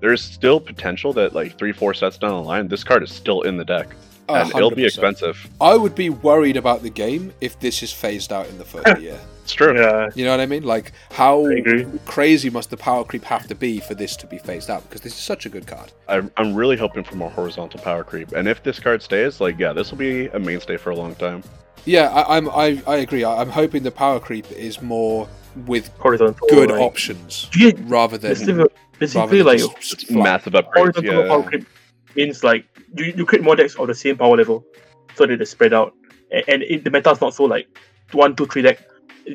There's 0.00 0.22
still 0.22 0.60
potential 0.60 1.12
that 1.14 1.34
like 1.34 1.58
three 1.58 1.72
four 1.72 1.92
sets 1.92 2.18
down 2.18 2.30
the 2.30 2.48
line, 2.48 2.68
this 2.68 2.84
card 2.84 3.02
is 3.02 3.12
still 3.12 3.42
in 3.42 3.56
the 3.56 3.64
deck, 3.64 3.88
A 4.28 4.34
and 4.42 4.54
it'll 4.54 4.70
be 4.70 4.84
expensive. 4.84 5.48
I 5.60 5.76
would 5.76 5.94
be 5.94 6.10
worried 6.10 6.56
about 6.56 6.82
the 6.82 6.90
game 6.90 7.32
if 7.40 7.58
this 7.60 7.82
is 7.82 7.92
phased 7.92 8.32
out 8.32 8.48
in 8.48 8.58
the 8.58 8.64
first 8.64 9.00
year. 9.02 9.18
It's 9.42 9.52
true. 9.54 9.74
Yeah. 9.74 10.10
You 10.14 10.26
know 10.26 10.32
what 10.32 10.40
I 10.40 10.46
mean? 10.46 10.62
Like, 10.64 10.92
how 11.10 11.48
crazy 12.04 12.50
must 12.50 12.68
the 12.68 12.76
power 12.76 13.02
creep 13.04 13.24
have 13.24 13.46
to 13.46 13.54
be 13.54 13.80
for 13.80 13.94
this 13.94 14.14
to 14.16 14.26
be 14.26 14.36
phased 14.36 14.68
out? 14.68 14.82
Because 14.82 15.00
this 15.00 15.14
is 15.14 15.18
such 15.20 15.46
a 15.46 15.48
good 15.48 15.66
card. 15.66 15.90
I'm, 16.06 16.30
I'm 16.36 16.54
really 16.54 16.76
hoping 16.76 17.02
for 17.04 17.16
more 17.16 17.30
horizontal 17.30 17.80
power 17.80 18.04
creep. 18.04 18.32
And 18.32 18.46
if 18.46 18.62
this 18.62 18.78
card 18.78 19.00
stays, 19.00 19.40
like, 19.40 19.58
yeah, 19.58 19.72
this 19.72 19.90
will 19.90 19.96
be 19.98 20.26
a 20.26 20.38
mainstay 20.38 20.76
for 20.76 20.90
a 20.90 20.96
long 20.96 21.14
time. 21.14 21.42
Yeah, 21.86 22.08
I, 22.10 22.36
I'm. 22.36 22.50
I, 22.50 22.82
I 22.86 22.96
agree. 22.96 23.24
I, 23.24 23.40
I'm 23.40 23.48
hoping 23.48 23.82
the 23.82 23.90
power 23.90 24.20
creep 24.20 24.50
is 24.52 24.82
more 24.82 25.26
with 25.66 25.88
Horizontal. 25.98 26.46
good 26.50 26.70
like, 26.70 26.80
options 26.80 27.48
Yeah, 27.56 27.70
rather 27.84 28.18
than 28.18 28.30
Basically, 28.32 28.64
rather 29.14 29.36
than 29.38 29.46
like 29.46 29.58
just 29.80 29.92
It's 29.94 30.04
flat. 30.04 30.22
massive 30.22 30.52
upgrades. 30.52 30.76
horizontal 30.76 31.26
power 31.28 31.42
creep 31.44 31.66
means 32.16 32.44
like 32.44 32.66
you, 32.96 33.12
you 33.16 33.26
create 33.26 33.44
more 33.44 33.56
decks 33.56 33.74
of 33.76 33.86
the 33.86 33.94
same 33.94 34.16
power 34.16 34.36
level 34.36 34.64
so 35.14 35.26
that 35.26 35.38
they 35.38 35.44
spread 35.44 35.72
out. 35.72 35.94
And, 36.30 36.44
and 36.48 36.62
it, 36.62 36.84
the 36.84 36.90
meta 36.90 37.10
is 37.10 37.20
not 37.20 37.34
so 37.34 37.44
like 37.44 37.66
one, 38.12 38.34
two, 38.36 38.46
three 38.46 38.62
deck 38.62 38.78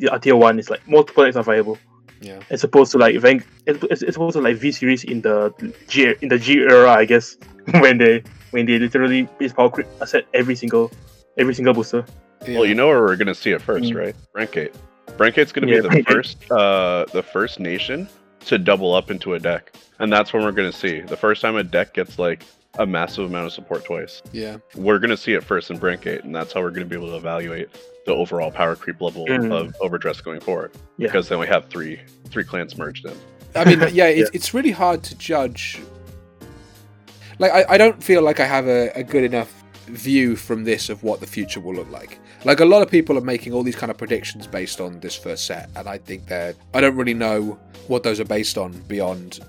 uh, 0.09 0.17
tier 0.19 0.35
one. 0.35 0.59
It's 0.59 0.69
like 0.69 0.87
multiple 0.87 1.23
decks 1.23 1.35
are 1.35 1.43
viable. 1.43 1.77
Yeah. 2.21 2.39
As 2.49 2.63
opposed 2.63 2.91
to 2.93 2.97
like 2.97 3.15
Vank, 3.15 3.43
as, 3.67 3.83
as, 3.91 4.03
as 4.03 4.15
opposed 4.15 4.35
to 4.35 4.41
like 4.41 4.55
V 4.57 4.71
series 4.71 5.03
in 5.03 5.21
the 5.21 5.53
G 5.89 6.13
in 6.21 6.29
the 6.29 6.37
G 6.39 6.59
era, 6.59 6.91
I 6.91 7.03
guess, 7.05 7.35
when 7.79 7.97
they 7.97 8.23
when 8.51 8.65
they 8.65 8.79
literally 8.79 9.23
base 9.39 9.51
power 9.51 9.69
creep 9.69 9.87
asset 10.01 10.25
every 10.33 10.55
single 10.55 10.89
every 11.37 11.53
single 11.53 11.73
booster. 11.73 12.05
Yeah. 12.47 12.59
Well, 12.59 12.65
you 12.65 12.75
know 12.75 12.87
where 12.87 13.01
we're 13.01 13.15
going 13.17 13.27
to 13.27 13.35
see 13.35 13.51
it 13.51 13.61
first, 13.61 13.85
Mm. 13.91 13.95
right? 13.97 14.15
Rankate. 14.33 14.73
Rankate's 15.17 15.51
going 15.51 15.67
to 15.67 15.73
Yeah, 15.73 15.81
be 15.81 15.81
the 15.81 15.89
Rankate. 15.89 16.13
first, 16.15 16.51
uh, 16.51 17.05
the 17.13 17.23
first 17.23 17.59
nation 17.59 18.07
to 18.45 18.57
double 18.57 18.93
up 18.93 19.09
into 19.11 19.33
a 19.33 19.39
deck. 19.39 19.73
And 19.99 20.11
that's 20.11 20.33
when 20.33 20.43
we're 20.43 20.51
going 20.51 20.69
to 20.71 20.77
see. 20.77 20.99
The 21.01 21.15
first 21.17 21.41
time 21.41 21.55
a 21.55 21.63
deck 21.63 21.93
gets, 21.93 22.19
like, 22.19 22.43
a 22.79 22.85
massive 22.85 23.25
amount 23.25 23.45
of 23.45 23.53
support 23.53 23.85
twice. 23.85 24.21
yeah. 24.31 24.57
We're 24.75 24.97
going 24.99 25.11
to 25.11 25.17
see 25.17 25.33
it 25.33 25.43
first 25.43 25.69
in 25.69 25.77
Brandt 25.77 26.01
Gate, 26.01 26.23
and 26.23 26.33
that's 26.35 26.53
how 26.53 26.61
we're 26.61 26.71
going 26.71 26.87
to 26.87 26.89
be 26.89 26.95
able 26.95 27.09
to 27.11 27.17
evaluate 27.17 27.69
the 28.05 28.13
overall 28.13 28.49
power 28.51 28.75
creep 28.75 28.99
level 28.99 29.25
Mm. 29.27 29.51
of 29.53 29.75
Overdress 29.79 30.21
going 30.21 30.39
forward. 30.39 30.71
Yeah. 30.97 31.07
Because 31.07 31.29
then 31.29 31.39
we 31.39 31.47
have 31.47 31.67
three 31.69 32.01
three 32.29 32.43
clans 32.43 32.75
merged 32.77 33.05
in. 33.05 33.13
I 33.55 33.65
mean, 33.65 33.79
yeah, 33.93 34.05
it's, 34.07 34.19
Yeah. 34.19 34.25
it's 34.33 34.53
really 34.53 34.71
hard 34.71 35.03
to 35.03 35.15
judge. 35.17 35.79
Like, 37.39 37.51
I, 37.51 37.65
I 37.69 37.77
don't 37.77 38.03
feel 38.03 38.21
like 38.23 38.39
I 38.39 38.45
have 38.45 38.67
a, 38.67 38.89
a 38.95 39.03
good 39.03 39.23
enough 39.23 39.51
view 39.87 40.35
from 40.35 40.63
this 40.63 40.89
of 40.89 41.03
what 41.03 41.19
the 41.19 41.27
future 41.27 41.59
will 41.59 41.75
look 41.75 41.89
like. 41.91 42.19
Like, 42.45 42.59
a 42.59 42.65
lot 42.65 42.81
of 42.81 42.89
people 42.89 43.17
are 43.17 43.21
making 43.21 43.53
all 43.53 43.63
these 43.63 43.75
kind 43.75 43.91
of 43.91 43.97
predictions 43.97 44.47
based 44.47 44.81
on 44.81 44.99
this 44.99 45.15
first 45.15 45.45
set, 45.45 45.69
and 45.75 45.87
I 45.87 45.97
think 45.99 46.27
they're. 46.27 46.55
I 46.73 46.81
don't 46.81 46.95
really 46.95 47.13
know 47.13 47.59
what 47.87 48.01
those 48.03 48.19
are 48.19 48.25
based 48.25 48.57
on 48.57 48.71
beyond 48.87 49.39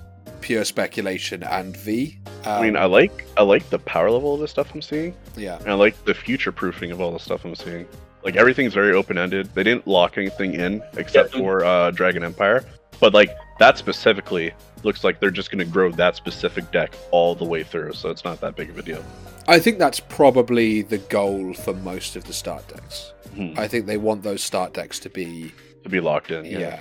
pure 0.45 0.63
speculation 0.63 1.41
and 1.41 1.75
V. 1.75 2.19
Um, 2.45 2.51
I 2.51 2.61
mean, 2.61 2.77
I 2.77 2.85
like 2.85 3.25
I 3.35 3.41
like 3.41 3.67
the 3.71 3.79
power 3.79 4.11
level 4.11 4.35
of 4.35 4.39
the 4.41 4.47
stuff 4.47 4.71
I'm 4.75 4.81
seeing. 4.81 5.15
yeah. 5.35 5.57
And 5.57 5.69
I 5.69 5.73
like 5.73 5.95
the 6.05 6.13
future 6.13 6.51
proofing 6.51 6.91
of 6.91 7.01
all 7.01 7.11
the 7.11 7.19
stuff 7.19 7.43
I'm 7.45 7.55
seeing. 7.55 7.87
Like 8.23 8.35
everything's 8.35 8.75
very 8.75 8.93
open 8.93 9.17
ended. 9.17 9.49
They 9.55 9.63
didn't 9.63 9.87
lock 9.87 10.19
anything 10.19 10.53
in 10.53 10.83
except 10.97 11.33
Yeah. 11.33 11.39
for 11.39 11.65
uh, 11.65 11.89
Dragon 11.91 12.23
Empire. 12.23 12.63
But 12.99 13.15
like 13.15 13.31
that 13.57 13.79
specifically 13.79 14.53
looks 14.83 15.03
like 15.03 15.19
they're 15.19 15.31
just 15.31 15.49
going 15.49 15.65
to 15.65 15.71
grow 15.71 15.91
that 15.93 16.15
specific 16.15 16.71
deck 16.71 16.93
all 17.09 17.33
the 17.33 17.43
way 17.45 17.63
through, 17.63 17.93
so 17.93 18.09
it's 18.11 18.23
not 18.23 18.39
that 18.41 18.55
big 18.55 18.69
of 18.69 18.77
a 18.77 18.83
deal. 18.83 19.03
I 19.47 19.57
think 19.57 19.79
that's 19.79 19.99
probably 19.99 20.83
the 20.83 20.99
goal 20.99 21.53
for 21.55 21.73
most 21.73 22.15
of 22.15 22.23
the 22.25 22.33
start 22.33 22.67
decks. 22.67 23.13
Hmm. 23.35 23.53
I 23.57 23.67
think 23.67 23.87
they 23.87 23.97
want 23.97 24.21
those 24.21 24.43
start 24.43 24.73
decks 24.75 24.99
to 24.99 25.09
be 25.09 25.51
To 25.83 25.89
be 25.89 25.99
locked 25.99 26.29
in, 26.29 26.45
yeah. 26.45 26.59
yeah. 26.59 26.79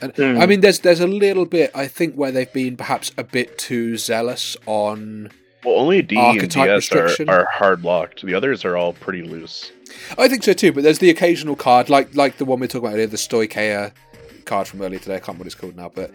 And 0.00 0.12
Hmm. 0.16 0.38
I 0.40 0.46
mean, 0.46 0.60
there's 0.60 0.80
there's 0.80 1.00
a 1.00 1.06
little 1.06 1.46
bit 1.46 1.70
I 1.74 1.86
think 1.86 2.14
where 2.14 2.30
they've 2.30 2.52
been 2.52 2.76
perhaps 2.76 3.12
a 3.16 3.24
bit 3.24 3.58
too 3.58 3.96
zealous 3.96 4.56
on. 4.66 5.30
Well, 5.64 5.76
only 5.78 6.00
D 6.02 6.16
and 6.16 6.48
DS 6.48 6.92
are, 6.92 7.08
are 7.28 7.44
hard 7.46 7.82
locked. 7.82 8.24
The 8.24 8.34
others 8.34 8.64
are 8.64 8.76
all 8.76 8.92
pretty 8.92 9.22
loose. 9.22 9.72
I 10.18 10.28
think 10.28 10.42
so 10.44 10.52
too, 10.52 10.72
but 10.72 10.82
there's 10.84 10.98
the 11.00 11.10
occasional 11.10 11.56
card 11.56 11.88
like 11.88 12.14
like 12.14 12.36
the 12.38 12.44
one 12.44 12.60
we 12.60 12.68
talked 12.68 12.84
about 12.84 12.94
earlier, 12.94 13.06
the 13.06 13.16
Stoicheia 13.16 13.92
card 14.44 14.68
from 14.68 14.82
earlier 14.82 14.98
today. 15.00 15.16
I 15.16 15.18
can't 15.18 15.28
remember 15.28 15.40
what 15.44 15.46
it's 15.46 15.54
called 15.56 15.76
now, 15.76 15.90
but 15.92 16.10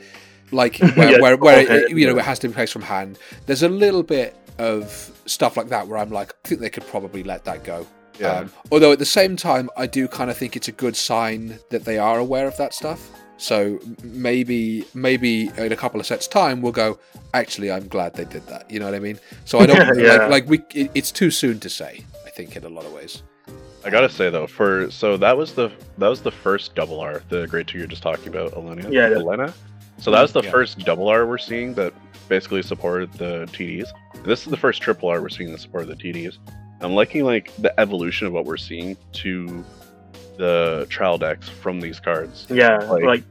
like 0.51 0.77
where 0.95 1.11
Yeah, 1.11 1.19
where, 1.21 1.37
where 1.37 1.59
it, 1.59 1.69
okay, 1.69 1.93
you 1.95 2.07
know 2.07 2.17
it 2.17 2.23
has 2.23 2.39
to 2.39 2.47
be 2.47 2.53
placed 2.53 2.73
from 2.73 2.83
hand. 2.83 3.17
There's 3.45 3.63
a 3.63 3.69
little 3.69 4.03
bit 4.03 4.35
of 4.57 5.11
stuff 5.25 5.57
like 5.57 5.69
that 5.69 5.87
where 5.87 5.97
I'm 5.97 6.11
like, 6.11 6.33
I 6.45 6.47
think 6.47 6.61
they 6.61 6.69
could 6.69 6.85
probably 6.87 7.23
let 7.23 7.43
that 7.45 7.63
go. 7.63 7.87
Yeah. 8.19 8.31
Um, 8.41 8.51
although 8.71 8.91
at 8.91 8.99
the 8.99 9.05
same 9.05 9.35
time, 9.35 9.69
I 9.75 9.87
do 9.87 10.07
kind 10.07 10.29
of 10.29 10.37
think 10.37 10.55
it's 10.55 10.67
a 10.67 10.71
good 10.73 10.95
sign 10.95 11.57
that 11.71 11.85
they 11.85 11.97
are 11.97 12.19
aware 12.19 12.47
of 12.47 12.55
that 12.57 12.73
stuff. 12.73 13.09
So 13.41 13.79
maybe 14.03 14.85
maybe 14.93 15.49
in 15.57 15.71
a 15.71 15.75
couple 15.75 15.99
of 15.99 16.05
sets 16.05 16.27
time 16.27 16.61
we'll 16.61 16.71
go. 16.71 16.99
Actually, 17.33 17.71
I'm 17.71 17.87
glad 17.87 18.13
they 18.13 18.25
did 18.25 18.45
that. 18.47 18.69
You 18.69 18.79
know 18.79 18.85
what 18.85 18.93
I 18.93 18.99
mean? 18.99 19.19
So 19.45 19.59
I 19.59 19.65
don't 19.65 19.97
Yeah. 19.97 20.27
like 20.27 20.29
like 20.29 20.47
we. 20.47 20.57
It, 20.79 20.91
it's 20.93 21.11
too 21.11 21.31
soon 21.31 21.59
to 21.61 21.69
say. 21.69 22.05
I 22.25 22.29
think 22.29 22.55
in 22.55 22.63
a 22.63 22.69
lot 22.69 22.85
of 22.85 22.93
ways. 22.93 23.23
I 23.83 23.89
gotta 23.89 24.09
say 24.09 24.29
though, 24.29 24.45
for 24.45 24.91
so 24.91 25.17
that 25.17 25.35
was 25.35 25.53
the 25.53 25.71
that 25.97 26.07
was 26.07 26.21
the 26.21 26.29
first 26.29 26.75
double 26.75 26.99
R, 26.99 27.23
the 27.29 27.47
grade 27.47 27.67
two 27.67 27.79
you're 27.79 27.87
just 27.87 28.03
talking 28.03 28.27
about, 28.27 28.53
Elena. 28.53 28.83
Yeah, 28.91 29.09
yeah. 29.09 29.15
Elena. 29.15 29.53
So 29.97 30.11
that 30.11 30.21
was 30.21 30.33
the 30.33 30.43
Yeah. 30.43 30.51
first 30.51 30.77
double 30.79 31.07
R 31.07 31.25
we're 31.25 31.39
seeing 31.39 31.73
that 31.75 31.93
basically 32.29 32.61
supported 32.61 33.11
the 33.13 33.47
TDs. 33.51 33.87
This 34.23 34.41
is 34.45 34.51
the 34.51 34.57
first 34.57 34.83
triple 34.83 35.09
R 35.09 35.19
we're 35.19 35.29
seeing 35.29 35.51
that 35.51 35.59
supported 35.61 35.89
the 35.89 35.95
TDs. 35.95 36.37
I'm 36.79 36.93
liking 36.93 37.23
like 37.25 37.51
the 37.57 37.77
evolution 37.79 38.27
of 38.27 38.33
what 38.33 38.45
we're 38.45 38.57
seeing 38.57 38.97
to 39.13 39.65
the 40.41 40.87
trial 40.89 41.17
decks 41.17 41.47
from 41.47 41.79
these 41.79 41.99
cards. 41.99 42.45
Yeah, 42.49 42.77
Like- 42.77 43.03
like 43.03 43.23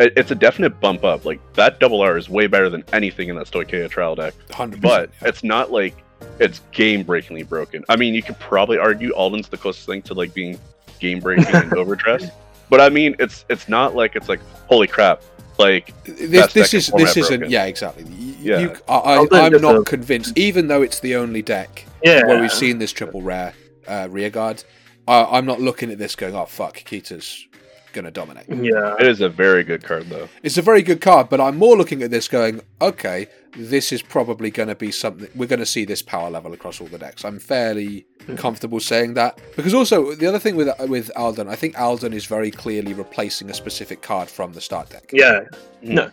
It- 0.00 0.12
It's 0.16 0.30
a 0.30 0.34
definite 0.34 0.78
bump 0.80 1.04
up. 1.04 1.24
Like 1.24 1.40
that 1.54 1.78
double 1.80 2.00
R 2.00 2.16
is 2.16 2.28
way 2.28 2.46
better 2.46 2.68
than 2.70 2.84
anything 2.92 3.28
in 3.28 3.36
that 3.36 3.46
Stoicheia 3.50 3.88
trial 3.90 4.14
deck. 4.14 4.32
Hundred 4.52 4.80
but 4.80 5.10
it's 5.22 5.42
not 5.44 5.70
like 5.72 5.94
it's 6.38 6.60
game 6.72 7.02
breakingly 7.02 7.42
broken. 7.42 7.84
I 7.88 7.96
mean, 7.96 8.14
you 8.14 8.22
could 8.22 8.38
probably 8.38 8.78
argue 8.78 9.10
Alden's 9.14 9.48
the 9.48 9.56
closest 9.56 9.86
thing 9.86 10.02
to 10.02 10.14
like 10.14 10.32
being 10.34 10.56
game 11.00 11.18
breaking 11.20 11.52
and 11.54 11.72
overdressed. 11.82 12.30
But 12.70 12.80
I 12.80 12.88
mean, 12.90 13.16
it's 13.18 13.44
it's 13.48 13.68
not 13.68 13.94
like 13.96 14.14
it's 14.16 14.28
like 14.28 14.40
holy 14.68 14.86
crap. 14.86 15.20
Like 15.58 15.92
this, 16.04 16.52
this 16.52 16.72
is 16.74 16.86
this 16.96 17.16
isn't 17.16 17.38
broken. 17.40 17.50
yeah 17.50 17.64
exactly 17.64 18.04
Y- 18.04 18.36
Yeah. 18.40 18.58
you, 18.60 18.76
I, 18.88 18.94
I, 18.94 19.14
I'll 19.16 19.28
i'm 19.34 19.60
not 19.60 19.74
a- 19.78 19.82
convinced 19.82 20.38
even 20.38 20.68
though 20.68 20.82
it's 20.82 21.00
the 21.00 21.16
only 21.16 21.42
deck 21.42 21.84
yeah, 22.04 22.24
where 22.24 22.40
we've 22.40 22.52
seen 22.52 22.78
this 22.78 22.92
triple 22.92 23.22
rare 23.22 23.52
uh, 23.88 24.06
rear 24.08 24.30
guard 24.30 24.62
I, 25.08 25.38
i'm 25.38 25.46
not 25.46 25.60
looking 25.60 25.90
at 25.90 25.98
this 25.98 26.14
going 26.14 26.34
oh 26.36 26.44
fuck 26.46 26.76
Keter's 26.78 27.46
gonna 27.94 28.10
dominate 28.10 28.44
Yeah, 28.48 28.94
it 29.00 29.06
is 29.06 29.20
a 29.22 29.30
very 29.30 29.64
good 29.64 29.82
card 29.82 30.08
though. 30.10 30.28
it's 30.42 30.58
a 30.58 30.62
very 30.62 30.82
good 30.82 31.00
card 31.00 31.28
but 31.30 31.40
i'm 31.40 31.56
more 31.56 31.76
looking 31.76 32.02
at 32.02 32.10
this 32.10 32.28
going 32.28 32.60
okay 32.80 33.26
this 33.56 33.92
is 33.92 34.02
probably 34.02 34.50
going 34.50 34.68
to 34.68 34.74
be 34.74 34.90
something 34.92 35.26
we're 35.34 35.46
going 35.48 35.58
to 35.58 35.66
see 35.66 35.86
this 35.86 36.02
power 36.02 36.28
level 36.30 36.52
across 36.52 36.80
all 36.82 36.86
the 36.88 36.98
decks 36.98 37.24
i'm 37.24 37.38
fairly 37.38 38.06
comfortable 38.36 38.78
saying 38.78 39.14
that 39.14 39.40
because 39.56 39.72
also 39.72 40.14
the 40.14 40.26
other 40.26 40.38
thing 40.38 40.54
with 40.54 40.68
with 40.88 41.10
alden 41.16 41.48
i 41.48 41.56
think 41.56 41.76
alden 41.80 42.12
is 42.12 42.26
very 42.26 42.50
clearly 42.50 42.92
replacing 42.92 43.48
a 43.50 43.54
specific 43.54 44.02
card 44.02 44.28
from 44.28 44.52
the 44.52 44.60
start 44.60 44.90
deck 44.90 45.08
yeah. 45.12 45.40
Mhm. 45.82 45.94
No, 45.94 46.10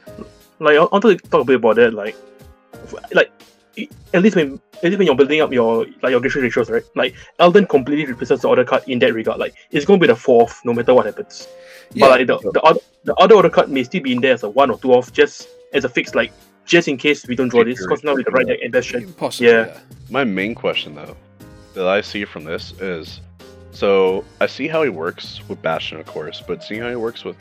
like 0.60 0.78
I 0.78 0.84
I 0.84 0.86
want 0.86 1.02
to 1.04 1.18
talk 1.18 1.42
a 1.42 1.44
bit 1.44 1.56
about 1.58 1.76
that. 1.76 1.94
Like, 1.94 2.16
like 3.12 3.32
at 4.14 4.22
least 4.22 4.36
when 4.36 4.60
at 4.78 4.84
least 4.84 4.98
when 4.98 5.08
you're 5.08 5.16
building 5.16 5.42
up 5.42 5.52
your 5.52 5.86
like 6.02 6.12
your 6.12 6.20
grade 6.20 6.36
ratios, 6.36 6.70
right? 6.70 6.84
Like 6.96 7.16
Alden 7.40 7.68
completely 7.68 8.06
represents 8.06 8.44
the 8.44 8.50
other 8.50 8.64
card 8.66 8.84
in 8.88 9.00
that 9.00 9.14
regard. 9.14 9.40
Like 9.40 9.56
it's 9.72 9.86
going 9.86 10.00
to 10.00 10.04
be 10.08 10.12
the 10.12 10.16
fourth 10.16 10.62
no 10.66 10.74
matter 10.74 10.94
what 10.94 11.06
happens. 11.06 11.48
Yeah. 11.94 12.08
But 12.08 12.20
like 12.20 12.28
the 12.28 12.52
the 12.52 12.62
other 12.62 12.80
the 13.04 13.16
other 13.16 13.36
order 13.36 13.50
card 13.50 13.70
may 13.70 13.84
still 13.84 14.02
be 14.02 14.12
in 14.14 14.22
there 14.22 14.34
as 14.34 14.44
a 14.44 14.50
one 14.50 14.72
or 14.72 14.78
two 14.80 14.94
off, 14.94 15.12
just 15.14 15.48
as 15.74 15.86
a 15.86 15.90
fix, 15.90 16.16
like 16.16 16.32
just 16.66 16.88
in 16.88 16.98
case 16.98 17.28
we 17.28 17.36
don't 17.36 17.50
draw 17.50 17.64
this. 17.64 17.82
Because 17.82 18.04
now 18.04 18.16
right 18.16 18.48
deck 18.48 18.60
and 18.64 18.72
best 18.72 18.88
shit. 18.88 19.16
Possibly, 19.18 19.52
Yeah. 19.52 19.68
yeah. 19.68 19.80
My 20.10 20.24
main 20.24 20.56
question 20.56 20.96
though 20.96 21.16
that 21.74 21.88
I 21.88 22.02
see 22.02 22.26
from 22.26 22.44
this 22.46 22.72
is 22.80 23.22
so 23.72 24.24
I 24.40 24.48
see 24.48 24.68
how 24.68 24.82
he 24.84 24.90
works 24.90 25.42
with 25.50 25.62
Bastion 25.62 26.00
of 26.00 26.06
course, 26.06 26.42
but 26.48 26.64
seeing 26.64 26.82
how 26.82 26.90
he 26.90 26.96
works 26.96 27.24
with 27.26 27.36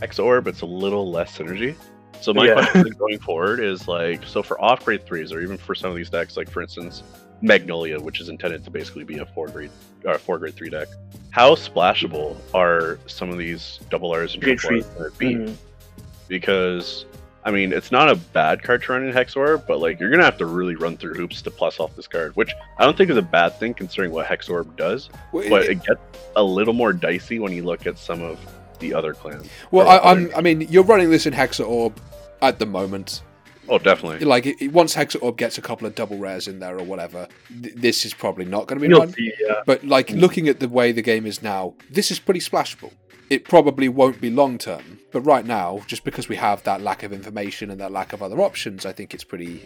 Exorb, 0.00 0.46
it's 0.46 0.62
a 0.62 0.66
little 0.66 1.10
less 1.10 1.36
synergy. 1.36 1.74
So 2.22 2.32
my 2.32 2.46
Yeah. 2.46 2.54
question 2.54 2.92
going 2.98 3.18
forward 3.18 3.60
is 3.60 3.88
like 3.88 4.24
so 4.24 4.42
for 4.42 4.60
off 4.60 4.84
grade 4.84 5.04
threes 5.04 5.32
or 5.32 5.40
even 5.40 5.56
for 5.58 5.74
some 5.74 5.90
of 5.90 5.96
these 5.96 6.08
decks, 6.10 6.36
like 6.36 6.48
for 6.50 6.62
instance 6.62 7.02
Magnolia, 7.40 7.98
which 7.98 8.20
is 8.20 8.28
intended 8.28 8.62
to 8.64 8.70
basically 8.70 9.02
be 9.04 9.18
a 9.18 9.26
four 9.26 9.48
grade 9.48 9.70
or 10.04 10.16
four 10.18 10.38
grade 10.38 10.54
three 10.54 10.70
deck. 10.70 10.86
How 11.30 11.54
splashable 11.56 12.36
are 12.54 12.98
some 13.06 13.30
of 13.30 13.38
these 13.38 13.80
double 13.90 14.12
R's 14.12 14.34
and 14.34 14.42
triple 14.42 14.76
R's 14.76 14.84
gonna 14.86 15.10
be? 15.18 15.34
Mhm. 15.34 15.54
because 16.28 17.04
I 17.44 17.50
mean 17.50 17.72
it's 17.72 17.90
not 17.90 18.08
a 18.08 18.14
bad 18.14 18.62
card 18.62 18.82
to 18.84 18.92
run 18.92 19.04
in 19.06 19.12
Hexa 19.12 19.36
Orb, 19.36 19.64
but 19.66 19.80
like 19.80 19.98
you're 19.98 20.10
gonna 20.10 20.24
have 20.24 20.38
to 20.38 20.46
really 20.46 20.76
run 20.76 20.96
through 20.96 21.14
hoops 21.14 21.42
to 21.42 21.50
plus 21.50 21.80
off 21.80 21.96
this 21.96 22.06
card, 22.06 22.36
which 22.36 22.52
I 22.78 22.84
don't 22.84 22.96
think 22.96 23.10
is 23.10 23.16
a 23.16 23.22
bad 23.22 23.58
thing 23.58 23.74
considering 23.74 24.12
what 24.12 24.26
Hexa 24.26 24.50
Orb 24.50 24.76
does. 24.76 25.10
Well, 25.32 25.48
But 25.50 25.62
it- 25.64 25.70
it 25.70 25.74
gets 25.84 26.00
a 26.36 26.42
little 26.42 26.74
more 26.74 26.92
dicey 26.92 27.40
when 27.40 27.52
you 27.52 27.64
look 27.64 27.86
at 27.86 27.98
some 27.98 28.22
of 28.22 28.38
the 28.82 28.92
other 28.92 29.14
clans. 29.14 29.48
well 29.70 29.88
I, 29.88 29.98
I'm, 30.10 30.30
I 30.36 30.40
mean, 30.42 30.60
you're 30.62 30.84
running 30.84 31.10
this 31.10 31.24
in 31.26 31.32
Hexa 31.32 31.66
Orb 31.66 31.98
at 32.42 32.58
the 32.58 32.66
moment. 32.66 33.22
Oh, 33.68 33.78
definitely. 33.78 34.18
Like, 34.26 34.44
it, 34.46 34.56
it- 34.60 34.72
once 34.72 34.94
Hexa 34.94 35.22
Orb 35.22 35.38
gets 35.38 35.56
a 35.56 35.62
couple 35.62 35.86
of 35.86 35.94
double 35.94 36.18
rares 36.18 36.48
in 36.48 36.58
there 36.58 36.76
or 36.78 36.82
whatever, 36.84 37.28
th- 37.62 37.74
this 37.76 38.04
is 38.04 38.12
probably 38.12 38.44
not 38.44 38.66
going 38.66 38.78
to 38.80 38.86
be 38.86 38.88
You'll 38.92 39.00
run. 39.00 39.12
see, 39.12 39.32
yeah. 39.40 39.62
But 39.64 39.84
like, 39.84 40.10
looking 40.10 40.48
at 40.48 40.58
the 40.60 40.68
way 40.68 40.90
the 40.92 41.00
game 41.00 41.24
is 41.26 41.42
now, 41.42 41.74
this 41.88 42.10
is 42.10 42.18
pretty 42.18 42.40
splashable. 42.40 42.92
It 43.30 43.44
probably 43.44 43.88
won't 43.88 44.20
be 44.20 44.30
long 44.30 44.58
term, 44.58 44.98
but 45.12 45.20
right 45.22 45.46
now, 45.46 45.80
just 45.86 46.02
because 46.04 46.28
we 46.28 46.36
have 46.36 46.62
that 46.64 46.82
lack 46.82 47.02
of 47.04 47.12
information 47.12 47.70
and 47.70 47.80
that 47.80 47.92
lack 47.92 48.12
of 48.12 48.20
other 48.22 48.40
options, 48.42 48.84
I 48.84 48.92
think 48.92 49.14
it's 49.14 49.24
pretty. 49.24 49.62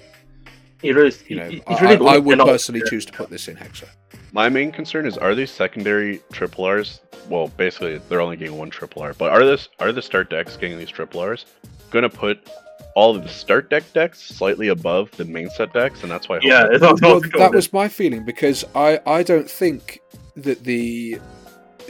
It 0.82 0.96
is. 0.98 1.24
You 1.28 1.36
know, 1.36 1.44
it- 1.48 1.62
I, 1.66 1.80
really 1.80 2.06
I- 2.06 2.14
I 2.14 2.18
would 2.18 2.38
personally 2.38 2.82
yeah. 2.84 2.90
choose 2.90 3.06
to 3.06 3.12
put 3.12 3.30
this 3.30 3.48
in 3.48 3.56
Hexa. 3.56 3.88
My 4.36 4.50
main 4.50 4.70
concern 4.70 5.06
is 5.06 5.16
are 5.16 5.34
these 5.34 5.50
secondary 5.50 6.20
triple 6.30 6.66
R's? 6.66 7.00
Well, 7.30 7.48
basically 7.56 7.96
they're 8.10 8.20
only 8.20 8.36
getting 8.36 8.58
one 8.58 8.68
triple 8.68 9.00
R, 9.00 9.14
but 9.14 9.32
are 9.32 9.46
this 9.46 9.70
are 9.78 9.92
the 9.92 10.02
start 10.02 10.28
decks 10.28 10.58
getting 10.58 10.76
these 10.76 10.90
triple 10.90 11.20
R's 11.20 11.46
gonna 11.90 12.10
put 12.10 12.50
all 12.94 13.16
of 13.16 13.22
the 13.22 13.30
start 13.30 13.70
deck 13.70 13.82
decks 13.94 14.20
slightly 14.20 14.68
above 14.68 15.10
the 15.12 15.24
main 15.24 15.48
set 15.48 15.72
decks, 15.72 16.02
and 16.02 16.10
that's 16.12 16.28
why 16.28 16.36
I 16.36 16.38
hope 16.40 16.44
Yeah, 16.44 16.62
that- 16.64 16.72
it's 16.74 16.82
not, 16.82 17.00
well, 17.00 17.20
that 17.38 17.54
was 17.54 17.72
my 17.72 17.88
feeling 17.88 18.26
because 18.26 18.62
I, 18.74 19.00
I 19.06 19.22
don't 19.22 19.50
think 19.50 20.00
that 20.36 20.64
the 20.64 21.18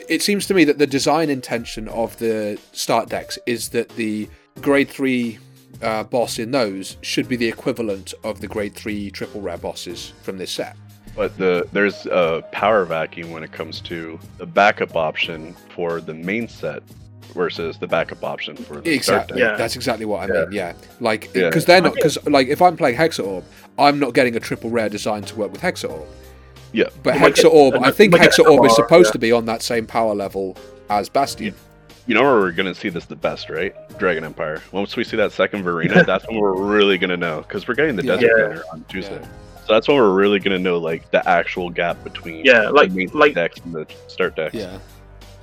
it 0.09 0.23
seems 0.23 0.47
to 0.47 0.55
me 0.55 0.63
that 0.67 0.79
the 0.79 0.87
design 0.87 1.31
intention 1.31 1.89
of 1.89 2.17
the 2.19 2.61
start 2.71 3.09
decks 3.09 3.41
is 3.47 3.71
that 3.71 3.89
the 3.97 4.29
grade 4.61 4.89
three 4.89 5.41
uh, 5.83 6.05
boss 6.05 6.39
in 6.39 6.53
those 6.53 6.97
should 7.01 7.27
be 7.29 7.35
the 7.35 7.49
equivalent 7.49 8.15
of 8.23 8.41
the 8.41 8.47
grade 8.47 8.75
three 8.77 9.11
triple 9.11 9.41
rare 9.41 9.59
bosses 9.59 10.13
from 10.23 10.39
this 10.39 10.53
set. 10.53 10.77
But 11.17 11.37
the 11.39 11.67
there's 11.73 12.07
a 12.07 12.43
power 12.53 12.85
vacuum 12.85 13.31
when 13.31 13.43
it 13.43 13.51
comes 13.53 13.81
to 13.83 14.19
the 14.39 14.47
backup 14.47 14.95
option 14.97 15.55
for 15.75 16.01
the 16.01 16.13
main 16.15 16.47
set 16.47 16.83
versus 17.35 17.79
the 17.79 17.87
backup 17.87 18.23
option 18.23 18.57
for 18.57 18.81
the 18.81 18.83
start 18.83 18.87
Exactly, 18.87 19.39
deck. 19.41 19.51
Yeah. 19.53 19.57
that's 19.57 19.77
exactly 19.77 20.05
what 20.07 20.31
I 20.31 20.35
Yeah. 20.35 20.41
mean. 20.45 20.53
Yeah, 20.53 20.73
like 21.01 21.31
Yeah. 21.35 21.49
because 21.49 21.65
they're 21.65 21.81
not 21.81 21.95
because 21.95 22.19
like 22.27 22.49
if 22.49 22.61
I'm 22.63 22.77
playing 22.77 22.97
Hexa 22.97 23.27
Orb, 23.27 23.45
I'm 23.79 23.99
not 23.99 24.15
getting 24.15 24.37
a 24.37 24.41
triple 24.41 24.71
rare 24.71 24.89
designed 24.89 25.27
to 25.29 25.37
work 25.37 25.53
with 25.53 25.61
Hexa 25.63 25.91
Orb. 25.91 26.07
Yeah. 26.73 26.85
But 27.03 27.15
You 27.15 27.21
might 27.21 27.35
Hexa 27.35 27.51
Orb, 27.51 27.75
I 27.77 27.91
think 27.91 28.13
you 28.13 28.19
might 28.21 28.29
Hexa 28.31 28.45
Orb 28.51 28.65
is 28.67 28.75
supposed 28.75 29.09
yeah. 29.09 29.13
to 29.13 29.19
be 29.19 29.33
on 29.33 29.45
that 29.47 29.63
same 29.63 29.87
power 29.87 30.15
level 30.15 30.57
as 30.91 31.09
Bastion. 31.09 31.55
You 32.07 32.15
know 32.15 32.23
where 32.23 32.37
we're 32.37 32.53
gonna 32.53 32.75
see 32.75 32.89
this 32.89 33.07
the 33.07 33.17
best, 33.17 33.51
right? 33.51 33.75
Dragon 33.99 34.23
Empire. 34.25 34.63
Once 34.73 34.95
we 34.97 35.03
see 35.05 35.17
that 35.17 35.33
second 35.33 35.65
Verena, 35.65 36.05
that's 36.07 36.27
when 36.29 36.39
we're 36.39 36.55
really 36.57 36.99
gonna 36.99 37.17
know 37.17 37.39
because 37.43 37.67
we're 37.67 37.75
getting 37.75 37.97
the 37.97 38.05
Yeah. 38.05 38.15
Desert 38.17 38.31
Yeah. 38.39 38.47
Gunner 38.49 38.63
on 38.73 38.85
Tuesday. 38.89 39.21
So 39.67 39.73
that's 39.73 39.89
when 39.89 39.97
we're 39.97 40.15
really 40.15 40.39
gonna 40.39 40.59
know 40.59 40.79
like 40.79 41.11
the 41.11 41.27
actual 41.29 41.71
gap 41.71 42.03
between 42.05 42.45
Yeah, 42.45 42.69
like- 42.71 42.91
the 42.91 42.97
main 42.97 43.11
like- 43.13 43.35
decks 43.35 43.59
and 43.65 43.75
the 43.75 43.87
start 44.07 44.37
decks. 44.37 44.55
Yeah. 44.55 44.79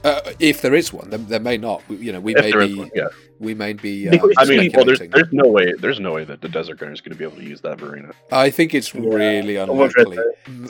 Uh, 0.05 0.19
if 0.39 0.61
there 0.61 0.73
is 0.75 0.91
one, 0.91 1.09
there, 1.09 1.17
there 1.19 1.39
may 1.39 1.57
not. 1.57 1.81
We- 1.87 1.95
You 1.97 2.11
know, 2.13 2.19
we 2.19 2.35
If 2.35 2.43
may 2.43 2.67
be, 2.67 2.75
one, 2.75 2.91
yeah. 2.93 3.07
we 3.39 3.53
may 3.53 3.71
be. 3.73 4.09
Um, 4.09 4.31
I 4.37 4.43
mean, 4.45 4.69
well, 4.73 4.83
there's 4.85 4.99
there's 4.99 5.31
no 5.31 5.47
way 5.47 5.73
there's 5.79 5.99
no 5.99 6.13
way 6.13 6.23
that 6.25 6.41
the 6.41 6.49
Desert 6.49 6.77
Gunner 6.79 6.91
is 6.93 6.99
gonna 7.01 7.15
be 7.15 7.23
able 7.25 7.37
to 7.37 7.43
use 7.43 7.61
that 7.61 7.79
Verena. 7.79 8.11
I 8.31 8.49
think 8.49 8.73
it's 8.73 8.93
Yeah, 8.93 9.01
really 9.01 9.55
unlikely. 9.57 10.19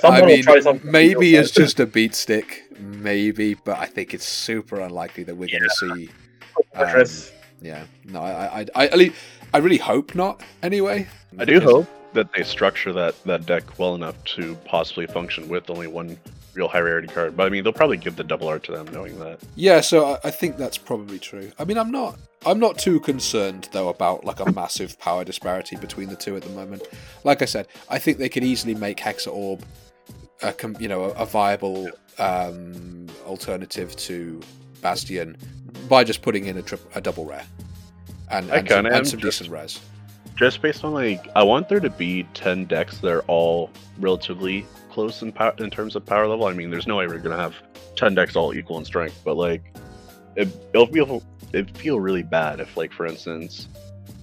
I 0.03 0.21
mean, 0.25 0.81
maybe 0.83 1.35
else. 1.35 1.47
it's 1.47 1.55
just 1.55 1.79
a 1.79 1.85
beat 1.87 2.13
stick, 2.15 2.63
maybe, 2.79 3.55
but 3.55 3.77
I 3.79 3.85
think 3.87 4.13
it's 4.13 4.25
super 4.27 4.79
unlikely 4.79 5.23
that 5.23 5.35
we're 5.35 5.49
going 5.49 5.63
to 5.63 5.69
see. 5.69 6.09
um. 6.75 7.05
Yeah, 7.61 7.83
no, 8.05 8.19
I, 8.21 8.59
I, 8.61 8.65
I, 8.75 8.87
at 8.87 8.97
least, 8.97 9.15
I 9.53 9.59
really 9.59 9.77
hope 9.77 10.15
not. 10.15 10.41
Anyway, 10.63 11.07
I 11.37 11.45
do 11.45 11.59
hope 11.59 11.87
that 12.13 12.31
they 12.33 12.43
structure 12.43 12.91
that 12.93 13.21
that 13.25 13.45
deck 13.45 13.77
well 13.77 13.95
enough 13.95 14.21
to 14.23 14.55
possibly 14.65 15.05
function 15.05 15.47
with 15.47 15.69
only 15.69 15.87
one 15.87 16.17
real 16.53 16.67
high 16.67 16.79
rarity 16.79 17.07
card. 17.07 17.37
But 17.37 17.47
I 17.47 17.49
mean, 17.49 17.63
they'll 17.63 17.73
probably 17.73 17.97
give 17.97 18.15
the 18.15 18.23
double 18.23 18.47
R 18.47 18.59
to 18.59 18.71
them, 18.71 18.87
knowing 18.91 19.19
that. 19.19 19.39
Yeah, 19.55 19.81
so 19.81 20.05
I, 20.05 20.19
I 20.25 20.31
think 20.31 20.57
that's 20.57 20.77
probably 20.77 21.19
true. 21.19 21.51
I 21.59 21.65
mean, 21.65 21.77
I'm 21.77 21.91
not 21.91 22.17
I'm 22.45 22.59
not 22.59 22.77
too 22.77 22.99
concerned 22.99 23.69
though 23.71 23.89
about 23.89 24.25
like 24.25 24.39
a 24.39 24.51
massive 24.51 24.97
power 24.99 25.23
disparity 25.23 25.75
between 25.75 26.09
the 26.09 26.15
two 26.15 26.35
at 26.35 26.43
the 26.43 26.49
moment. 26.49 26.87
Like 27.23 27.41
I 27.41 27.45
said, 27.45 27.67
I 27.89 27.99
think 27.99 28.17
they 28.17 28.29
could 28.29 28.43
easily 28.43 28.75
make 28.75 28.97
Hexa 28.97 29.31
Orb 29.31 29.63
a 30.41 30.53
you 30.79 30.87
know 30.87 31.03
a, 31.03 31.25
viable 31.25 31.89
um, 32.19 33.07
alternative 33.25 33.95
to 33.97 34.41
Bastion 34.81 35.37
by 35.87 36.03
just 36.03 36.21
putting 36.21 36.45
in 36.45 36.57
a, 36.57 36.61
tri- 36.61 36.79
a 36.95 37.01
double 37.01 37.25
rare 37.25 37.45
and, 38.33 38.51
I 38.51 38.57
and, 38.57 38.67
some, 38.69 38.75
kinda 38.83 38.89
am 38.91 38.97
and 38.99 39.07
some 39.07 39.19
just- 39.19 39.39
decent 39.39 39.53
rares. 39.53 39.79
Just 40.35 40.61
based 40.63 40.83
on 40.83 40.93
like, 40.93 41.27
I 41.35 41.43
want 41.43 41.69
there 41.69 41.79
to 41.79 41.89
be 41.91 42.23
ten 42.33 42.65
decks 42.65 42.97
that 42.99 43.11
are 43.11 43.21
all 43.27 43.69
relatively 43.99 44.65
close 44.91 45.21
in 45.21 45.31
power 45.31 45.53
in 45.59 45.69
terms 45.69 45.95
of 45.95 46.05
power 46.05 46.27
level. 46.27 46.47
I 46.47 46.53
mean, 46.53 46.71
there's 46.71 46.87
no 46.87 46.95
way 46.97 47.05
we're 47.07 47.19
gonna 47.19 47.37
have 47.37 47.55
ten 47.95 48.15
decks 48.15 48.35
all 48.35 48.53
equal 48.55 48.79
in 48.79 48.85
strength, 48.85 49.21
but 49.23 49.37
like, 49.37 49.61
it, 50.35 50.47
it'll 50.73 50.87
feel 50.87 51.21
it'd 51.51 51.77
feel 51.77 51.99
really 51.99 52.23
bad 52.23 52.59
if, 52.59 52.75
like, 52.75 52.91
for 52.91 53.05
instance, 53.05 53.67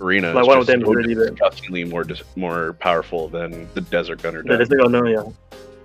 Arena 0.01 0.33
Like 0.33 0.43
is 0.43 0.49
one 0.49 0.59
of 0.59 0.67
just 0.67 0.79
them 0.79 0.85
so 0.85 0.93
really 0.95 1.15
bad. 1.15 1.31
disgustingly 1.37 1.85
more 1.85 2.03
dis- 2.03 2.25
more 2.35 2.73
powerful 2.81 3.29
than 3.29 3.69
the 3.75 3.81
Desert 3.83 4.21
Gunner 4.21 4.43
Yeah, 4.45 4.57
deck. 4.57 4.67
there's 4.69 4.71
no, 4.71 4.87
no, 5.01 5.07
yeah. 5.07 5.23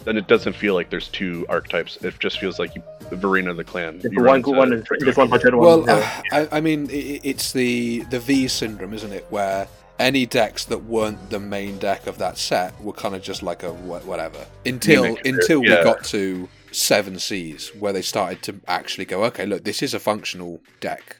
Then 0.05 0.17
it 0.17 0.27
doesn't 0.27 0.53
feel 0.53 0.73
like 0.73 0.89
there's 0.89 1.09
two 1.09 1.45
archetypes. 1.49 1.97
It 1.97 2.17
just 2.19 2.39
feels 2.39 2.59
like 2.59 2.75
you, 2.75 2.83
Verena 3.11 3.53
the 3.53 3.63
clan. 3.63 3.99
There's 3.99 4.15
one 4.15 4.23
run 4.23 4.41
good 4.41 4.51
into- 4.51 4.59
one 4.59 4.73
and 4.73 4.87
there's 4.99 5.17
one 5.17 5.29
budget 5.29 5.53
one. 5.53 5.85
Well, 5.85 5.89
uh, 5.89 6.21
I, 6.31 6.47
I 6.53 6.61
mean, 6.61 6.87
i 6.89 7.19
it's 7.23 7.51
the 7.51 7.99
the 8.11 8.19
V 8.19 8.47
syndrome, 8.47 8.93
isn't 8.93 9.11
it? 9.11 9.25
Where 9.29 9.67
any 9.99 10.25
decks 10.25 10.65
that 10.65 10.83
weren't 10.85 11.29
the 11.29 11.39
main 11.39 11.77
deck 11.77 12.07
of 12.07 12.17
that 12.17 12.37
set 12.37 12.79
were 12.81 12.93
kind 12.93 13.15
of 13.15 13.21
just 13.21 13.41
like 13.43 13.63
a 13.63 13.73
whatever 13.73 14.45
until 14.65 15.03
Mimic, 15.03 15.25
until 15.25 15.61
we 15.61 15.69
got 15.69 16.03
to 16.05 16.49
seven 16.71 17.17
Cs, 17.17 17.73
where 17.75 17.93
they 17.93 18.01
started 18.01 18.41
to 18.43 18.59
actually 18.67 19.05
go, 19.05 19.23
okay, 19.25 19.45
look, 19.45 19.63
this 19.63 19.81
is 19.81 19.93
a 19.93 19.99
functional 19.99 20.61
deck. 20.79 21.17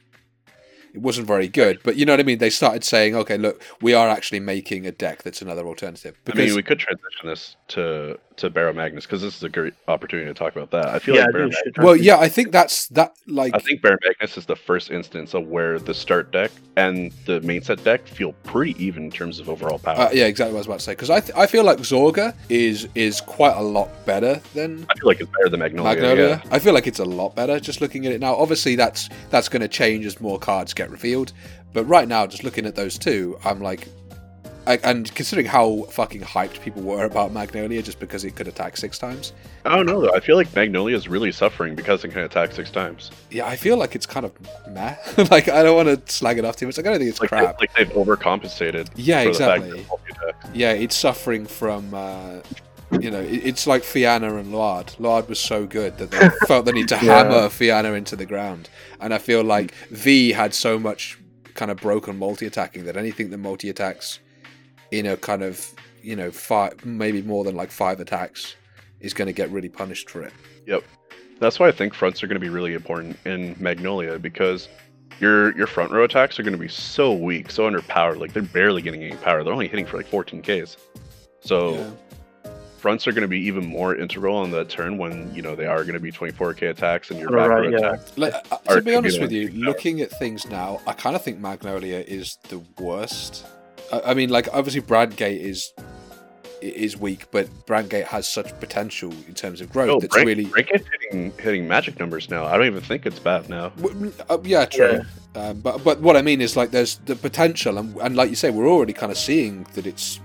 It 0.94 1.02
wasn't 1.02 1.28
very 1.28 1.48
good, 1.50 1.80
but 1.84 1.98
you 1.98 2.06
know 2.06 2.14
what 2.14 2.22
I 2.22 2.24
mean. 2.24 2.38
They 2.38 2.50
started 2.50 2.84
saying, 2.86 3.16
okay, 3.16 3.38
look, 3.38 3.62
we 3.82 3.94
are 3.94 4.08
actually 4.08 4.40
making 4.40 4.88
a 4.88 4.92
deck 4.92 5.24
that's 5.24 5.42
another 5.42 5.66
alternative. 5.66 6.18
I 6.32 6.38
mean, 6.38 6.56
we 6.56 6.64
could 6.64 6.80
transition 6.80 7.28
this 7.28 7.58
to 7.70 8.18
to 8.38 8.50
Barra 8.50 8.74
Magnus 8.74 9.06
because 9.06 9.22
this 9.22 9.36
is 9.36 9.44
a 9.44 9.50
great 9.50 9.74
opportunity 9.88 10.28
to 10.28 10.34
talk 10.34 10.56
about 10.56 10.72
that. 10.72 10.94
I 10.94 11.00
feel 11.00 11.16
yeah, 11.16 11.24
like 11.24 11.32
Barra 11.32 11.50
think 11.50 11.66
we 11.66 11.72
should 11.74 11.84
well, 11.84 11.96
yeah, 11.96 12.18
I 12.18 12.30
think 12.30 12.52
that's 12.52 12.88
that. 12.90 13.16
Like, 13.28 13.56
I 13.56 13.60
think 13.60 13.82
Barra 13.82 13.98
Magnus 14.04 14.38
is 14.38 14.46
the 14.46 14.56
first 14.56 14.92
instance 14.92 15.34
of 15.34 15.48
where 15.48 15.80
the 15.80 15.94
start 15.94 16.32
deck 16.32 16.52
and 16.76 17.12
the 17.26 17.42
main 17.42 17.62
set 17.62 17.84
deck 17.84 18.08
feel 18.08 18.34
pretty 18.44 18.76
even 18.84 19.06
in 19.06 19.12
terms 19.12 19.40
of 19.40 19.50
overall 19.50 19.80
power. 19.80 19.96
uh, 19.96 20.10
yeah, 20.14 20.26
exactly 20.26 20.54
what 20.54 20.58
I 20.58 20.60
was 20.60 20.68
about 20.68 20.80
to 20.80 20.86
say. 20.86 20.92
Because 20.94 21.10
I, 21.10 21.20
th- 21.20 21.38
I 21.38 21.46
feel 21.48 21.64
like 21.64 21.78
Zorga 21.80 22.36
is 22.50 22.88
is 22.96 23.22
quite 23.22 23.56
a 23.56 23.62
lot 23.62 23.90
better 24.06 24.42
than 24.54 24.86
I 24.90 24.96
feel 24.96 25.08
like 25.08 25.22
it's 25.22 25.32
better 25.32 25.50
than 25.50 25.60
Magnolia. 25.60 25.96
Magnolia. 25.96 26.28
Yeah. 26.28 26.42
I 26.52 26.60
feel 26.60 26.74
like 26.74 26.88
it's 26.88 27.00
a 27.00 27.06
lot 27.06 27.36
better 27.36 27.60
just 27.60 27.82
looking 27.82 28.06
at 28.06 28.12
it 28.12 28.20
now. 28.20 28.36
Obviously, 28.36 28.76
that's 28.76 29.10
that's 29.30 29.50
going 29.50 29.62
to 29.62 29.68
change 29.68 30.06
as 30.06 30.20
more 30.20 30.40
cards 30.40 30.74
get 30.74 30.90
revealed. 30.90 31.34
But 31.74 31.86
right 31.86 32.08
now, 32.08 32.26
just 32.26 32.46
looking 32.46 32.66
at 32.66 32.76
those 32.76 32.98
two, 32.98 33.38
I'm 33.44 33.60
like, 33.62 33.90
I, 33.90 34.05
and 34.68 35.14
considering 35.16 35.48
how 35.48 35.84
fucking 35.92 36.22
hyped 36.22 36.62
people 36.62 36.82
were 36.82 37.06
about 37.06 37.32
Magnolia 37.32 37.82
just 37.82 38.00
because 38.00 38.26
it 38.26 38.36
could 38.36 38.48
attack 38.48 38.78
six 38.78 38.98
times, 38.98 39.34
I 39.66 39.76
don't 39.76 39.86
know 39.86 40.02
though. 40.02 40.14
I 40.14 40.20
feel 40.20 40.36
like 40.36 40.54
Magnolia 40.56 40.96
is 40.96 41.08
really 41.08 41.32
suffering 41.32 41.76
because 41.76 42.04
it 42.04 42.10
can 42.10 42.22
attack 42.22 42.52
six 42.54 42.72
times. 42.72 43.12
yeah, 43.32 43.46
I 43.48 43.56
feel 43.56 43.78
like 43.78 43.96
it's 43.96 44.06
kind 44.06 44.26
of 44.26 44.32
meh. 44.70 44.96
like 45.32 45.48
I 45.50 45.64
don't 45.64 45.76
want 45.76 46.06
to 46.08 46.12
slag 46.14 46.38
it 46.38 46.46
off 46.46 46.56
too 46.56 46.66
much. 46.66 46.78
Like, 46.78 46.86
I 46.88 46.90
don't 46.90 47.00
think 47.00 47.10
it's 47.12 47.20
Like, 47.22 47.30
crap. 47.30 47.60
like 47.60 47.74
they've 47.76 47.90
overcompensated. 47.90 48.90
yeah, 48.96 49.24
for 49.24 49.30
the 49.34 49.38
fact 49.40 49.64
exactly. 49.66 49.86
Yeah, 50.54 50.72
it's 50.72 50.96
suffering 50.96 51.46
from. 51.46 51.94
Uh, 51.94 52.40
you 53.02 53.10
know, 53.12 53.20
it's 53.20 53.66
like 53.68 53.84
Fianna 53.84 54.36
and 54.38 54.54
Lard. 54.54 54.94
Lard 55.00 55.28
was 55.28 55.40
so 55.40 55.66
good 55.66 55.98
that 55.98 56.12
they 56.12 56.30
felt 56.48 56.66
the 56.66 56.72
need 56.72 56.88
to 56.90 56.96
Yeah. 57.02 57.24
hammer 57.24 57.50
Fianna 57.50 57.94
into 57.94 58.16
the 58.16 58.28
ground. 58.28 58.70
And 59.02 59.14
I 59.14 59.18
feel 59.18 59.44
like 59.44 59.74
V 59.90 60.32
had 60.32 60.54
so 60.54 60.78
much 60.80 61.18
kind 61.56 61.72
of 61.72 61.78
broken 61.78 62.18
multi 62.18 62.46
attacking 62.46 62.86
that 62.86 62.96
anything 62.96 63.32
that 63.32 63.40
multi 63.40 63.70
attacks 63.70 64.20
in 65.00 65.06
a 65.06 65.18
kind 65.18 65.44
of, 65.44 65.74
you 66.02 66.16
know, 66.16 66.32
five, 66.32 66.84
maybe 66.86 67.22
more 67.22 67.44
than 67.44 67.56
like 67.56 67.72
five 67.72 68.00
attacks 68.00 68.56
is 69.00 69.14
going 69.14 69.28
to 69.28 69.34
get 69.34 69.50
really 69.52 69.70
punished 69.70 70.10
for 70.10 70.22
it. 70.24 70.34
Yep. 70.68 70.84
That's 71.40 71.60
why 71.60 71.68
I 71.68 71.72
think 71.72 71.94
fronts 71.94 72.24
are 72.24 72.28
going 72.28 72.40
to 72.40 72.46
be 72.46 72.50
really 72.50 72.74
important 72.74 73.18
in 73.26 73.56
Magnolia 73.60 74.18
because 74.18 74.70
your 75.20 75.56
your 75.58 75.68
front 75.68 75.92
row 75.92 76.04
attacks 76.04 76.40
are 76.40 76.44
going 76.44 76.54
to 76.54 76.60
be 76.60 76.68
so 76.70 77.14
weak, 77.14 77.52
so 77.52 77.70
underpowered. 77.70 78.20
Like 78.20 78.32
they're 78.34 78.42
barely 78.44 78.82
getting 78.82 79.04
any 79.04 79.16
power. 79.18 79.44
They're 79.44 79.54
only 79.54 79.68
hitting 79.68 79.86
for 79.86 79.98
like 79.98 80.08
14 80.08 80.42
Ks. 80.42 80.78
So 81.42 81.74
Yeah. 81.76 82.52
fronts 82.78 83.06
are 83.08 83.12
going 83.12 83.24
to 83.24 83.28
be 83.28 83.40
even 83.40 83.66
more 83.66 83.96
integral 83.96 84.38
on 84.38 84.52
that 84.52 84.70
turn 84.70 84.98
when 84.98 85.34
you 85.36 85.42
know 85.42 85.56
they 85.56 85.66
are 85.66 85.82
going 85.84 85.94
to 85.96 86.00
be 86.00 86.12
24k 86.12 86.70
attacks 86.70 87.12
and 87.12 87.20
your 87.20 87.30
Right, 87.30 87.50
back 87.50 87.58
row 87.58 87.68
yeah. 87.70 87.78
attacks. 87.78 88.18
Like, 88.18 88.34
uh, 88.52 88.76
to 88.76 88.82
be 88.82 88.96
honest 88.96 89.20
with 89.20 89.32
you, 89.34 89.50
looking 89.50 90.00
at 90.02 90.12
things 90.12 90.48
now, 90.48 90.80
I 90.88 90.94
kind 90.94 91.16
of 91.18 91.22
think 91.22 91.40
Magnolia 91.40 92.00
is 92.08 92.38
the 92.50 92.60
worst. 92.80 93.46
I, 93.92 94.02
I 94.12 94.14
mean, 94.14 94.30
like 94.30 94.48
obviously 94.54 94.82
Brandt 94.82 95.16
Gate 95.16 95.42
is 95.42 95.74
is 96.62 96.98
weak, 96.98 97.30
but 97.32 97.48
Brandt 97.66 97.90
Gate 97.90 98.06
has 98.08 98.28
such 98.28 98.58
potential 98.60 99.12
in 99.28 99.34
terms 99.34 99.62
of 99.62 99.72
growth. 99.72 99.90
Oh, 99.90 100.00
that's 100.00 100.16
really 100.16 100.46
Brandt 100.46 100.70
Gate's 100.70 100.88
hitting 101.02 101.32
hitting 101.38 101.68
magic 101.68 102.00
numbers 102.00 102.30
now. 102.30 102.46
I 102.46 102.58
don't 102.58 102.66
even 102.68 102.82
think 102.82 103.06
it's 103.06 103.20
bad 103.20 103.50
now. 103.50 103.72
Uh, 104.30 104.38
yeah, 104.44 104.66
true. 104.66 105.02
Um, 105.36 105.60
but 105.60 105.84
but 105.84 106.00
what 106.02 106.16
I 106.16 106.22
mean 106.22 106.42
is 106.42 106.56
like 106.56 106.72
there's 106.72 106.98
the 107.06 107.16
potential, 107.16 107.78
and, 107.78 107.96
and 107.98 108.16
like 108.16 108.30
you 108.30 108.36
say, 108.36 108.52
we're 108.52 108.68
already 108.70 108.94
kind 108.94 109.12
of 109.12 109.18
seeing 109.18 109.66
that 109.74 109.86
it's 109.86 110.20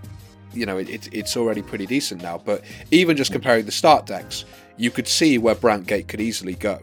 you 0.52 0.66
know 0.66 0.78
it, 0.78 0.88
it, 0.88 1.08
it's 1.12 1.36
already 1.36 1.62
pretty 1.62 1.86
decent 1.86 2.22
now. 2.22 2.38
But 2.38 2.64
even 2.90 3.16
just 3.16 3.32
comparing 3.32 3.66
the 3.66 3.72
start 3.72 4.06
decks, 4.06 4.44
you 4.76 4.90
could 4.90 5.08
see 5.08 5.38
where 5.38 5.54
Brandt 5.54 5.86
Gate 5.86 6.08
could 6.08 6.20
easily 6.20 6.54
go. 6.54 6.80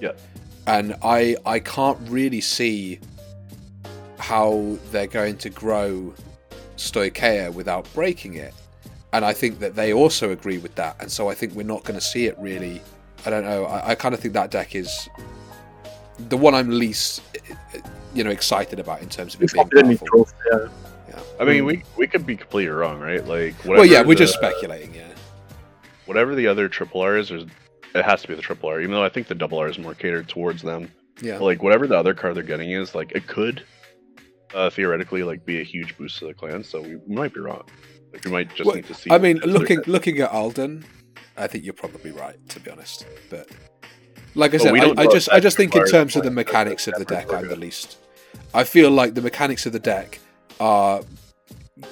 Yeah. 0.00 0.12
And 0.66 0.94
I 1.02 1.36
I 1.44 1.58
can't 1.58 1.98
really 2.08 2.40
see 2.40 3.00
how 4.22 4.76
they're 4.92 5.06
going 5.08 5.36
to 5.36 5.50
grow 5.50 6.14
Stoicheia 6.76 7.52
without 7.52 7.92
breaking 7.92 8.34
it. 8.34 8.54
And 9.12 9.24
I 9.24 9.32
think 9.32 9.58
that 9.58 9.74
they 9.74 9.92
also 9.92 10.30
agree 10.30 10.58
with 10.58 10.74
that. 10.76 10.96
And 11.00 11.10
so 11.10 11.28
I 11.28 11.34
think 11.34 11.54
we're 11.54 11.64
not 11.66 11.82
going 11.84 11.96
to 11.98 12.04
see 12.04 12.26
it 12.26 12.36
really. 12.38 12.80
I 13.26 13.30
don't 13.30 13.44
know. 13.44 13.64
I, 13.64 13.90
I 13.90 13.94
kind 13.94 14.14
of 14.14 14.20
think 14.20 14.32
that 14.34 14.50
deck 14.50 14.74
is 14.74 15.08
the 16.28 16.36
one 16.36 16.54
I'm 16.54 16.70
least, 16.70 17.20
you 18.14 18.22
know, 18.24 18.30
excited 18.30 18.78
about 18.78 19.02
in 19.02 19.08
terms 19.08 19.34
of 19.34 19.42
it 19.42 19.44
It's 19.44 19.52
being 19.54 19.64
confident 19.64 19.90
in 19.92 19.98
powerful. 19.98 20.24
growth, 20.24 20.34
yeah. 21.10 21.20
I 21.40 21.44
mean, 21.44 21.64
we 21.64 21.82
we 21.96 22.06
could 22.06 22.24
be 22.24 22.36
completely 22.36 22.70
wrong, 22.72 23.00
right? 23.00 23.24
Like, 23.26 23.54
Hmm. 23.62 23.68
Well, 23.70 23.84
yeah, 23.84 24.02
we're 24.02 24.14
just 24.14 24.34
speculating. 24.34 24.94
Yeah, 24.94 25.08
Whatever 26.06 26.34
the 26.34 26.46
other 26.46 26.68
triple 26.68 27.00
R 27.00 27.16
is, 27.18 27.28
there's, 27.30 27.44
it 27.94 28.04
has 28.04 28.22
to 28.22 28.28
be 28.28 28.34
the 28.34 28.42
triple 28.42 28.68
R. 28.68 28.80
Even 28.80 28.92
though 28.92 29.02
I 29.04 29.08
think 29.08 29.26
the 29.26 29.34
double 29.34 29.58
R 29.58 29.68
is 29.68 29.78
more 29.78 29.94
catered 29.94 30.28
towards 30.28 30.62
them. 30.62 30.90
yeah. 31.20 31.38
But, 31.38 31.44
like 31.44 31.62
whatever 31.62 31.86
the 31.86 31.98
other 31.98 32.14
card 32.14 32.36
they're 32.36 32.42
getting 32.44 32.70
is, 32.70 32.94
like 32.94 33.12
it 33.12 33.26
could 33.26 33.64
uh, 34.54 34.70
theoretically 34.70 35.22
like 35.22 35.44
be 35.44 35.60
a 35.60 35.64
huge 35.64 35.96
boost 35.96 36.18
to 36.18 36.26
the 36.26 36.34
clan. 36.34 36.64
So 36.64 36.82
we, 36.82 36.98
might 37.06 37.34
be 37.34 37.40
wrong. 37.40 37.64
Like 38.12 38.24
we 38.24 38.30
might 38.30 38.54
just 38.54 38.66
Well, 38.66 38.76
need 38.76 38.86
to 38.86 38.94
see. 38.94 39.10
I 39.10 39.18
mean, 39.18 39.38
looking 39.38 39.80
looking 39.86 40.18
at 40.20 40.30
Alden, 40.30 40.84
I 41.36 41.46
think 41.46 41.64
you're 41.64 41.72
probably 41.74 42.10
right. 42.10 42.36
To 42.50 42.60
be 42.60 42.70
honest, 42.70 43.06
but 43.30 43.48
like 44.34 44.54
I 44.54 44.58
said, 44.58 44.74
I, 44.74 45.02
I 45.02 45.06
just 45.06 45.28
I 45.30 45.40
just 45.40 45.56
think 45.56 45.74
in 45.74 45.86
terms 45.86 46.16
of 46.16 46.24
the 46.24 46.30
mechanics 46.30 46.88
of 46.88 46.94
the 46.94 47.04
deck, 47.04 47.32
I'm 47.32 47.48
the 47.48 47.56
least. 47.56 47.98
I 48.54 48.64
feel 48.64 48.90
like 48.90 49.14
the 49.14 49.22
mechanics 49.22 49.66
of 49.66 49.72
the 49.72 49.78
deck 49.78 50.18
are 50.60 51.02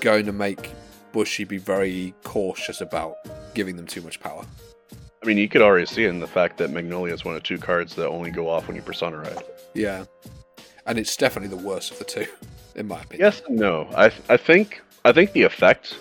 going 0.00 0.26
to 0.26 0.32
make 0.32 0.70
Bushy 1.12 1.44
be 1.44 1.58
very 1.58 2.14
cautious 2.22 2.80
about 2.80 3.16
giving 3.54 3.76
them 3.76 3.86
too 3.86 4.00
much 4.02 4.20
power. 4.20 4.44
I 5.22 5.26
mean, 5.26 5.36
you 5.36 5.48
could 5.48 5.60
already 5.60 5.86
see 5.86 6.04
it 6.04 6.08
in 6.08 6.20
the 6.20 6.26
fact 6.26 6.56
that 6.58 6.70
Magnolia 6.70 7.12
is 7.12 7.24
one 7.24 7.36
of 7.36 7.42
two 7.42 7.58
cards 7.58 7.94
that 7.96 8.08
only 8.08 8.30
go 8.30 8.48
off 8.48 8.66
when 8.66 8.76
you 8.76 8.82
persona 8.82 9.18
ride. 9.18 9.42
Yeah, 9.74 10.04
and 10.86 10.98
it's 10.98 11.16
definitely 11.16 11.54
the 11.54 11.62
worst 11.62 11.92
of 11.92 11.98
the 11.98 12.04
two, 12.04 12.26
in 12.76 12.88
my 12.88 13.00
opinion. 13.00 13.20
Yes 13.20 13.42
and 13.46 13.56
no. 13.58 13.88
I 13.96 14.06
I 14.28 14.36
think 14.36 14.82
I 15.04 15.12
think 15.12 15.32
the 15.32 15.42
effect 15.42 15.96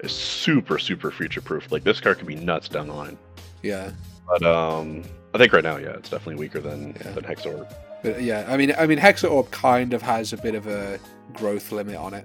is 0.00 0.12
super 0.12 0.78
super 0.78 1.10
future 1.10 1.40
proof. 1.40 1.70
Like 1.72 1.84
this 1.84 2.00
card 2.00 2.18
could 2.18 2.26
be 2.26 2.36
nuts 2.36 2.68
down 2.68 2.86
the 2.88 2.94
line. 2.94 3.18
Yeah, 3.62 3.90
But 4.28 4.42
um, 4.44 5.02
I 5.34 5.38
think 5.38 5.52
right 5.52 5.64
now, 5.64 5.76
yeah, 5.78 5.90
it's 5.96 6.08
definitely 6.10 6.36
weaker 6.36 6.60
than 6.60 6.94
Yeah. 7.04 7.12
than 7.12 7.24
Hexor. 7.24 7.66
but 8.02 8.22
yeah, 8.22 8.44
I 8.48 8.56
mean, 8.56 8.74
I 8.78 8.86
mean, 8.86 8.98
Hexa 8.98 9.28
Orb 9.30 9.50
kind 9.50 9.92
of 9.94 10.02
has 10.02 10.32
a 10.32 10.36
bit 10.36 10.54
of 10.54 10.66
a 10.66 10.98
growth 11.32 11.72
limit 11.72 11.96
on 11.96 12.14
it, 12.14 12.24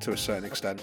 to 0.00 0.12
a 0.12 0.16
certain 0.16 0.44
extent, 0.44 0.80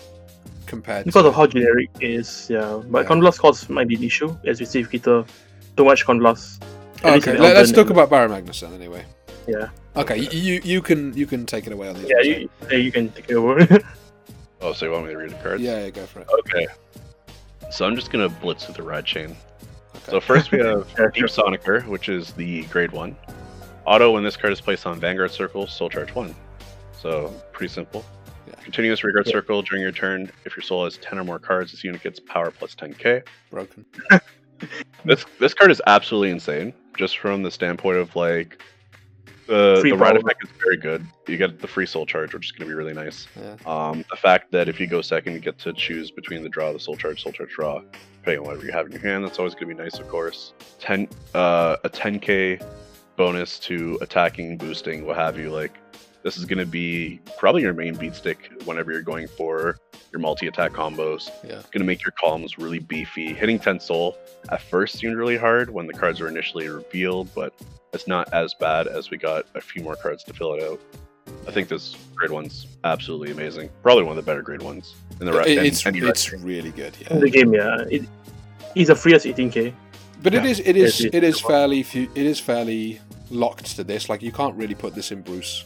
compared 0.68 1.06
to 1.06 1.06
Because 1.10 1.24
to 1.24 1.30
of 1.30 1.36
how 1.36 1.48
generic 1.48 1.90
it 2.00 2.12
is, 2.12 2.48
yeah. 2.50 2.82
But 2.88 3.04
Yeah. 3.04 3.10
Counterblast 3.10 3.40
cost 3.40 3.70
might 3.70 3.88
be 3.88 3.96
an 3.96 4.04
issue, 4.04 4.38
as 4.46 4.60
we 4.60 4.66
see 4.68 4.82
if 4.82 4.92
Keter 4.92 5.26
too 5.76 5.86
much 5.86 6.06
Counterblast. 6.06 6.62
Oh, 7.04 7.14
okay, 7.16 7.38
let, 7.38 7.56
us 7.58 7.72
talk 7.72 7.88
and- 7.88 7.92
about 7.92 8.10
Barra 8.12 8.30
Magnus 8.30 8.60
then, 8.62 8.74
anyway. 8.74 9.06
Yeah. 9.48 9.70
Okay, 9.96 10.18
you, 10.20 10.30
you 10.30 10.62
you 10.64 10.82
can 10.82 11.14
you 11.16 11.26
can 11.26 11.46
take 11.46 11.66
it 11.68 11.74
away 11.74 11.88
on 11.90 11.96
the 11.96 12.08
Yeah, 12.08 12.22
you, 12.22 12.50
yeah, 12.70 12.78
you 12.78 12.92
can 12.92 13.10
take 13.12 13.30
it 13.30 13.36
over. 13.36 13.66
Oh, 14.60 14.74
so 14.74 14.88
you 14.88 14.92
want 14.92 15.06
me 15.06 15.12
to 15.12 15.18
read 15.20 15.30
the 15.30 15.36
cards? 15.36 15.62
yeah, 15.62 15.84
yeah, 15.84 15.90
go 15.92 16.04
for 16.08 16.22
it. 16.22 16.28
Okay. 16.40 16.66
So 17.70 17.86
I'm 17.86 17.96
just 17.96 18.10
gonna 18.10 18.28
blitz 18.28 18.66
through 18.66 18.74
the 18.74 18.82
ride 18.82 19.06
chain. 19.06 19.36
Okay. 19.96 20.10
So 20.12 20.20
first 20.20 20.52
we 20.52 20.58
have 20.58 20.88
Yeah, 21.00 21.10
Deep 21.14 21.16
sure. 21.16 21.28
Sonicer, 21.28 21.86
which 21.86 22.10
is 22.10 22.34
the 22.34 22.64
grade 22.66 22.92
one. 22.92 23.16
Auto 23.86 24.12
when 24.14 24.24
this 24.24 24.36
card 24.36 24.52
is 24.52 24.60
placed 24.60 24.88
on 24.88 25.00
Vanguard 25.00 25.30
Circle, 25.30 25.68
Soul 25.68 25.90
Charge 25.92 26.14
one. 26.16 26.34
So 27.00 27.28
pretty 27.52 27.72
simple. 27.72 28.04
Yeah. 28.48 28.56
Continuous 28.64 29.04
Regard 29.04 29.28
Yeah. 29.28 29.34
Circle 29.34 29.62
during 29.62 29.84
your 29.84 29.92
turn. 29.92 30.32
If 30.44 30.56
your 30.58 30.64
soul 30.64 30.86
has 30.86 30.98
ten 30.98 31.20
or 31.20 31.24
more 31.24 31.38
cards, 31.38 31.72
this 31.72 31.84
unit 31.84 32.02
gets 32.02 32.20
power 32.20 32.50
plus 32.50 32.74
10k. 32.74 33.24
broken. 33.52 33.86
This 35.06 35.24
this 35.40 35.54
card 35.54 35.70
is 35.70 35.84
absolutely 35.86 36.32
insane. 36.32 36.74
Just 36.98 37.20
from 37.20 37.44
the 37.44 37.52
standpoint 37.52 37.98
of 37.98 38.16
like 38.16 38.60
the 39.48 39.78
Free 39.82 39.92
the 39.92 39.98
ride 39.98 40.18
effect 40.18 40.44
is 40.44 40.50
very 40.64 40.78
good. 40.78 41.06
You 41.28 41.38
get 41.38 41.60
the 41.60 41.68
free 41.68 41.86
soul 41.86 42.06
charge, 42.06 42.34
which 42.34 42.48
is 42.48 42.52
going 42.52 42.70
to 42.70 42.74
be 42.74 42.78
really 42.78 42.94
nice. 42.94 43.28
Yeah. 43.36 43.56
Um, 43.66 44.06
the 44.10 44.18
fact 44.18 44.52
that 44.52 44.70
if 44.70 44.80
you 44.80 44.88
go 44.88 45.02
second, 45.02 45.34
you 45.34 45.40
get 45.40 45.58
to 45.60 45.74
choose 45.74 46.12
between 46.12 46.44
the 46.44 46.50
draw, 46.50 46.72
the 46.72 46.80
soul 46.80 46.96
charge, 46.96 47.24
soul 47.24 47.32
charge 47.32 47.52
draw, 47.52 47.82
depending 48.20 48.40
on 48.40 48.46
whatever 48.46 48.66
you 48.66 48.72
have 48.72 48.86
in 48.86 48.92
your 48.92 49.02
hand. 49.02 49.24
That's 49.24 49.40
always 49.40 49.56
going 49.56 49.70
to 49.70 49.76
be 49.76 49.82
nice, 49.82 50.00
of 50.00 50.08
course. 50.08 50.54
Ten, 50.80 51.08
uh, 51.34 51.78
a 51.84 51.90
10k 51.90 52.64
bonus 53.16 53.58
to 53.60 53.98
attacking, 54.02 54.58
boosting, 54.58 55.06
what 55.06 55.18
have 55.18 55.38
you. 55.40 55.50
Like 55.50 55.74
this 56.28 56.36
is 56.36 56.44
going 56.44 56.60
to 56.60 56.66
be 56.66 57.22
probably 57.38 57.62
your 57.62 57.74
main 57.74 57.96
beat 57.96 58.14
stick 58.14 58.52
whenever 58.66 58.92
you're 58.92 59.02
going 59.02 59.30
for 59.30 59.80
your 60.12 60.20
multi-attack 60.20 60.74
combos. 60.74 61.30
Yeah. 61.42 61.54
It's 61.60 61.70
going 61.70 61.80
to 61.80 61.86
make 61.86 62.04
your 62.04 62.12
columns 62.20 62.58
really 62.58 62.80
beefy. 62.80 63.34
Hitting 63.34 63.58
10 63.58 63.80
soul 63.80 64.18
at 64.50 64.62
first 64.62 64.96
seemed 65.00 65.16
really 65.16 65.38
hard 65.38 65.70
when 65.70 65.88
the 65.88 65.94
cards 65.94 66.20
were 66.20 66.28
initially 66.28 66.68
revealed, 66.68 67.30
but 67.34 67.54
it's 67.94 68.08
not 68.08 68.28
as 68.34 68.54
bad 68.54 68.88
as 68.88 69.10
we 69.10 69.16
got 69.16 69.46
a 69.56 69.62
few 69.62 69.82
more 69.82 69.96
cards 69.96 70.22
to 70.26 70.34
fill 70.34 70.54
it 70.56 70.62
out. 70.64 70.82
I 71.48 71.52
think 71.52 71.70
this 71.70 71.96
grade 72.14 72.32
one's 72.32 72.68
absolutely 72.84 73.32
amazing. 73.32 73.70
Probably 73.82 74.04
one 74.04 74.18
of 74.18 74.26
the 74.26 74.30
better 74.30 74.42
grade 74.42 74.62
ones 74.62 74.96
in 75.22 75.28
the 75.28 75.32
right. 75.32 75.48
It- 75.48 75.66
it's 75.66 75.86
it's 75.86 76.34
really 76.34 76.72
good. 76.72 76.94
Yeah. 77.00 77.14
In 77.14 77.20
the 77.22 77.30
game, 77.30 77.54
yeah. 77.54 77.86
It, 77.90 78.04
he's 78.74 78.90
a 78.90 78.96
free 78.96 79.14
as 79.14 79.24
18k. 79.24 79.68
Eh? 79.68 79.72
But 80.22 80.34
it 80.34 80.44
Yeah. 80.44 80.50
is 80.50 80.60
it 80.60 80.76
is 80.76 81.00
Yes, 81.00 81.14
it 81.14 81.24
is 81.24 81.40
fairly 81.40 81.84
few, 81.84 82.10
it 82.16 82.26
is 82.26 82.38
fairly 82.38 83.00
locked 83.30 83.78
to 83.78 83.86
this. 83.86 84.10
Like 84.10 84.22
you 84.22 84.34
can't 84.34 84.56
really 84.56 84.76
put 84.76 84.94
this 84.94 85.14
in 85.14 85.22
Bruce. 85.22 85.64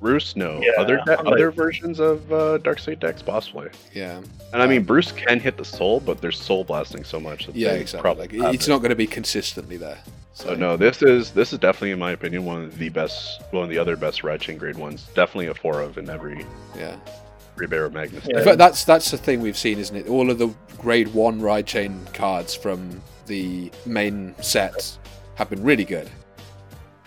Bruce, 0.00 0.34
no. 0.34 0.60
Yeah, 0.62 0.72
other 0.80 1.00
de- 1.04 1.20
other 1.20 1.50
versions 1.50 2.00
of 2.00 2.32
uh, 2.32 2.58
Darkseid 2.58 3.00
decks, 3.00 3.20
possibly. 3.22 3.68
Yeah. 3.92 4.22
And 4.52 4.62
I 4.62 4.66
mean, 4.66 4.82
Bruce 4.82 5.12
can 5.12 5.38
hit 5.38 5.56
the 5.58 5.64
soul, 5.64 6.00
but 6.00 6.20
there's 6.22 6.40
soul 6.40 6.64
blasting 6.64 7.04
so 7.04 7.20
much. 7.20 7.46
That 7.46 7.54
Yeah, 7.54 7.72
exactly. 7.72 8.00
probably 8.02 8.38
Like 8.38 8.54
it's 8.54 8.66
it. 8.66 8.70
not 8.70 8.78
going 8.78 8.90
to 8.90 8.96
be 8.96 9.06
consistently 9.06 9.76
there. 9.76 9.98
So 10.32 10.54
no, 10.54 10.76
this 10.78 11.02
is 11.02 11.32
this 11.32 11.52
is 11.52 11.58
definitely, 11.58 11.90
in 11.90 11.98
my 11.98 12.12
opinion, 12.12 12.46
one 12.46 12.64
of 12.64 12.78
the 12.78 12.88
best, 12.88 13.42
one 13.50 13.62
of 13.64 13.68
the 13.68 13.76
other 13.78 13.94
best 13.94 14.24
Red 14.24 14.40
Chain 14.40 14.56
grade 14.56 14.78
ones. 14.78 15.06
Definitely 15.14 15.48
a 15.48 15.54
four 15.54 15.80
of 15.82 15.98
in 15.98 16.08
every 16.08 16.46
Yeah. 16.76 16.96
every 17.54 17.66
Barra 17.66 17.90
Magnus. 17.90 18.24
Yeah. 18.26 18.38
In 18.38 18.44
fact, 18.44 18.56
that's 18.58 18.84
that's 18.84 19.10
the 19.10 19.18
thing 19.18 19.42
we've 19.42 19.58
seen, 19.58 19.78
isn't 19.78 19.94
it? 19.94 20.08
All 20.08 20.30
of 20.30 20.38
the 20.38 20.48
grade 20.78 21.08
one 21.12 21.42
ride 21.42 21.66
chain 21.66 22.00
cards 22.14 22.54
from 22.54 23.02
the 23.26 23.70
main 23.84 24.34
set 24.40 24.96
have 25.34 25.50
been 25.50 25.62
really 25.62 25.84
good. 25.84 26.08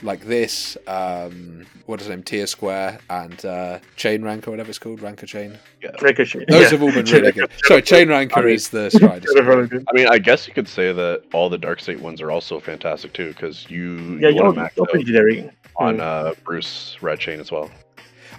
Like 0.04 0.26
this, 0.26 0.78
um, 0.86 1.66
what 1.86 2.02
is 2.02 2.08
his 2.08 2.10
name? 2.16 2.24
Tier 2.24 2.46
Square 2.46 3.00
and 3.10 3.46
uh, 3.46 3.80
Chain 3.96 4.22
Rank 4.22 4.48
or 4.48 4.52
whatever 4.52 4.70
it's 4.70 4.78
called, 4.78 5.02
Ranker 5.02 5.26
Chain. 5.26 5.58
Yeah. 5.82 5.92
Ricochet. 6.02 6.44
Those 6.50 6.62
yeah. 6.64 6.70
have 6.72 6.84
all 6.84 6.92
been 6.92 7.06
really 7.06 7.32
good. 7.32 7.50
Sorry, 7.64 7.82
Chain 7.82 8.10
Ranker 8.10 8.40
I 8.40 8.44
mean- 8.44 8.54
is 8.54 8.68
the 8.70 8.90
Strider. 8.92 9.28
They're 9.34 9.44
really 9.44 9.68
good. 9.68 9.86
I 9.90 9.94
mean, 9.94 10.08
I 10.10 10.18
guess 10.20 10.46
you 10.46 10.54
could 10.54 10.68
say 10.68 10.92
that 10.92 11.24
all 11.34 11.50
the 11.50 11.58
Dark 11.58 11.80
State 11.80 12.02
ones 12.02 12.22
are 12.22 12.32
also 12.32 12.60
fantastic 12.60 13.14
too, 13.14 13.30
because 13.30 13.70
you 13.70 14.18
Yeah, 14.20 14.28
you 14.30 14.36
you're, 14.36 14.44
want 14.44 14.56
to 14.56 14.62
max 14.64 14.78
you're 14.78 14.86
pretty 14.88 15.50
on 15.78 15.98
Mm. 15.98 16.02
uh, 16.02 16.34
Bruce 16.44 16.98
Red 17.02 17.20
Chain 17.20 17.40
as 17.40 17.50
well. 17.52 17.72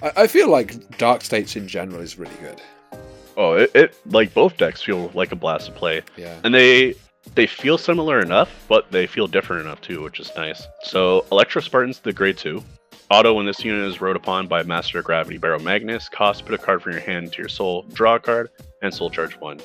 I, 0.02 0.12
I 0.18 0.26
feel 0.26 0.50
like 0.50 0.98
Dark 0.98 1.22
States 1.22 1.56
in 1.56 1.66
general 1.66 2.00
is 2.02 2.18
really 2.18 2.36
good. 2.42 2.60
Oh, 3.36 3.54
it, 3.54 3.70
it 3.74 3.96
like 4.06 4.34
both 4.34 4.56
decks 4.58 4.82
feel 4.82 5.10
like 5.14 5.32
a 5.32 5.36
blast 5.36 5.66
to 5.66 5.72
play, 5.72 6.02
Yeah. 6.16 6.38
and 6.44 6.54
they 6.54 6.94
they 7.34 7.46
feel 7.46 7.78
similar 7.78 8.20
enough, 8.20 8.50
but 8.68 8.90
they 8.90 9.06
feel 9.06 9.26
different 9.26 9.62
enough 9.64 9.80
too, 9.80 10.02
which 10.02 10.20
is 10.20 10.30
nice. 10.36 10.66
So 10.82 11.24
Electro 11.32 11.60
Spartan's 11.60 11.98
the 12.00 12.12
grade 12.12 12.36
two. 12.38 12.62
Auto 13.10 13.34
when 13.34 13.44
this 13.46 13.62
unit 13.64 13.84
is 13.86 14.00
rode 14.00 14.16
upon 14.16 14.46
by 14.46 14.62
Master 14.62 14.98
of 14.98 15.04
Gravity 15.04 15.36
Barra 15.36 15.60
Magnus, 15.60 16.08
cost 16.08 16.44
put 16.46 16.54
a 16.54 16.58
card 16.58 16.82
from 16.82 16.92
your 16.92 17.00
hand 17.02 17.32
to 17.32 17.38
your 17.38 17.48
soul, 17.48 17.82
draw 17.92 18.14
a 18.14 18.20
card, 18.20 18.48
and 18.82 18.92
soul 18.94 19.10
charge 19.10 19.34
one. 19.40 19.60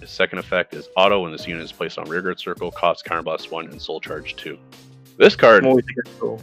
The 0.00 0.06
second 0.06 0.38
effect 0.38 0.74
is 0.74 0.88
auto 0.96 1.22
when 1.22 1.32
this 1.32 1.46
unit 1.46 1.62
is 1.64 1.72
placed 1.72 1.98
on 1.98 2.08
rearguard 2.08 2.38
circle, 2.38 2.70
cost 2.70 3.04
counterblast 3.06 3.50
one, 3.50 3.68
and 3.68 3.80
soul 3.80 4.00
charge 4.00 4.36
two. 4.36 4.58
This 5.16 5.34
card, 5.34 5.62
More 5.64 5.80
to 5.80 5.86
get 5.94 6.18
to. 6.20 6.38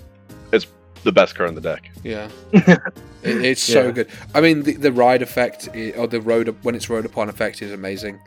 the 1.03 1.11
best 1.11 1.35
card 1.35 1.49
in 1.49 1.55
the 1.55 1.61
deck. 1.61 1.89
Yeah, 2.03 2.29
it, 2.53 2.79
it's 3.23 3.61
so 3.63 3.85
Yeah. 3.87 3.91
good. 3.91 4.09
I 4.35 4.41
mean, 4.41 4.63
the, 4.63 4.75
the 4.75 4.91
ride 4.91 5.21
effect 5.23 5.69
i- 5.73 5.91
or 5.97 6.07
the 6.07 6.21
road 6.21 6.55
when 6.63 6.75
it's 6.75 6.89
rode 6.89 7.05
upon 7.05 7.27
effect 7.29 7.61
is 7.61 7.71
amazing. 7.71 8.19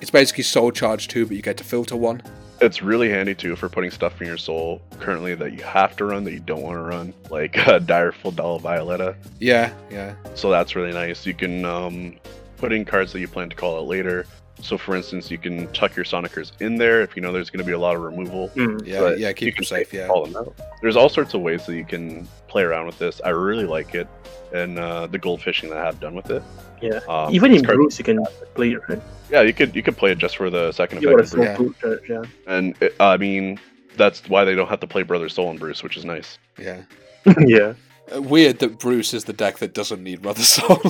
It's 0.00 0.10
basically 0.10 0.44
soul 0.44 0.70
charge 0.70 1.08
two, 1.08 1.26
but 1.26 1.36
you 1.36 1.42
get 1.42 1.56
to 1.58 1.64
filter 1.64 1.96
one. 1.96 2.22
It's 2.60 2.82
really 2.82 3.10
handy 3.10 3.34
too 3.34 3.56
for 3.56 3.68
putting 3.68 3.90
stuff 3.90 4.20
in 4.20 4.26
your 4.26 4.36
soul 4.36 4.82
currently 4.98 5.34
that 5.34 5.52
you 5.52 5.62
have 5.62 5.96
to 5.96 6.04
run 6.04 6.24
that 6.24 6.32
you 6.32 6.40
don't 6.40 6.62
want 6.62 6.76
to 6.76 6.82
run, 6.82 7.14
like 7.30 7.56
uh, 7.68 7.78
Direful 7.78 8.30
Doll 8.32 8.58
Violetta. 8.58 9.16
Yeah, 9.38 9.72
yeah, 9.90 10.14
So 10.34 10.50
that's 10.50 10.76
really 10.76 10.92
nice. 10.92 11.26
You 11.26 11.34
can 11.34 11.64
um, 11.64 12.16
put 12.56 12.72
in 12.72 12.84
cards 12.84 13.12
that 13.12 13.20
you 13.20 13.28
plan 13.28 13.48
to 13.50 13.56
call 13.56 13.78
out 13.78 13.86
later. 13.86 14.26
So, 14.62 14.76
for 14.76 14.94
instance, 14.94 15.30
you 15.30 15.38
can 15.38 15.72
tuck 15.72 15.96
your 15.96 16.04
Sonicers 16.04 16.52
in 16.60 16.76
there 16.76 17.00
if 17.00 17.16
you 17.16 17.22
know 17.22 17.32
there's 17.32 17.48
going 17.48 17.60
to 17.60 17.64
be 17.66 17.72
a 17.72 17.78
lot 17.78 17.96
of 17.96 18.02
removal. 18.02 18.50
Mm. 18.50 18.86
yeah, 18.86 19.00
but 19.00 19.18
yeah. 19.18 19.32
Keep 19.32 19.54
can 19.56 19.62
them 19.62 19.66
safe. 19.66 19.92
Yeah, 19.92 20.06
Call 20.06 20.26
them 20.26 20.36
out. 20.36 20.54
There's 20.82 20.96
all 20.96 21.08
sorts 21.08 21.32
of 21.34 21.40
ways 21.40 21.64
that 21.66 21.74
you 21.76 21.84
can 21.84 22.28
play 22.48 22.62
around 22.62 22.84
with 22.86 22.98
this. 22.98 23.20
I 23.24 23.30
really 23.30 23.64
like 23.64 23.94
it, 23.94 24.06
and 24.52 24.78
uh, 24.78 25.06
the 25.06 25.18
gold 25.18 25.40
fishing 25.42 25.70
that 25.70 25.78
I 25.78 25.84
have 25.86 25.98
done 25.98 26.14
with 26.14 26.30
it. 26.30 26.42
Yeah. 26.82 27.00
Um, 27.08 27.34
Even 27.34 27.52
in 27.52 27.58
this 27.58 27.66
card- 27.66 27.76
Bruce, 27.76 27.98
you 27.98 28.04
can 28.04 28.24
play 28.54 28.72
it, 28.72 28.80
right? 28.88 29.00
yeah, 29.30 29.42
you 29.42 29.52
could 29.54 29.74
you 29.74 29.82
could 29.82 29.96
play 29.96 30.12
it 30.12 30.18
just 30.18 30.36
for 30.36 30.50
the 30.50 30.72
second 30.72 31.02
You 31.02 31.18
effect, 31.18 31.34
Yeah. 31.38 31.56
small 31.56 31.72
fruit, 31.74 32.02
yeah. 32.08 32.22
and 32.46 32.74
it, 32.82 32.94
I 33.00 33.16
mean 33.16 33.58
that's 33.96 34.28
why 34.28 34.44
they 34.44 34.54
don't 34.54 34.68
have 34.68 34.80
to 34.80 34.86
play 34.86 35.02
Brother 35.02 35.28
Soul 35.28 35.50
and 35.50 35.58
Bruce, 35.58 35.82
which 35.82 35.96
is 35.96 36.04
nice. 36.04 36.38
yeah. 36.58 36.82
yeah. 37.38 37.74
Uh, 38.14 38.20
weird 38.22 38.58
that 38.60 38.78
Bruce 38.78 39.12
is 39.14 39.24
the 39.24 39.32
deck 39.32 39.58
that 39.58 39.72
doesn't 39.74 40.02
need 40.02 40.20
Brother 40.22 40.42
Soul. 40.42 40.80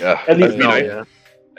Yeah, 0.00 0.20
At 0.28 0.36
least 0.36 0.48
it'd 0.50 0.58
now, 0.60 0.68
nice. 0.70 0.84
yeah. 0.84 1.04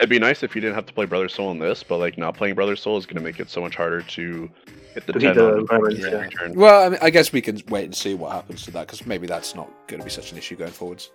It'd 0.00 0.08
be 0.10 0.18
nice 0.18 0.42
if 0.42 0.54
you 0.54 0.60
didn't 0.62 0.74
have 0.76 0.86
to 0.86 0.92
play 0.94 1.04
Brother 1.04 1.28
Soul 1.28 1.50
in 1.52 1.58
this, 1.58 1.82
but 1.82 1.98
like 1.98 2.16
not 2.16 2.34
playing 2.34 2.54
Brother 2.54 2.74
Soul 2.74 2.96
is 2.96 3.04
going 3.06 3.16
to 3.18 3.22
make 3.22 3.38
it 3.38 3.50
so 3.50 3.60
much 3.60 3.76
harder 3.76 4.00
to 4.00 4.50
hit 4.94 5.06
the 5.06 5.12
To 5.12 5.18
ten 5.20 5.28
hit 5.28 5.34
the 5.36 5.74
on 5.74 5.96
yeah. 5.96 6.28
turn. 6.30 6.54
well, 6.54 6.86
I, 6.86 6.88
mean, 6.88 6.98
I 7.02 7.10
guess 7.10 7.32
we 7.32 7.42
can 7.42 7.60
wait 7.68 7.84
and 7.84 7.94
see 7.94 8.14
what 8.14 8.32
happens 8.32 8.64
to 8.64 8.70
that 8.72 8.86
because 8.86 9.06
maybe 9.06 9.26
that's 9.26 9.54
not 9.54 9.70
going 9.88 10.00
to 10.00 10.04
be 10.04 10.10
such 10.10 10.32
an 10.32 10.38
issue 10.38 10.56
going 10.56 10.70
forwards. 10.72 11.10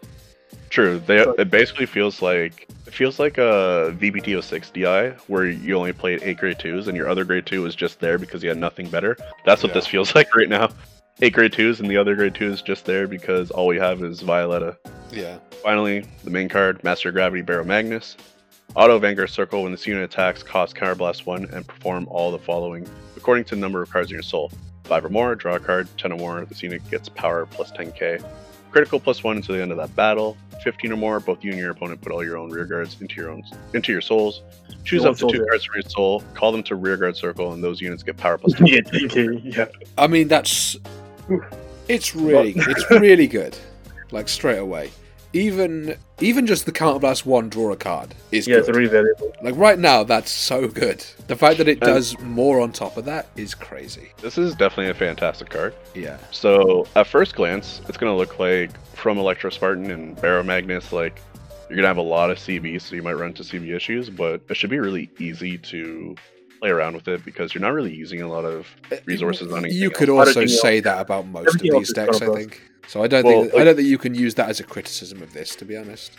True. 0.70 1.00
They 1.00 1.20
it 1.20 1.50
basically 1.50 1.88
feels 1.88 2.22
like 2.22 2.68
it 2.86 2.94
feels 2.94 3.18
like 3.20 3.38
a 3.40 3.96
VBT06 4.00 4.72
DI 4.74 5.16
where 5.28 5.48
you 5.48 5.76
only 5.76 5.92
played 5.92 6.22
eight 6.22 6.38
grade 6.38 6.60
twos 6.60 6.88
and 6.88 6.96
your 6.96 7.10
other 7.10 7.24
grade 7.26 7.46
two 7.48 7.64
was 7.64 7.76
just 7.76 8.00
there 8.00 8.18
because 8.20 8.44
you 8.44 8.50
had 8.50 8.58
nothing 8.60 8.88
better. 8.90 9.18
That's 9.46 9.64
what 9.64 9.70
Yeah. 9.70 9.74
this 9.76 9.88
feels 9.88 10.14
like 10.16 10.34
right 10.36 10.48
now. 10.50 10.70
Eight 11.22 11.34
grade 11.34 11.54
twos 11.54 11.80
and 11.80 11.90
the 11.90 11.98
other 11.98 12.14
grade 12.16 12.36
two 12.36 12.52
is 12.52 12.62
just 12.62 12.86
there 12.86 13.08
because 13.08 13.50
all 13.50 13.66
we 13.68 13.78
have 13.78 14.04
is 14.04 14.22
Violetta. 14.22 14.78
Yeah, 15.12 15.40
Finally, 15.64 16.06
the 16.24 16.30
main 16.30 16.50
card, 16.50 16.84
Master 16.84 17.12
Gravity 17.12 17.42
Barra 17.42 17.64
Magnus. 17.66 18.18
Auto 18.76 19.00
Vanguard 19.00 19.30
Circle 19.30 19.64
when 19.64 19.72
this 19.72 19.88
unit 19.88 20.04
attacks, 20.04 20.44
cost 20.44 20.76
Counterblast 20.76 21.26
1 21.26 21.46
and 21.54 21.66
perform 21.66 22.08
all 22.10 22.30
the 22.32 22.40
following 22.40 22.86
according 23.16 23.46
to 23.46 23.56
the 23.56 23.62
number 23.62 23.82
of 23.82 23.90
cards 23.90 24.12
in 24.12 24.16
your 24.16 24.22
soul. 24.22 24.52
5 24.84 25.06
or 25.06 25.10
more, 25.10 25.34
draw 25.34 25.56
a 25.56 25.60
card, 25.60 25.88
10 25.98 26.12
or 26.12 26.18
more, 26.18 26.46
this 26.46 26.62
unit 26.62 26.88
gets 26.92 27.08
power 27.10 27.46
plus 27.46 27.72
10k. 27.72 28.24
Critical 28.72 29.00
plus 29.00 29.24
1 29.24 29.38
until 29.38 29.56
the 29.56 29.62
end 29.62 29.72
of 29.72 29.78
that 29.78 29.96
battle. 29.96 30.36
15 30.62 30.92
or 30.92 30.98
more, 30.98 31.20
both 31.22 31.44
you 31.44 31.52
and 31.52 31.60
your 31.60 31.72
opponent 31.72 32.02
put 32.02 32.12
all 32.12 32.24
your 32.24 32.38
own 32.38 32.50
rear 32.50 32.66
guards 32.66 32.98
into 33.00 33.16
your 33.16 33.30
own 33.30 33.44
into 33.74 33.92
your 33.92 34.02
souls. 34.02 34.42
Choose 34.84 35.04
Your 35.04 35.12
up 35.12 35.18
to 35.18 35.22
two 35.22 35.30
souls, 35.30 35.34
yeah. 35.34 35.46
cards 35.50 35.64
from 35.64 35.76
your 35.76 35.90
soul, 35.90 36.24
call 36.34 36.52
them 36.52 36.64
to 36.64 36.76
rear 36.76 36.98
guard 36.98 37.16
circle, 37.16 37.54
and 37.54 37.64
those 37.64 37.80
units 37.80 38.04
get 38.04 38.18
power 38.18 38.38
plus 38.38 38.54
10. 38.54 38.68
Yeah, 38.68 38.82
okay, 39.06 39.42
yeah. 39.44 39.66
I 39.98 40.08
mean 40.08 40.28
that's 40.28 40.76
it's 41.88 42.14
really 42.14 42.54
it's 42.58 42.92
really 42.92 43.28
good. 43.28 43.58
Like 44.12 44.28
straight 44.28 44.60
away. 44.60 44.92
Even 45.36 45.98
even 46.22 46.48
just 46.48 46.66
the 46.66 46.72
counterblast 46.72 47.26
one 47.26 47.50
draw 47.50 47.74
a 47.74 47.76
card 47.76 48.16
is 48.32 48.48
Yeah, 48.48 48.56
it's 48.58 48.68
good. 48.68 48.76
really 48.78 48.88
valuable. 48.90 49.34
Like 49.44 49.56
right 49.58 49.78
now, 49.78 50.04
that's 50.04 50.32
so 50.32 50.70
good. 50.70 51.04
The 51.28 51.36
fact 51.36 51.58
that 51.58 51.68
it 51.68 51.84
Um, 51.84 51.90
does 51.94 52.18
more 52.22 52.62
on 52.62 52.72
top 52.72 52.96
of 52.96 53.04
that 53.04 53.28
is 53.36 53.54
crazy. 53.54 54.12
This 54.22 54.38
is 54.38 54.56
definitely 54.56 54.92
a 54.92 54.94
fantastic 54.94 55.50
card. 55.50 55.74
Yeah, 55.94 56.18
So 56.32 56.88
at 56.96 57.06
first 57.08 57.36
glance, 57.36 57.82
it's 57.90 57.98
gonna 57.98 58.16
look 58.16 58.40
like 58.40 58.72
from 58.96 59.18
Electro 59.18 59.50
Spartan 59.50 59.92
and 59.92 60.20
Barra 60.22 60.42
Magnus, 60.44 60.94
like 60.94 61.22
you're 61.70 61.76
gonna 61.76 61.88
have 61.90 61.98
a 61.98 62.02
lot 62.02 62.32
of 62.32 62.38
CB, 62.40 62.80
so 62.80 62.96
you 62.96 63.04
might 63.04 63.14
run 63.18 63.28
into 63.30 63.44
CB 63.44 63.76
issues, 63.76 64.10
but 64.10 64.40
it 64.50 64.56
should 64.56 64.70
be 64.70 64.80
really 64.80 65.10
easy 65.20 65.58
to 65.58 66.16
play 66.62 66.70
around 66.70 66.96
with 66.96 67.10
it 67.10 67.26
because 67.26 67.54
you're 67.54 67.62
not 67.62 67.74
really 67.74 67.94
using 67.94 68.22
a 68.22 68.30
lot 68.30 68.46
of 68.46 68.68
resources 69.04 69.52
on 69.52 69.66
anything 69.66 69.82
You 69.82 69.90
could 69.90 70.08
else. 70.08 70.30
also 70.30 70.46
say 70.46 70.80
that 70.80 71.02
about 71.02 71.28
most 71.28 71.48
of 71.50 71.56
everything 71.56 71.74
else 71.74 71.88
these 71.88 71.94
decks, 71.94 72.22
I 72.22 72.26
counterblast. 72.26 72.36
think. 72.38 72.62
So 72.88 73.04
I 73.04 73.08
don't 73.08 73.24
Well, 73.26 73.42
think 73.44 73.54
I 73.54 73.58
like- 73.58 73.66
don't 73.66 73.76
think 73.78 73.88
you 73.88 73.98
can 73.98 74.16
use 74.16 74.36
that 74.36 74.50
as 74.50 74.60
a 74.60 74.64
criticism 74.64 75.22
of 75.22 75.34
this, 75.34 75.56
to 75.58 75.66
be 75.66 75.76
honest. 75.76 76.12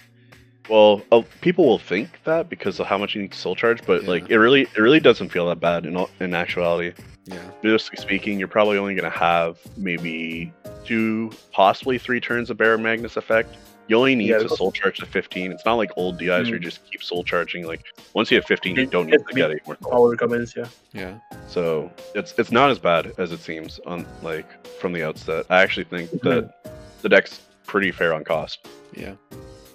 Well, 0.69 1.03
uh, 1.13 1.23
people 1.43 1.65
will 1.65 1.79
think 1.79 2.09
that 2.25 2.49
because 2.51 2.81
of 2.81 2.87
how 2.87 2.99
much 2.99 3.15
you 3.15 3.23
need 3.23 3.31
to 3.33 3.39
soul 3.39 3.55
charge, 3.55 3.83
but 3.87 4.03
Yeah. 4.03 4.09
like 4.11 4.29
it 4.31 4.39
really, 4.39 4.63
it 4.63 4.79
really 4.79 4.99
doesn't 4.99 5.29
feel 5.29 5.47
that 5.49 5.61
bad 5.61 5.87
in 5.87 5.97
all, 5.97 6.11
in 6.19 6.35
actuality. 6.35 6.93
Yeah, 7.27 7.39
Realistically 7.63 8.03
speaking, 8.03 8.39
you're 8.39 8.49
probably 8.49 8.77
only 8.79 8.95
gonna 8.97 9.11
have 9.11 9.59
maybe 9.77 10.53
two, 10.85 11.31
possibly 11.53 11.99
three 11.99 12.21
turns 12.21 12.51
of 12.51 12.57
Barra 12.57 12.79
Magnus 12.79 13.17
effect. 13.17 13.55
You 13.89 13.97
only 13.99 14.15
need 14.17 14.29
Yeah, 14.31 14.39
to 14.39 14.49
soul 14.49 14.73
charge 14.73 14.99
to 14.99 15.07
15. 15.07 15.53
It's 15.53 15.65
not 15.65 15.75
like 15.75 15.91
old 15.97 16.19
DIs 16.19 16.29
where 16.29 16.55
you 16.55 16.61
Mm. 16.61 16.63
just 16.63 16.91
keep 16.91 17.03
soul 17.03 17.23
charging. 17.23 17.67
Like 17.67 17.83
once 18.15 18.31
you 18.31 18.37
have 18.37 18.45
15, 18.47 18.75
you 18.77 18.87
don't 18.87 19.07
need 19.07 19.19
to 19.27 19.35
get 19.35 19.51
any 19.53 19.61
more. 19.67 19.77
Power 19.77 20.11
recommends, 20.11 20.55
yeah. 20.57 20.67
yeah. 20.93 21.19
So 21.49 21.91
it's 22.15 22.35
it's 22.39 22.51
not 22.51 22.71
as 22.71 22.79
bad 22.81 23.13
as 23.19 23.31
it 23.33 23.41
seems 23.41 23.79
on 23.87 24.05
like 24.23 24.49
from 24.81 24.93
the 24.93 25.05
outset. 25.05 25.47
I 25.51 25.63
actually 25.63 25.85
think 25.85 26.11
Mm-hmm. 26.11 26.29
that 26.29 26.73
the 27.03 27.09
deck's 27.09 27.41
pretty 27.65 27.93
fair 27.93 28.13
on 28.15 28.25
cost. 28.25 28.67
Yeah, 28.95 29.15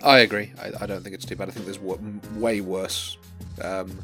I 0.03 0.19
agree. 0.19 0.51
I, 0.61 0.71
I 0.83 0.85
don't 0.87 1.03
think 1.03 1.15
it's 1.15 1.25
too 1.25 1.35
bad. 1.37 1.47
I 1.47 1.51
think 1.51 1.65
there's 1.65 1.77
w- 1.77 2.19
way 2.35 2.59
worse 2.61 3.17
um, 3.61 3.97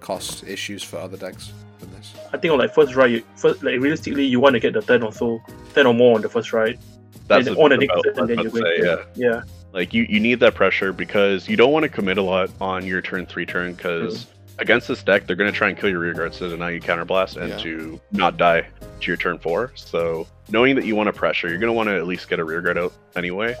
cost 0.00 0.44
issues 0.44 0.82
for 0.82 0.96
other 0.98 1.16
decks. 1.16 1.52
than 1.80 1.92
this. 1.92 2.14
I 2.32 2.38
think 2.38 2.52
on 2.52 2.58
like 2.58 2.72
first 2.74 2.94
ride, 2.94 3.10
you, 3.10 3.22
first, 3.36 3.62
like 3.62 3.80
realistically, 3.80 4.24
you 4.24 4.40
want 4.40 4.54
to 4.54 4.60
get 4.60 4.72
the 4.72 4.80
ten 4.82 5.02
or 5.02 5.12
so, 5.12 5.40
ten 5.74 5.86
or 5.86 5.92
more 5.94 6.14
on 6.16 6.22
the 6.22 6.28
first 6.28 6.52
ride. 6.54 6.78
That's 7.28 7.46
and 7.46 7.56
the 7.56 7.60
on 7.60 7.70
thing 7.70 7.80
next, 7.80 8.16
then 8.16 8.28
you're 8.28 8.38
I 8.38 8.42
was 8.42 8.52
going 8.52 8.64
to 8.64 8.80
say, 8.80 9.14
yeah. 9.16 9.32
yeah. 9.34 9.42
Like 9.72 9.92
you, 9.92 10.06
you 10.08 10.20
need 10.20 10.40
that 10.40 10.54
pressure 10.54 10.92
because 10.92 11.48
you 11.48 11.56
don't 11.56 11.72
want 11.72 11.82
to 11.82 11.88
commit 11.88 12.18
a 12.18 12.22
lot 12.22 12.50
on 12.60 12.86
your 12.86 13.02
turn 13.02 13.26
three 13.26 13.44
turn 13.44 13.74
because 13.74 14.26
against 14.58 14.88
this 14.88 15.02
deck 15.02 15.26
they're 15.26 15.36
going 15.36 15.52
to 15.52 15.56
try 15.56 15.68
and 15.68 15.76
kill 15.76 15.90
your 15.90 15.98
rear 15.98 16.14
guards 16.14 16.38
to 16.38 16.48
deny 16.48 16.70
you 16.70 16.80
counterblast 16.80 17.36
and 17.36 17.50
Yeah. 17.50 17.58
to 17.58 18.00
not 18.10 18.36
die 18.38 18.66
to 19.00 19.06
your 19.06 19.16
turn 19.16 19.38
four. 19.38 19.72
So 19.74 20.26
knowing 20.50 20.76
that 20.76 20.86
you 20.86 20.96
want 20.96 21.08
to 21.08 21.12
pressure, 21.12 21.48
you're 21.48 21.58
going 21.58 21.68
to 21.68 21.74
want 21.74 21.88
to 21.88 21.96
at 21.96 22.06
least 22.06 22.28
get 22.28 22.38
a 22.38 22.44
rear 22.44 22.62
guard 22.62 22.78
out 22.78 22.92
anyway, 23.16 23.56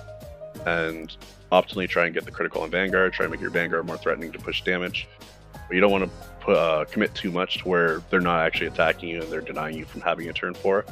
and 0.64 1.14
optimally 1.52 1.88
try 1.88 2.06
and 2.06 2.14
get 2.14 2.24
the 2.24 2.30
critical 2.30 2.62
on 2.62 2.70
Vanguard. 2.70 3.12
Try 3.12 3.24
and 3.24 3.32
make 3.32 3.40
your 3.40 3.50
Vanguard 3.50 3.86
more 3.86 3.98
threatening 3.98 4.32
to 4.32 4.38
push 4.38 4.62
damage, 4.62 5.06
but 5.52 5.74
you 5.74 5.80
don't 5.80 5.92
want 5.92 6.04
to 6.04 6.10
put 6.40 6.56
uh, 6.56 6.84
commit 6.86 7.14
too 7.14 7.30
much 7.30 7.58
to 7.58 7.68
where 7.68 8.02
they're 8.10 8.20
not 8.20 8.40
actually 8.40 8.68
attacking 8.68 9.08
you 9.08 9.20
and 9.20 9.30
they're 9.30 9.40
denying 9.40 9.76
you 9.76 9.84
from 9.84 10.00
having 10.00 10.28
a 10.28 10.32
turn 10.32 10.54
four. 10.54 10.84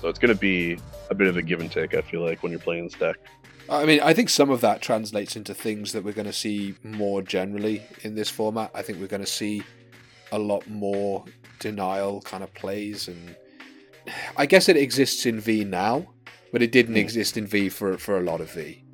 So 0.00 0.08
it's 0.08 0.18
going 0.18 0.32
to 0.32 0.40
be 0.40 0.78
a 1.10 1.14
bit 1.14 1.28
of 1.28 1.36
a 1.36 1.42
give 1.42 1.60
and 1.60 1.70
take. 1.70 1.94
I 1.94 2.00
feel 2.02 2.22
like 2.24 2.42
when 2.42 2.52
you're 2.52 2.60
playing 2.60 2.84
this 2.84 2.94
deck. 2.94 3.16
I 3.68 3.84
mean, 3.84 4.00
I 4.00 4.12
think 4.14 4.28
some 4.28 4.50
of 4.50 4.60
that 4.60 4.80
translates 4.80 5.34
into 5.34 5.52
things 5.52 5.92
that 5.92 6.04
we're 6.04 6.12
going 6.12 6.26
to 6.26 6.32
see 6.32 6.74
more 6.84 7.20
generally 7.20 7.82
in 8.02 8.14
this 8.14 8.30
format. 8.30 8.70
I 8.74 8.82
think 8.82 9.00
we're 9.00 9.08
going 9.08 9.24
to 9.24 9.30
see 9.30 9.62
a 10.32 10.38
lot 10.38 10.68
more 10.68 11.24
denial 11.58 12.20
kind 12.20 12.44
of 12.44 12.52
plays, 12.54 13.08
and 13.08 13.34
I 14.36 14.46
guess 14.46 14.68
it 14.68 14.76
exists 14.76 15.26
in 15.26 15.40
V 15.40 15.64
now, 15.64 16.06
but 16.52 16.62
it 16.62 16.70
didn't 16.70 16.94
Mm. 16.94 17.00
exist 17.00 17.36
in 17.36 17.46
V 17.46 17.68
for 17.68 17.98
for 17.98 18.18
a 18.18 18.22
lot 18.22 18.40
of 18.40 18.52
V. 18.52 18.84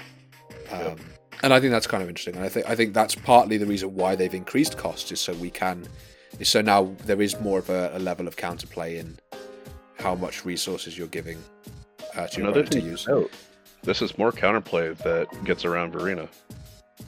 Um, 0.71 0.97
And 1.43 1.53
I 1.53 1.59
think 1.61 1.73
that's 1.73 1.89
kind 1.89 2.03
of 2.03 2.09
interesting, 2.09 2.37
and 2.37 2.45
I 2.45 2.49
think 2.49 2.69
I 2.71 2.75
think 2.77 2.95
that's 2.95 3.15
partly 3.15 3.59
the 3.59 3.67
reason 3.67 3.95
why 3.95 4.15
they've 4.15 4.33
increased 4.33 4.79
costs 4.79 5.11
is 5.13 5.21
so 5.21 5.33
we 5.35 5.51
can, 5.51 5.87
is 6.39 6.49
so 6.49 6.63
now 6.63 6.95
there 7.05 7.21
is 7.21 7.39
more 7.41 7.59
of 7.59 7.69
a, 7.69 7.91
a 7.95 7.99
level 7.99 8.27
of 8.29 8.37
counterplay 8.37 8.99
in 8.99 9.19
how 9.99 10.15
much 10.15 10.45
resources 10.47 10.97
you're 10.97 11.09
giving 11.09 11.39
uh, 12.17 12.27
to 12.27 12.37
your 12.41 12.47
Another 12.49 12.61
opponent 12.61 12.73
to 12.73 12.81
use. 12.91 13.05
to 13.05 13.11
note, 13.11 13.33
this 13.83 14.03
is 14.03 14.17
more 14.19 14.33
counterplay 14.33 14.97
that 14.99 15.27
gets 15.45 15.65
around 15.65 15.93
Verena. 15.93 16.29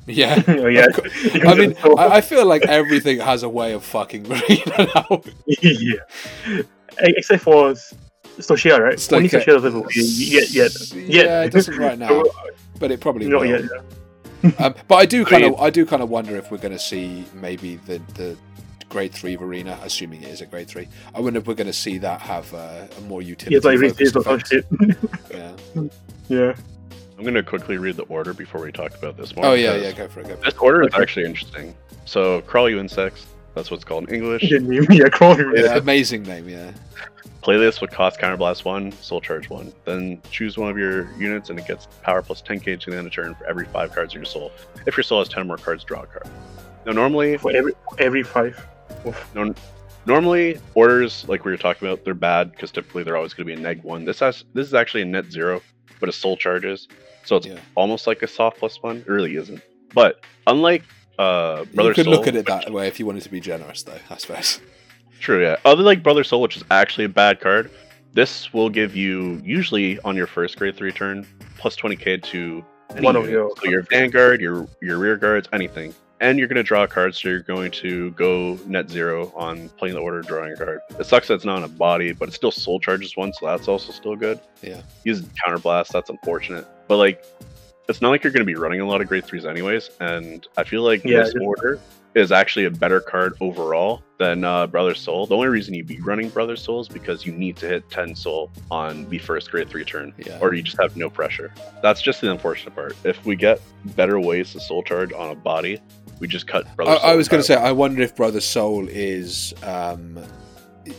Yeah. 0.07 0.43
oh 0.49 0.67
yeah. 0.67 0.87
I 1.45 1.55
mean, 1.55 1.75
I, 1.85 2.17
I 2.17 2.21
feel 2.21 2.45
like 2.45 2.63
everything 2.67 3.21
has 3.21 3.43
a 3.43 3.49
way 3.49 3.73
of 3.73 3.85
fucking 3.85 4.25
Marina 4.29 4.89
now. 4.95 5.23
yeah. 5.47 5.95
Except 6.99 7.43
for 7.43 7.71
S- 7.71 7.95
Soshia, 8.39 8.79
right? 8.81 8.95
It's 8.95 9.11
Only 9.13 9.29
like 9.29 9.33
a- 9.35 9.37
Soshia 9.51 9.63
doesn't 9.63 9.73
have 9.73 9.87
a 9.87 10.01
yet, 10.03 10.51
yet. 10.51 10.93
Yeah, 10.95 11.43
it 11.45 11.53
doesn't 11.53 11.77
right 11.79 11.99
now, 11.99 12.25
but 12.79 12.91
it 12.91 13.01
probably 13.01 13.29
Not 13.29 13.43
will. 13.43 13.63
yet. 13.63 13.71
Um, 14.59 14.75
but 14.89 14.97
I 14.97 15.07
do 15.07 15.25
kind 15.25 15.45
of, 15.45 15.55
I 15.61 15.71
do 15.71 15.87
kind 15.87 16.03
of 16.03 16.11
wonder 16.11 16.37
if 16.37 16.51
we're 16.51 16.59
going 16.59 16.73
to 16.73 16.79
see 16.79 17.25
maybe 17.33 17.77
the 17.87 17.99
the 18.15 18.37
grade 18.95 19.13
three 19.13 19.35
Verena, 19.35 19.77
assuming 19.83 20.23
it 20.23 20.29
is 20.29 20.41
a 20.41 20.47
grade 20.47 20.69
three. 20.69 20.87
I 21.17 21.21
wonder 21.21 21.41
if 21.41 21.49
we're 21.49 21.55
going 21.55 21.67
to 21.67 21.73
see 21.73 21.99
that 21.99 22.21
have 22.21 22.55
uh, 22.55 22.87
a 22.97 23.01
more 23.03 23.23
utility. 23.23 23.57
Yes, 23.57 23.65
like 23.65 23.81
focused 23.81 24.15
resist 24.15 24.27
or 24.29 24.39
shit. 24.39 24.65
Yeah. 25.33 25.53
yeah. 26.29 26.55
I'm 27.19 27.25
going 27.25 27.35
to 27.35 27.43
quickly 27.43 27.77
read 27.77 27.97
the 27.97 28.05
order 28.05 28.33
before 28.33 28.61
we 28.63 28.71
talk 28.71 28.95
about 28.95 29.17
this 29.17 29.35
more. 29.35 29.47
Oh 29.47 29.55
yeah, 29.55 29.75
yeah. 29.75 29.91
Go 29.91 30.07
for 30.07 30.21
it. 30.21 30.29
Go 30.29 30.37
for 30.37 30.43
it. 30.43 30.45
This 30.45 30.55
order 30.59 30.83
is 30.83 30.95
Okay. 30.95 31.03
actually 31.03 31.25
interesting. 31.27 31.75
So, 32.05 32.41
crawl 32.43 32.71
you 32.71 32.79
insects. 32.79 33.27
That's 33.57 33.69
what 33.69 33.79
it's 33.79 33.85
called 33.85 34.09
in 34.09 34.15
English. 34.15 34.49
The 34.49 34.61
name, 34.61 34.87
yeah, 34.91 35.09
crawling. 35.09 35.53
Yeah, 35.57 35.77
amazing 35.77 36.23
name. 36.23 36.49
Yeah. 36.49 36.71
Play 37.41 37.57
this 37.59 37.81
with 37.81 37.91
cost 37.91 38.21
counterblast 38.21 38.65
one, 38.65 38.93
soul 38.93 39.21
charge 39.21 39.51
one. 39.51 39.73
Then 39.85 40.23
choose 40.31 40.57
one 40.57 40.71
of 40.71 40.79
your 40.79 41.11
units, 41.17 41.51
and 41.51 41.59
it 41.59 41.67
gets 41.67 41.89
power 42.03 42.23
plus 42.23 42.43
10k 42.43 42.79
to 42.81 42.91
the 42.93 42.97
end 42.97 43.09
of 43.09 43.13
turn 43.13 43.35
for 43.35 43.45
every 43.47 43.67
five 43.67 43.93
cards 43.93 44.15
in 44.15 44.21
your 44.21 44.25
soul. 44.25 44.53
If 44.87 44.97
your 44.97 45.03
soul 45.05 45.19
has 45.19 45.29
10 45.29 45.49
more 45.49 45.57
cards, 45.57 45.83
draw 45.83 46.03
a 46.03 46.07
card. 46.07 46.29
Now, 46.87 46.93
normally, 46.93 47.37
For 47.39 47.51
every 47.51 47.73
every 47.99 48.23
five. 48.23 48.65
Oof. 49.07 49.35
no, 49.35 49.55
normally 50.07 50.59
orders 50.75 51.25
like 51.29 51.45
we 51.45 51.51
were 51.51 51.57
talking 51.59 51.89
about, 51.89 52.05
they're 52.05 52.15
bad 52.15 52.53
because 52.53 52.71
typically 52.71 53.03
they're 53.03 53.17
always 53.17 53.35
going 53.35 53.47
to 53.49 53.55
be 53.55 53.59
a 53.61 53.63
neg 53.63 53.83
one. 53.83 54.05
This 54.05 54.21
has 54.21 54.45
this 54.55 54.67
is 54.67 54.75
actually 54.75 55.03
a 55.03 55.07
net 55.07 55.31
zero, 55.31 55.61
but 56.01 56.09
a 56.09 56.13
soul 56.13 56.37
charges, 56.37 56.89
so 57.25 57.37
it's 57.37 57.47
Yeah. 57.47 57.59
almost 57.75 58.07
like 58.07 58.23
a 58.23 58.27
soft 58.27 58.59
plus 58.59 58.83
one. 58.83 58.99
It 58.99 59.09
really 59.09 59.37
isn't. 59.37 59.61
But 59.95 60.25
unlike 60.47 60.83
uh, 61.19 61.65
Brother 61.75 61.91
you 61.91 61.95
could 61.95 62.05
Soul, 62.07 62.15
look 62.15 62.27
at 62.27 62.35
it 62.35 62.47
that 62.47 62.73
way 62.73 62.89
if 62.89 62.99
you 62.99 63.07
wanted 63.07 63.23
to 63.23 63.31
be 63.31 63.41
generous, 63.41 63.83
though. 63.85 63.99
I 64.11 64.17
suppose. 64.17 64.61
True, 65.21 65.41
yeah. 65.43 65.57
Other 65.65 65.83
like 65.83 66.03
Brother 66.03 66.25
Soul, 66.25 66.43
which 66.43 66.57
is 66.57 66.65
actually 66.71 67.05
a 67.05 67.09
bad 67.09 67.41
card, 67.41 67.71
this 68.15 68.53
will 68.53 68.69
give 68.69 68.97
you 68.97 69.41
usually 69.45 69.99
on 70.01 70.17
your 70.17 70.27
first 70.27 70.59
grade 70.59 70.77
three 70.77 70.93
turn 70.93 71.27
plus 71.57 71.77
20k 71.77 72.23
to 72.25 72.65
any 72.91 73.01
One 73.05 73.17
of 73.17 73.29
your 73.31 73.53
so 73.63 73.69
your 73.71 73.83
vanguard, 73.83 74.41
your 74.41 74.67
your 74.83 74.99
rear 74.99 75.17
guards, 75.17 75.49
anything. 75.53 75.95
And 76.21 76.39
you're 76.39 76.49
going 76.49 76.57
to 76.57 76.63
draw 76.63 76.85
a 76.85 76.89
card, 76.89 77.15
so 77.15 77.29
you're 77.29 77.41
going 77.41 77.71
to 77.73 78.13
go 78.13 78.59
net 78.67 78.89
zero 78.89 79.33
on 79.35 79.69
playing 79.71 79.95
the 79.95 80.01
order, 80.01 80.23
drawing 80.23 80.53
a 80.53 80.57
card. 80.57 80.81
It 80.99 81.07
sucks 81.07 81.29
that 81.29 81.35
it's 81.35 81.45
not 81.45 81.57
on 81.57 81.65
a 81.65 81.69
body, 81.69 82.13
but 82.13 82.29
it 82.29 82.33
still 82.33 82.53
soul 82.53 82.79
charges 82.81 83.17
one, 83.17 83.33
so 83.33 83.47
that's 83.47 83.69
also 83.69 83.93
still 83.93 84.17
good. 84.17 84.39
Yeah. 84.63 84.81
Use 85.05 85.23
counterblast, 85.47 85.89
that's 85.89 86.11
unfortunate. 86.11 86.67
But 86.89 86.99
like, 86.99 87.25
it's 87.89 88.01
not 88.01 88.11
like 88.11 88.23
you're 88.23 88.33
going 88.33 88.47
to 88.47 88.51
be 88.51 88.55
running 88.55 88.81
a 88.81 88.87
lot 88.87 89.01
of 89.01 89.09
grade 89.09 89.25
threes 89.25 89.45
anyways, 89.45 89.91
and 90.01 90.47
I 90.57 90.65
feel 90.65 90.83
like 90.83 91.05
Yeah, 91.05 91.25
this 91.25 91.35
order 91.43 91.79
is 92.15 92.31
actually 92.31 92.65
a 92.67 92.71
better 92.71 93.01
card 93.01 93.35
overall 93.41 94.01
than 94.19 94.45
uh, 94.45 94.69
Brother 94.69 94.95
Soul. 94.95 95.27
The 95.27 95.35
only 95.35 95.49
reason 95.49 95.75
you'd 95.75 95.89
be 95.89 96.01
running 96.01 96.29
Brother 96.29 96.55
Soul 96.55 96.81
is 96.81 96.87
because 96.87 97.27
you 97.27 97.33
need 97.33 97.57
to 97.57 97.67
hit 97.67 97.91
10 97.91 98.15
Soul 98.15 98.53
on 98.71 99.09
the 99.11 99.19
first 99.19 99.51
grade 99.51 99.69
3 99.69 99.85
turn, 99.85 100.15
Yeah. 100.25 100.39
or 100.41 100.55
you 100.55 100.63
just 100.63 100.81
have 100.81 100.97
no 100.97 101.11
pressure. 101.11 101.53
That's 101.83 102.01
just 102.01 102.21
the 102.21 102.31
unfortunate 102.31 102.73
part. 102.77 102.95
If 103.03 103.27
we 103.27 103.35
get 103.35 103.61
better 103.97 104.21
ways 104.21 104.53
to 104.53 104.61
Soul 104.61 104.85
Charge 104.85 105.13
on 105.13 105.31
a 105.33 105.35
body, 105.35 105.81
we 106.21 106.29
just 106.29 106.47
cut 106.47 106.65
Brother 106.77 106.93
I, 106.93 106.97
Soul. 106.99 107.11
I 107.11 107.15
was 107.17 107.29
going 107.29 107.41
to 107.43 107.47
say, 107.47 107.55
I 107.57 107.73
wonder 107.73 108.03
if 108.03 108.15
Brother 108.17 108.41
Soul 108.41 108.89
is 108.89 109.55
um, 109.63 110.19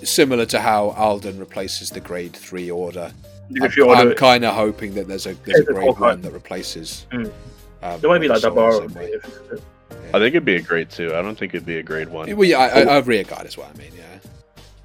similar 0.04 0.46
to 0.48 0.60
how 0.60 0.90
Alden 0.92 1.40
replaces 1.40 1.90
the 1.90 2.00
grade 2.00 2.34
three 2.36 2.70
order. 2.72 3.12
If 3.52 3.78
you 3.78 3.90
I'm, 3.92 4.08
order, 4.08 4.16
kind 4.16 4.44
of 4.44 4.56
hoping 4.56 4.94
that 4.96 5.08
there's 5.08 5.26
a 5.28 5.34
there's 5.46 5.60
a 5.60 5.62
It's 5.62 5.70
a 5.70 5.74
grade 5.74 5.86
core 5.86 5.96
card. 5.96 6.12
one 6.18 6.22
that 6.22 6.32
replaces. 6.32 7.06
Mm. 7.12 7.32
Um, 7.84 8.02
there 8.02 8.10
might 8.10 8.20
be 8.20 8.28
like 8.28 8.42
Brother 8.42 8.56
that 8.56 8.56
bar. 8.56 8.88
the 8.88 8.90
same 8.90 8.98
way. 8.98 9.10
if 9.12 9.26
it's- 9.26 9.62
I 10.14 10.20
think 10.20 10.30
it'd 10.30 10.46
be 10.46 10.56
a 10.56 10.62
grade 10.62 10.90
2. 10.90 11.16
I 11.16 11.22
don't 11.22 11.38
think 11.38 11.54
it'd 11.54 11.66
be 11.66 11.78
a 11.78 11.84
grade 11.84 12.08
1. 12.10 12.36
Well, 12.36 12.48
yeah, 12.48 12.58
I, 12.60 12.68
I, 12.68 12.82
I 12.96 12.98
rear 13.00 13.24
guard 13.24 13.46
is 13.46 13.58
what 13.58 13.70
I 13.74 13.78
mean. 13.78 13.92
Yeah. 13.96 14.04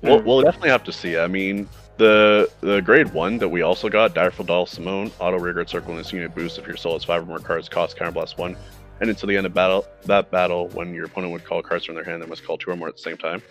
We'll, 0.02 0.20
Mm. 0.20 0.24
we'll 0.24 0.42
definitely 0.42 0.70
have 0.70 0.84
to 0.84 0.92
see. 0.92 1.18
I 1.18 1.26
mean, 1.26 1.68
the 1.98 2.50
the 2.60 2.80
grade 2.80 3.12
one 3.12 3.38
that 3.38 3.48
we 3.48 3.62
also 3.62 3.88
got, 3.88 4.14
Direful 4.14 4.44
Doll 4.46 4.66
Simone, 4.66 5.10
auto 5.20 5.38
rearguard 5.38 5.68
circle 5.68 5.90
and 5.90 6.00
this 6.00 6.12
unit 6.12 6.34
boost 6.34 6.58
if 6.58 6.66
your 6.66 6.76
soul 6.76 6.94
has 6.94 7.04
five 7.04 7.22
or 7.22 7.26
more 7.26 7.38
cards, 7.38 7.68
cost 7.68 7.96
counterblast 7.96 8.38
one. 8.38 8.56
And 9.00 9.08
until 9.08 9.28
the 9.28 9.36
end 9.36 9.46
of 9.46 9.54
battle, 9.54 9.86
that 10.04 10.30
battle, 10.30 10.68
when 10.68 10.92
your 10.94 11.06
opponent 11.06 11.32
would 11.32 11.44
call 11.44 11.62
cards 11.62 11.84
from 11.86 11.94
their 11.94 12.04
hand, 12.04 12.22
they 12.22 12.26
must 12.26 12.44
call 12.44 12.58
two 12.58 12.70
or 12.70 12.76
more 12.76 12.88
at 12.88 12.96
the 12.96 13.02
same 13.02 13.16
time. 13.16 13.42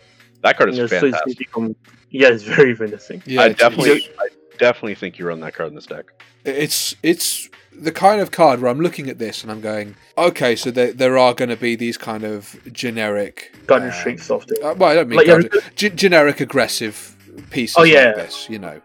That 0.43 0.57
card 0.57 0.69
is 0.69 0.77
Yeah, 0.77 0.88
so 0.88 0.95
it's- 0.97 1.11
fantastic. 1.11 1.38
become- 1.38 1.76
yeah, 2.11 2.30
it's 2.30 2.43
very 2.43 2.76
menacing. 2.76 3.23
Yeah, 3.26 3.41
I 3.41 3.49
definitely, 3.49 4.07
I 4.19 4.27
definitely 4.57 4.95
think 4.95 5.17
you 5.19 5.27
run 5.27 5.39
that 5.41 5.53
card 5.55 5.69
in 5.69 5.76
this 5.76 5.85
deck. 5.88 6.05
it's 6.45 6.95
it's 7.03 7.49
the 7.73 7.91
kind 7.91 8.19
of 8.21 8.31
card 8.31 8.61
where 8.61 8.71
I'm 8.71 8.80
looking 8.80 9.09
at 9.09 9.19
this 9.19 9.43
and 9.43 9.51
I'm 9.51 9.59
going, 9.61 9.95
okay, 10.17 10.55
so 10.55 10.71
there 10.71 10.93
there 10.93 11.17
are 11.17 11.34
going 11.34 11.49
to 11.49 11.55
be 11.57 11.76
these 11.76 11.97
kind 11.97 12.23
of 12.23 12.55
generic 12.71 13.53
Gun 13.67 13.84
um, 13.84 13.91
streaks 13.91 14.30
of 14.31 14.43
it. 14.49 14.63
Uh, 14.63 14.73
well, 14.77 14.89
I 14.89 14.95
don't 14.95 15.09
mean 15.09 15.17
Like, 15.17 15.27
guns, 15.27 15.47
yeah, 15.53 15.89
ge- 15.89 15.95
generic 15.95 16.39
aggressive 16.39 17.15
pieces 17.49 17.76
Oh, 17.77 17.84
yeah. 17.84 18.05
like 18.07 18.15
this. 18.15 18.47
You 18.49 18.59
know, 18.59 18.81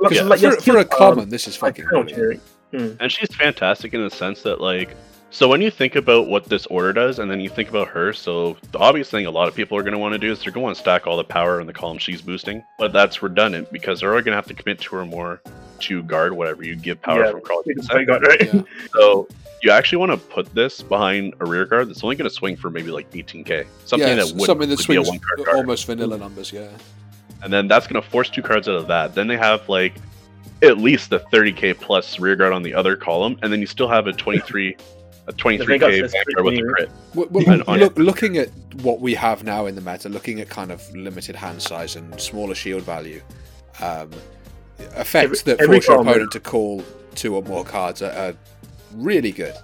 Like- 0.00 0.12
'Cause 0.12 0.20
for, 0.30 0.60
for 0.62 0.76
a 0.78 0.80
yes, 0.82 0.92
um, 0.92 0.98
common, 0.98 1.28
this 1.28 1.46
is 1.48 1.60
like, 1.62 1.76
fucking 1.76 1.84
kind 1.90 2.08
of 2.10 2.14
brilliant. 2.16 2.42
generic. 2.72 2.96
And 3.00 3.10
she's 3.12 3.34
fantastic 3.34 3.94
in 3.94 4.02
the 4.02 4.10
sense 4.10 4.42
that, 4.42 4.60
like, 4.60 4.90
so 5.30 5.46
when 5.48 5.60
you 5.60 5.70
think 5.70 5.94
about 5.96 6.26
what 6.28 6.46
this 6.46 6.66
order 6.66 6.92
does, 6.92 7.18
and 7.18 7.30
then 7.30 7.40
you 7.40 7.48
think 7.50 7.68
about 7.68 7.88
her, 7.88 8.12
so 8.12 8.56
the 8.72 8.78
obvious 8.78 9.10
thing 9.10 9.26
a 9.26 9.30
lot 9.30 9.46
of 9.48 9.54
people 9.54 9.76
are 9.76 9.82
going 9.82 9.92
to 9.92 9.98
want 9.98 10.12
to 10.12 10.18
do 10.18 10.30
is 10.32 10.38
they're 10.42 10.52
going 10.52 10.62
to 10.62 10.64
want 10.64 10.76
to 10.76 10.80
stack 10.80 11.06
all 11.06 11.16
the 11.16 11.24
power 11.24 11.60
in 11.60 11.66
the 11.66 11.72
column 11.72 11.98
she's 11.98 12.22
boosting, 12.22 12.64
but 12.78 12.92
that's 12.92 13.22
redundant 13.22 13.70
because 13.70 14.00
they're 14.00 14.10
already 14.10 14.24
going 14.24 14.32
to 14.32 14.36
have 14.36 14.46
to 14.46 14.54
commit 14.54 14.80
two 14.80 14.96
or 14.96 15.04
more 15.04 15.40
to 15.80 16.02
guard 16.04 16.32
whatever 16.32 16.64
you 16.64 16.74
give 16.74 17.00
power 17.02 17.24
Yeah, 17.24 17.30
from 17.32 17.42
crawling. 17.42 17.64
It's 17.68 17.82
insect. 17.90 17.94
very 17.94 18.06
good, 18.06 18.26
right? 18.26 18.54
Yeah. 18.54 18.62
So 18.94 19.28
you 19.62 19.70
actually 19.70 19.98
want 19.98 20.12
to 20.12 20.16
put 20.18 20.52
this 20.54 20.82
behind 20.82 21.34
a 21.40 21.44
rear 21.44 21.64
guard 21.66 21.88
that's 21.88 22.02
only 22.02 22.16
going 22.16 22.28
to 22.28 22.34
swing 22.34 22.56
for 22.56 22.70
maybe 22.70 22.90
like 22.90 23.10
18k, 23.12 23.66
something 23.84 24.08
yeah, 24.08 24.14
that 24.16 24.22
s- 24.24 24.32
would 24.32 24.46
something 24.46 24.68
that 24.68 24.76
be 24.78 24.82
a 24.82 24.84
swings 24.84 25.08
one 25.08 25.18
card 25.18 25.44
card. 25.46 25.56
almost 25.58 25.84
vanilla 25.86 26.16
numbers. 26.16 26.52
Yeah, 26.52 26.68
and 27.42 27.52
then 27.52 27.68
that's 27.68 27.86
going 27.86 28.02
to 28.02 28.08
force 28.08 28.30
two 28.30 28.42
cards 28.42 28.66
out 28.68 28.76
of 28.76 28.86
that. 28.88 29.14
Then 29.14 29.26
they 29.28 29.36
have 29.36 29.68
like 29.68 29.94
at 30.62 30.78
least 30.78 31.10
the 31.10 31.20
30k 31.20 31.78
plus 31.78 32.18
rear 32.18 32.34
guard 32.34 32.52
on 32.52 32.62
the 32.62 32.72
other 32.74 32.96
column, 32.96 33.38
and 33.42 33.52
then 33.52 33.60
you 33.60 33.66
still 33.66 33.88
have 33.88 34.06
a 34.08 34.12
23, 34.12 34.76
a 35.28 35.32
23k 35.32 35.66
Vanguard's 35.66 35.98
just 35.98 36.14
vanguard 36.14 36.44
with 36.44 36.54
a 36.54 36.58
pretty- 36.58 36.62
crit. 36.74 36.90
W- 37.14 37.28
w- 37.28 37.52
And 37.52 37.62
on- 37.68 37.78
look, 37.78 37.96
looking 37.98 38.36
at 38.38 38.48
what 38.82 39.00
we 39.00 39.14
have 39.14 39.44
now 39.44 39.66
in 39.66 39.74
the 39.74 39.80
meta, 39.80 40.08
looking 40.08 40.40
at 40.40 40.48
kind 40.48 40.72
of 40.72 40.82
limited 40.94 41.36
hand 41.36 41.60
size 41.62 41.96
and 41.96 42.18
smaller 42.20 42.54
shield 42.54 42.82
value, 42.82 43.20
um, 43.80 44.10
effects 44.96 45.14
Every- 45.14 45.38
that 45.44 45.60
every 45.60 45.76
force 45.76 45.86
your 45.88 45.96
column- 45.96 46.08
opponent 46.08 46.32
to 46.32 46.40
call 46.40 46.82
two 47.14 47.34
or 47.36 47.42
more 47.42 47.64
cards 47.64 48.00
are, 48.02 48.12
are 48.12 48.34
really 48.94 49.32
good. 49.32 49.54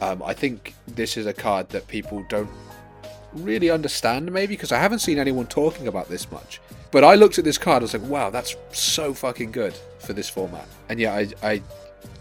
Um, 0.00 0.22
I 0.24 0.34
think 0.34 0.74
this 0.86 1.16
is 1.16 1.26
a 1.26 1.32
card 1.32 1.70
that 1.70 1.88
people 1.88 2.24
don't 2.28 2.50
really 3.32 3.70
understand, 3.70 4.30
maybe 4.30 4.54
because 4.54 4.72
I 4.72 4.78
haven't 4.78 5.00
seen 5.00 5.18
anyone 5.18 5.46
talking 5.46 5.88
about 5.88 6.08
this 6.08 6.30
much. 6.30 6.60
But 6.90 7.02
I 7.02 7.14
looked 7.16 7.38
at 7.38 7.44
this 7.44 7.58
card, 7.58 7.82
I 7.82 7.84
was 7.84 7.94
like, 7.94 8.02
wow, 8.04 8.30
that's 8.30 8.54
so 8.72 9.12
fucking 9.14 9.50
good 9.52 9.74
for 9.98 10.12
this 10.12 10.28
format. 10.28 10.66
And 10.88 11.00
yeah, 11.00 11.14
I, 11.14 11.28
I, 11.42 11.62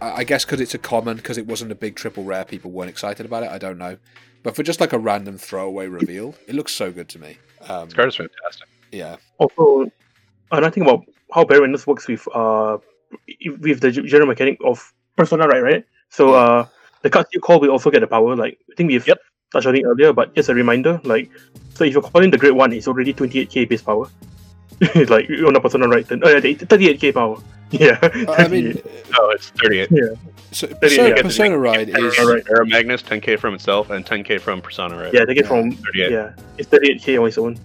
I 0.01 0.23
guess 0.23 0.45
because 0.45 0.61
it's 0.61 0.73
a 0.73 0.77
common, 0.77 1.17
because 1.17 1.37
it 1.37 1.47
wasn't 1.47 1.71
a 1.71 1.75
big 1.75 1.95
triple 1.95 2.23
rare, 2.23 2.45
people 2.45 2.71
weren't 2.71 2.89
excited 2.89 3.25
about 3.25 3.43
it. 3.43 3.49
I 3.49 3.57
don't 3.57 3.77
know. 3.77 3.97
But 4.43 4.55
for 4.55 4.63
just 4.63 4.79
like 4.79 4.93
a 4.93 4.99
random 4.99 5.37
throwaway 5.37 5.87
reveal, 5.87 6.35
it 6.47 6.53
looks 6.55 6.71
so 6.71 6.91
good 6.91 7.09
to 7.09 7.19
me. 7.19 7.37
Um, 7.67 7.85
This 7.87 7.93
card 7.95 8.07
is 8.09 8.15
fantastic. 8.15 8.67
Yeah, 8.91 9.15
Also, 9.39 9.91
and 10.51 10.65
I 10.65 10.69
think 10.69 10.85
about 10.87 11.05
how 11.33 11.43
Barry 11.43 11.61
Windows 11.61 11.87
works 11.87 12.07
with 12.07 12.27
uh 12.33 12.77
with 13.59 13.79
the 13.81 13.91
general 13.91 14.27
mechanic 14.27 14.59
of 14.63 14.93
Persona, 15.17 15.47
right? 15.47 15.63
Right. 15.63 15.85
So 16.09 16.31
Yeah. 16.33 16.37
uh, 16.37 16.67
the 17.01 17.09
cards 17.09 17.29
you 17.33 17.39
call 17.39 17.59
will 17.59 17.71
also 17.71 17.89
get 17.89 18.01
the 18.01 18.07
power. 18.07 18.35
Like 18.35 18.59
I 18.71 18.75
think 18.75 18.89
we've 18.89 19.07
Yep. 19.07 19.17
touched 19.51 19.67
on 19.67 19.75
it 19.75 19.83
earlier, 19.85 20.13
but 20.13 20.35
just 20.35 20.49
a 20.49 20.53
reminder. 20.53 21.01
Like, 21.03 21.29
so 21.73 21.83
if 21.83 21.93
you're 21.93 22.01
calling 22.03 22.29
the 22.29 22.37
Great 22.37 22.55
One, 22.55 22.71
it's 22.73 22.87
already 22.87 23.13
28k 23.13 23.65
base 23.67 23.81
power. 23.81 24.07
like 25.09 25.29
on 25.29 25.55
a 25.55 25.59
Persona, 25.61 25.87
right? 25.87 26.07
Then 26.07 26.21
oh 26.23 26.29
yeah, 26.29 26.39
38k 26.39 27.13
power. 27.13 27.37
Yeah. 27.71 27.97
I 28.37 28.47
mean, 28.47 28.73
38. 28.73 28.85
No, 29.11 29.29
it's 29.31 29.49
38. 29.49 29.89
so 30.51 30.67
yeah, 30.67 30.73
Persona, 30.79 31.09
yeah. 31.09 31.21
Persona 31.23 31.57
Ride 31.57 31.89
is 31.89 31.95
Persona 31.95 32.33
Ride. 32.35 32.43
Aero 32.49 32.65
Magnus 32.65 33.01
10k 33.01 33.39
from 33.39 33.55
itself 33.55 33.89
and 33.89 34.05
10k 34.05 34.39
from 34.39 34.61
Persona, 34.61 34.95
Ride. 34.97 35.13
yeah, 35.13 35.25
they 35.25 35.33
get 35.33 35.45
Yeah. 35.45 35.49
from 35.49 35.71
38. 35.71 36.11
yeah, 36.11 36.33
it's 36.59 36.69
38k 36.69 37.19
on 37.19 37.27
its 37.27 37.37
own, 37.39 37.57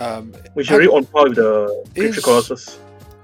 um, 0.00 0.32
which 0.54 0.64
is 0.66 0.70
Have- 0.70 0.76
already 0.76 0.90
on 0.90 1.04
par 1.04 1.24
with 1.28 1.36
the 1.36 1.84
Is- 1.94 2.14
Creature 2.14 2.20
Colossus. 2.22 2.78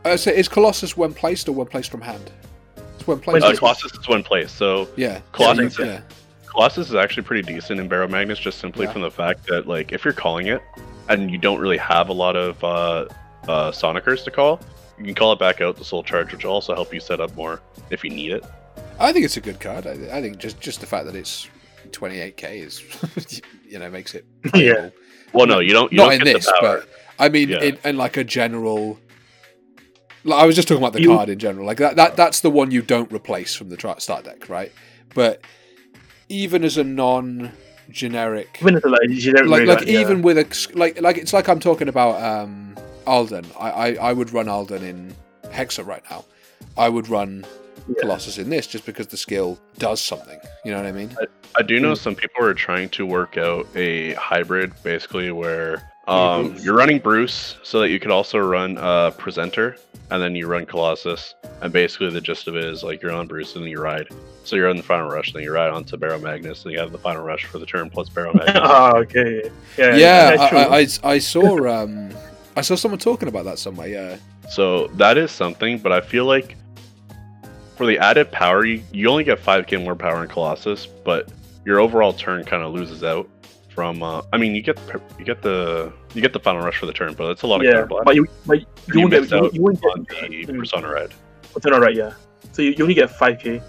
uh, 0.04 0.16
so 0.16 0.30
is 0.30 0.46
Colossus 0.46 0.96
when 0.96 1.14
placed 1.14 1.48
or 1.48 1.52
when 1.52 1.66
placed 1.66 1.90
from 1.90 2.02
hand? 2.02 2.30
It's 2.96 3.06
when 3.06 3.18
placed. 3.18 3.44
Uh, 3.46 3.56
Colossus 3.56 3.92
is 3.94 4.06
one 4.06 4.22
place, 4.22 4.52
so 4.52 4.86
yeah, 4.96 5.20
Colossus- 5.32 5.78
Yeah, 5.78 6.00
Colossus 6.46 6.90
is 6.90 6.94
actually 6.94 7.22
pretty 7.24 7.42
decent 7.42 7.80
in 7.80 7.88
Barra 7.88 8.08
Magnus, 8.08 8.38
just 8.38 8.58
simply 8.60 8.84
Yeah. 8.84 8.92
from 8.92 9.00
the 9.02 9.10
fact 9.10 9.46
that 9.48 9.66
like 9.66 9.90
if 9.92 10.04
you're 10.04 10.12
calling 10.14 10.48
it 10.48 10.60
and 11.08 11.30
you 11.30 11.38
don't 11.38 11.58
really 11.60 11.76
have 11.78 12.08
a 12.08 12.12
lot 12.12 12.36
of 12.36 12.62
uh, 12.64 13.06
uh, 13.48 13.70
Sonicers 13.72 14.24
to 14.24 14.30
call, 14.30 14.60
you 14.98 15.04
can 15.04 15.14
call 15.14 15.32
it 15.32 15.38
back 15.38 15.60
out 15.60 15.76
the 15.76 15.84
Soul 15.84 16.02
Charge, 16.02 16.32
which 16.32 16.44
will 16.44 16.52
also 16.52 16.74
help 16.74 16.92
you 16.94 17.00
set 17.00 17.20
up 17.20 17.34
more 17.36 17.60
if 17.90 18.04
you 18.04 18.10
need 18.10 18.32
it. 18.32 18.44
I 18.98 19.12
think 19.12 19.24
it's 19.24 19.36
a 19.36 19.40
good 19.40 19.60
card. 19.60 19.86
I, 19.86 19.92
I 20.16 20.20
think 20.22 20.38
just 20.38 20.60
just 20.60 20.80
the 20.80 20.86
fact 20.86 21.06
that 21.06 21.16
it's 21.16 21.48
28k 21.90 22.42
is, 22.64 23.40
you 23.68 23.78
know, 23.78 23.90
makes 23.90 24.14
it. 24.14 24.24
Yeah. 24.54 24.72
playable. 24.74 24.92
Well, 25.32 25.46
no, 25.46 25.58
you 25.58 25.72
don't. 25.72 25.90
You 25.92 25.98
Not 25.98 26.04
don't 26.10 26.12
in 26.14 26.24
get 26.24 26.34
this, 26.34 26.46
the 26.46 26.56
power. 26.60 26.78
but 26.80 26.88
I 27.18 27.28
mean, 27.28 27.48
Yeah. 27.48 27.62
in, 27.62 27.78
in 27.84 27.96
like 27.96 28.16
a 28.16 28.24
general. 28.24 28.98
Like, 30.22 30.40
I 30.42 30.46
was 30.46 30.54
just 30.56 30.68
talking 30.68 30.82
about 30.82 30.92
the 30.94 31.02
You- 31.02 31.08
card 31.16 31.28
in 31.28 31.38
general. 31.38 31.66
Like 31.66 31.78
that, 31.78 31.96
that 31.96 32.16
that's 32.16 32.40
the 32.40 32.50
one 32.50 32.70
you 32.70 32.82
don't 32.82 33.12
replace 33.12 33.54
from 33.54 33.68
the 33.68 33.96
start 33.98 34.24
deck, 34.24 34.48
right? 34.48 34.72
But 35.14 35.42
even 36.28 36.64
as 36.64 36.78
a 36.78 36.84
non-generic, 36.84 37.52
Even 38.60 38.76
as 38.76 38.84
a 38.84 38.88
like 38.88 39.00
generic 39.10 39.48
like 39.48 39.60
Raygun, 39.60 39.76
like 39.76 39.86
yeah. 39.86 40.00
even 40.00 40.22
with 40.22 40.38
a 40.38 40.72
like 40.78 41.00
like 41.00 41.18
it's 41.18 41.32
like 41.32 41.48
I'm 41.48 41.60
talking 41.60 41.88
about 41.88 42.22
um 42.22 42.74
Alden. 43.06 43.44
I, 43.58 43.70
I 43.70 43.94
I 43.94 44.12
would 44.12 44.32
run 44.32 44.48
Alden 44.48 44.82
in 44.82 45.14
Hexa 45.44 45.86
right 45.86 46.02
now. 46.10 46.24
I 46.76 46.88
would 46.88 47.08
run 47.08 47.44
Yeah. 47.86 47.94
Colossus 48.00 48.38
in 48.38 48.48
this 48.48 48.66
just 48.66 48.86
because 48.86 49.08
the 49.08 49.16
skill 49.18 49.58
does 49.78 50.00
something. 50.00 50.38
You 50.64 50.70
know 50.72 50.78
what 50.78 50.86
I 50.86 50.92
mean? 50.92 51.14
I 51.56 51.62
do 51.62 51.78
know 51.78 51.92
Mm. 51.92 51.98
some 51.98 52.14
people 52.14 52.42
are 52.44 52.54
trying 52.54 52.88
to 52.90 53.04
work 53.04 53.36
out 53.36 53.66
a 53.76 54.14
hybrid, 54.14 54.72
basically 54.82 55.30
where 55.30 55.72
Yeah, 55.74 55.82
um, 56.08 56.56
you're 56.60 56.76
running 56.76 56.98
Bruce 56.98 57.56
so 57.62 57.80
that 57.80 57.90
you 57.90 57.98
could 57.98 58.10
also 58.10 58.38
run 58.38 58.76
uh, 58.78 59.10
Presenter, 59.12 59.76
and 60.10 60.22
then 60.22 60.34
you 60.34 60.46
run 60.46 60.66
Colossus. 60.66 61.34
And 61.62 61.72
basically, 61.72 62.10
the 62.10 62.20
gist 62.20 62.46
of 62.48 62.56
it 62.56 62.64
is 62.64 62.82
like 62.82 63.00
you're 63.02 63.12
on 63.12 63.26
Bruce 63.26 63.54
and 63.54 63.64
then 63.64 63.70
you 63.70 63.80
ride. 63.80 64.08
So 64.44 64.56
you're 64.56 64.68
on 64.68 64.76
the 64.76 64.82
final 64.82 65.08
rush, 65.08 65.32
then 65.32 65.42
you 65.42 65.52
ride 65.52 65.70
onto 65.70 65.96
Barra 65.96 66.18
Magnus, 66.18 66.64
and 66.64 66.72
you 66.72 66.78
have 66.78 66.92
the 66.92 66.98
final 66.98 67.24
rush 67.24 67.46
for 67.46 67.58
the 67.58 67.64
turn 67.64 67.88
plus 67.88 68.10
Barra 68.10 68.34
Magnus. 68.34 68.56
ah, 68.62 68.94
okay. 68.96 69.50
Yeah, 69.78 69.96
Yeah, 69.96 70.36
that's 70.36 70.48
true. 70.50 70.58
I, 70.58 70.64
I, 70.64 71.10
I, 71.12 71.14
I 71.14 71.18
saw 71.18 71.66
um 71.82 72.10
I 72.56 72.60
saw 72.60 72.74
someone 72.74 72.98
talking 73.00 73.28
about 73.28 73.44
that 73.46 73.58
somewhere. 73.58 73.88
Yeah, 73.88 74.16
So 74.50 74.88
that 74.98 75.16
is 75.16 75.30
something, 75.30 75.78
but 75.78 75.92
I 75.92 76.00
feel 76.00 76.26
like 76.26 76.56
for 77.76 77.86
the 77.86 77.98
added 77.98 78.30
power, 78.30 78.64
you, 78.64 78.82
you 78.92 79.08
only 79.08 79.24
get 79.24 79.42
5k 79.42 79.82
more 79.82 79.96
power 79.96 80.22
in 80.22 80.28
Colossus, 80.28 80.86
but 80.86 81.28
your 81.64 81.80
overall 81.80 82.12
turn 82.12 82.44
kind 82.44 82.62
of 82.62 82.72
loses 82.72 83.02
out 83.02 83.28
from. 83.74 84.02
Uh, 84.02 84.22
I 84.32 84.38
mean, 84.38 84.54
you 84.54 84.62
get 84.62 84.78
you 85.18 85.24
get 85.24 85.42
the 85.42 85.92
you 86.14 86.22
get 86.22 86.32
the 86.32 86.40
final 86.40 86.62
rush 86.62 86.78
for 86.78 86.86
the 86.86 86.92
turn, 86.92 87.14
but 87.14 87.30
it's 87.30 87.42
a 87.42 87.46
lot 87.46 87.60
of 87.60 87.66
yeah, 87.66 87.84
counter 87.86 88.02
but 88.04 88.14
you 88.14 88.26
but 88.46 88.60
you, 88.60 88.66
You 88.94 89.08
get 89.08 89.30
you, 89.30 89.50
you 89.52 89.62
won't 89.62 89.80
get 89.80 89.88
on 89.92 90.06
the 90.08 90.46
mm, 90.46 90.58
Persona 90.58 90.88
ride. 90.88 91.12
Persona 91.52 91.80
right, 91.80 91.94
yeah. 91.94 92.12
So 92.52 92.62
you, 92.62 92.70
you 92.76 92.84
only 92.84 92.94
get 92.94 93.10
five 93.10 93.38
k, 93.40 93.60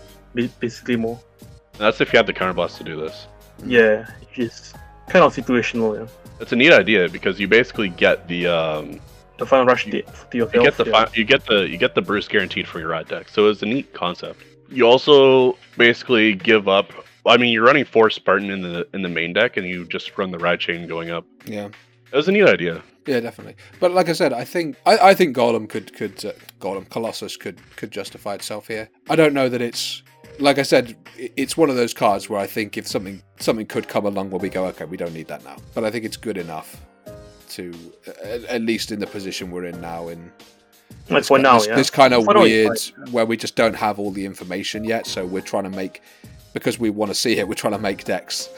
basically 0.60 0.96
more. 0.96 1.20
And 1.42 1.82
that's 1.82 2.00
if 2.02 2.14
you 2.14 2.18
have 2.18 2.28
the 2.28 2.34
counter 2.34 2.54
blast 2.54 2.78
to 2.78 2.84
do 2.84 3.00
this. 3.00 3.28
Yeah, 3.66 4.06
which 4.20 4.40
is 4.40 4.74
kind 5.10 5.24
of 5.26 5.36
situational. 5.36 6.00
Yeah, 6.00 6.08
It's 6.40 6.52
a 6.52 6.56
neat 6.56 6.72
idea 6.74 7.10
because 7.10 7.40
you 7.40 7.48
basically 7.48 7.90
get 7.90 8.28
the 8.28 8.48
um, 8.48 9.00
the 9.38 9.46
final 9.46 9.66
rush 9.66 9.86
yourself. 9.86 10.28
you 10.34 10.46
get 10.48 10.78
the 10.78 10.86
yeah. 10.86 11.06
fi- 11.06 11.12
you 11.14 11.24
get 11.26 11.46
the 11.46 11.68
you 11.68 11.78
get 11.78 11.96
the 11.96 12.02
Bruce 12.02 12.28
guaranteed 12.28 12.68
for 12.68 12.80
your 12.80 12.90
ride 12.90 13.08
deck. 13.08 13.30
So 13.30 13.50
it's 13.50 13.62
a 13.62 13.66
neat 13.66 13.94
concept. 13.94 14.42
You 14.70 14.86
also 14.86 15.58
basically 15.78 16.34
give 16.34 16.68
up. 16.68 16.92
I 17.26 17.38
mean, 17.38 17.52
you're 17.52 17.64
running 17.66 17.86
four 17.86 18.10
Spartan 18.10 18.50
in 18.50 18.62
the 18.62 18.88
in 18.94 19.02
the 19.02 19.10
main 19.10 19.34
deck, 19.34 19.58
and 19.58 19.68
you 19.68 19.86
just 19.86 20.18
run 20.18 20.32
the 20.32 20.40
ride 20.40 20.60
chain 20.60 20.88
going 20.88 21.10
up. 21.10 21.26
yeah, 21.46 21.70
It 22.12 22.16
was 22.16 22.28
a 22.28 22.32
neat 22.32 22.48
idea. 22.48 22.84
yeah, 23.06 23.20
definitely. 23.20 23.56
But 23.80 23.92
like 23.92 24.10
I 24.10 24.14
said, 24.14 24.34
I 24.34 24.44
think 24.44 24.78
I, 24.86 24.98
I 24.98 25.14
think 25.14 25.36
Golem 25.36 25.68
could 25.68 25.94
could 25.94 26.24
uh, 26.26 26.32
Golem 26.60 26.90
Colossus 26.90 27.38
could 27.38 27.60
could 27.76 27.92
justify 27.92 28.36
itself 28.36 28.68
here. 28.68 28.90
I 29.10 29.16
don't 29.16 29.34
know 29.34 29.50
that 29.50 29.62
it's 29.62 30.04
like 30.40 30.60
I 30.60 30.64
said, 30.64 30.96
it's 31.18 31.56
one 31.56 31.70
of 31.70 31.76
those 31.76 31.94
cards 31.94 32.30
where 32.30 32.40
I 32.40 32.48
think 32.48 32.78
if 32.78 32.88
something 32.88 33.22
something 33.40 33.66
could 33.66 33.88
come 33.88 34.06
along 34.06 34.30
where 34.32 34.40
we 34.40 34.50
go, 34.50 34.66
okay, 34.66 34.86
we 34.86 34.98
don't 34.98 35.14
need 35.14 35.28
that 35.28 35.44
now. 35.44 35.58
But 35.74 35.84
I 35.84 35.92
think 35.92 36.06
it's 36.06 36.18
good 36.18 36.38
enough 36.38 36.82
to 37.50 37.74
at, 38.24 38.44
at 38.46 38.62
least 38.62 38.92
in 38.92 39.00
the 39.00 39.08
position 39.08 39.52
we're 39.52 39.66
in 39.66 39.80
now 39.82 40.10
in 40.10 40.32
like 41.10 41.24
for 41.24 41.38
now, 41.38 41.58
this, 41.58 41.68
yeah. 41.68 41.76
this 41.76 41.90
kind 41.90 42.14
of 42.14 42.26
For 42.26 42.34
now, 42.34 42.44
it's 42.44 42.96
weird 42.98 43.10
where 43.12 43.26
we 43.26 43.38
just 43.38 43.56
don't 43.56 43.76
have 43.76 44.00
all 44.00 44.12
the 44.12 44.26
information 44.26 44.84
yet 44.84 45.06
so 45.06 45.26
we're 45.26 45.42
trying 45.42 45.64
to 45.64 45.70
make 45.70 46.02
because 46.56 46.80
we 46.80 46.90
want 46.90 47.12
to 47.12 47.16
see 47.16 47.38
it 47.38 47.48
we're 47.48 47.54
trying 47.54 47.74
to 47.74 47.80
make 47.80 48.04
decks 48.06 48.50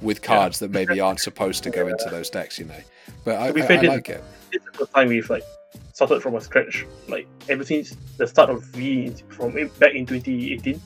with 0.00 0.22
cards 0.22 0.60
that 0.60 0.70
maybe 0.70 1.00
aren't 1.00 1.18
supposed 1.18 1.64
to 1.64 1.70
go 1.70 1.88
into 1.88 2.08
those 2.10 2.30
decks 2.30 2.60
you 2.60 2.64
know 2.66 2.80
but 3.24 3.34
I, 3.34 3.46
I, 3.46 3.78
I 3.78 3.80
like 3.80 4.08
it 4.08 4.22
This 4.52 4.62
is 4.62 4.66
the 4.66 4.78
first 4.78 4.94
time 4.94 5.08
we've 5.08 5.28
like 5.28 5.42
started 5.96 6.22
from 6.22 6.34
a 6.34 6.40
scratch. 6.40 6.86
Like 7.08 7.26
ever 7.48 7.64
since 7.64 7.96
the 8.18 8.26
start 8.26 8.50
of 8.50 8.62
V 8.64 9.14
from 9.28 9.52
back 9.78 9.94
in 9.94 10.04
2018. 10.04 10.80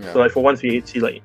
yeah. 0.00 0.12
So 0.12 0.18
like 0.18 0.32
for 0.32 0.42
once 0.42 0.62
we 0.62 0.80
see 0.82 1.00
like 1.00 1.22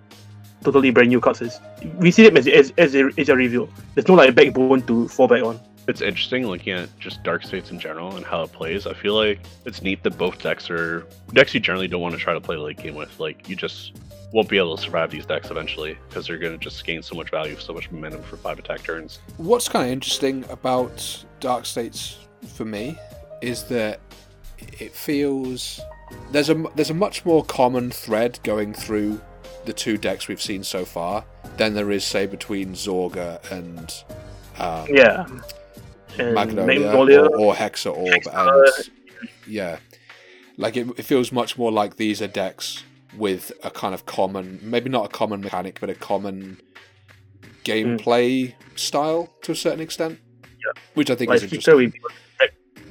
totally 0.63 0.91
brand 0.91 1.09
new 1.09 1.19
cards. 1.19 1.59
We 1.97 2.11
see 2.11 2.23
them 2.23 2.37
as 2.37 2.47
as, 2.47 2.73
as, 2.77 2.95
a, 2.95 3.09
as 3.17 3.29
a 3.29 3.35
reveal. 3.35 3.69
There's 3.95 4.07
no 4.07 4.13
like 4.13 4.35
backbone 4.35 4.83
to 4.83 5.07
fall 5.07 5.27
back 5.27 5.43
on. 5.43 5.59
It's 5.88 6.01
interesting 6.01 6.47
looking 6.47 6.73
at 6.73 6.97
just 6.99 7.23
Dark 7.23 7.43
States 7.43 7.72
in 7.72 7.80
general 7.80 8.15
and 8.15 8.26
how 8.26 8.43
it 8.43 8.51
plays. 8.53 8.88
I 8.88 8.93
feel 8.93 9.15
like 9.15 9.39
it's 9.65 9.81
neat 9.81 10.03
that 10.03 10.18
both 10.18 10.41
decks 10.41 10.69
are 10.69 11.05
decks 11.34 11.53
you 11.53 11.60
generally 11.60 11.88
don't 11.88 12.01
want 12.01 12.15
to 12.15 12.22
try 12.22 12.34
to 12.34 12.41
play 12.41 12.55
late 12.55 12.77
game 12.77 12.95
with. 12.95 13.19
Like 13.19 13.49
you 13.49 13.55
just 13.55 13.93
won't 14.31 14.49
be 14.49 14.57
able 14.57 14.76
to 14.76 14.81
survive 14.81 15.11
these 15.11 15.26
decks 15.26 15.51
eventually 15.51 15.97
because 16.07 16.27
they're 16.27 16.38
going 16.38 16.57
to 16.57 16.64
just 16.64 16.84
gain 16.85 17.03
so 17.03 17.15
much 17.15 17.30
value, 17.30 17.57
so 17.60 17.73
much 17.73 17.91
momentum 17.91 18.23
for 18.23 18.38
five 18.38 18.57
attack 18.60 18.84
turns. 18.84 19.19
what's 19.38 19.68
kind 19.68 19.85
of 19.85 19.91
interesting 19.91 20.43
about 20.49 21.23
dark 21.39 21.65
states 21.65 22.18
for 22.55 22.65
me 22.65 22.97
is 23.41 23.64
that 23.65 23.99
it 24.80 24.91
feels 24.93 25.80
there's 26.31 26.49
a 26.49 26.55
there's 26.76 26.89
a 26.89 26.93
much 26.95 27.26
more 27.26 27.43
common 27.43 27.91
thread 27.91 28.39
going 28.43 28.73
through 28.73 29.22
the 29.65 29.73
two 29.73 29.97
decks 29.97 30.27
we've 30.27 30.41
seen 30.41 30.64
so 30.64 30.84
far 30.85 31.26
than 31.57 31.73
there 31.73 31.91
is 31.91 32.03
say 32.03 32.26
between 32.26 32.73
zorga 32.73 33.39
and 33.51 34.03
um, 34.60 34.88
Yeah. 34.89 35.26
And 36.19 36.34
Magnolia, 36.35 36.80
Magnolia. 36.80 37.22
or, 37.22 37.38
or 37.40 37.53
Hexa 37.53 37.95
Orb, 37.95 38.07
Hexa, 38.07 38.27
and 38.27 38.49
uh, 38.49 39.27
yeah, 39.48 39.77
like 40.57 40.77
it, 40.77 40.88
it 40.98 41.03
feels 41.03 41.31
much 41.31 41.57
more 41.57 41.72
like 41.72 41.98
these 41.98 42.22
are 42.22 42.27
decks 42.27 42.84
with 43.18 43.52
a 43.64 43.72
kind 43.72 43.94
of 43.94 44.06
common, 44.06 44.60
maybe 44.61 44.90
not 44.90 45.06
a 45.06 45.10
common 45.10 45.41
mechanic, 45.41 45.80
but 45.80 45.90
a 45.90 45.95
common 45.95 46.60
hmm. 47.41 47.49
gameplay 47.64 48.53
style 48.76 49.30
to 49.41 49.52
a 49.52 49.56
certain 49.56 49.80
extent. 49.80 50.19
Yeah. 50.64 50.81
which 50.94 51.10
I 51.10 51.15
think 51.15 51.30
like 51.30 51.38
is 51.38 51.44
interesting. 51.44 51.94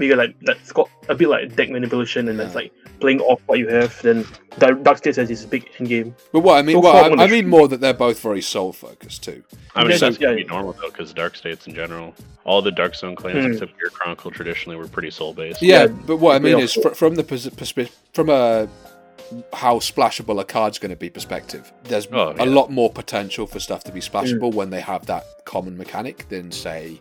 We 0.03 0.09
get 0.09 0.19
like 0.19 0.35
that's 0.43 0.73
got 0.73 0.91
a 1.09 1.15
bit 1.15 1.29
like 1.29 1.55
deck 1.57 1.71
manipulation 1.71 2.29
and 2.29 2.39
that's 2.39 2.51
Yeah. 2.55 2.63
like 2.63 2.73
playing 3.01 3.21
off 3.21 3.41
what 3.47 3.59
you 3.59 3.69
have. 3.69 4.01
Then 4.03 4.27
Dark 4.59 4.83
Dark 4.83 4.99
States 4.99 5.17
has 5.17 5.29
this 5.29 5.45
big 5.45 5.69
end 5.79 5.89
game. 5.89 6.15
But 6.33 6.41
what 6.41 6.59
I 6.59 6.63
mean, 6.63 6.75
so 6.77 6.81
well, 6.81 7.21
I, 7.21 7.25
I 7.25 7.27
mean 7.29 7.49
more 7.49 7.69
that 7.69 7.81
they're 7.81 7.95
both 7.95 8.21
very 8.21 8.43
soul 8.43 8.73
focused 8.73 9.23
too. 9.25 9.43
I 9.75 9.83
mean, 9.83 9.93
Yeah, 9.93 9.97
that's 9.99 10.19
yeah, 10.19 10.25
gonna 10.27 10.37
be 10.37 10.43
yeah. 10.43 10.49
normal 10.49 10.73
though, 10.73 10.89
because 10.89 11.13
Dark 11.15 11.37
States 11.37 11.67
in 11.69 11.75
general, 11.75 12.15
all 12.45 12.61
the 12.63 12.73
Dark 12.73 12.95
Zone 12.97 13.15
clans 13.15 13.45
Hmm. 13.45 13.53
except 13.53 13.79
Gear 13.79 13.91
Chronicle 13.91 14.31
traditionally 14.33 14.77
were 14.77 14.89
pretty 14.89 15.11
soul 15.11 15.33
based. 15.35 15.63
Yeah, 15.63 15.83
Yeah, 15.83 15.87
but 15.87 16.17
what 16.17 16.35
I 16.37 16.41
mean 16.41 16.59
is 16.59 16.73
fr- 16.75 16.91
from 16.91 17.15
the 17.15 17.23
pers- 17.25 17.49
from 18.13 18.29
a 18.29 18.69
how 19.55 19.79
splashable 19.79 20.39
a 20.41 20.45
card's 20.45 20.79
going 20.79 20.91
to 20.91 20.97
be 20.97 21.09
perspective. 21.09 21.73
There's 21.85 22.07
Oh, 22.13 22.35
a 22.39 22.45
lot 22.45 22.71
more 22.71 22.91
potential 22.91 23.47
for 23.47 23.61
stuff 23.61 23.83
to 23.85 23.93
be 23.93 24.01
splashable 24.01 24.53
when 24.53 24.69
they 24.71 24.81
have 24.81 25.07
that 25.07 25.25
common 25.47 25.79
mechanic 25.79 26.29
than 26.29 26.51
say 26.53 27.01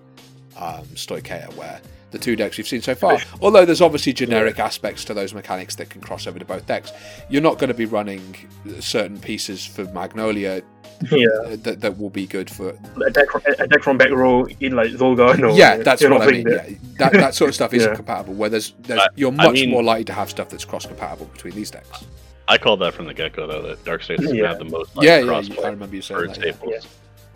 um, 0.58 0.84
Stoicheia, 0.96 1.54
where 1.56 1.82
the 2.12 2.20
two 2.20 2.36
decks 2.36 2.58
we've 2.58 2.68
seen 2.68 2.82
so 2.82 2.94
far. 2.94 3.18
Although 3.42 3.66
there's 3.66 3.82
obviously 3.82 4.14
generic 4.14 4.60
aspects 4.60 5.04
to 5.06 5.14
those 5.14 5.34
mechanics 5.34 5.76
that 5.76 5.90
can 5.90 6.02
cross 6.02 6.28
over 6.28 6.38
to 6.40 6.46
both 6.46 6.66
decks, 6.66 6.92
you're 7.30 7.42
not 7.42 7.58
going 7.58 7.70
to 7.70 7.74
be 7.74 7.86
running 7.86 8.36
certain 8.80 9.20
pieces 9.20 9.66
for 9.66 9.86
Magnolia 9.86 10.62
Yeah, 11.10 11.28
that, 11.64 11.78
that 11.82 11.98
will 11.98 12.10
be 12.12 12.28
good 12.28 12.50
for 12.50 12.78
a 13.06 13.10
deck 13.10 13.82
from 13.82 13.98
back 13.98 14.12
row 14.12 14.46
in 14.60 14.76
like 14.76 14.92
Zorga. 14.92 15.40
No, 15.40 15.56
yeah, 15.56 15.78
that's 15.78 16.04
what 16.04 16.22
I 16.22 16.28
mean. 16.28 16.44
that. 16.50 16.70
Yeah, 16.70 16.78
that 17.00 17.14
that 17.14 17.34
sort 17.36 17.50
of 17.50 17.56
stuff 17.56 17.74
isn't 17.76 17.90
Yeah. 17.90 17.96
compatible. 17.96 18.34
Where 18.36 18.50
there's, 18.50 18.74
there's 18.82 19.00
I- 19.00 19.08
you're 19.16 19.32
I 19.32 19.36
much 19.36 19.54
mean- 19.54 19.72
more 19.72 19.82
likely 19.84 20.04
to 20.06 20.14
have 20.14 20.30
stuff 20.30 20.50
that's 20.50 20.66
cross 20.66 20.86
compatible 20.86 21.26
between 21.28 21.56
these 21.56 21.72
decks. 21.72 22.06
I 22.48 22.58
called 22.58 22.82
that 22.82 22.94
from 22.94 23.06
the 23.06 23.14
get 23.14 23.34
go 23.34 23.48
though 23.48 23.62
that 23.62 23.84
Dark 23.86 24.04
States 24.04 24.22
is 24.22 24.32
Yeah. 24.34 24.42
gonna 24.42 24.48
have 24.50 24.58
the 24.60 24.66
most 24.66 24.96
like, 24.96 25.06
yeah, 25.08 25.20
yeah, 25.20 25.26
cross 25.26 25.48
you- 25.48 25.62
I 25.64 25.70
remember 25.70 25.96
you 25.96 26.02
saying 26.02 26.20
that. 26.22 26.28
Yeah, 26.38 26.52
staples. 26.52 26.88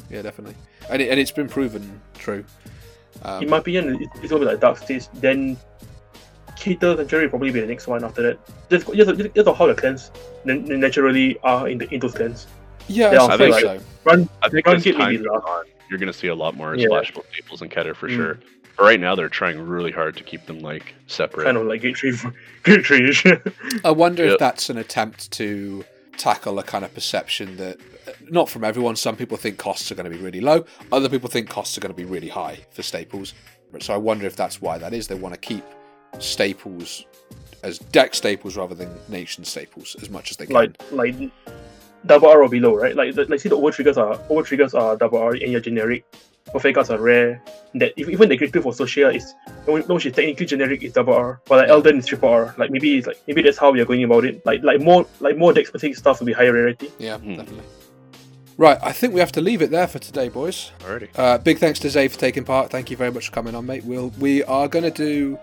yeah 0.10 0.22
definitely, 0.22 0.56
and 0.90 1.02
it, 1.02 1.10
and 1.10 1.20
it's 1.20 1.32
been 1.32 1.48
proven 1.48 2.02
true. 2.16 2.44
Um, 3.24 3.44
in 3.44 3.50
my 3.50 3.58
opinion, 3.58 4.00
it's 4.02 4.30
gonna 4.30 4.40
be 4.40 4.46
like 4.46 4.60
Dark 4.60 4.78
States. 4.78 5.10
Then 5.16 5.58
Keter 6.58 6.96
Sanctuary 6.98 7.26
will 7.26 7.32
probably 7.32 7.52
be 7.52 7.60
the 7.62 7.68
next 7.68 7.88
one 7.88 8.04
after 8.04 8.22
that. 8.24 8.40
Just 8.70 8.88
just, 8.94 9.18
just, 9.18 9.36
just 9.36 9.50
how 9.58 9.68
the 9.68 9.76
clans 9.76 10.12
n- 10.48 10.72
n- 10.72 10.80
naturally 10.80 11.38
are 11.44 11.68
in 11.68 11.78
the 11.78 11.94
in 11.94 12.00
those 12.00 12.14
clans. 12.14 12.48
yeah, 12.88 13.12
Yeah, 13.14 13.24
I 13.24 13.34
I 13.34 13.38
think 13.38 13.56
think 13.56 13.66
so. 13.82 13.86
Run 14.04 14.30
I 14.44 14.50
think 14.50 14.66
Run 14.68 14.76
as 14.78 14.84
Gate 14.84 14.98
may 14.98 15.04
time 15.04 15.22
be 15.24 15.28
on, 15.28 15.66
you're 15.90 16.00
going 16.00 16.12
to 16.12 16.18
see 16.18 16.28
a 16.28 16.36
lot 16.36 16.56
more 16.56 16.76
Yeah. 16.76 16.88
splashable 16.88 17.24
staples 17.32 17.62
in 17.62 17.70
Keter 17.70 17.96
for 17.96 18.08
Mm. 18.10 18.16
sure. 18.16 18.40
But 18.78 18.84
right 18.84 19.00
now, 19.00 19.16
they're 19.16 19.30
trying 19.30 19.60
really 19.60 19.92
hard 19.92 20.18
to 20.18 20.24
keep 20.24 20.46
them 20.48 20.60
like 20.60 20.94
separate. 21.08 21.46
kind 21.46 21.58
of 21.58 21.66
like 21.66 21.82
Gate 21.82 21.98
Three, 21.98 23.10
ish. 23.10 23.26
I 23.84 23.92
wonder 23.92 24.26
Yeah. 24.26 24.34
if 24.34 24.40
that's 24.40 24.70
an 24.70 24.78
attempt 24.78 25.32
to 25.32 25.84
tackle 26.18 26.60
a 26.60 26.64
kind 26.64 26.84
of 26.86 26.94
perception 26.94 27.58
that, 27.58 27.78
not 28.30 28.50
from 28.50 28.64
everyone, 28.64 28.96
some 28.96 29.16
people 29.16 29.38
think 29.38 29.58
costs 29.58 29.92
are 29.92 29.96
going 29.96 30.10
to 30.10 30.16
be 30.18 30.22
really 30.24 30.42
low, 30.42 30.66
other 30.92 31.10
people 31.10 31.30
think 31.30 31.50
costs 31.50 31.78
are 31.78 31.82
going 31.82 31.94
to 31.94 31.98
be 31.98 32.06
really 32.06 32.30
high 32.30 32.60
for 32.72 32.82
staples. 32.84 33.34
So 33.82 33.94
I 33.94 33.98
wonder 33.98 34.26
if 34.26 34.36
that's 34.36 34.62
why 34.62 34.78
that 34.78 34.94
is. 34.94 35.08
They 35.08 35.16
want 35.16 35.34
to 35.34 35.40
keep 35.40 35.64
staples 36.20 37.06
as 37.64 37.80
deck 37.80 38.14
staples 38.16 38.56
rather 38.58 38.76
than 38.76 38.90
nation 39.10 39.44
staples 39.44 39.96
as 40.02 40.10
much 40.10 40.32
as 40.32 40.38
they 40.38 40.46
can. 40.46 40.56
like 40.56 40.76
like 40.92 41.16
double 42.06 42.28
R 42.30 42.44
or 42.44 42.50
below, 42.50 42.76
right? 42.76 42.96
Like 42.96 43.16
the- 43.16 43.26
like 43.26 43.40
see 43.40 43.50
the 43.50 43.58
over 43.58 43.72
triggers 43.72 43.98
are 43.98 44.20
over 44.30 44.44
triggers 44.44 44.74
are 44.74 44.96
double 44.96 45.18
R 45.20 45.32
and 45.32 45.52
your 45.52 45.62
generic. 45.62 46.06
Buffet 46.54 46.74
cards 46.74 46.92
are 46.92 47.00
rare. 47.00 47.42
That 47.74 47.94
if, 47.98 48.08
even 48.08 48.30
the 48.30 48.38
creative 48.38 48.62
for 48.64 48.72
Socia 48.72 49.14
is 49.14 49.34
no, 49.68 49.78
no, 49.78 49.98
she's 49.98 50.14
technically 50.14 50.46
generic 50.46 50.84
is 50.84 50.94
double 50.94 51.14
R, 51.14 51.42
but 51.48 51.58
like 51.58 51.68
Yeah. 51.68 51.74
Alden 51.74 51.98
is 51.98 52.06
triple 52.06 52.30
R. 52.30 52.54
Like 52.58 52.70
maybe 52.70 52.98
it's 53.00 53.08
like 53.08 53.20
maybe 53.28 53.42
that's 53.42 53.58
how 53.58 53.72
we 53.72 53.82
are 53.82 53.86
going 53.86 54.04
about 54.04 54.24
it. 54.26 54.46
Like 54.46 54.62
like 54.64 54.80
more 54.80 55.06
like 55.20 55.38
more 55.38 55.52
deck 55.54 55.66
specific 55.68 55.98
stuff 55.98 56.20
will 56.20 56.28
be 56.28 56.34
higher 56.34 56.54
rarity. 56.54 56.92
yeah, 57.00 57.18
Hmm. 57.18 57.36
definitely. 57.38 57.64
Right, 58.58 58.78
I 58.82 58.94
think 58.94 59.14
we 59.14 59.20
have 59.20 59.34
to 59.34 59.42
leave 59.42 59.62
it 59.62 59.70
there 59.70 59.88
for 59.88 60.00
today, 60.00 60.30
boys. 60.30 60.72
Already. 60.88 61.10
Uh, 61.16 61.38
big 61.38 61.58
thanks 61.58 61.80
to 61.80 61.90
Zay 61.90 62.08
for 62.08 62.18
taking 62.18 62.46
part. 62.46 62.72
Thank 62.72 62.90
you 62.90 62.96
very 62.96 63.12
much 63.12 63.28
for 63.28 63.34
coming 63.34 63.54
on, 63.54 63.66
mate. 63.66 63.84
We'll 63.84 64.10
we 64.20 64.44
are 64.46 64.68
going 64.70 64.84
to 64.84 64.92
do 64.92 65.38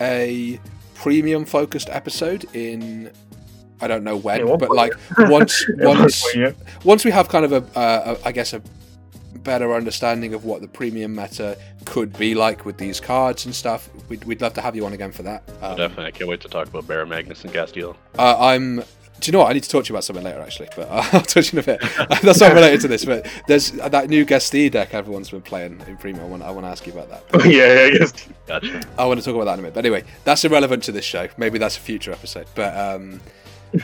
a 0.00 0.58
premium 0.94 1.44
focused 1.44 1.90
episode 1.90 2.46
in 2.54 3.10
I 3.80 3.88
don't 3.88 4.04
know 4.04 4.16
when, 4.16 4.46
Yeah, 4.46 4.56
but 4.56 4.70
like 4.70 4.94
once 5.18 5.66
once 5.78 6.34
yeah. 6.34 6.52
once 6.82 7.04
we 7.04 7.10
have 7.10 7.28
kind 7.28 7.44
of 7.44 7.52
a, 7.52 7.78
uh, 7.78 8.16
a 8.24 8.28
I 8.28 8.32
guess 8.32 8.54
a 8.54 8.62
better 9.46 9.74
understanding 9.74 10.34
of 10.34 10.44
what 10.44 10.60
the 10.60 10.66
premium 10.68 11.14
meta 11.14 11.56
could 11.84 12.16
be 12.18 12.34
like 12.34 12.64
with 12.64 12.78
these 12.78 12.98
cards 13.00 13.44
and 13.44 13.54
stuff. 13.54 13.88
We'd, 14.08 14.24
we'd 14.24 14.40
love 14.40 14.54
to 14.54 14.60
have 14.60 14.74
you 14.74 14.84
on 14.86 14.92
again 14.92 15.12
for 15.12 15.22
that. 15.22 15.44
Um, 15.62 15.76
Definitely. 15.76 16.06
I 16.06 16.10
can't 16.10 16.28
wait 16.28 16.40
to 16.40 16.48
talk 16.48 16.66
about 16.66 16.86
Barra 16.88 17.06
Magnus 17.06 17.44
and 17.44 17.52
Castiel. 17.52 17.94
uh, 18.18 18.36
I'm. 18.40 18.82
Do 19.20 19.28
you 19.28 19.32
know 19.32 19.38
what? 19.40 19.50
I 19.50 19.54
need 19.54 19.62
to 19.62 19.68
talk 19.68 19.84
to 19.84 19.88
you 19.88 19.94
about 19.94 20.04
something 20.04 20.24
later, 20.24 20.40
actually. 20.40 20.68
But 20.76 20.88
I'll 20.90 21.22
talk 21.22 21.26
to 21.26 21.40
you 21.42 21.50
in 21.52 21.58
a 21.58 21.62
bit. 21.62 21.80
That's 22.22 22.40
not 22.40 22.52
related 22.52 22.80
to 22.82 22.88
this, 22.88 23.04
but 23.04 23.26
there's 23.46 23.72
that 23.72 24.08
new 24.08 24.24
Gastee 24.24 24.70
deck 24.70 24.94
everyone's 24.94 25.30
been 25.30 25.42
playing 25.42 25.82
in 25.86 25.96
Premium. 25.96 26.24
I 26.24 26.28
want, 26.28 26.42
I 26.42 26.50
want 26.50 26.64
to 26.66 26.70
ask 26.70 26.86
you 26.86 26.92
about 26.92 27.08
that. 27.30 27.44
yeah, 27.46 27.86
yeah, 27.86 27.98
yes. 28.00 28.28
Gotcha. 28.46 28.82
I 28.98 29.04
want 29.06 29.18
to 29.20 29.24
talk 29.24 29.34
about 29.34 29.46
that 29.46 29.54
in 29.54 29.58
a 29.60 29.62
minute. 29.62 29.74
But 29.74 29.84
anyway, 29.86 30.04
that's 30.24 30.44
irrelevant 30.44 30.82
to 30.84 30.92
this 30.92 31.04
show. 31.04 31.28
Maybe 31.38 31.58
that's 31.58 31.76
a 31.76 31.80
future 31.80 32.12
episode. 32.12 32.46
But 32.54 32.76
um, 32.76 33.20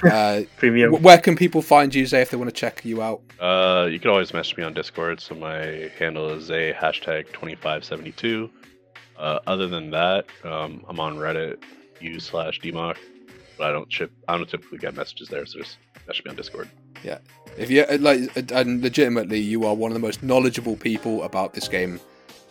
uh, 0.04 0.42
Premium. 0.58 0.92
wh- 0.92 1.02
where 1.02 1.18
can 1.18 1.34
people 1.36 1.62
find 1.62 1.94
you, 1.94 2.06
Zay, 2.06 2.22
if 2.22 2.30
they 2.30 2.36
want 2.36 2.50
to 2.50 2.54
check 2.54 2.84
you 2.84 3.02
out? 3.02 3.22
Uh, 3.40 3.88
you 3.90 3.98
can 3.98 4.10
always 4.10 4.32
message 4.32 4.56
me 4.56 4.64
on 4.64 4.74
Discord. 4.74 5.20
So 5.20 5.34
my 5.34 5.90
handle 5.98 6.30
is 6.30 6.50
a 6.50 6.72
hashtag 6.74 7.26
2572. 7.32 8.50
Uh, 9.16 9.38
other 9.46 9.68
than 9.68 9.90
that, 9.90 10.26
um, 10.44 10.84
I'm 10.88 10.98
on 10.98 11.16
Reddit, 11.16 11.62
u 12.00 12.18
slash 12.18 12.60
dmock, 12.60 12.96
but 13.62 13.68
I 13.68 13.72
don't 13.72 13.88
chip. 13.88 14.10
I 14.28 14.36
don't 14.36 14.48
typically 14.48 14.78
get 14.78 14.96
messages 14.96 15.28
there, 15.28 15.46
so 15.46 15.58
just 15.60 15.76
message 16.08 16.24
me 16.24 16.30
on 16.30 16.36
Discord. 16.36 16.68
Yeah, 17.04 17.18
if 17.56 17.70
you 17.70 17.82
uh, 17.82 17.96
like, 18.00 18.36
uh, 18.36 18.42
and 18.54 18.82
legitimately, 18.82 19.38
you 19.38 19.64
are 19.64 19.74
one 19.74 19.90
of 19.90 19.94
the 19.94 20.00
most 20.00 20.22
knowledgeable 20.22 20.76
people 20.76 21.22
about 21.22 21.54
this 21.54 21.68
game, 21.68 22.00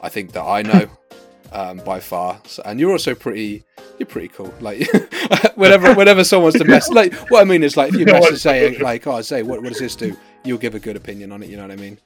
I 0.02 0.08
think 0.10 0.32
that 0.32 0.44
I 0.44 0.62
know, 0.62 0.90
um, 1.52 1.78
by 1.80 2.00
far. 2.00 2.40
So, 2.46 2.62
and 2.66 2.80
you're 2.80 2.92
also 2.92 3.14
pretty, 3.14 3.64
you're 4.00 4.08
pretty 4.08 4.30
cool. 4.30 4.54
Like, 4.62 4.88
whenever, 5.56 5.94
whenever 5.96 6.24
someone 6.24 6.44
wants 6.46 6.60
to 6.60 6.66
mess, 6.66 6.90
like, 7.02 7.14
what 7.30 7.42
I 7.42 7.44
mean 7.44 7.64
is, 7.64 7.76
like, 7.76 7.94
if 7.94 8.00
you 8.00 8.06
No, 8.06 8.14
message 8.14 8.28
it's- 8.28 8.42
saying, 8.42 8.80
like, 8.80 9.06
oh, 9.06 9.22
say, 9.22 9.44
what, 9.44 9.62
what 9.62 9.70
does 9.70 9.80
this 9.80 9.96
do? 9.98 10.16
You'll 10.46 10.58
give 10.60 10.76
a 10.76 10.80
good 10.80 10.96
opinion 10.96 11.34
on 11.34 11.44
it. 11.44 11.50
You 11.50 11.58
know 11.58 11.64
what 11.64 11.72
I 11.72 11.76
mean? 11.76 11.98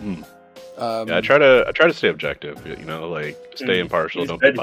Hmm. 0.00 0.22
Um, 0.78 1.08
Yeah, 1.08 1.18
I 1.18 1.20
try 1.20 1.38
to 1.38 1.64
I 1.68 1.72
try 1.72 1.86
to 1.86 1.94
stay 1.94 2.08
objective. 2.08 2.66
You 2.66 2.76
know, 2.84 3.08
like 3.08 3.36
stay 3.54 3.78
Mm. 3.78 3.86
impartial, 3.86 4.26
don't 4.26 4.40
be 4.40 4.50
bad, 4.50 4.56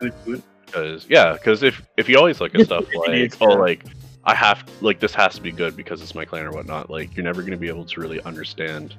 biased. 0.00 0.42
Bad. 0.74 0.82
Good, 0.82 0.90
good. 0.90 0.94
Because 0.94 1.06
yeah, 1.10 1.32
because 1.32 1.62
if 1.62 1.82
if 1.96 2.08
you 2.08 2.18
always 2.18 2.40
look 2.40 2.54
at 2.54 2.66
stuff 2.66 2.86
like 2.94 3.40
oh 3.40 3.54
like 3.54 3.84
I 4.24 4.34
have 4.34 4.64
like 4.80 5.00
this 5.00 5.14
has 5.14 5.34
to 5.36 5.42
be 5.42 5.52
good 5.52 5.76
because 5.76 6.02
it's 6.02 6.14
my 6.14 6.24
clan 6.24 6.46
or 6.46 6.52
whatnot, 6.52 6.90
like 6.90 7.16
you're 7.16 7.24
never 7.24 7.42
going 7.42 7.52
to 7.52 7.58
be 7.58 7.68
able 7.68 7.84
to 7.84 8.00
really 8.00 8.20
understand 8.22 8.94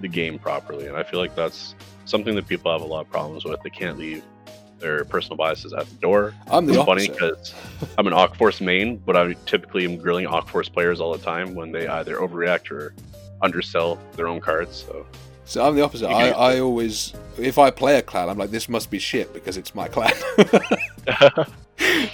the 0.00 0.08
game 0.08 0.38
properly, 0.38 0.86
and 0.86 0.96
I 0.96 1.02
feel 1.02 1.20
like 1.20 1.34
that's 1.34 1.74
something 2.04 2.34
that 2.34 2.48
people 2.48 2.72
have 2.72 2.80
a 2.80 2.84
lot 2.86 3.00
of 3.00 3.10
problems 3.10 3.44
with. 3.44 3.60
They 3.62 3.70
can't 3.70 3.98
leave 3.98 4.22
their 4.78 5.04
personal 5.04 5.36
biases 5.36 5.72
at 5.72 5.86
the 5.86 5.96
door. 5.96 6.34
I'm 6.50 6.66
the 6.66 6.74
It's 6.74 6.84
funny 6.84 7.08
because 7.08 7.54
I'm 7.98 8.06
an 8.06 8.14
Aqua 8.14 8.36
Force 8.36 8.60
main, 8.60 8.96
but 8.96 9.16
I 9.16 9.34
typically 9.44 9.84
am 9.84 9.98
grilling 9.98 10.26
Aqua 10.26 10.48
Force 10.50 10.68
players 10.68 11.00
all 11.00 11.12
the 11.12 11.22
time 11.22 11.54
when 11.54 11.70
they 11.70 11.86
either 11.86 12.16
overreact 12.16 12.70
or 12.70 12.94
undersell 13.42 13.98
their 14.16 14.26
own 14.26 14.40
cards. 14.40 14.84
So 14.86 15.06
So 15.50 15.66
I'm 15.66 15.74
the 15.74 15.82
opposite. 15.82 16.06
I, 16.06 16.30
I 16.30 16.60
always, 16.60 17.12
if 17.36 17.58
I 17.58 17.72
play 17.72 17.98
a 17.98 18.02
clan, 18.02 18.28
I'm 18.28 18.38
like, 18.38 18.52
this 18.52 18.68
must 18.68 18.88
be 18.88 19.00
shit 19.00 19.34
because 19.34 19.56
it's 19.56 19.74
my 19.74 19.88
clan. 19.88 20.12
That's 20.36 21.50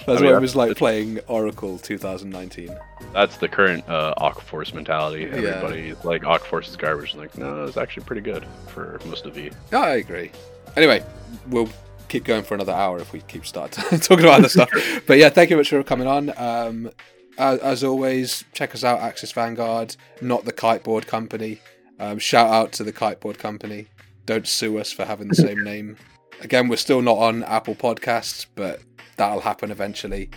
I 0.07 0.15
mean, 0.15 0.25
what 0.25 0.33
it 0.33 0.41
was 0.41 0.55
like 0.55 0.75
playing 0.75 1.19
Oracle 1.27 1.77
2019. 1.77 2.75
That's 3.13 3.37
the 3.37 3.47
current 3.47 3.87
uh, 3.87 4.15
Aqua 4.17 4.41
Force 4.41 4.73
mentality. 4.73 5.25
Yeah. 5.25 5.49
Everybody 5.49 5.93
like 6.03 6.25
Aqua 6.25 6.47
Force 6.47 6.67
is 6.67 6.75
garbage. 6.77 7.13
I'm 7.13 7.19
like, 7.19 7.37
no, 7.37 7.65
it's 7.65 7.77
actually 7.77 8.07
pretty 8.07 8.23
good 8.23 8.43
for 8.69 8.99
most 9.05 9.27
of 9.27 9.37
you. 9.37 9.51
Yeah, 9.71 9.81
I 9.81 9.95
agree. 9.97 10.31
Anyway, 10.75 11.05
we'll 11.45 11.69
keep 12.07 12.23
going 12.23 12.41
for 12.41 12.55
another 12.55 12.73
hour 12.73 12.97
if 12.97 13.13
we 13.13 13.21
keep 13.21 13.45
start 13.45 13.71
talking 14.01 14.25
about 14.25 14.39
other 14.39 14.49
stuff. 14.49 14.71
But 15.05 15.19
yeah, 15.19 15.29
thank 15.29 15.51
you 15.51 15.57
much 15.57 15.69
for 15.69 15.83
coming 15.83 16.07
on. 16.07 16.33
Um, 16.37 16.89
as, 17.37 17.59
as 17.59 17.83
always, 17.83 18.45
check 18.53 18.73
us 18.73 18.83
out, 18.83 18.99
Axis 19.01 19.31
Vanguard, 19.31 19.95
not 20.21 20.45
the 20.45 20.53
kiteboard 20.53 21.05
company. 21.05 21.59
Um, 21.99 22.19
shout 22.19 22.49
out 22.49 22.71
to 22.73 22.83
the 22.83 22.93
kiteboard 22.93 23.37
company. 23.37 23.87
Don't 24.25 24.47
sue 24.47 24.77
us 24.77 24.91
for 24.91 25.05
having 25.05 25.27
the 25.29 25.35
same 25.35 25.63
name. 25.71 25.97
Again, 26.41 26.67
we're 26.67 26.75
still 26.77 27.01
not 27.01 27.17
on 27.17 27.43
Apple 27.43 27.75
Podcasts, 27.75 28.45
but 28.55 28.81
that'll 29.15 29.41
happen 29.41 29.71
eventually. 29.71 30.29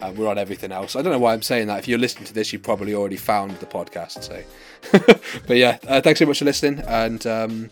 Uh, 0.00 0.12
we're 0.16 0.28
on 0.28 0.38
everything 0.38 0.72
else. 0.72 0.96
I 0.96 1.02
don't 1.02 1.12
know 1.12 1.18
why 1.20 1.32
I'm 1.32 1.42
saying 1.42 1.68
that. 1.68 1.78
If 1.78 1.86
you're 1.86 1.98
listening 1.98 2.24
to 2.24 2.34
this, 2.34 2.52
you 2.52 2.58
probably 2.58 2.94
already 2.94 3.16
found 3.16 3.52
the 3.58 3.66
podcast. 3.66 4.22
So, 4.24 4.42
but 5.46 5.56
yeah, 5.56 5.78
uh, 5.86 6.00
thanks 6.00 6.18
so 6.18 6.26
much 6.26 6.40
for 6.40 6.44
listening, 6.44 6.80
and 6.88 7.24
um, 7.28 7.70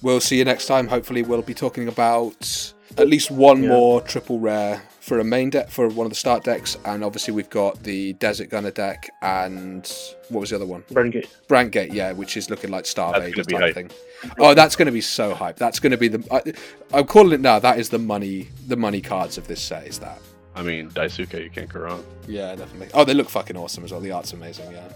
we'll 0.00 0.20
see 0.20 0.38
you 0.38 0.44
next 0.46 0.66
time. 0.66 0.88
Hopefully, 0.88 1.22
we'll 1.22 1.42
be 1.42 1.52
talking 1.54 1.86
about 1.88 2.72
at 2.96 3.06
least 3.06 3.30
one 3.30 3.62
Yeah. 3.62 3.68
more 3.68 4.00
triple 4.00 4.40
rare 4.40 4.82
for 5.08 5.18
a 5.20 5.24
main 5.24 5.50
deck 5.50 5.70
for 5.70 5.88
one 5.88 6.04
of 6.06 6.10
the 6.10 6.16
start 6.16 6.44
decks, 6.44 6.76
and 6.84 7.02
obviously 7.02 7.32
we've 7.34 7.50
got 7.50 7.82
the 7.82 8.12
Desert 8.14 8.50
Gunner 8.50 8.70
deck 8.70 9.08
and 9.22 9.90
what 10.28 10.40
was 10.40 10.50
the 10.50 10.56
other 10.56 10.66
one? 10.66 10.84
Burn 10.90 11.10
Gate. 11.10 11.28
Brandt 11.48 11.72
Gate, 11.72 11.92
yeah, 11.92 12.12
which 12.12 12.36
is 12.36 12.50
looking 12.50 12.70
like 12.70 12.86
Star 12.86 13.12
That's 13.12 13.24
Vader 13.24 13.36
gonna 13.36 13.46
be 13.46 13.52
type 13.54 13.62
hype. 13.62 13.74
thing. 13.74 13.90
Oh, 14.38 14.52
that's 14.54 14.76
going 14.76 14.86
to 14.86 14.92
be 14.92 15.00
so 15.00 15.32
hype. 15.34 15.56
That's 15.56 15.78
going 15.80 15.92
to 15.92 15.96
be 15.96 16.08
the. 16.08 16.26
I, 16.30 16.96
I'm 16.98 17.06
calling 17.06 17.32
it 17.32 17.40
now. 17.40 17.58
That 17.60 17.78
is 17.78 17.88
the 17.88 17.98
money. 17.98 18.48
The 18.66 18.76
money 18.76 19.00
cards 19.00 19.38
of 19.38 19.46
this 19.46 19.62
set 19.62 19.86
is 19.86 19.98
that. 20.00 20.18
I 20.56 20.62
mean, 20.62 20.90
Daisuke, 20.90 21.42
you 21.42 21.50
can't 21.50 21.68
go 21.72 21.80
wrong. 21.80 22.04
Yeah, 22.26 22.54
definitely. 22.56 22.88
Oh, 22.94 23.04
they 23.04 23.14
look 23.14 23.28
fucking 23.30 23.56
awesome 23.56 23.84
as 23.84 23.92
well. 23.92 24.00
The 24.00 24.10
art's 24.10 24.32
amazing. 24.32 24.72
Yeah. 24.72 24.88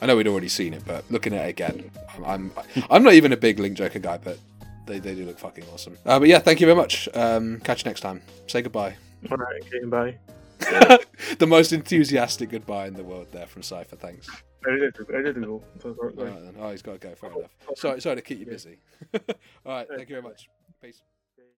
I 0.00 0.06
know 0.06 0.16
we'd 0.16 0.26
already 0.26 0.48
seen 0.48 0.72
it, 0.74 0.82
but 0.86 1.04
looking 1.10 1.34
at 1.34 1.46
it 1.46 1.50
again, 1.50 1.90
I'm 2.24 2.50
I'm, 2.56 2.84
I'm 2.90 3.02
not 3.02 3.12
even 3.12 3.32
a 3.32 3.36
big 3.36 3.58
Link 3.58 3.76
Joker 3.76 3.98
guy, 3.98 4.16
but 4.16 4.38
they, 4.86 4.98
they 5.00 5.14
do 5.14 5.26
look 5.26 5.38
fucking 5.38 5.64
awesome. 5.72 5.98
Uh, 6.06 6.18
but 6.18 6.28
yeah, 6.28 6.38
thank 6.38 6.60
you 6.60 6.66
very 6.66 6.76
much. 6.76 7.08
Um, 7.14 7.60
catch 7.60 7.84
you 7.84 7.90
next 7.90 8.00
time. 8.00 8.22
Say 8.46 8.62
goodbye. 8.62 8.96
All 9.30 9.36
right. 9.36 9.62
Okay. 9.62 9.84
Bye. 9.86 10.18
the 11.38 11.46
most 11.46 11.72
enthusiastic 11.72 12.50
goodbye 12.50 12.86
in 12.86 12.94
the 12.94 13.04
world 13.04 13.28
there 13.32 13.46
from 13.46 13.62
Cypher. 13.62 13.96
Thanks. 13.96 14.28
I 14.66 14.70
to, 14.70 15.06
I 15.08 15.12
really 15.12 15.26
have 15.26 15.34
to 15.34 15.40
go. 15.40 15.62
So, 15.80 15.94
sorry. 15.94 16.14
All 16.18 16.24
right 16.24 16.44
then. 16.44 16.54
Oh, 16.58 16.70
he's 16.70 16.82
got 16.82 17.00
to 17.00 17.08
go. 17.08 17.14
Fair 17.14 17.30
oh, 17.34 17.38
enough. 17.38 17.50
Oh, 17.68 17.74
sorry, 17.76 18.00
sorry 18.00 18.16
to 18.16 18.22
keep 18.22 18.40
you 18.40 18.46
busy. 18.46 18.78
All 19.14 19.20
right. 19.66 19.86
Thank 19.88 20.08
you 20.08 20.16
very 20.16 20.22
much. 20.22 20.48
Peace. 20.82 21.02